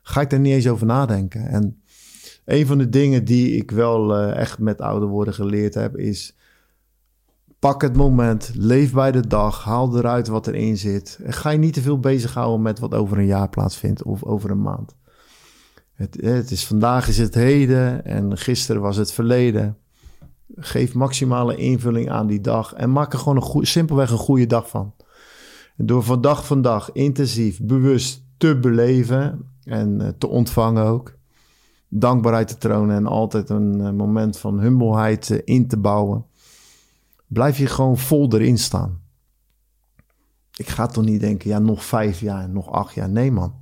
ga 0.03 0.21
ik 0.21 0.33
er 0.33 0.39
niet 0.39 0.53
eens 0.53 0.69
over 0.69 0.87
nadenken. 0.87 1.47
En 1.47 1.83
een 2.45 2.67
van 2.67 2.79
de 2.79 2.89
dingen 2.89 3.25
die 3.25 3.57
ik 3.57 3.71
wel 3.71 4.21
uh, 4.21 4.37
echt 4.37 4.59
met 4.59 4.81
ouder 4.81 5.09
worden 5.09 5.35
geleerd 5.35 5.75
heb, 5.75 5.97
is 5.97 6.37
pak 7.59 7.83
het 7.83 7.97
moment, 7.97 8.51
leef 8.55 8.93
bij 8.93 9.13
de 9.13 9.27
dag, 9.27 9.65
haal 9.65 9.97
eruit 9.97 10.29
wat 10.29 10.47
erin 10.47 10.77
zit. 10.77 11.19
En 11.23 11.33
ga 11.33 11.51
je 11.51 11.59
niet 11.59 11.75
te 11.75 11.83
veel 11.83 12.01
bezighouden 12.01 12.63
met 12.63 12.79
wat 12.79 12.95
over 12.95 13.19
een 13.19 13.27
jaar 13.27 13.49
plaatsvindt 13.49 14.03
of 14.03 14.25
over 14.25 14.51
een 14.51 14.63
maand. 14.63 14.95
Het, 15.93 16.19
het 16.21 16.51
is 16.51 16.67
vandaag 16.67 17.09
is 17.09 17.19
het 17.19 17.35
heden 17.35 18.05
en 18.05 18.39
gisteren 18.39 18.83
was 18.83 18.97
het 18.97 19.13
verleden. 19.13 19.79
Geef 20.57 20.95
maximale 20.95 21.57
invulling 21.57 22.11
aan 22.11 22.27
die 22.27 22.41
dag 22.41 22.73
en 22.73 22.93
maak 22.93 23.13
er 23.13 23.19
gewoon 23.19 23.37
een 23.37 23.43
goe, 23.43 23.67
simpelweg 23.67 24.11
een 24.11 24.19
goede 24.19 24.47
dag 24.47 24.69
van. 24.69 24.95
Door 25.77 26.03
van 26.03 26.21
dag 26.21 26.47
van 26.47 26.63
dag 26.63 26.93
intensief, 26.93 27.61
bewust 27.63 28.25
te 28.37 28.59
beleven 28.59 29.49
en 29.65 30.01
uh, 30.01 30.09
te 30.19 30.27
ontvangen 30.27 30.85
ook. 30.85 31.17
Dankbaarheid 31.89 32.49
te 32.49 32.59
tronen 32.59 32.97
en 32.97 33.07
altijd 33.07 33.51
een 33.51 33.81
uh, 33.81 33.91
moment 33.91 34.39
van 34.39 34.61
humbelheid 34.61 35.29
uh, 35.29 35.39
in 35.45 35.69
te 35.69 35.77
bouwen. 35.77 36.27
Blijf 37.27 37.59
je 37.59 37.67
gewoon 37.67 37.99
vol 37.99 38.33
erin 38.33 38.59
staan. 38.59 39.01
Ik 40.57 40.69
ga 40.69 40.87
toch 40.87 41.05
niet 41.05 41.21
denken, 41.21 41.51
ja, 41.51 41.59
nog 41.59 41.85
vijf 41.85 42.21
jaar, 42.21 42.49
nog 42.49 42.71
acht 42.71 42.95
jaar. 42.95 43.09
Nee, 43.09 43.33
man. 43.33 43.55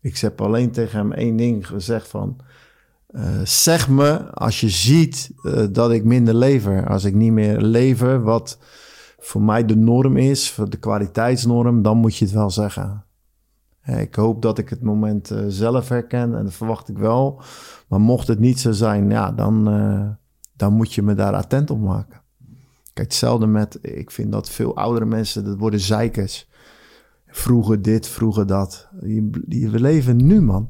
Ik 0.00 0.18
heb 0.18 0.40
alleen 0.40 0.70
tegen 0.70 0.98
hem 0.98 1.12
één 1.12 1.36
ding 1.36 1.66
gezegd 1.66 2.08
van... 2.08 2.36
Uh, 3.16 3.40
zeg 3.44 3.88
me 3.88 4.30
als 4.30 4.60
je 4.60 4.68
ziet 4.68 5.30
uh, 5.42 5.66
dat 5.70 5.90
ik 5.90 6.04
minder 6.04 6.34
lever. 6.34 6.88
Als 6.88 7.04
ik 7.04 7.14
niet 7.14 7.32
meer 7.32 7.60
lever 7.60 8.22
wat 8.22 8.58
voor 9.18 9.42
mij 9.42 9.64
de 9.64 9.76
norm 9.76 10.16
is, 10.16 10.58
de 10.68 10.76
kwaliteitsnorm, 10.76 11.82
dan 11.82 11.96
moet 11.96 12.16
je 12.16 12.24
het 12.24 12.34
wel 12.34 12.50
zeggen. 12.50 13.04
Ik 13.84 14.14
hoop 14.14 14.42
dat 14.42 14.58
ik 14.58 14.68
het 14.68 14.82
moment 14.82 15.34
zelf 15.48 15.88
herken 15.88 16.34
en 16.34 16.44
dat 16.44 16.54
verwacht 16.54 16.88
ik 16.88 16.98
wel. 16.98 17.40
Maar 17.88 18.00
mocht 18.00 18.28
het 18.28 18.38
niet 18.38 18.60
zo 18.60 18.72
zijn, 18.72 19.10
ja, 19.10 19.32
dan, 19.32 19.64
dan 20.56 20.72
moet 20.72 20.92
je 20.92 21.02
me 21.02 21.14
daar 21.14 21.34
attent 21.34 21.70
op 21.70 21.80
maken. 21.80 22.20
Kijk, 22.92 23.08
hetzelfde 23.08 23.46
met, 23.46 23.78
ik 23.80 24.10
vind 24.10 24.32
dat 24.32 24.50
veel 24.50 24.76
oudere 24.76 25.04
mensen, 25.04 25.44
dat 25.44 25.58
worden 25.58 25.80
zeikers. 25.80 26.48
Vroeger 27.26 27.82
dit, 27.82 28.08
vroeger 28.08 28.46
dat. 28.46 28.88
we 29.00 29.80
leven 29.80 30.26
nu, 30.26 30.40
man. 30.40 30.68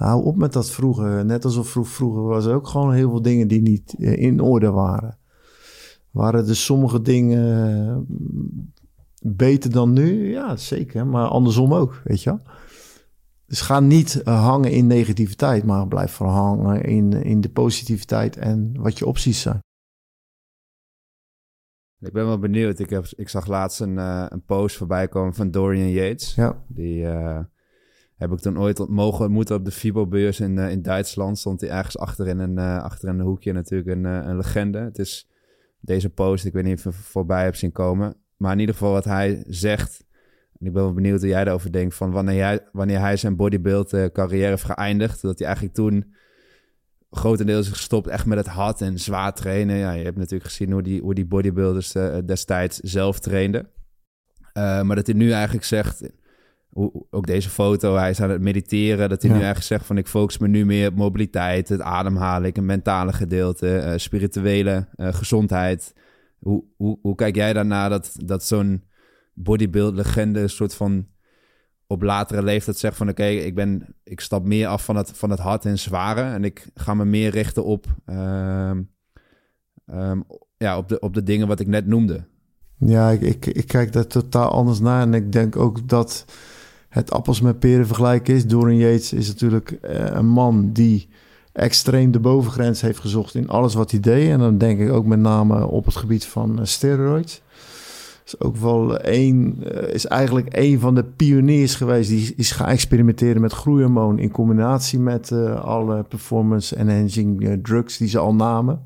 Hou 0.00 0.24
op 0.24 0.36
met 0.36 0.52
dat 0.52 0.70
vroeger. 0.70 1.24
Net 1.24 1.44
alsof 1.44 1.68
vroeg, 1.68 1.88
vroeger 1.88 2.22
was 2.22 2.44
er 2.44 2.54
ook 2.54 2.68
gewoon 2.68 2.92
heel 2.92 3.10
veel 3.10 3.22
dingen 3.22 3.48
die 3.48 3.60
niet 3.60 3.94
eh, 3.98 4.22
in 4.22 4.40
orde 4.40 4.70
waren. 4.70 5.18
Waren 6.10 6.48
er 6.48 6.56
sommige 6.56 7.02
dingen 7.02 7.68
eh, 7.88 7.96
beter 9.22 9.72
dan 9.72 9.92
nu? 9.92 10.30
Ja, 10.30 10.56
zeker. 10.56 11.06
Maar 11.06 11.28
andersom 11.28 11.74
ook, 11.74 12.00
weet 12.04 12.22
je 12.22 12.30
wel. 12.30 12.40
Dus 13.46 13.60
ga 13.60 13.80
niet 13.80 14.22
eh, 14.22 14.44
hangen 14.44 14.70
in 14.70 14.86
negativiteit, 14.86 15.64
maar 15.64 15.88
blijf 15.88 16.12
vooral 16.12 16.34
hangen 16.34 16.82
in, 16.82 17.12
in 17.12 17.40
de 17.40 17.50
positiviteit 17.50 18.36
en 18.36 18.72
wat 18.78 18.98
je 18.98 19.06
opties 19.06 19.40
zijn. 19.40 19.58
Ik 21.98 22.12
ben 22.12 22.26
wel 22.26 22.38
benieuwd. 22.38 22.78
Ik, 22.78 22.90
heb, 22.90 23.06
ik 23.16 23.28
zag 23.28 23.46
laatst 23.46 23.80
een, 23.80 23.96
uh, 23.96 24.26
een 24.28 24.44
post 24.44 24.76
voorbij 24.76 25.08
komen 25.08 25.34
van 25.34 25.50
Dorian 25.50 25.90
Yates. 25.90 26.34
Ja. 26.34 26.64
Die 26.68 27.02
uh, 27.02 27.38
heb 28.20 28.32
ik 28.32 28.38
toen 28.38 28.58
ooit 28.58 28.88
mogen 28.88 29.24
ontmoeten 29.24 29.56
op 29.56 29.64
de 29.64 29.70
FIBO-beurs 29.70 30.40
in, 30.40 30.56
uh, 30.56 30.70
in 30.70 30.82
Duitsland. 30.82 31.38
Stond 31.38 31.60
hij 31.60 31.70
ergens 31.70 31.98
achter 31.98 32.26
in 32.28 32.38
een, 32.38 32.58
achter 32.58 33.08
in 33.08 33.18
een 33.18 33.26
hoekje 33.26 33.52
natuurlijk 33.52 33.88
een, 33.88 34.04
een 34.04 34.36
legende. 34.36 34.78
Het 34.78 34.98
is 34.98 35.28
deze 35.80 36.10
post, 36.10 36.44
ik 36.44 36.52
weet 36.52 36.64
niet 36.64 36.76
of 36.76 36.84
je 36.84 36.92
voorbij 36.92 37.42
hebt 37.42 37.58
zien 37.58 37.72
komen. 37.72 38.14
Maar 38.36 38.52
in 38.52 38.58
ieder 38.58 38.74
geval 38.74 38.92
wat 38.92 39.04
hij 39.04 39.44
zegt. 39.46 40.04
En 40.58 40.66
ik 40.66 40.72
ben 40.72 40.94
benieuwd 40.94 41.20
hoe 41.20 41.28
jij 41.28 41.44
daarover 41.44 41.72
denkt. 41.72 41.94
Van 41.94 42.10
wanneer, 42.10 42.44
hij, 42.44 42.60
wanneer 42.72 43.00
hij 43.00 43.16
zijn 43.16 43.36
bodybuild 43.36 44.10
carrière 44.12 44.48
heeft 44.48 44.64
geëindigd. 44.64 45.22
Dat 45.22 45.38
hij 45.38 45.46
eigenlijk 45.46 45.76
toen 45.76 46.14
grotendeels 47.10 47.68
gestopt 47.68 48.06
echt 48.06 48.26
met 48.26 48.38
het 48.38 48.46
hard 48.46 48.80
en 48.80 48.98
zwaar 48.98 49.34
trainen. 49.34 49.76
Ja, 49.76 49.92
je 49.92 50.04
hebt 50.04 50.16
natuurlijk 50.16 50.50
gezien 50.50 50.72
hoe 50.72 50.82
die, 50.82 51.00
hoe 51.00 51.14
die 51.14 51.26
bodybuilders 51.26 51.92
destijds 52.24 52.78
zelf 52.78 53.18
trainden. 53.18 53.68
Maar 54.54 54.94
dat 54.94 55.06
hij 55.06 55.16
nu 55.16 55.32
eigenlijk 55.32 55.64
zegt, 55.64 56.10
ook 57.10 57.26
deze 57.26 57.48
foto, 57.48 57.96
hij 57.96 58.10
is 58.10 58.20
aan 58.20 58.30
het 58.30 58.40
mediteren. 58.40 59.08
Dat 59.08 59.22
hij 59.22 59.30
nu 59.30 59.36
eigenlijk 59.36 59.66
zegt 59.66 59.86
van 59.86 59.96
ik 59.96 60.06
focus 60.06 60.38
me 60.38 60.48
nu 60.48 60.66
meer 60.66 60.88
op 60.88 60.94
mobiliteit, 60.94 61.68
het 61.68 61.80
ademhalen, 61.80 62.50
een 62.56 62.66
mentale 62.66 63.12
gedeelte, 63.12 63.82
uh, 63.84 63.92
spirituele 63.96 64.88
gezondheid. 64.96 65.94
Hoe, 66.38 66.64
hoe, 66.76 66.98
hoe 67.02 67.14
kijk 67.14 67.34
jij 67.34 67.52
daarna 67.52 67.88
dat, 67.88 68.12
dat 68.24 68.44
zo'n 68.44 68.82
bodybuild 69.34 69.94
legende 69.94 70.40
een 70.40 70.50
soort 70.50 70.74
van 70.74 71.06
op 71.86 72.02
latere 72.02 72.42
leeftijd 72.42 72.78
zegt 72.78 72.96
van 72.96 73.08
oké, 73.08 73.24
ik 73.24 73.54
ben 73.54 73.94
ik 74.04 74.20
stap 74.20 74.44
meer 74.44 74.66
af 74.66 74.84
van 74.84 74.96
het, 74.96 75.10
van 75.14 75.30
het 75.30 75.38
hard 75.38 75.64
en 75.64 75.78
zware 75.78 76.22
en 76.22 76.44
ik 76.44 76.70
ga 76.74 76.94
me 76.94 77.04
meer 77.04 77.30
richten 77.30 77.64
op, 77.64 77.86
um, 78.06 78.90
um, 79.86 80.24
ja, 80.56 80.76
op, 80.76 80.88
de, 80.88 80.98
op 80.98 81.14
de 81.14 81.22
dingen 81.22 81.48
wat 81.48 81.60
ik 81.60 81.66
net 81.66 81.86
noemde. 81.86 82.24
Ja, 82.78 83.10
ik, 83.10 83.20
ik, 83.20 83.46
ik, 83.46 83.66
kijk 83.66 83.92
daar 83.92 84.06
totaal 84.06 84.50
anders 84.50 84.80
naar 84.80 85.02
en 85.02 85.14
ik 85.14 85.32
denk 85.32 85.56
ook 85.56 85.88
dat 85.88 86.24
het 86.90 87.10
appels 87.10 87.40
met 87.40 87.58
peren 87.58 87.86
vergelijken 87.86 88.34
is. 88.34 88.46
Dorian 88.46 88.78
Yates 88.78 89.12
is 89.12 89.28
natuurlijk 89.28 89.70
uh, 89.70 89.90
een 89.90 90.28
man 90.28 90.72
die 90.72 91.08
extreem 91.52 92.10
de 92.10 92.20
bovengrens 92.20 92.80
heeft 92.80 92.98
gezocht 92.98 93.34
in 93.34 93.48
alles 93.48 93.74
wat 93.74 93.90
hij 93.90 94.00
deed. 94.00 94.28
En 94.28 94.38
dan 94.38 94.58
denk 94.58 94.80
ik 94.80 94.90
ook 94.90 95.06
met 95.06 95.18
name 95.18 95.66
op 95.66 95.84
het 95.84 95.96
gebied 95.96 96.24
van 96.24 96.58
uh, 96.58 96.64
steroids 96.64 97.42
is 98.24 98.40
ook 98.40 98.56
wel 98.56 98.98
één, 98.98 99.56
eh, 99.64 99.94
is 99.94 100.06
eigenlijk 100.06 100.48
een 100.50 100.80
van 100.80 100.94
de 100.94 101.04
pioniers 101.04 101.74
geweest 101.74 102.08
die 102.08 102.32
is 102.36 102.52
gaan 102.52 102.68
experimenteren 102.68 103.40
met 103.40 103.52
groeihormoon 103.52 104.18
in 104.18 104.30
combinatie 104.30 104.98
met 104.98 105.32
alle 105.62 106.02
performance 106.02 106.76
enhancing 106.76 107.58
drugs 107.62 107.96
die 107.96 108.08
ze 108.08 108.18
al 108.18 108.34
namen. 108.34 108.82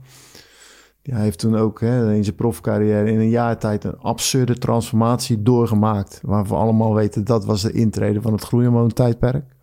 Hij 1.13 1.23
heeft 1.23 1.39
toen 1.39 1.57
ook 1.57 1.81
hè, 1.81 2.15
in 2.15 2.25
zijn 2.25 2.37
profcarrière 2.37 3.11
in 3.11 3.19
een 3.19 3.29
jaar 3.29 3.59
tijd 3.59 3.85
een 3.85 3.99
absurde 3.99 4.59
transformatie 4.59 5.43
doorgemaakt. 5.43 6.21
Waarvan 6.23 6.57
we 6.57 6.63
allemaal 6.63 6.95
weten 6.95 7.25
dat 7.25 7.45
was 7.45 7.63
de 7.63 7.73
intrede 7.73 8.23
van 8.23 8.33
het 8.33 8.43
groeihormoon 8.43 8.93
tijdperk 8.93 9.55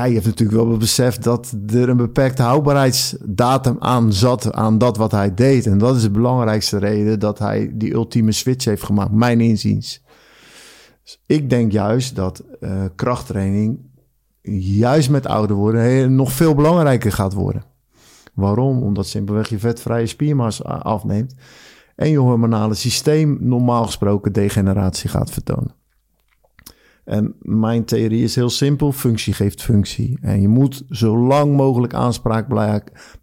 hij 0.00 0.10
heeft 0.10 0.26
natuurlijk 0.26 0.64
wel 0.64 0.76
beseft 0.76 1.22
dat 1.22 1.54
er 1.66 1.88
een 1.88 1.96
beperkte 1.96 2.42
houdbaarheidsdatum 2.42 3.76
aan 3.78 4.12
zat 4.12 4.52
aan 4.52 4.78
dat 4.78 4.96
wat 4.96 5.10
hij 5.10 5.34
deed. 5.34 5.66
En 5.66 5.78
dat 5.78 5.96
is 5.96 6.02
de 6.02 6.10
belangrijkste 6.10 6.78
reden 6.78 7.18
dat 7.18 7.38
hij 7.38 7.70
die 7.74 7.92
ultieme 7.92 8.32
switch 8.32 8.64
heeft 8.64 8.82
gemaakt, 8.82 9.12
mijn 9.12 9.40
inziens. 9.40 10.02
Dus 11.02 11.22
ik 11.26 11.50
denk 11.50 11.72
juist 11.72 12.16
dat 12.16 12.44
uh, 12.60 12.84
krachttraining 12.94 13.78
juist 14.76 15.10
met 15.10 15.26
ouder 15.26 15.56
worden 15.56 16.14
nog 16.14 16.32
veel 16.32 16.54
belangrijker 16.54 17.12
gaat 17.12 17.32
worden. 17.32 17.64
Waarom? 18.34 18.82
Omdat 18.82 19.06
simpelweg 19.06 19.48
je 19.48 19.58
vetvrije 19.58 20.06
spiermassa 20.06 20.64
afneemt 20.64 21.34
en 21.96 22.10
je 22.10 22.18
hormonale 22.18 22.74
systeem 22.74 23.36
normaal 23.40 23.84
gesproken 23.84 24.32
degeneratie 24.32 25.10
gaat 25.10 25.30
vertonen. 25.30 25.74
En 27.04 27.34
mijn 27.40 27.84
theorie 27.84 28.22
is 28.22 28.34
heel 28.34 28.50
simpel: 28.50 28.92
functie 28.92 29.32
geeft 29.32 29.62
functie. 29.62 30.18
En 30.20 30.40
je 30.40 30.48
moet 30.48 30.82
zo 30.88 31.18
lang 31.18 31.56
mogelijk 31.56 31.94
aanspraak 31.94 32.46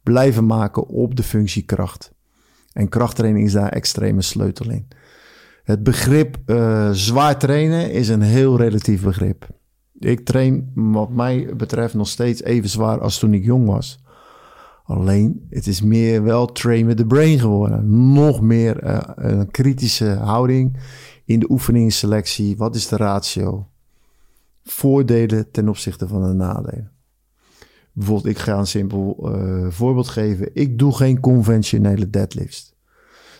blijven 0.03 0.45
maken 0.45 0.88
op 0.88 1.15
de 1.15 1.23
functiekracht. 1.23 2.11
En 2.73 2.90
krachttraining 2.90 3.45
is 3.45 3.53
daar 3.53 3.69
extreme 3.69 4.22
sleutel 4.22 4.69
in. 4.69 4.88
Het 5.64 5.84
begrip 5.84 6.38
uh, 6.45 6.90
zwaar 6.91 7.40
trainen 7.40 7.91
is 7.91 8.10
een 8.10 8.22
heel 8.22 8.57
relatief 8.57 9.03
begrip. 9.03 9.48
Ik 9.99 10.26
train, 10.26 10.72
wat 10.76 11.10
mij 11.10 11.53
betreft, 11.57 11.94
nog 11.94 12.07
steeds 12.07 12.44
even 12.44 12.69
zwaar 12.69 12.99
als 12.99 13.19
toen 13.19 13.34
ik 13.34 13.44
jong 13.44 13.68
was. 13.68 14.03
Alleen, 14.90 15.45
het 15.49 15.68
is 15.68 15.82
meer 15.82 16.24
wel 16.24 16.45
train 16.45 16.86
with 16.86 16.98
the 16.98 17.06
brain 17.06 17.40
geworden. 17.40 18.11
Nog 18.14 18.41
meer 18.41 18.84
uh, 18.84 18.99
een 19.16 19.52
kritische 19.52 20.10
houding 20.10 20.78
in 21.26 21.40
de 21.40 21.52
oefeningsselectie. 21.52 22.57
Wat 22.57 22.76
is 22.76 22.88
de 22.88 22.95
ratio? 22.95 23.68
Voordelen 24.64 25.52
ten 25.52 25.70
opzichte 25.70 26.07
van 26.07 26.24
de 26.24 26.34
nadelen. 26.34 26.91
Bijvoorbeeld, 27.94 28.36
ik 28.36 28.41
ga 28.41 28.57
een 28.57 28.68
simpel 28.68 29.32
uh, 29.36 29.68
voorbeeld 29.70 30.07
geven. 30.07 30.49
Ik 30.53 30.80
doe 30.80 30.95
geen 30.95 31.20
conventionele 31.20 32.10
deadlifts. 32.10 32.74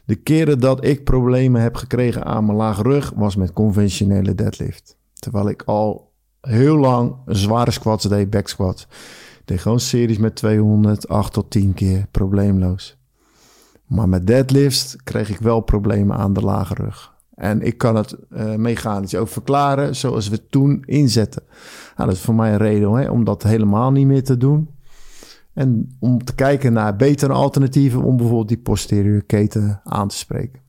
De 0.06 0.16
keren 0.16 0.60
dat 0.60 0.86
ik 0.86 1.04
problemen 1.04 1.62
heb 1.62 1.76
gekregen 1.76 2.26
aan 2.26 2.46
mijn 2.46 2.58
lage 2.58 2.82
rug 2.82 3.12
was 3.16 3.36
met 3.36 3.54
conventionele 3.54 4.36
deadlift. 4.36 4.98
Terwijl 5.14 5.50
ik 5.50 5.64
al 5.64 6.12
heel 6.42 6.78
lang 6.78 7.16
zware 7.26 7.72
squats 7.72 8.08
deed, 8.08 8.30
back 8.30 8.48
squats. 8.48 8.88
Deed 9.50 9.62
gewoon 9.62 9.80
series 9.80 10.18
met 10.18 10.36
200, 10.36 11.08
8 11.08 11.34
tot 11.34 11.52
10 11.52 11.74
keer, 11.74 12.08
probleemloos. 12.12 12.98
Maar 13.86 14.10
met 14.10 14.28
deadlifts 14.28 14.96
kreeg 15.04 15.30
ik 15.30 15.40
wel 15.40 15.60
problemen 15.60 16.18
aan 16.18 16.34
de 16.34 16.42
lage 16.42 16.74
rug. 16.74 17.14
En 17.36 17.62
ik 17.62 17.78
kan 17.78 17.96
het 17.96 18.16
uh, 18.32 18.56
mechanisch 18.56 19.16
ook 19.16 19.28
verklaren 19.28 19.96
zoals 19.96 20.30
we 20.30 20.48
toen 20.48 20.84
inzetten. 20.86 21.44
Nou, 21.96 22.10
dat 22.10 22.18
is 22.18 22.24
voor 22.24 22.36
mij 22.36 22.52
een 22.52 22.58
reden 22.58 22.92
hè, 22.92 23.10
om 23.10 23.24
dat 23.24 23.44
helemaal 23.44 23.92
niet 23.92 24.08
meer 24.08 24.24
te 24.24 24.38
doen. 24.38 24.70
En 25.54 25.96
om 26.00 26.24
te 26.24 26.36
kijken 26.36 26.74
naar 26.74 26.96
betere 26.96 27.34
alternatieven 27.34 28.04
om 28.04 28.18
bijvoorbeeld 28.18 28.48
die 28.48 28.58
posteriore 28.58 29.22
keten 29.22 29.82
aan 29.84 30.08
te 30.08 30.16
spreken. 30.16 30.62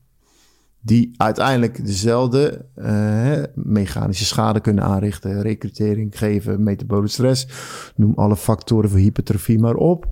Die 0.83 1.13
uiteindelijk 1.17 1.85
dezelfde 1.85 2.65
uh, 2.75 3.43
mechanische 3.55 4.25
schade 4.25 4.59
kunnen 4.59 4.83
aanrichten, 4.83 5.41
recrutering 5.41 6.17
geven, 6.17 6.63
metabole 6.63 7.07
stress. 7.07 7.47
Noem 7.95 8.13
alle 8.15 8.35
factoren 8.35 8.89
voor 8.89 8.99
hypertrofie 8.99 9.59
maar 9.59 9.75
op. 9.75 10.07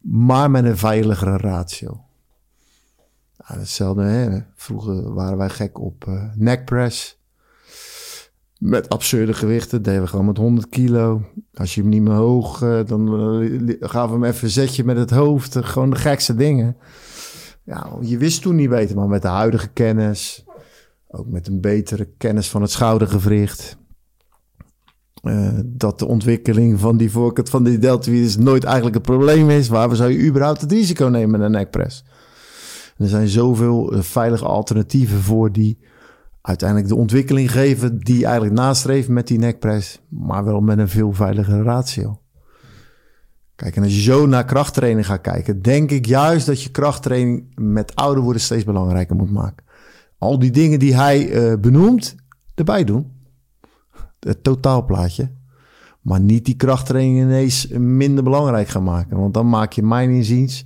Maar 0.00 0.50
met 0.50 0.64
een 0.64 0.76
veiligere 0.76 1.36
ratio. 1.36 2.04
Hetzelfde, 3.36 4.02
hè? 4.02 4.38
vroeger 4.54 5.14
waren 5.14 5.38
wij 5.38 5.48
gek 5.48 5.78
op 5.78 6.04
uh, 6.08 6.24
neckpress 6.34 7.18
met 8.60 8.88
absurde 8.88 9.34
gewichten. 9.34 9.82
Deden 9.82 10.02
we 10.02 10.08
gewoon 10.08 10.26
met 10.26 10.36
100 10.36 10.68
kilo. 10.68 11.22
Als 11.54 11.74
je 11.74 11.80
hem 11.80 11.90
niet 11.90 12.02
meer 12.02 12.14
hoog, 12.14 12.62
uh, 12.62 12.80
dan 12.86 13.08
gaven 13.80 14.18
we 14.18 14.26
hem 14.26 14.34
even 14.34 14.44
een 14.44 14.50
zetje 14.50 14.84
met 14.84 14.96
het 14.96 15.10
hoofd. 15.10 15.56
Gewoon 15.64 15.90
de 15.90 15.96
gekste 15.96 16.34
dingen. 16.34 16.76
Ja, 17.64 17.96
je 18.00 18.18
wist 18.18 18.42
toen 18.42 18.54
niet 18.54 18.68
beter, 18.68 18.96
maar 18.96 19.08
met 19.08 19.22
de 19.22 19.28
huidige 19.28 19.68
kennis, 19.68 20.44
ook 21.08 21.26
met 21.26 21.46
een 21.46 21.60
betere 21.60 22.08
kennis 22.16 22.50
van 22.50 22.62
het 22.62 22.70
schoudergewricht, 22.70 23.76
dat 25.64 25.98
de 25.98 26.06
ontwikkeling 26.06 26.80
van 26.80 26.96
die 26.96 27.10
voorkant 27.10 27.50
van 27.50 27.64
die 27.64 27.78
deltoïdes 27.78 28.36
nooit 28.36 28.64
eigenlijk 28.64 28.94
het 28.94 29.04
probleem 29.04 29.50
is. 29.50 29.68
Waar 29.68 29.96
zou 29.96 30.10
je 30.10 30.26
überhaupt 30.26 30.60
het 30.60 30.72
risico 30.72 31.06
nemen 31.06 31.30
met 31.30 31.40
een 31.40 31.50
nekpress? 31.50 32.04
er 33.00 33.08
zijn 33.08 33.28
zoveel 33.28 33.92
veilige 33.98 34.44
alternatieven 34.44 35.18
voor 35.18 35.52
die 35.52 35.78
uiteindelijk 36.40 36.88
de 36.88 36.96
ontwikkeling 36.96 37.52
geven 37.52 37.98
die 37.98 38.24
eigenlijk 38.24 38.54
nastreeft 38.54 39.08
met 39.08 39.26
die 39.26 39.38
nekprijs, 39.38 40.00
maar 40.08 40.44
wel 40.44 40.60
met 40.60 40.78
een 40.78 40.88
veel 40.88 41.12
veiligere 41.12 41.62
ratio. 41.62 42.20
Kijk, 43.60 43.76
en 43.76 43.82
als 43.82 43.94
je 43.94 44.00
zo 44.00 44.26
naar 44.26 44.44
krachttraining 44.44 45.06
gaat 45.06 45.20
kijken, 45.20 45.62
denk 45.62 45.90
ik 45.90 46.06
juist 46.06 46.46
dat 46.46 46.62
je 46.62 46.70
krachttraining 46.70 47.52
met 47.54 47.94
ouder 47.94 48.22
worden 48.22 48.42
steeds 48.42 48.64
belangrijker 48.64 49.16
moet 49.16 49.30
maken. 49.30 49.64
Al 50.18 50.38
die 50.38 50.50
dingen 50.50 50.78
die 50.78 50.94
hij 50.94 51.28
uh, 51.28 51.58
benoemt, 51.58 52.14
erbij 52.54 52.84
doen. 52.84 53.12
Het 54.20 54.44
totaalplaatje. 54.44 55.30
Maar 56.00 56.20
niet 56.20 56.44
die 56.44 56.56
krachttraining 56.56 57.20
ineens 57.20 57.68
minder 57.68 58.24
belangrijk 58.24 58.68
gaan 58.68 58.84
maken. 58.84 59.16
Want 59.16 59.34
dan 59.34 59.48
maak 59.48 59.72
je 59.72 59.82
mijn 59.82 60.10
inziens 60.10 60.64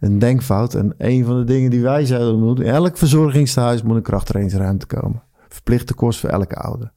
een 0.00 0.18
denkfout. 0.18 0.74
En 0.74 0.94
een 0.98 1.24
van 1.24 1.38
de 1.38 1.44
dingen 1.44 1.70
die 1.70 1.82
wij 1.82 2.06
zouden 2.06 2.40
doen, 2.40 2.66
elk 2.66 2.96
verzorgingstehuis 2.96 3.82
moet 3.82 3.96
een 3.96 4.02
krachttrainingsruimte 4.02 4.86
komen. 4.86 5.22
Verplichte 5.48 5.94
kost 5.94 6.20
voor 6.20 6.30
elke 6.30 6.56
ouder. 6.56 6.92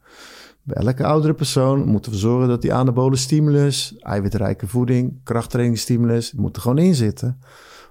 Bij 0.67 0.83
elke 0.85 1.05
oudere 1.05 1.33
persoon 1.33 1.85
moeten 1.85 2.11
we 2.11 2.17
zorgen 2.17 2.47
dat 2.47 2.61
die 2.61 2.73
anabole 2.73 3.15
stimulus, 3.15 3.95
eiwitrijke 3.97 4.67
voeding, 4.67 5.23
krachttrainingsstimulus, 5.23 6.33
moet 6.33 6.55
er 6.55 6.61
gewoon 6.61 6.77
in 6.77 6.95
zitten. 6.95 7.39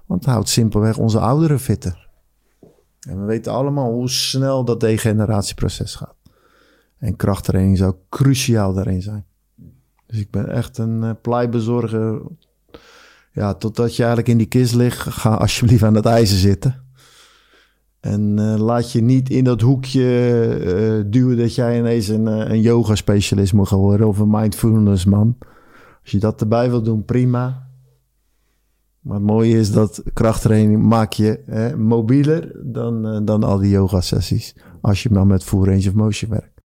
Want 0.05 0.23
het 0.23 0.33
houdt 0.33 0.49
simpelweg 0.49 0.97
onze 0.97 1.19
ouderen 1.19 1.59
fitter. 1.59 2.09
En 2.99 3.19
we 3.19 3.25
weten 3.25 3.51
allemaal 3.51 3.91
hoe 3.91 4.09
snel 4.09 4.65
dat 4.65 4.79
degeneratieproces 4.79 5.95
gaat. 5.95 6.15
En 6.97 7.15
krachttraining 7.15 7.77
zou 7.77 7.95
cruciaal 8.09 8.73
daarin 8.73 9.01
zijn. 9.01 9.25
Dus 10.05 10.19
ik 10.19 10.31
ben 10.31 10.49
echt 10.49 10.77
een 10.77 11.03
uh, 11.03 11.11
pleibezorger 11.21 12.21
ja, 13.31 13.53
totdat 13.53 13.95
je 13.95 14.03
eigenlijk 14.03 14.31
in 14.31 14.37
die 14.37 14.47
kist 14.47 14.75
ligt, 14.75 14.99
ga 14.99 15.33
alsjeblieft 15.35 15.83
aan 15.83 15.95
het 15.95 16.05
ijzer 16.05 16.37
zitten. 16.37 16.86
En 18.07 18.37
uh, 18.39 18.55
laat 18.55 18.91
je 18.91 19.01
niet 19.01 19.29
in 19.29 19.43
dat 19.43 19.61
hoekje 19.61 20.01
uh, 21.03 21.11
duwen 21.11 21.37
dat 21.37 21.55
jij 21.55 21.77
ineens 21.79 22.07
een, 22.07 22.25
uh, 22.25 22.49
een 22.49 22.61
yoga-specialist 22.61 23.53
moet 23.53 23.67
gaan 23.67 23.79
worden 23.79 24.07
of 24.07 24.19
een 24.19 24.29
mindfulness 24.29 25.05
man. 25.05 25.37
Als 26.01 26.11
je 26.11 26.19
dat 26.19 26.41
erbij 26.41 26.69
wil 26.69 26.81
doen, 26.81 27.05
prima. 27.05 27.69
Maar 28.99 29.15
het 29.15 29.25
mooie 29.25 29.57
is 29.57 29.71
dat 29.71 30.03
krachttraining 30.13 30.83
maak 30.83 31.13
je 31.13 31.43
hè, 31.45 31.77
mobieler 31.77 32.71
dan, 32.71 33.25
dan 33.25 33.43
al 33.43 33.57
die 33.57 33.69
yoga-sessies. 33.69 34.55
Als 34.81 35.03
je 35.03 35.09
maar 35.09 35.27
met 35.27 35.43
full 35.43 35.63
range 35.63 35.87
of 35.87 35.93
motion 35.93 36.29
werkt. 36.29 36.61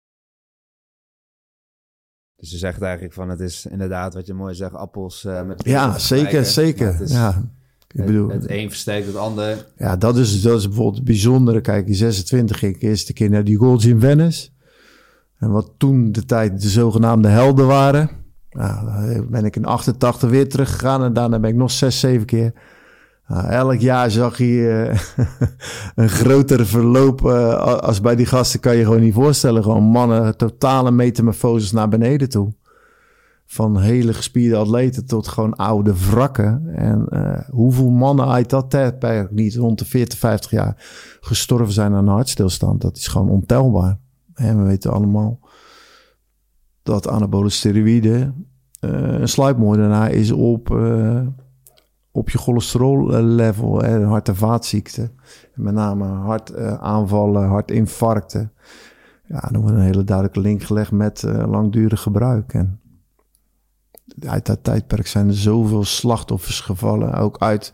Dus 2.37 2.51
je 2.51 2.57
zegt 2.57 2.83
eigenlijk 2.83 3.15
van 3.15 3.29
het 3.29 3.41
is 3.41 3.67
inderdaad 3.67 4.15
wat 4.15 4.27
je 4.27 4.35
mooi 4.35 4.55
zegt, 4.55 4.75
appels 4.75 5.23
met... 5.47 5.65
Ja, 5.65 5.99
zeker, 5.99 6.45
zeker. 6.45 7.09
ja. 7.09 7.57
Ik 7.95 8.07
bedoel, 8.07 8.29
het, 8.29 8.51
een 8.51 8.69
versterkt 8.69 9.07
het 9.07 9.17
ander. 9.17 9.67
Ja, 9.77 9.97
dat 9.97 10.17
is, 10.17 10.43
dat 10.43 10.59
is 10.59 10.67
bijvoorbeeld 10.67 10.97
het 10.97 11.05
bijzondere. 11.05 11.61
Kijk, 11.61 11.87
in 11.87 11.95
26 11.95 12.59
ging 12.59 12.75
ik 12.75 12.83
eerst 12.83 13.09
een 13.09 13.15
keer 13.15 13.31
naar 13.31 13.45
die 13.45 13.57
Golds 13.57 13.85
in 13.85 14.01
Venice. 14.01 14.49
En 15.39 15.51
wat 15.51 15.73
toen 15.77 16.13
de 16.13 16.25
tijd 16.25 16.63
de 16.63 16.69
zogenaamde 16.69 17.29
helden 17.29 17.67
waren. 17.67 18.11
Nou, 18.51 19.27
ben 19.27 19.45
ik 19.45 19.57
in 19.57 19.65
88 19.65 20.31
weer 20.31 20.49
teruggegaan 20.49 21.03
en 21.03 21.13
daarna 21.13 21.39
ben 21.39 21.51
ik 21.51 21.57
nog 21.57 21.71
zes, 21.71 22.01
zeven 22.01 22.27
keer 22.27 22.53
nou, 23.29 23.49
elk 23.49 23.81
jaar 23.81 24.11
zag 24.11 24.39
je 24.39 24.89
uh, 24.89 25.27
een 26.05 26.09
groter 26.09 26.67
verloop 26.67 27.21
uh, 27.21 27.63
als 27.63 28.01
bij 28.01 28.17
die 28.17 28.27
gasten 28.27 28.61
kan 28.61 28.77
je 28.77 28.85
gewoon 28.85 29.01
niet 29.01 29.15
voorstellen. 29.15 29.63
Gewoon 29.63 29.83
mannen, 29.83 30.37
totale 30.37 30.91
metamorfoses 30.91 31.73
naar 31.73 31.89
beneden 31.89 32.29
toe. 32.29 32.53
Van 33.51 33.79
hele 33.79 34.13
gespierde 34.13 34.57
atleten 34.57 35.07
tot 35.07 35.29
gewoon 35.29 35.55
oude 35.55 35.95
wrakken. 36.11 36.75
En 36.75 37.07
uh, 37.11 37.39
hoeveel 37.51 37.91
mannen 37.91 38.29
uit 38.29 38.51
dat 38.51 38.71
tijdperk 38.71 39.31
niet 39.31 39.57
rond 39.57 39.79
de 39.79 39.85
40, 39.85 40.19
50 40.19 40.51
jaar 40.51 40.75
gestorven 41.21 41.73
zijn 41.73 41.95
aan 41.95 42.09
hartstilstand. 42.09 42.81
Dat 42.81 42.97
is 42.97 43.07
gewoon 43.07 43.31
ontelbaar. 43.31 43.99
En 44.35 44.59
we 44.59 44.69
weten 44.69 44.93
allemaal 44.93 45.41
dat 46.83 47.09
anabole 47.09 47.49
steroïden 47.49 48.47
een 48.81 49.29
sluipmoordenaar 49.29 50.11
is 50.11 50.31
op 50.31 50.71
op 52.19 52.31
je 52.31 52.39
cholesterol 52.39 53.23
level, 53.23 53.83
hè, 53.83 54.05
hart- 54.05 54.29
en 54.29 54.37
vaatziekten. 54.37 55.11
Met 55.55 55.75
name 55.75 56.05
hartaanvallen, 56.05 57.49
hartinfarcten. 57.49 58.53
Ja, 59.25 59.49
dan 59.53 59.61
wordt 59.61 59.77
een 59.77 59.83
hele 59.83 60.05
duidelijke 60.05 60.41
link 60.41 60.63
gelegd 60.63 60.91
met 60.91 61.23
uh, 61.23 61.45
langdurig 61.47 62.03
gebruik. 62.03 62.55
En 62.55 62.81
uit 64.27 64.47
dat 64.47 64.65
tijdperk 64.65 65.07
zijn 65.07 65.29
er 65.29 65.35
zoveel 65.35 65.85
slachtoffers 65.85 66.61
gevallen. 66.61 67.15
Ook 67.15 67.39
uit 67.39 67.73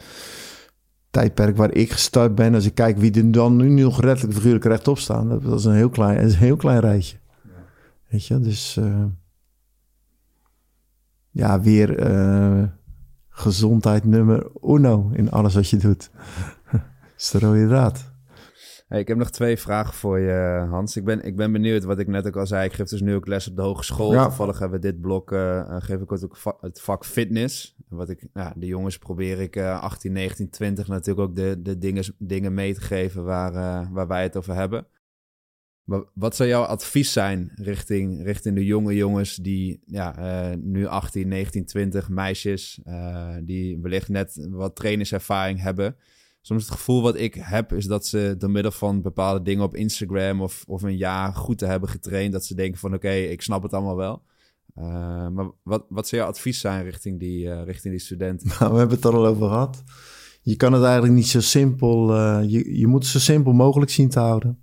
tijdperk 1.10 1.56
waar 1.56 1.74
ik 1.74 1.92
gestart 1.92 2.34
ben. 2.34 2.54
Als 2.54 2.66
ik 2.66 2.74
kijk 2.74 2.98
wie 2.98 3.12
er 3.12 3.32
dan 3.32 3.56
nu 3.56 3.68
nog 3.68 4.00
redelijk 4.00 4.34
figuurlijk 4.34 4.64
rechtop 4.64 4.98
staan. 4.98 5.28
Dat 5.28 5.58
is 5.58 5.64
een 5.64 5.74
heel 5.74 5.88
klein, 5.88 6.24
een 6.24 6.34
heel 6.34 6.56
klein 6.56 6.80
rijtje. 6.80 7.16
Weet 8.08 8.26
je, 8.26 8.40
dus... 8.40 8.76
Uh, 8.76 9.04
ja, 11.30 11.60
weer... 11.60 12.10
Uh, 12.10 12.62
gezondheid 13.34 14.04
nummer 14.04 14.46
uno 14.62 15.10
in 15.12 15.30
alles 15.30 15.54
wat 15.54 15.68
je 15.68 15.76
doet. 15.76 16.10
is 17.18 17.30
de 17.30 17.38
rode 17.38 17.66
draad. 17.66 18.12
Hey, 18.84 19.00
ik 19.00 19.08
heb 19.08 19.16
nog 19.16 19.30
twee 19.30 19.56
vragen 19.56 19.94
voor 19.94 20.18
je, 20.18 20.66
Hans. 20.70 20.96
Ik 20.96 21.04
ben, 21.04 21.22
ik 21.22 21.36
ben 21.36 21.52
benieuwd, 21.52 21.84
wat 21.84 21.98
ik 21.98 22.06
net 22.06 22.26
ook 22.26 22.36
al 22.36 22.46
zei. 22.46 22.64
Ik 22.64 22.72
geef 22.72 22.88
dus 22.88 23.00
nu 23.00 23.14
ook 23.14 23.26
les 23.26 23.48
op 23.48 23.56
de 23.56 23.62
hogeschool. 23.62 24.12
Ja. 24.12 24.24
Toevallig 24.24 24.58
hebben 24.58 24.80
we 24.80 24.86
dit 24.86 25.00
blok, 25.00 25.32
uh, 25.32 25.76
geef 25.78 26.00
ik 26.00 26.12
ook 26.12 26.36
het 26.60 26.80
vak 26.80 27.04
fitness. 27.04 27.76
Wat 27.88 28.08
ik, 28.08 28.26
nou, 28.32 28.52
de 28.56 28.66
jongens 28.66 28.98
probeer 28.98 29.40
ik 29.40 29.56
uh, 29.56 29.80
18, 29.80 30.12
19, 30.12 30.50
20 30.50 30.88
natuurlijk 30.88 31.28
ook 31.28 31.36
de, 31.36 31.56
de 31.62 31.78
dingen, 31.78 32.04
dingen 32.18 32.54
mee 32.54 32.74
te 32.74 32.80
geven 32.80 33.24
waar, 33.24 33.54
uh, 33.54 33.92
waar 33.92 34.06
wij 34.06 34.22
het 34.22 34.36
over 34.36 34.54
hebben. 34.54 34.86
Wat 36.14 36.36
zou 36.36 36.48
jouw 36.48 36.62
advies 36.62 37.12
zijn 37.12 37.52
richting, 37.54 38.22
richting 38.22 38.54
de 38.54 38.64
jonge 38.64 38.94
jongens 38.94 39.36
die 39.36 39.82
ja, 39.86 40.18
uh, 40.50 40.56
nu 40.56 40.86
18, 40.86 41.28
19, 41.28 41.64
20, 41.64 42.08
meisjes, 42.08 42.80
uh, 42.86 43.36
die 43.42 43.78
wellicht 43.80 44.08
net 44.08 44.46
wat 44.50 44.76
trainingservaring 44.76 45.60
hebben? 45.60 45.96
Soms 46.46 46.62
het 46.62 46.72
gevoel 46.72 47.02
wat 47.02 47.16
ik 47.16 47.34
heb 47.34 47.72
is 47.72 47.86
dat 47.86 48.06
ze 48.06 48.34
door 48.38 48.50
middel 48.50 48.72
van 48.72 49.02
bepaalde 49.02 49.42
dingen 49.42 49.64
op 49.64 49.76
Instagram 49.76 50.40
of, 50.40 50.64
of 50.66 50.82
een 50.82 50.96
jaar 50.96 51.34
goed 51.34 51.58
te 51.58 51.66
hebben 51.66 51.88
getraind, 51.88 52.32
dat 52.32 52.44
ze 52.44 52.54
denken 52.54 52.80
van 52.80 52.94
oké, 52.94 53.12
ik 53.12 53.42
snap 53.42 53.62
het 53.62 53.72
allemaal 53.72 53.96
wel. 53.96 54.22
Uh, 54.78 55.28
maar 55.28 55.50
wat, 55.62 55.84
wat 55.88 56.08
zou 56.08 56.20
jouw 56.20 56.30
advies 56.30 56.60
zijn 56.60 56.84
richting 56.84 57.18
die, 57.18 57.62
richting 57.62 57.94
die 57.94 58.02
studenten? 58.02 58.48
Nou, 58.58 58.72
we 58.72 58.78
hebben 58.78 58.96
het 58.96 59.04
er 59.04 59.14
al 59.14 59.26
over 59.26 59.48
gehad. 59.48 59.82
Je 60.42 60.56
kan 60.56 60.72
het 60.72 60.82
eigenlijk 60.82 61.14
niet 61.14 61.26
zo 61.26 61.40
simpel, 61.40 62.14
je, 62.40 62.78
je 62.78 62.86
moet 62.86 63.02
het 63.02 63.12
zo 63.12 63.18
simpel 63.18 63.52
mogelijk 63.52 63.90
zien 63.90 64.08
te 64.08 64.18
houden. 64.18 64.58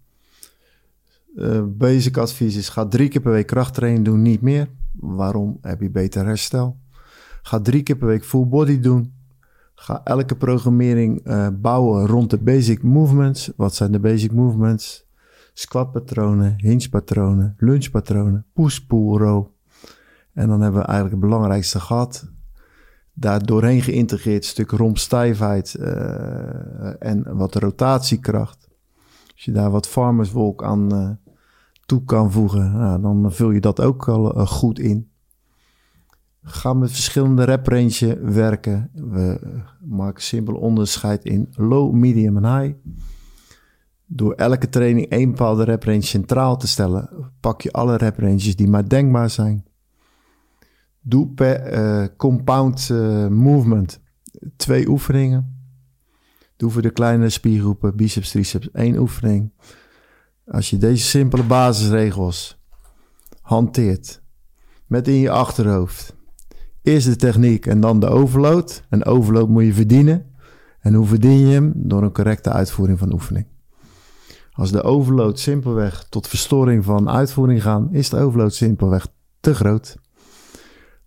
Uh, 1.35 1.63
basic 1.67 2.17
advies 2.17 2.55
is: 2.55 2.69
ga 2.69 2.85
drie 2.85 3.07
keer 3.07 3.21
per 3.21 3.31
week 3.31 3.47
krachttraining 3.47 4.05
doen, 4.05 4.21
niet 4.21 4.41
meer. 4.41 4.69
Waarom? 4.99 5.57
Heb 5.61 5.81
je 5.81 5.89
beter 5.89 6.25
herstel. 6.25 6.77
Ga 7.41 7.59
drie 7.59 7.83
keer 7.83 7.97
per 7.97 8.07
week 8.07 8.25
full 8.25 8.47
body 8.47 8.79
doen. 8.79 9.13
Ga 9.81 10.01
elke 10.03 10.35
programmering 10.35 11.27
uh, 11.27 11.47
bouwen 11.61 12.07
rond 12.07 12.29
de 12.29 12.37
basic 12.37 12.83
movements. 12.83 13.51
Wat 13.55 13.75
zijn 13.75 13.91
de 13.91 13.99
basic 13.99 14.31
movements? 14.31 15.05
Squat 15.53 15.91
patronen, 15.91 16.53
hinge 16.57 16.89
patronen, 16.89 17.55
lunge 17.57 17.89
patronen, 17.89 18.45
push 18.53 18.79
pull 18.79 19.17
row. 19.17 19.45
En 20.33 20.47
dan 20.47 20.61
hebben 20.61 20.81
we 20.81 20.87
eigenlijk 20.87 21.21
het 21.21 21.29
belangrijkste 21.29 21.79
gehad. 21.79 22.29
Daar 23.13 23.45
doorheen 23.45 23.81
geïntegreerd 23.81 24.45
stuk 24.45 24.71
rompstijfheid 24.71 25.75
uh, 25.79 25.87
en 26.99 27.35
wat 27.37 27.55
rotatiekracht. 27.55 28.69
Als 29.33 29.45
je 29.45 29.51
daar 29.51 29.71
wat 29.71 29.87
farmers 29.87 30.31
walk 30.31 30.63
aan 30.63 30.93
uh, 30.93 31.09
toe 31.85 32.03
kan 32.03 32.31
voegen, 32.31 32.71
nou, 32.71 33.01
dan 33.01 33.31
vul 33.31 33.51
je 33.51 33.61
dat 33.61 33.81
ook 33.81 34.07
al 34.07 34.45
goed 34.45 34.79
in. 34.79 35.10
Ga 36.43 36.73
met 36.73 36.91
verschillende 36.91 37.43
rep 37.43 37.67
range 37.67 38.19
werken. 38.21 38.89
We 38.93 39.39
maken 39.79 40.23
simpel 40.23 40.55
onderscheid 40.55 41.23
in 41.23 41.47
low, 41.51 41.93
medium 41.93 42.37
en 42.37 42.59
high. 42.59 42.75
Door 44.05 44.33
elke 44.33 44.69
training 44.69 45.07
één 45.07 45.29
bepaalde 45.29 45.63
rep 45.63 45.83
range 45.83 46.01
centraal 46.01 46.57
te 46.57 46.67
stellen, 46.67 47.31
pak 47.39 47.61
je 47.61 47.71
alle 47.71 47.95
rep 47.95 48.19
ranges 48.19 48.55
die 48.55 48.67
maar 48.67 48.89
denkbaar 48.89 49.29
zijn. 49.29 49.65
Doe 51.01 51.27
per 51.27 51.73
uh, 51.73 52.07
compound 52.17 52.89
uh, 52.91 53.27
movement 53.27 53.99
twee 54.55 54.87
oefeningen. 54.87 55.59
Doe 56.55 56.71
voor 56.71 56.81
de 56.81 56.91
kleine 56.91 57.29
spiergroepen, 57.29 57.95
biceps, 57.95 58.31
triceps, 58.31 58.71
één 58.71 58.97
oefening. 58.97 59.53
Als 60.45 60.69
je 60.69 60.77
deze 60.77 61.05
simpele 61.05 61.43
basisregels 61.43 62.61
hanteert, 63.41 64.21
met 64.87 65.07
in 65.07 65.13
je 65.13 65.29
achterhoofd. 65.29 66.19
Eerst 66.83 67.07
de 67.07 67.15
techniek 67.15 67.65
en 67.65 67.79
dan 67.79 67.99
de 67.99 68.07
overload. 68.07 68.83
En 68.89 69.05
overload 69.05 69.49
moet 69.49 69.65
je 69.65 69.73
verdienen. 69.73 70.25
En 70.79 70.93
hoe 70.93 71.05
verdien 71.05 71.39
je 71.39 71.53
hem? 71.53 71.73
Door 71.75 72.03
een 72.03 72.13
correcte 72.13 72.51
uitvoering 72.51 72.99
van 72.99 73.13
oefening. 73.13 73.45
Als 74.51 74.71
de 74.71 74.81
overload 74.83 75.39
simpelweg 75.39 76.05
tot 76.09 76.27
verstoring 76.27 76.85
van 76.85 77.09
uitvoering 77.09 77.61
gaan, 77.61 77.89
is 77.91 78.09
de 78.09 78.17
overload 78.17 78.53
simpelweg 78.53 79.07
te 79.39 79.53
groot. 79.53 79.97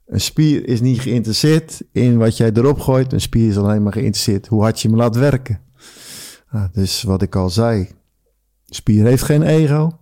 Een 0.07 0.21
spier 0.21 0.69
is 0.69 0.81
niet 0.81 1.01
geïnteresseerd 1.01 1.83
in 1.93 2.19
wat 2.19 2.37
jij 2.37 2.51
erop 2.53 2.81
gooit. 2.81 3.13
Een 3.13 3.21
spier 3.21 3.49
is 3.49 3.57
alleen 3.59 3.83
maar 3.83 3.93
geïnteresseerd 3.93 4.47
hoe 4.47 4.63
hard 4.63 4.81
je 4.81 4.89
hem 4.89 4.97
laat 4.97 5.17
werken. 5.17 5.61
Nou, 6.51 6.69
dus 6.73 7.03
wat 7.03 7.23
ik 7.23 7.37
al 7.37 7.51
zei, 7.51 7.89
spier 8.65 9.05
heeft 9.05 9.23
geen 9.23 9.43
ego. 9.43 9.99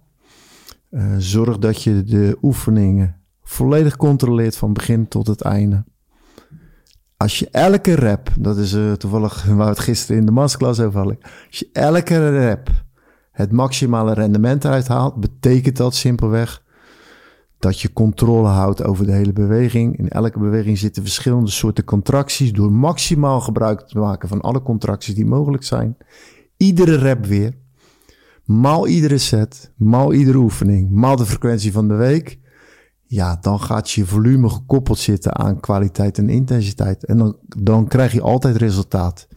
Uh, 0.90 1.14
zorg 1.18 1.58
dat 1.58 1.82
je 1.82 2.02
de 2.02 2.38
oefeningen 2.42 3.21
volledig 3.52 3.96
controleert 3.96 4.56
van 4.56 4.72
begin 4.72 5.08
tot 5.08 5.26
het 5.26 5.40
einde. 5.40 5.84
Als 7.16 7.38
je 7.38 7.48
elke 7.50 7.94
rep, 7.94 8.28
dat 8.38 8.56
is 8.56 8.72
uh, 8.72 8.92
toevallig 8.92 9.44
waar 9.46 9.56
we 9.56 9.64
het 9.64 9.78
gisteren 9.78 10.20
in 10.20 10.26
de 10.26 10.32
masterclass 10.32 10.80
over 10.80 10.98
hadden. 10.98 11.18
Als 11.22 11.58
je 11.58 11.68
elke 11.72 12.30
rep 12.30 12.70
het 13.30 13.52
maximale 13.52 14.12
rendement 14.14 14.64
eruit 14.64 14.88
haalt, 14.88 15.20
betekent 15.20 15.76
dat 15.76 15.94
simpelweg 15.94 16.62
dat 17.58 17.80
je 17.80 17.92
controle 17.92 18.48
houdt 18.48 18.84
over 18.84 19.06
de 19.06 19.12
hele 19.12 19.32
beweging. 19.32 19.98
In 19.98 20.08
elke 20.08 20.38
beweging 20.38 20.78
zitten 20.78 21.02
verschillende 21.02 21.50
soorten 21.50 21.84
contracties. 21.84 22.52
Door 22.52 22.72
maximaal 22.72 23.40
gebruik 23.40 23.80
te 23.80 23.98
maken 23.98 24.28
van 24.28 24.40
alle 24.40 24.62
contracties 24.62 25.14
die 25.14 25.26
mogelijk 25.26 25.62
zijn. 25.62 25.96
Iedere 26.56 26.96
rep 26.96 27.26
weer. 27.26 27.54
Maal 28.44 28.86
iedere 28.86 29.18
set. 29.18 29.72
Maal 29.76 30.12
iedere 30.12 30.38
oefening. 30.38 30.90
Maal 30.90 31.16
de 31.16 31.26
frequentie 31.26 31.72
van 31.72 31.88
de 31.88 31.94
week. 31.94 32.40
Ja, 33.12 33.38
dan 33.40 33.60
gaat 33.60 33.90
je 33.90 34.06
volume 34.06 34.48
gekoppeld 34.48 34.98
zitten 34.98 35.36
aan 35.36 35.60
kwaliteit 35.60 36.18
en 36.18 36.28
intensiteit. 36.28 37.04
En 37.04 37.18
dan, 37.18 37.36
dan 37.46 37.88
krijg 37.88 38.12
je 38.12 38.20
altijd 38.20 38.56
resultaat. 38.56 39.28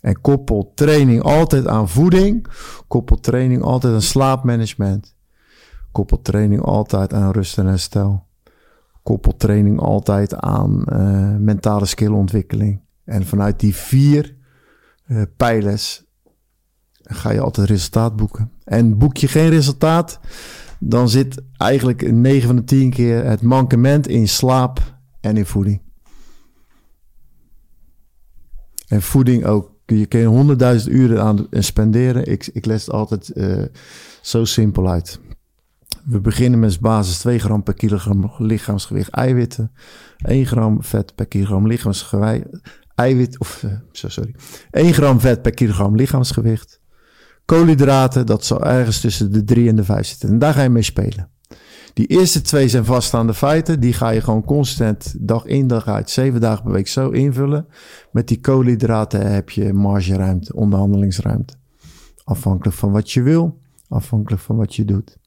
En 0.00 0.20
koppel 0.20 0.72
training 0.74 1.22
altijd 1.22 1.66
aan 1.66 1.88
voeding. 1.88 2.46
Koppel 2.86 3.20
training 3.20 3.62
altijd 3.62 3.94
aan 3.94 4.02
slaapmanagement. 4.02 5.14
Koppel 5.92 6.22
training 6.22 6.62
altijd 6.62 7.12
aan 7.12 7.30
rust 7.30 7.58
en 7.58 7.66
herstel. 7.66 8.26
Koppel 9.02 9.36
training 9.36 9.80
altijd 9.80 10.34
aan 10.34 10.84
uh, 10.92 11.36
mentale 11.36 11.86
skillontwikkeling. 11.86 12.80
En 13.04 13.26
vanuit 13.26 13.60
die 13.60 13.74
vier 13.74 14.36
uh, 15.06 15.22
pijlers 15.36 16.04
ga 17.02 17.30
je 17.30 17.40
altijd 17.40 17.68
resultaat 17.68 18.16
boeken. 18.16 18.50
En 18.64 18.98
boek 18.98 19.16
je 19.16 19.28
geen 19.28 19.48
resultaat, 19.48 20.20
dan 20.82 21.08
zit 21.08 21.42
eigenlijk 21.56 22.12
9 22.12 22.46
van 22.46 22.56
de 22.56 22.64
10 22.64 22.90
keer 22.90 23.24
het 23.24 23.42
mankement 23.42 24.08
in 24.08 24.28
slaap 24.28 24.98
en 25.20 25.36
in 25.36 25.46
voeding. 25.46 25.80
En 28.86 29.02
voeding 29.02 29.44
ook. 29.44 29.78
Je 29.86 30.06
kan 30.06 30.24
honderdduizend 30.24 30.94
uren 30.94 31.22
aan 31.22 31.46
spenderen. 31.50 32.26
Ik, 32.26 32.46
ik 32.46 32.66
les 32.66 32.86
het 32.86 32.94
altijd 32.94 33.30
uh, 33.34 33.64
zo 34.22 34.44
simpel 34.44 34.90
uit. 34.90 35.20
We 36.04 36.20
beginnen 36.20 36.60
met 36.60 36.80
basis 36.80 37.18
2 37.18 37.38
gram 37.38 37.62
per 37.62 37.74
kilogram 37.74 38.32
lichaamsgewicht 38.38 39.10
eiwitten. 39.10 39.72
1 40.18 40.46
gram 40.46 40.82
vet 40.82 41.14
per 41.14 41.26
kilogram 41.26 41.66
lichaamsgewicht. 41.66 42.46
Eiwit, 42.94 43.38
of 43.38 43.64
sorry. 43.92 44.34
1 44.70 44.92
gram 44.92 45.20
vet 45.20 45.42
per 45.42 45.54
kilogram 45.54 45.96
lichaamsgewicht. 45.96 46.79
Koolhydraten, 47.44 48.26
dat 48.26 48.44
zal 48.44 48.64
ergens 48.64 49.00
tussen 49.00 49.32
de 49.32 49.44
3 49.44 49.68
en 49.68 49.76
de 49.76 49.84
5 49.84 50.06
zitten. 50.06 50.28
En 50.28 50.38
daar 50.38 50.54
ga 50.54 50.62
je 50.62 50.68
mee 50.68 50.82
spelen. 50.82 51.30
Die 51.94 52.06
eerste 52.06 52.40
twee 52.40 52.68
zijn 52.68 52.84
vaststaande 52.84 53.34
feiten. 53.34 53.80
Die 53.80 53.92
ga 53.92 54.10
je 54.10 54.20
gewoon 54.20 54.44
constant 54.44 55.14
dag 55.18 55.44
in 55.44 55.66
dag 55.66 55.88
uit, 55.88 56.10
zeven 56.10 56.40
dagen 56.40 56.62
per 56.62 56.72
week 56.72 56.88
zo 56.88 57.08
invullen. 57.08 57.66
Met 58.12 58.28
die 58.28 58.40
koolhydraten 58.40 59.32
heb 59.32 59.50
je 59.50 59.72
margeruimte, 59.72 60.54
onderhandelingsruimte. 60.54 61.54
Afhankelijk 62.24 62.76
van 62.76 62.92
wat 62.92 63.10
je 63.10 63.22
wil, 63.22 63.58
afhankelijk 63.88 64.42
van 64.42 64.56
wat 64.56 64.74
je 64.74 64.84
doet. 64.84 65.18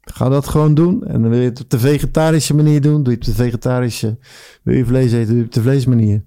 Ga 0.00 0.28
dat 0.28 0.48
gewoon 0.48 0.74
doen. 0.74 1.06
En 1.06 1.20
dan 1.22 1.30
wil 1.30 1.40
je 1.40 1.48
het 1.48 1.60
op 1.60 1.70
de 1.70 1.78
vegetarische 1.78 2.54
manier 2.54 2.80
doen. 2.80 3.02
Doe 3.02 3.12
je 3.12 3.18
het 3.18 3.28
op 3.28 3.34
de 3.36 3.42
vegetarische. 3.42 4.18
Wil 4.62 4.76
je 4.76 4.84
vlees 4.84 5.12
eten, 5.12 5.26
doe 5.26 5.36
je 5.36 5.42
het 5.42 5.56
op 5.56 5.62
de 5.62 5.70
vleesmanier. 5.70 6.24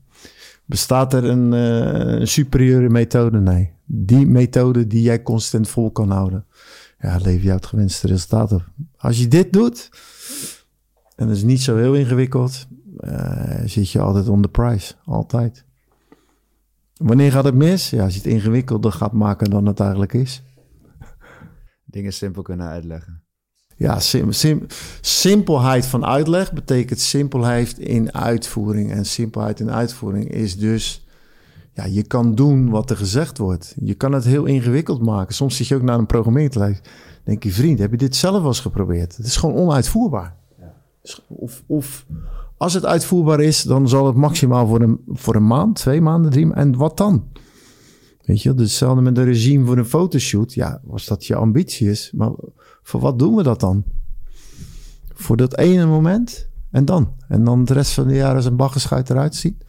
Bestaat 0.65 1.13
er 1.13 1.23
een, 1.23 1.53
uh, 1.53 2.19
een 2.19 2.27
superieure 2.27 2.89
methode? 2.89 3.39
Nee. 3.39 3.71
Die 3.91 4.26
methode 4.26 4.88
die 4.88 5.02
jij 5.02 5.22
constant 5.22 5.70
vol 5.70 5.91
kan 5.91 6.11
houden. 6.11 6.45
Ja, 6.99 7.18
lever 7.18 7.45
je 7.45 7.52
het 7.52 7.66
gewenste 7.66 8.07
resultaat 8.07 8.52
op. 8.52 8.70
Als 8.98 9.20
je 9.20 9.28
dit 9.28 9.53
doet, 9.53 9.90
en 11.16 11.28
dat 11.28 11.36
is 11.36 11.44
niet 11.44 11.61
zo 11.61 11.78
heel 11.78 11.94
ingewikkeld, 11.94 12.68
uh, 12.99 13.61
zit 13.66 13.91
je 13.91 13.99
altijd 13.99 14.28
on 14.28 14.41
the 14.41 14.49
price. 14.49 14.94
Altijd. 15.06 15.66
Wanneer 16.95 17.32
gaat 17.32 17.44
het 17.44 17.56
mis? 17.56 17.90
Ja, 17.90 18.03
als 18.03 18.14
je 18.14 18.20
het 18.20 18.30
ingewikkelder 18.30 18.91
gaat 18.91 19.14
maken 19.14 19.49
dan 19.49 19.66
het 19.66 19.80
eigenlijk 19.80 20.14
is. 20.14 20.44
Dingen 21.86 22.14
simpel 22.14 22.41
kunnen 22.41 22.68
uitleggen. 22.68 23.24
Ja, 23.76 23.99
sim, 23.99 24.32
sim, 24.32 24.66
simpelheid 25.02 25.86
van 25.86 26.06
uitleg 26.06 26.53
betekent 26.53 26.99
simpelheid 26.99 27.78
in 27.78 28.14
uitvoering. 28.14 28.91
En 28.91 29.06
simpelheid 29.06 29.60
in 29.60 29.72
uitvoering 29.72 30.32
is 30.32 30.57
dus, 30.57 31.07
ja, 31.80 31.85
je 31.85 32.03
kan 32.03 32.35
doen 32.35 32.69
wat 32.69 32.89
er 32.89 32.97
gezegd 32.97 33.38
wordt. 33.38 33.76
Je 33.81 33.93
kan 33.93 34.11
het 34.11 34.23
heel 34.23 34.45
ingewikkeld 34.45 35.01
maken. 35.01 35.35
Soms 35.35 35.56
zit 35.56 35.68
je 35.68 35.76
ook 35.76 35.81
naar 35.81 35.97
een 35.97 36.06
programmeerlijst. 36.06 36.89
Denk 37.23 37.43
je, 37.43 37.51
vriend, 37.51 37.80
heb 37.80 37.91
je 37.91 37.97
dit 37.97 38.15
zelf 38.15 38.38
wel 38.38 38.47
eens 38.47 38.60
geprobeerd? 38.60 39.18
Het 39.18 39.26
is 39.26 39.38
gewoon 39.38 39.56
onuitvoerbaar. 39.56 40.35
Ja. 40.60 40.73
Of, 41.27 41.64
of 41.65 42.06
als 42.57 42.73
het 42.73 42.85
uitvoerbaar 42.85 43.39
is, 43.39 43.64
dan 43.64 43.89
zal 43.89 44.06
het 44.06 44.15
maximaal 44.15 44.68
voor 44.68 44.81
een, 44.81 44.99
voor 45.07 45.35
een 45.35 45.47
maand, 45.47 45.76
twee 45.76 46.01
maanden, 46.01 46.31
drie 46.31 46.45
maanden. 46.45 46.64
En 46.64 46.77
wat 46.77 46.97
dan? 46.97 47.27
Weet 48.22 48.41
je, 48.41 48.53
dus 48.53 48.69
hetzelfde 48.69 49.01
met 49.01 49.18
een 49.18 49.26
regime 49.26 49.65
voor 49.65 49.77
een 49.77 49.85
fotoshoot. 49.85 50.53
Ja, 50.53 50.81
was 50.84 51.06
dat 51.06 51.26
je 51.26 51.35
ambitie 51.35 51.89
is. 51.89 52.11
Maar 52.15 52.31
voor 52.84 52.99
wat 52.99 53.19
doen 53.19 53.35
we 53.35 53.43
dat 53.43 53.60
dan? 53.60 53.84
Voor 55.14 55.38
dat 55.38 55.57
ene 55.57 55.85
moment 55.85 56.49
en 56.72 56.85
dan. 56.85 57.14
En 57.27 57.43
dan 57.43 57.65
de 57.65 57.73
rest 57.73 57.91
van 57.91 58.07
de 58.07 58.15
jaren 58.15 58.35
als 58.35 58.45
een 58.45 58.56
baggerschuit 58.56 59.10
eruit 59.10 59.35
ziet. 59.35 59.64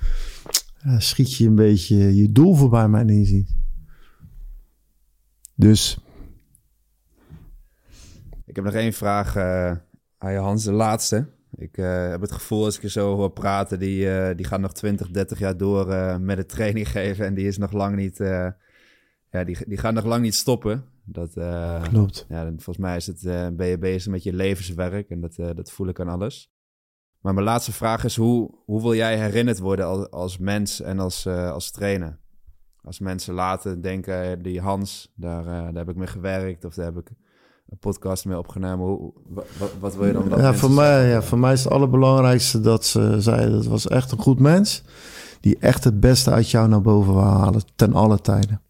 Ja, 0.82 1.00
schiet 1.00 1.34
je 1.34 1.46
een 1.46 1.54
beetje 1.54 2.16
je 2.16 2.32
doel 2.32 2.54
voorbij, 2.54 2.88
mijn 2.88 3.08
inziens. 3.08 3.54
Dus. 5.54 5.98
Ik 8.46 8.56
heb 8.56 8.64
nog 8.64 8.74
één 8.74 8.92
vraag 8.92 9.36
uh, 9.36 9.76
aan 10.18 10.32
je 10.32 10.38
Hans, 10.38 10.64
de 10.64 10.72
laatste. 10.72 11.28
Ik 11.56 11.76
uh, 11.76 12.08
heb 12.08 12.20
het 12.20 12.32
gevoel 12.32 12.64
als 12.64 12.76
ik 12.76 12.82
je 12.82 12.90
zo 12.90 13.16
hoor 13.16 13.30
praten, 13.30 13.78
die, 13.78 14.04
uh, 14.04 14.28
die 14.36 14.46
gaat 14.46 14.60
nog 14.60 14.72
20, 14.72 15.10
30 15.10 15.38
jaar 15.38 15.56
door 15.56 15.86
met 16.20 16.36
het 16.36 16.48
training 16.48 16.90
geven. 16.96 17.26
En 17.26 17.34
die 17.34 17.46
is 17.46 17.58
nog 17.58 17.72
lang 17.72 17.96
niet, 17.96 18.16
ja, 19.30 19.44
die, 19.44 19.58
die 19.66 19.78
gaat 19.78 19.94
nog 19.94 20.04
lang 20.04 20.22
niet 20.22 20.34
stoppen. 20.34 20.84
Dat, 21.04 21.32
Klopt. 21.88 22.26
Ja, 22.28 22.44
volgens 22.44 22.78
mij 22.78 22.96
is 22.96 23.06
het, 23.06 23.22
ben 23.56 23.66
je 23.66 23.78
bezig 23.78 24.12
met 24.12 24.22
je 24.22 24.32
levenswerk 24.32 25.10
en 25.10 25.20
dat, 25.20 25.36
dat 25.36 25.70
voel 25.70 25.88
ik 25.88 26.00
aan 26.00 26.08
alles. 26.08 26.52
Maar 27.20 27.34
mijn 27.34 27.46
laatste 27.46 27.72
vraag 27.72 28.04
is, 28.04 28.16
hoe, 28.16 28.50
hoe 28.64 28.82
wil 28.82 28.94
jij 28.94 29.18
herinnerd 29.18 29.58
worden 29.58 29.86
als, 29.86 30.10
als 30.10 30.38
mens 30.38 30.80
en 30.80 30.98
als, 30.98 31.26
als 31.26 31.70
trainer? 31.70 32.18
Als 32.82 32.98
mensen 32.98 33.34
later 33.34 33.82
denken, 33.82 34.42
die 34.42 34.60
Hans, 34.60 35.12
daar, 35.14 35.44
daar 35.44 35.74
heb 35.74 35.88
ik 35.88 35.96
mee 35.96 36.06
gewerkt 36.06 36.64
of 36.64 36.74
daar 36.74 36.84
heb 36.84 36.98
ik 36.98 37.10
een 37.68 37.78
podcast 37.78 38.24
mee 38.24 38.38
opgenomen. 38.38 38.86
Hoe, 38.86 39.12
wat, 39.58 39.70
wat 39.80 39.96
wil 39.96 40.06
je 40.06 40.12
dan? 40.12 40.28
Ja, 40.36 40.54
voor 40.54 40.70
mij, 40.70 41.08
ja, 41.08 41.22
voor 41.22 41.38
mij 41.38 41.52
is 41.52 41.64
het 41.64 41.72
allerbelangrijkste 41.72 42.60
dat 42.60 42.84
ze 42.84 43.20
zeiden, 43.20 43.52
dat 43.52 43.66
was 43.66 43.88
echt 43.88 44.12
een 44.12 44.18
goed 44.18 44.38
mens. 44.38 44.82
Die 45.40 45.58
echt 45.58 45.84
het 45.84 46.00
beste 46.00 46.30
uit 46.30 46.50
jou 46.50 46.68
naar 46.68 46.80
boven 46.80 47.14
wil 47.14 47.22
halen, 47.22 47.62
ten 47.76 47.92
alle 47.92 48.20
tijden. 48.20 48.60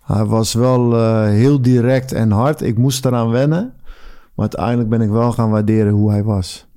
Hij 0.00 0.24
was 0.24 0.54
wel 0.54 0.94
uh, 0.94 1.22
heel 1.22 1.62
direct 1.62 2.12
en 2.12 2.30
hard. 2.30 2.60
Ik 2.60 2.78
moest 2.78 3.04
eraan 3.04 3.30
wennen. 3.30 3.74
Maar 4.34 4.48
uiteindelijk 4.48 4.88
ben 4.88 5.00
ik 5.00 5.10
wel 5.10 5.32
gaan 5.32 5.50
waarderen 5.50 5.92
hoe 5.92 6.10
hij 6.10 6.24
was. 6.24 6.67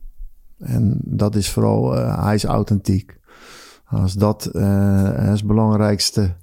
En 0.62 0.98
dat 1.04 1.36
is 1.36 1.50
vooral, 1.50 1.98
uh, 1.98 2.24
hij 2.24 2.36
is 2.36 2.44
authentiek. 2.44 3.20
Als 3.86 4.14
dat 4.14 4.50
uh, 4.54 5.12
het 5.14 5.44
belangrijkste 5.44 6.36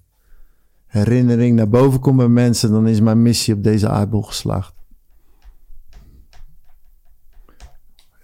herinnering 0.87 1.57
naar 1.57 1.69
boven 1.69 2.01
komt 2.01 2.17
bij 2.17 2.29
mensen, 2.29 2.71
dan 2.71 2.89
is 2.89 3.01
mijn 3.01 3.23
missie 3.23 3.55
op 3.55 3.63
deze 3.63 3.89
aardbol 3.89 4.23
geslaagd. 4.23 4.75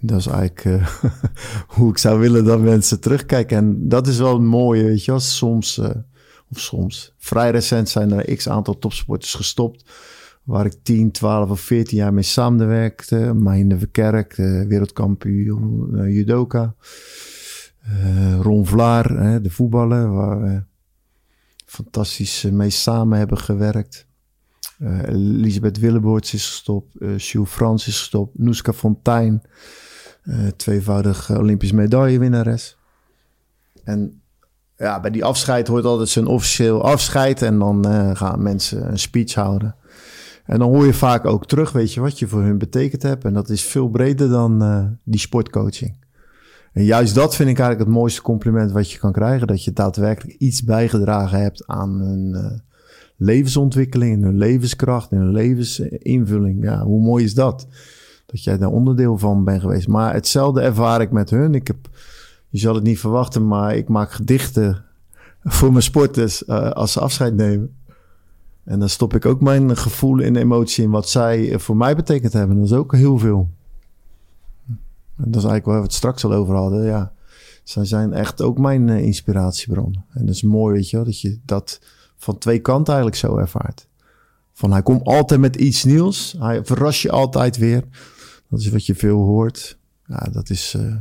Dat 0.00 0.18
is 0.18 0.26
eigenlijk 0.26 0.64
uh, 0.64 0.88
hoe 1.76 1.90
ik 1.90 1.98
zou 1.98 2.18
willen 2.18 2.44
dat 2.44 2.60
mensen 2.60 3.00
terugkijken. 3.00 3.56
En 3.56 3.88
dat 3.88 4.06
is 4.06 4.18
wel 4.18 4.32
het 4.32 4.42
mooie, 4.42 4.84
weet 4.84 5.04
je 5.04 5.10
wel. 5.10 5.20
Soms, 5.20 5.78
of 6.50 6.60
soms, 6.60 7.14
vrij 7.18 7.50
recent 7.50 7.88
zijn 7.88 8.12
er 8.12 8.36
x 8.36 8.48
aantal 8.48 8.78
topsporters 8.78 9.34
gestopt. 9.34 9.84
Waar 10.44 10.66
ik 10.66 10.74
10, 10.82 11.10
12 11.10 11.50
of 11.50 11.60
14 11.60 11.96
jaar 11.96 12.14
mee 12.14 12.22
samenwerkte. 12.22 13.32
Marine 13.34 13.78
Verkerk, 13.78 14.36
de 14.36 14.64
wereldkampioen 14.68 15.88
uh, 15.92 16.14
judoka. 16.14 16.74
Ron 18.40 18.66
Vlaar, 18.66 19.42
de 19.42 19.50
voetballer, 19.50 20.12
waar 20.12 20.42
we 20.42 20.62
fantastisch 21.66 22.42
mee 22.42 22.70
samen 22.70 23.18
hebben 23.18 23.38
gewerkt. 23.38 24.06
Elisabeth 25.06 25.78
Willeboorts 25.78 26.34
is 26.34 26.46
gestopt. 26.46 26.92
Jules 27.16 27.50
Frans 27.50 27.86
is 27.86 27.98
gestopt. 27.98 28.38
Noeska 28.38 28.72
Fontijn. 28.72 29.42
Uh, 30.24 30.46
tweevoudig 30.56 31.30
Olympisch 31.30 31.72
medaillewinnares. 31.72 32.76
En 33.84 34.22
ja, 34.76 35.00
bij 35.00 35.10
die 35.10 35.24
afscheid 35.24 35.68
hoort 35.68 35.84
altijd 35.84 36.08
zo'n 36.08 36.26
officieel 36.26 36.82
afscheid. 36.82 37.42
En 37.42 37.58
dan 37.58 37.88
uh, 37.88 38.16
gaan 38.16 38.42
mensen 38.42 38.90
een 38.90 38.98
speech 38.98 39.34
houden. 39.34 39.76
En 40.44 40.58
dan 40.58 40.68
hoor 40.68 40.86
je 40.86 40.94
vaak 40.94 41.24
ook 41.24 41.46
terug, 41.46 41.72
weet 41.72 41.94
je, 41.94 42.00
wat 42.00 42.18
je 42.18 42.28
voor 42.28 42.42
hun 42.42 42.58
betekend 42.58 43.02
hebt. 43.02 43.24
En 43.24 43.32
dat 43.32 43.48
is 43.48 43.62
veel 43.62 43.88
breder 43.88 44.28
dan 44.28 44.62
uh, 44.62 44.84
die 45.02 45.20
sportcoaching. 45.20 45.96
En 46.72 46.84
juist 46.84 47.14
dat 47.14 47.36
vind 47.36 47.48
ik 47.48 47.58
eigenlijk 47.58 47.88
het 47.88 47.98
mooiste 47.98 48.22
compliment 48.22 48.72
wat 48.72 48.90
je 48.90 48.98
kan 48.98 49.12
krijgen. 49.12 49.46
Dat 49.46 49.64
je 49.64 49.72
daadwerkelijk 49.72 50.38
iets 50.38 50.64
bijgedragen 50.64 51.40
hebt 51.40 51.66
aan 51.66 52.00
hun 52.00 52.62
levensontwikkeling, 53.16 54.22
hun 54.22 54.38
levenskracht, 54.38 55.10
hun 55.10 55.32
levensinvulling. 55.32 56.62
Ja, 56.62 56.82
hoe 56.82 57.00
mooi 57.00 57.24
is 57.24 57.34
dat? 57.34 57.66
dat 58.34 58.44
jij 58.44 58.58
daar 58.58 58.70
onderdeel 58.70 59.18
van 59.18 59.44
bent 59.44 59.60
geweest. 59.60 59.88
Maar 59.88 60.14
hetzelfde 60.14 60.60
ervaar 60.60 61.00
ik 61.00 61.10
met 61.10 61.30
hun. 61.30 61.54
Ik 61.54 61.66
heb, 61.66 61.76
je 62.48 62.58
zal 62.58 62.74
het 62.74 62.84
niet 62.84 62.98
verwachten, 62.98 63.46
maar 63.46 63.76
ik 63.76 63.88
maak 63.88 64.12
gedichten 64.12 64.84
voor 65.42 65.70
mijn 65.70 65.82
sporters 65.82 66.42
uh, 66.46 66.70
als 66.70 66.92
ze 66.92 67.00
afscheid 67.00 67.34
nemen. 67.34 67.76
En 68.64 68.78
dan 68.78 68.88
stop 68.88 69.14
ik 69.14 69.26
ook 69.26 69.40
mijn 69.40 69.76
gevoel 69.76 70.20
en 70.20 70.36
emotie 70.36 70.84
in 70.84 70.90
wat 70.90 71.08
zij 71.08 71.58
voor 71.58 71.76
mij 71.76 71.96
betekend 71.96 72.32
hebben. 72.32 72.56
Dat 72.56 72.64
is 72.64 72.72
ook 72.72 72.94
heel 72.94 73.18
veel. 73.18 73.48
En 75.16 75.30
dat 75.30 75.42
is 75.42 75.48
eigenlijk 75.48 75.64
waar 75.64 75.76
we 75.76 75.82
het 75.82 75.92
straks 75.92 76.24
al 76.24 76.32
over 76.32 76.54
hadden. 76.54 76.84
Ja, 76.84 77.12
zij 77.62 77.84
zijn 77.84 78.12
echt 78.12 78.42
ook 78.42 78.58
mijn 78.58 78.88
uh, 78.88 79.02
inspiratiebron. 79.02 80.04
En 80.10 80.26
dat 80.26 80.34
is 80.34 80.42
mooi, 80.42 80.74
weet 80.74 80.90
je 80.90 80.96
wel, 80.96 81.04
dat 81.04 81.20
je 81.20 81.38
dat 81.44 81.80
van 82.16 82.38
twee 82.38 82.58
kanten 82.58 82.94
eigenlijk 82.94 83.22
zo 83.22 83.36
ervaart. 83.36 83.88
Van 84.52 84.72
hij 84.72 84.82
komt 84.82 85.04
altijd 85.04 85.40
met 85.40 85.56
iets 85.56 85.84
nieuws. 85.84 86.34
Hij 86.38 86.64
verrast 86.64 87.00
je 87.00 87.10
altijd 87.10 87.56
weer. 87.56 87.84
Dat 88.48 88.60
is 88.60 88.68
wat 88.68 88.86
je 88.86 88.94
veel 88.94 89.18
hoort. 89.18 89.78
Ja, 90.06 90.28
dat 90.32 90.50
is 90.50 90.74
uh, 90.76 90.94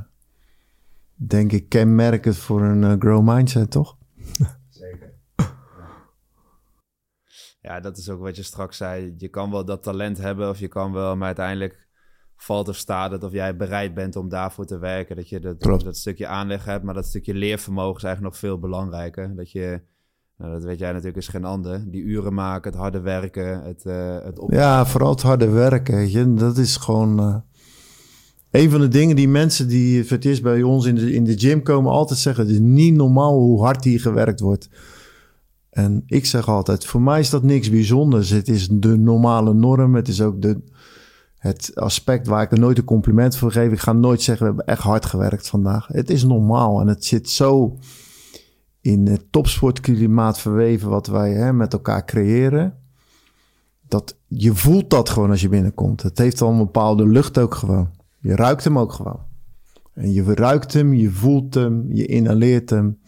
denk 1.16 1.52
ik 1.52 1.70
kenmerkend 1.70 2.38
voor 2.38 2.62
een 2.62 3.02
grow 3.02 3.30
mindset, 3.30 3.72
toch? 3.72 3.98
Ja. 7.64 7.80
dat 7.80 7.98
is 7.98 8.10
ook 8.10 8.20
wat 8.20 8.36
je 8.36 8.44
straks 8.44 8.78
zei. 8.78 9.14
Je 9.18 9.28
kan 9.28 9.52
wel 9.52 9.66
dat 9.66 9.84
talent 9.84 10.18
hebben 10.18 10.50
of 10.50 10.60
je 10.60 10.68
kan 10.68 10.92
wel, 10.92 11.16
maar 11.16 11.26
uiteindelijk 11.26 11.88
valt 12.36 12.68
of 12.68 12.76
staat 12.76 13.12
het 13.12 13.24
of 13.24 13.32
jij 13.32 13.56
bereid 13.56 13.94
bent 13.94 14.16
om 14.16 14.30
daarvoor 14.30 14.66
te 14.66 14.78
werken. 14.78 15.16
Dat 15.16 15.30
je 15.30 15.40
dat, 15.40 15.62
dat 15.62 15.98
stukje 15.98 16.28
aanleg 16.28 16.66
hebt, 16.66 16.84
maar 16.84 16.94
dat 16.94 17.06
stukje 17.06 17.34
leervermogen 17.34 17.98
is 17.98 18.04
eigenlijk 18.04 18.34
nog 18.34 18.44
veel 18.44 18.60
belangrijker. 18.60 19.36
Dat 19.36 19.52
je 19.52 19.82
nou, 20.38 20.52
dat 20.52 20.64
weet 20.64 20.80
jij 20.80 20.90
natuurlijk 20.90 21.18
is 21.18 21.28
geen 21.28 21.46
ander. 21.46 21.92
Die 21.92 22.02
uren 22.02 22.34
maken, 22.34 22.72
het 22.72 22.80
harde 22.80 23.00
werken, 23.00 23.62
het, 23.62 23.84
uh, 23.86 24.18
het 24.24 24.40
op... 24.40 24.52
Ja, 24.52 24.86
vooral 24.86 25.12
het 25.12 25.22
harde 25.22 25.50
werken. 25.50 26.12
Je, 26.12 26.34
dat 26.34 26.58
is 26.58 26.78
gewoon... 26.78 27.20
Uh, 27.20 27.36
een 28.52 28.70
van 28.70 28.80
de 28.80 28.88
dingen 28.88 29.16
die 29.16 29.28
mensen 29.28 29.68
die 29.68 30.04
voor 30.04 30.18
het 30.18 30.26
eerst 30.26 30.42
bij 30.42 30.64
ons 30.64 30.86
in 30.86 30.96
de, 30.96 31.14
in 31.14 31.24
de 31.24 31.38
gym 31.38 31.64
komen... 31.64 31.92
altijd 31.92 32.20
zeggen, 32.20 32.44
het 32.44 32.54
is 32.54 32.60
niet 32.60 32.96
normaal 32.96 33.40
hoe 33.40 33.64
hard 33.64 33.84
hier 33.84 34.00
gewerkt 34.00 34.40
wordt. 34.40 34.70
En 35.74 36.04
ik 36.06 36.26
zeg 36.26 36.50
altijd, 36.50 36.86
voor 36.86 37.02
mij 37.02 37.20
is 37.20 37.30
dat 37.30 37.44
niks 37.44 37.70
bijzonders. 37.70 38.30
Het 38.30 38.48
is 38.48 38.68
de 38.72 38.98
normale 38.98 39.54
norm. 39.54 39.96
Het 39.96 40.08
is 40.08 40.22
ook 40.22 40.42
de, 40.42 40.62
het 41.38 41.72
aspect 41.76 42.28
waar 42.28 42.42
ik 42.42 42.52
er 42.52 42.60
nooit 42.60 42.78
een 42.78 42.84
compliment 42.84 43.36
voor 43.36 43.52
geef. 43.52 43.72
Ik 43.72 43.80
ga 43.80 43.94
nooit 43.94 44.22
zeggen, 44.22 44.46
we 44.46 44.54
hebben 44.56 44.74
echt 44.74 44.84
hard 44.84 45.06
gewerkt 45.06 45.48
vandaag. 45.48 45.88
Het 45.88 46.10
is 46.10 46.24
normaal 46.24 46.82
en 46.82 46.88
het 46.88 47.06
zit 47.06 47.30
zo 47.30 47.78
in 48.82 49.08
het 49.08 49.32
topsportklimaat 49.32 50.40
verweven 50.40 50.90
wat 50.90 51.08
wij 51.08 51.32
hè, 51.32 51.54
met 51.54 51.74
elkaar 51.74 52.06
creëren. 52.06 52.78
Dat 53.88 54.18
je 54.28 54.56
voelt 54.56 54.90
dat 54.90 55.10
gewoon 55.10 55.30
als 55.30 55.42
je 55.42 55.50
binnenkomt. 55.50 56.02
Het 56.02 56.18
heeft 56.18 56.42
al 56.42 56.52
een 56.52 56.58
bepaalde 56.58 57.08
lucht 57.08 57.38
ook 57.38 57.56
gewoon. 57.56 57.90
Je 58.20 58.36
ruikt 58.36 58.64
hem 58.64 58.80
ook 58.80 58.94
gewoon. 58.94 59.20
En 59.94 60.14
je 60.14 60.24
ruikt 60.24 60.74
hem, 60.74 60.94
je 60.94 61.12
voelt 61.12 61.54
hem, 61.54 61.86
je 61.90 62.06
inhaleert 62.06 62.70
hem, 62.70 63.00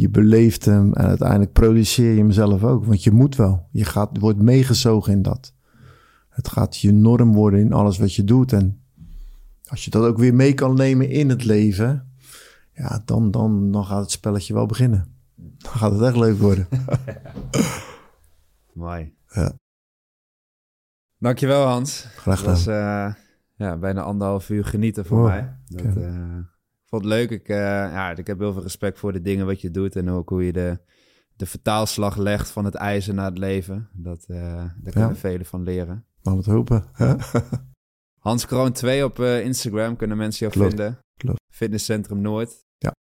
je 0.00 0.08
beleeft 0.08 0.64
hem 0.64 0.92
en 0.92 1.06
uiteindelijk 1.06 1.52
produceer 1.52 2.12
je 2.12 2.18
hem 2.18 2.30
zelf 2.30 2.64
ook. 2.64 2.84
Want 2.84 3.04
je 3.04 3.10
moet 3.10 3.36
wel. 3.36 3.68
Je 3.70 3.84
gaat, 3.84 4.18
wordt 4.18 4.42
meegezogen 4.42 5.12
in 5.12 5.22
dat. 5.22 5.54
Het 6.28 6.48
gaat 6.48 6.76
je 6.76 6.92
norm 6.92 7.32
worden 7.32 7.60
in 7.60 7.72
alles 7.72 7.98
wat 7.98 8.14
je 8.14 8.24
doet. 8.24 8.52
En 8.52 8.82
als 9.66 9.84
je 9.84 9.90
dat 9.90 10.04
ook 10.04 10.18
weer 10.18 10.34
mee 10.34 10.54
kan 10.54 10.74
nemen 10.74 11.08
in 11.08 11.28
het 11.28 11.44
leven, 11.44 12.12
ja, 12.72 13.02
dan, 13.04 13.30
dan, 13.30 13.72
dan 13.72 13.84
gaat 13.84 14.00
het 14.00 14.10
spelletje 14.10 14.54
wel 14.54 14.66
beginnen. 14.66 15.14
Dan 15.34 15.72
gaat 15.72 15.92
het 15.92 16.02
echt 16.02 16.16
leuk 16.16 16.38
worden. 16.38 16.68
Mooi. 18.72 19.14
Ja. 19.28 19.52
Dankjewel 21.18 21.66
Hans. 21.66 22.06
Graag 22.16 22.38
gedaan. 22.38 22.54
Dat 22.54 22.64
was 22.64 22.74
uh, 22.74 23.14
ja, 23.54 23.76
bijna 23.76 24.02
anderhalf 24.02 24.50
uur 24.50 24.64
genieten 24.64 25.04
voor 25.04 25.22
mij. 25.22 25.56
Dat, 25.66 25.96
uh, 25.96 26.36
ik 26.36 26.59
vond 26.90 27.04
het 27.04 27.12
leuk. 27.12 27.30
Ik, 27.30 27.48
uh, 27.48 27.56
ja, 27.56 28.10
ik 28.10 28.26
heb 28.26 28.38
heel 28.38 28.52
veel 28.52 28.62
respect 28.62 28.98
voor 28.98 29.12
de 29.12 29.22
dingen 29.22 29.46
wat 29.46 29.60
je 29.60 29.70
doet 29.70 29.96
en 29.96 30.10
ook 30.10 30.28
hoe 30.28 30.46
je 30.46 30.52
de, 30.52 30.78
de 31.36 31.46
vertaalslag 31.46 32.16
legt 32.16 32.50
van 32.50 32.64
het 32.64 32.74
ijzer 32.74 33.14
naar 33.14 33.28
het 33.28 33.38
leven. 33.38 33.88
Dat, 33.92 34.24
daar 34.26 34.74
kunnen 34.82 35.08
ja. 35.08 35.14
velen 35.14 35.46
van 35.46 35.62
leren. 35.62 36.04
We 36.22 36.30
het 36.30 36.46
hopen. 36.46 36.84
Hans 38.18 38.46
Kroon 38.46 38.72
2 38.72 39.04
op 39.04 39.18
Instagram 39.20 39.96
kunnen 39.96 40.16
mensen 40.16 40.46
jou 40.46 40.52
Klopt. 40.52 40.74
vinden. 40.74 40.98
Klopt. 41.16 41.40
Fitnesscentrum 41.52 42.20
Noord. 42.20 42.68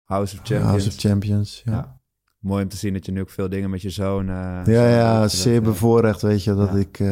House 0.05 0.35
of 0.35 0.41
Champions. 0.43 0.71
House 0.71 0.89
of 0.89 0.95
Champions, 0.95 1.63
ja. 1.65 2.01
Mooi 2.39 2.63
om 2.63 2.69
te 2.69 2.77
zien 2.77 2.93
dat 2.93 3.07
je 3.07 3.13
nu 3.13 3.21
ook 3.21 3.31
veel 3.31 3.49
dingen 3.49 3.71
met 3.71 3.83
je 3.83 3.91
zoon... 3.91 4.27
Ja, 4.27 4.65
ja, 4.65 5.29
zeer 5.29 5.63
bevoorrecht, 5.63 6.23
weet 6.23 6.45
je, 6.45 6.55
dat 6.55 6.75
ik 6.75 7.03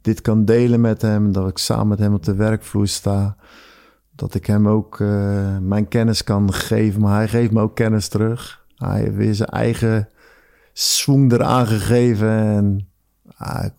dit 0.00 0.20
kan 0.20 0.44
delen 0.44 0.80
met 0.80 1.02
hem. 1.02 1.32
Dat 1.32 1.48
ik 1.48 1.58
samen 1.58 1.88
met 1.88 1.98
hem 1.98 2.14
op 2.14 2.24
de 2.24 2.34
werkvloer 2.34 2.88
sta. 2.88 3.36
Dat 4.16 4.34
ik 4.34 4.46
hem 4.46 4.68
ook 4.68 4.98
uh, 4.98 5.58
mijn 5.58 5.88
kennis 5.88 6.24
kan 6.24 6.52
geven, 6.52 7.00
maar 7.00 7.16
hij 7.16 7.28
geeft 7.28 7.50
me 7.50 7.60
ook 7.60 7.74
kennis 7.74 8.08
terug. 8.08 8.64
Hij 8.76 9.00
heeft 9.00 9.14
weer 9.14 9.34
zijn 9.34 9.48
eigen 9.48 10.08
swing 10.72 11.32
eraan 11.32 11.66
gegeven. 11.66 12.28
En 12.28 12.88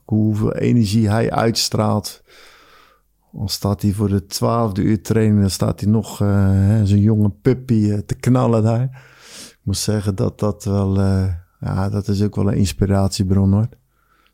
hoeveel 0.06 0.54
energie 0.54 1.10
hij 1.10 1.32
uitstraalt. 1.32 2.24
Dan 3.32 3.50
staat 3.50 3.82
hij 3.82 3.92
voor 3.92 4.08
de 4.08 4.26
twaalfde 4.26 4.82
uur 4.82 5.02
training, 5.02 5.40
dan 5.40 5.50
staat 5.50 5.80
hij 5.80 5.90
nog 5.90 6.22
uh, 6.22 6.86
jonge 6.86 7.30
puppy 7.30 7.74
uh, 7.74 7.98
te 7.98 8.16
knallen 8.16 8.64
daar. 8.64 8.84
Ik 8.84 9.60
moet 9.62 9.78
zeggen 9.78 10.16
dat 10.16 10.40
dat 10.40 10.64
wel, 10.64 11.00
ja, 11.60 11.90
dat 11.90 12.08
is 12.08 12.24
ook 12.24 12.36
wel 12.36 12.48
een 12.48 12.58
inspiratiebron 12.58 13.52
hoor. 13.52 13.68
Dat 13.70 13.80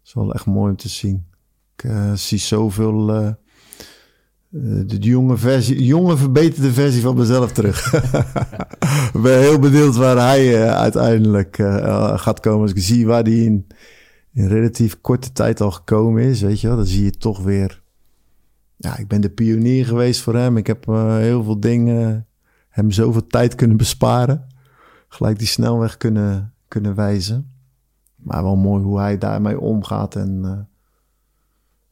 is 0.04 0.14
wel 0.14 0.34
echt 0.34 0.46
mooi 0.46 0.72
om 0.72 0.78
te 0.78 0.90
zien. 0.90 1.26
Ik 1.76 1.92
zie 2.14 2.40
zoveel, 2.40 3.36
de 4.86 4.98
jonge 5.00 5.38
versie, 5.38 5.86
jonge 5.86 6.18
verbeterde 6.18 6.72
versie 6.72 7.02
van 7.02 7.18
mezelf 7.18 7.52
terug. 7.52 7.94
ik 9.14 9.22
ben 9.22 9.40
heel 9.40 9.60
benieuwd 9.60 9.96
waar 9.96 10.18
hij 10.18 10.70
uiteindelijk 10.70 11.56
gaat 12.16 12.40
komen. 12.40 12.62
Als 12.62 12.72
ik 12.72 12.82
zie 12.82 13.06
waar 13.06 13.24
hij 13.24 13.38
in, 13.38 13.68
in 14.34 14.48
relatief 14.48 15.02
korte 15.02 15.32
tijd 15.32 15.62
al 15.62 15.72
gekomen 15.72 16.24
is, 16.24 16.42
weet 16.42 16.62
je 16.62 16.68
wel, 16.68 16.76
dan 16.76 16.86
zie 16.86 17.04
je 17.04 17.12
toch 17.12 17.44
weer 17.44 17.84
ja, 18.84 18.98
ik 18.98 19.08
ben 19.08 19.22
de 19.22 19.30
pionier 19.30 19.86
geweest 19.86 20.22
voor 20.22 20.36
hem. 20.36 20.58
Ik 20.58 20.68
heb 20.68 20.86
heel 20.86 21.44
veel 21.44 21.60
dingen, 21.60 22.28
hem 22.70 22.92
zoveel 22.92 23.28
tijd 23.28 23.56
kunnen 23.56 23.78
besparen. 23.78 24.48
Gelijk 25.08 25.38
die 25.38 25.48
snelweg 25.48 25.98
kunnen, 25.98 26.54
kunnen 26.68 26.96
wijzen. 26.96 27.52
Maar 28.16 28.44
wel 28.44 28.56
mooi 28.56 28.84
hoe 28.84 29.00
hij 29.00 29.18
daarmee 29.18 29.60
omgaat. 29.60 30.16
En 30.16 30.68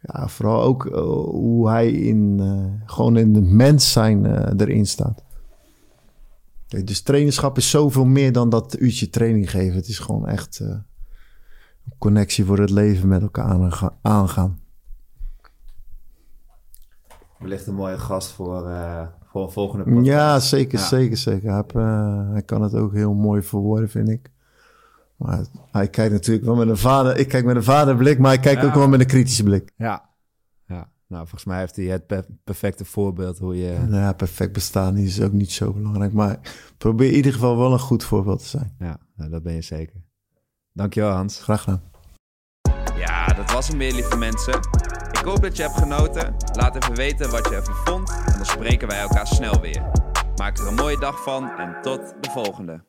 ja, 0.01 0.27
vooral 0.27 0.61
ook 0.61 0.85
uh, 0.85 1.01
hoe 1.25 1.69
hij 1.69 1.91
in, 1.91 2.39
gewoon 2.85 3.17
in 3.17 3.35
het 3.35 3.49
mens 3.49 3.91
zijn 3.91 4.25
erin 4.59 4.85
staat. 4.85 5.23
dus 6.67 7.01
trainerschap 7.01 7.57
is 7.57 7.69
zoveel 7.69 8.05
meer 8.05 8.31
dan 8.31 8.49
dat 8.49 8.79
uurtje 8.79 9.09
training 9.09 9.49
geven. 9.49 9.75
Het 9.75 9.87
is 9.87 9.99
gewoon 9.99 10.27
echt 10.27 10.59
een 10.59 10.83
connectie 11.97 12.45
voor 12.45 12.59
het 12.59 12.69
leven 12.69 13.07
met 13.07 13.21
elkaar 13.21 13.91
aangaan 14.01 14.59
wellicht 17.41 17.67
een 17.67 17.75
mooie 17.75 17.97
gast 17.97 18.31
voor, 18.31 18.61
voor 19.25 19.43
een 19.43 19.51
volgende 19.51 19.83
podcast. 19.83 20.05
Ja, 20.05 20.39
zeker, 20.39 20.79
zeker, 20.79 21.17
zeker. 21.17 21.51
Hij, 21.51 21.83
hij, 22.31 22.41
kan 22.41 22.61
het 22.61 22.75
ook 22.75 22.93
heel 22.93 23.13
mooi 23.13 23.41
verwoorden, 23.41 23.89
vind 23.89 24.09
ik. 24.09 24.31
Maar 25.21 25.45
hij 25.71 25.87
kijkt 25.87 26.13
natuurlijk 26.13 26.45
wel 26.45 26.55
met 26.55 26.67
een 26.67 26.77
vader... 26.77 27.17
Ik 27.17 27.27
kijk 27.27 27.45
met 27.45 27.55
een 27.55 27.63
vaderblik, 27.63 28.19
maar 28.19 28.31
hij 28.31 28.39
kijkt 28.39 28.63
ook 28.63 28.73
wel 28.73 28.87
met 28.87 28.99
een 28.99 29.05
kritische 29.05 29.43
blik. 29.43 29.71
Ja, 29.75 30.09
ja. 30.65 30.89
Nou, 31.07 31.21
volgens 31.21 31.45
mij 31.45 31.59
heeft 31.59 31.75
hij 31.75 31.85
het 31.85 32.27
perfecte 32.43 32.85
voorbeeld 32.85 33.37
hoe 33.39 33.57
je... 33.57 33.77
Nou 33.79 34.01
ja, 34.01 34.13
perfect 34.13 34.53
bestaan 34.53 34.97
is 34.97 35.21
ook 35.21 35.31
niet 35.31 35.51
zo 35.51 35.73
belangrijk. 35.73 36.13
Maar 36.13 36.39
probeer 36.77 37.07
in 37.07 37.15
ieder 37.15 37.33
geval 37.33 37.57
wel 37.57 37.73
een 37.73 37.79
goed 37.79 38.03
voorbeeld 38.03 38.39
te 38.39 38.47
zijn. 38.47 38.75
Ja, 38.79 38.97
nou, 39.15 39.29
dat 39.29 39.43
ben 39.43 39.53
je 39.53 39.61
zeker. 39.61 40.01
Dankjewel 40.73 41.11
Hans. 41.11 41.39
Graag 41.41 41.63
gedaan. 41.63 41.81
Ja, 42.97 43.25
dat 43.27 43.51
was 43.51 43.67
hem 43.67 43.77
weer 43.77 43.93
lieve 43.93 44.17
mensen. 44.17 44.55
Ik 45.11 45.25
hoop 45.25 45.41
dat 45.41 45.57
je 45.57 45.63
hebt 45.63 45.77
genoten. 45.77 46.35
Laat 46.53 46.75
even 46.75 46.95
weten 46.95 47.31
wat 47.31 47.49
je 47.49 47.55
ervan 47.55 47.75
vond. 47.75 48.09
En 48.09 48.33
dan 48.35 48.45
spreken 48.45 48.87
wij 48.87 48.99
elkaar 48.99 49.27
snel 49.27 49.61
weer. 49.61 49.83
Maak 50.35 50.57
er 50.57 50.67
een 50.67 50.75
mooie 50.75 50.99
dag 50.99 51.23
van 51.23 51.49
en 51.49 51.81
tot 51.81 52.13
de 52.21 52.29
volgende. 52.29 52.83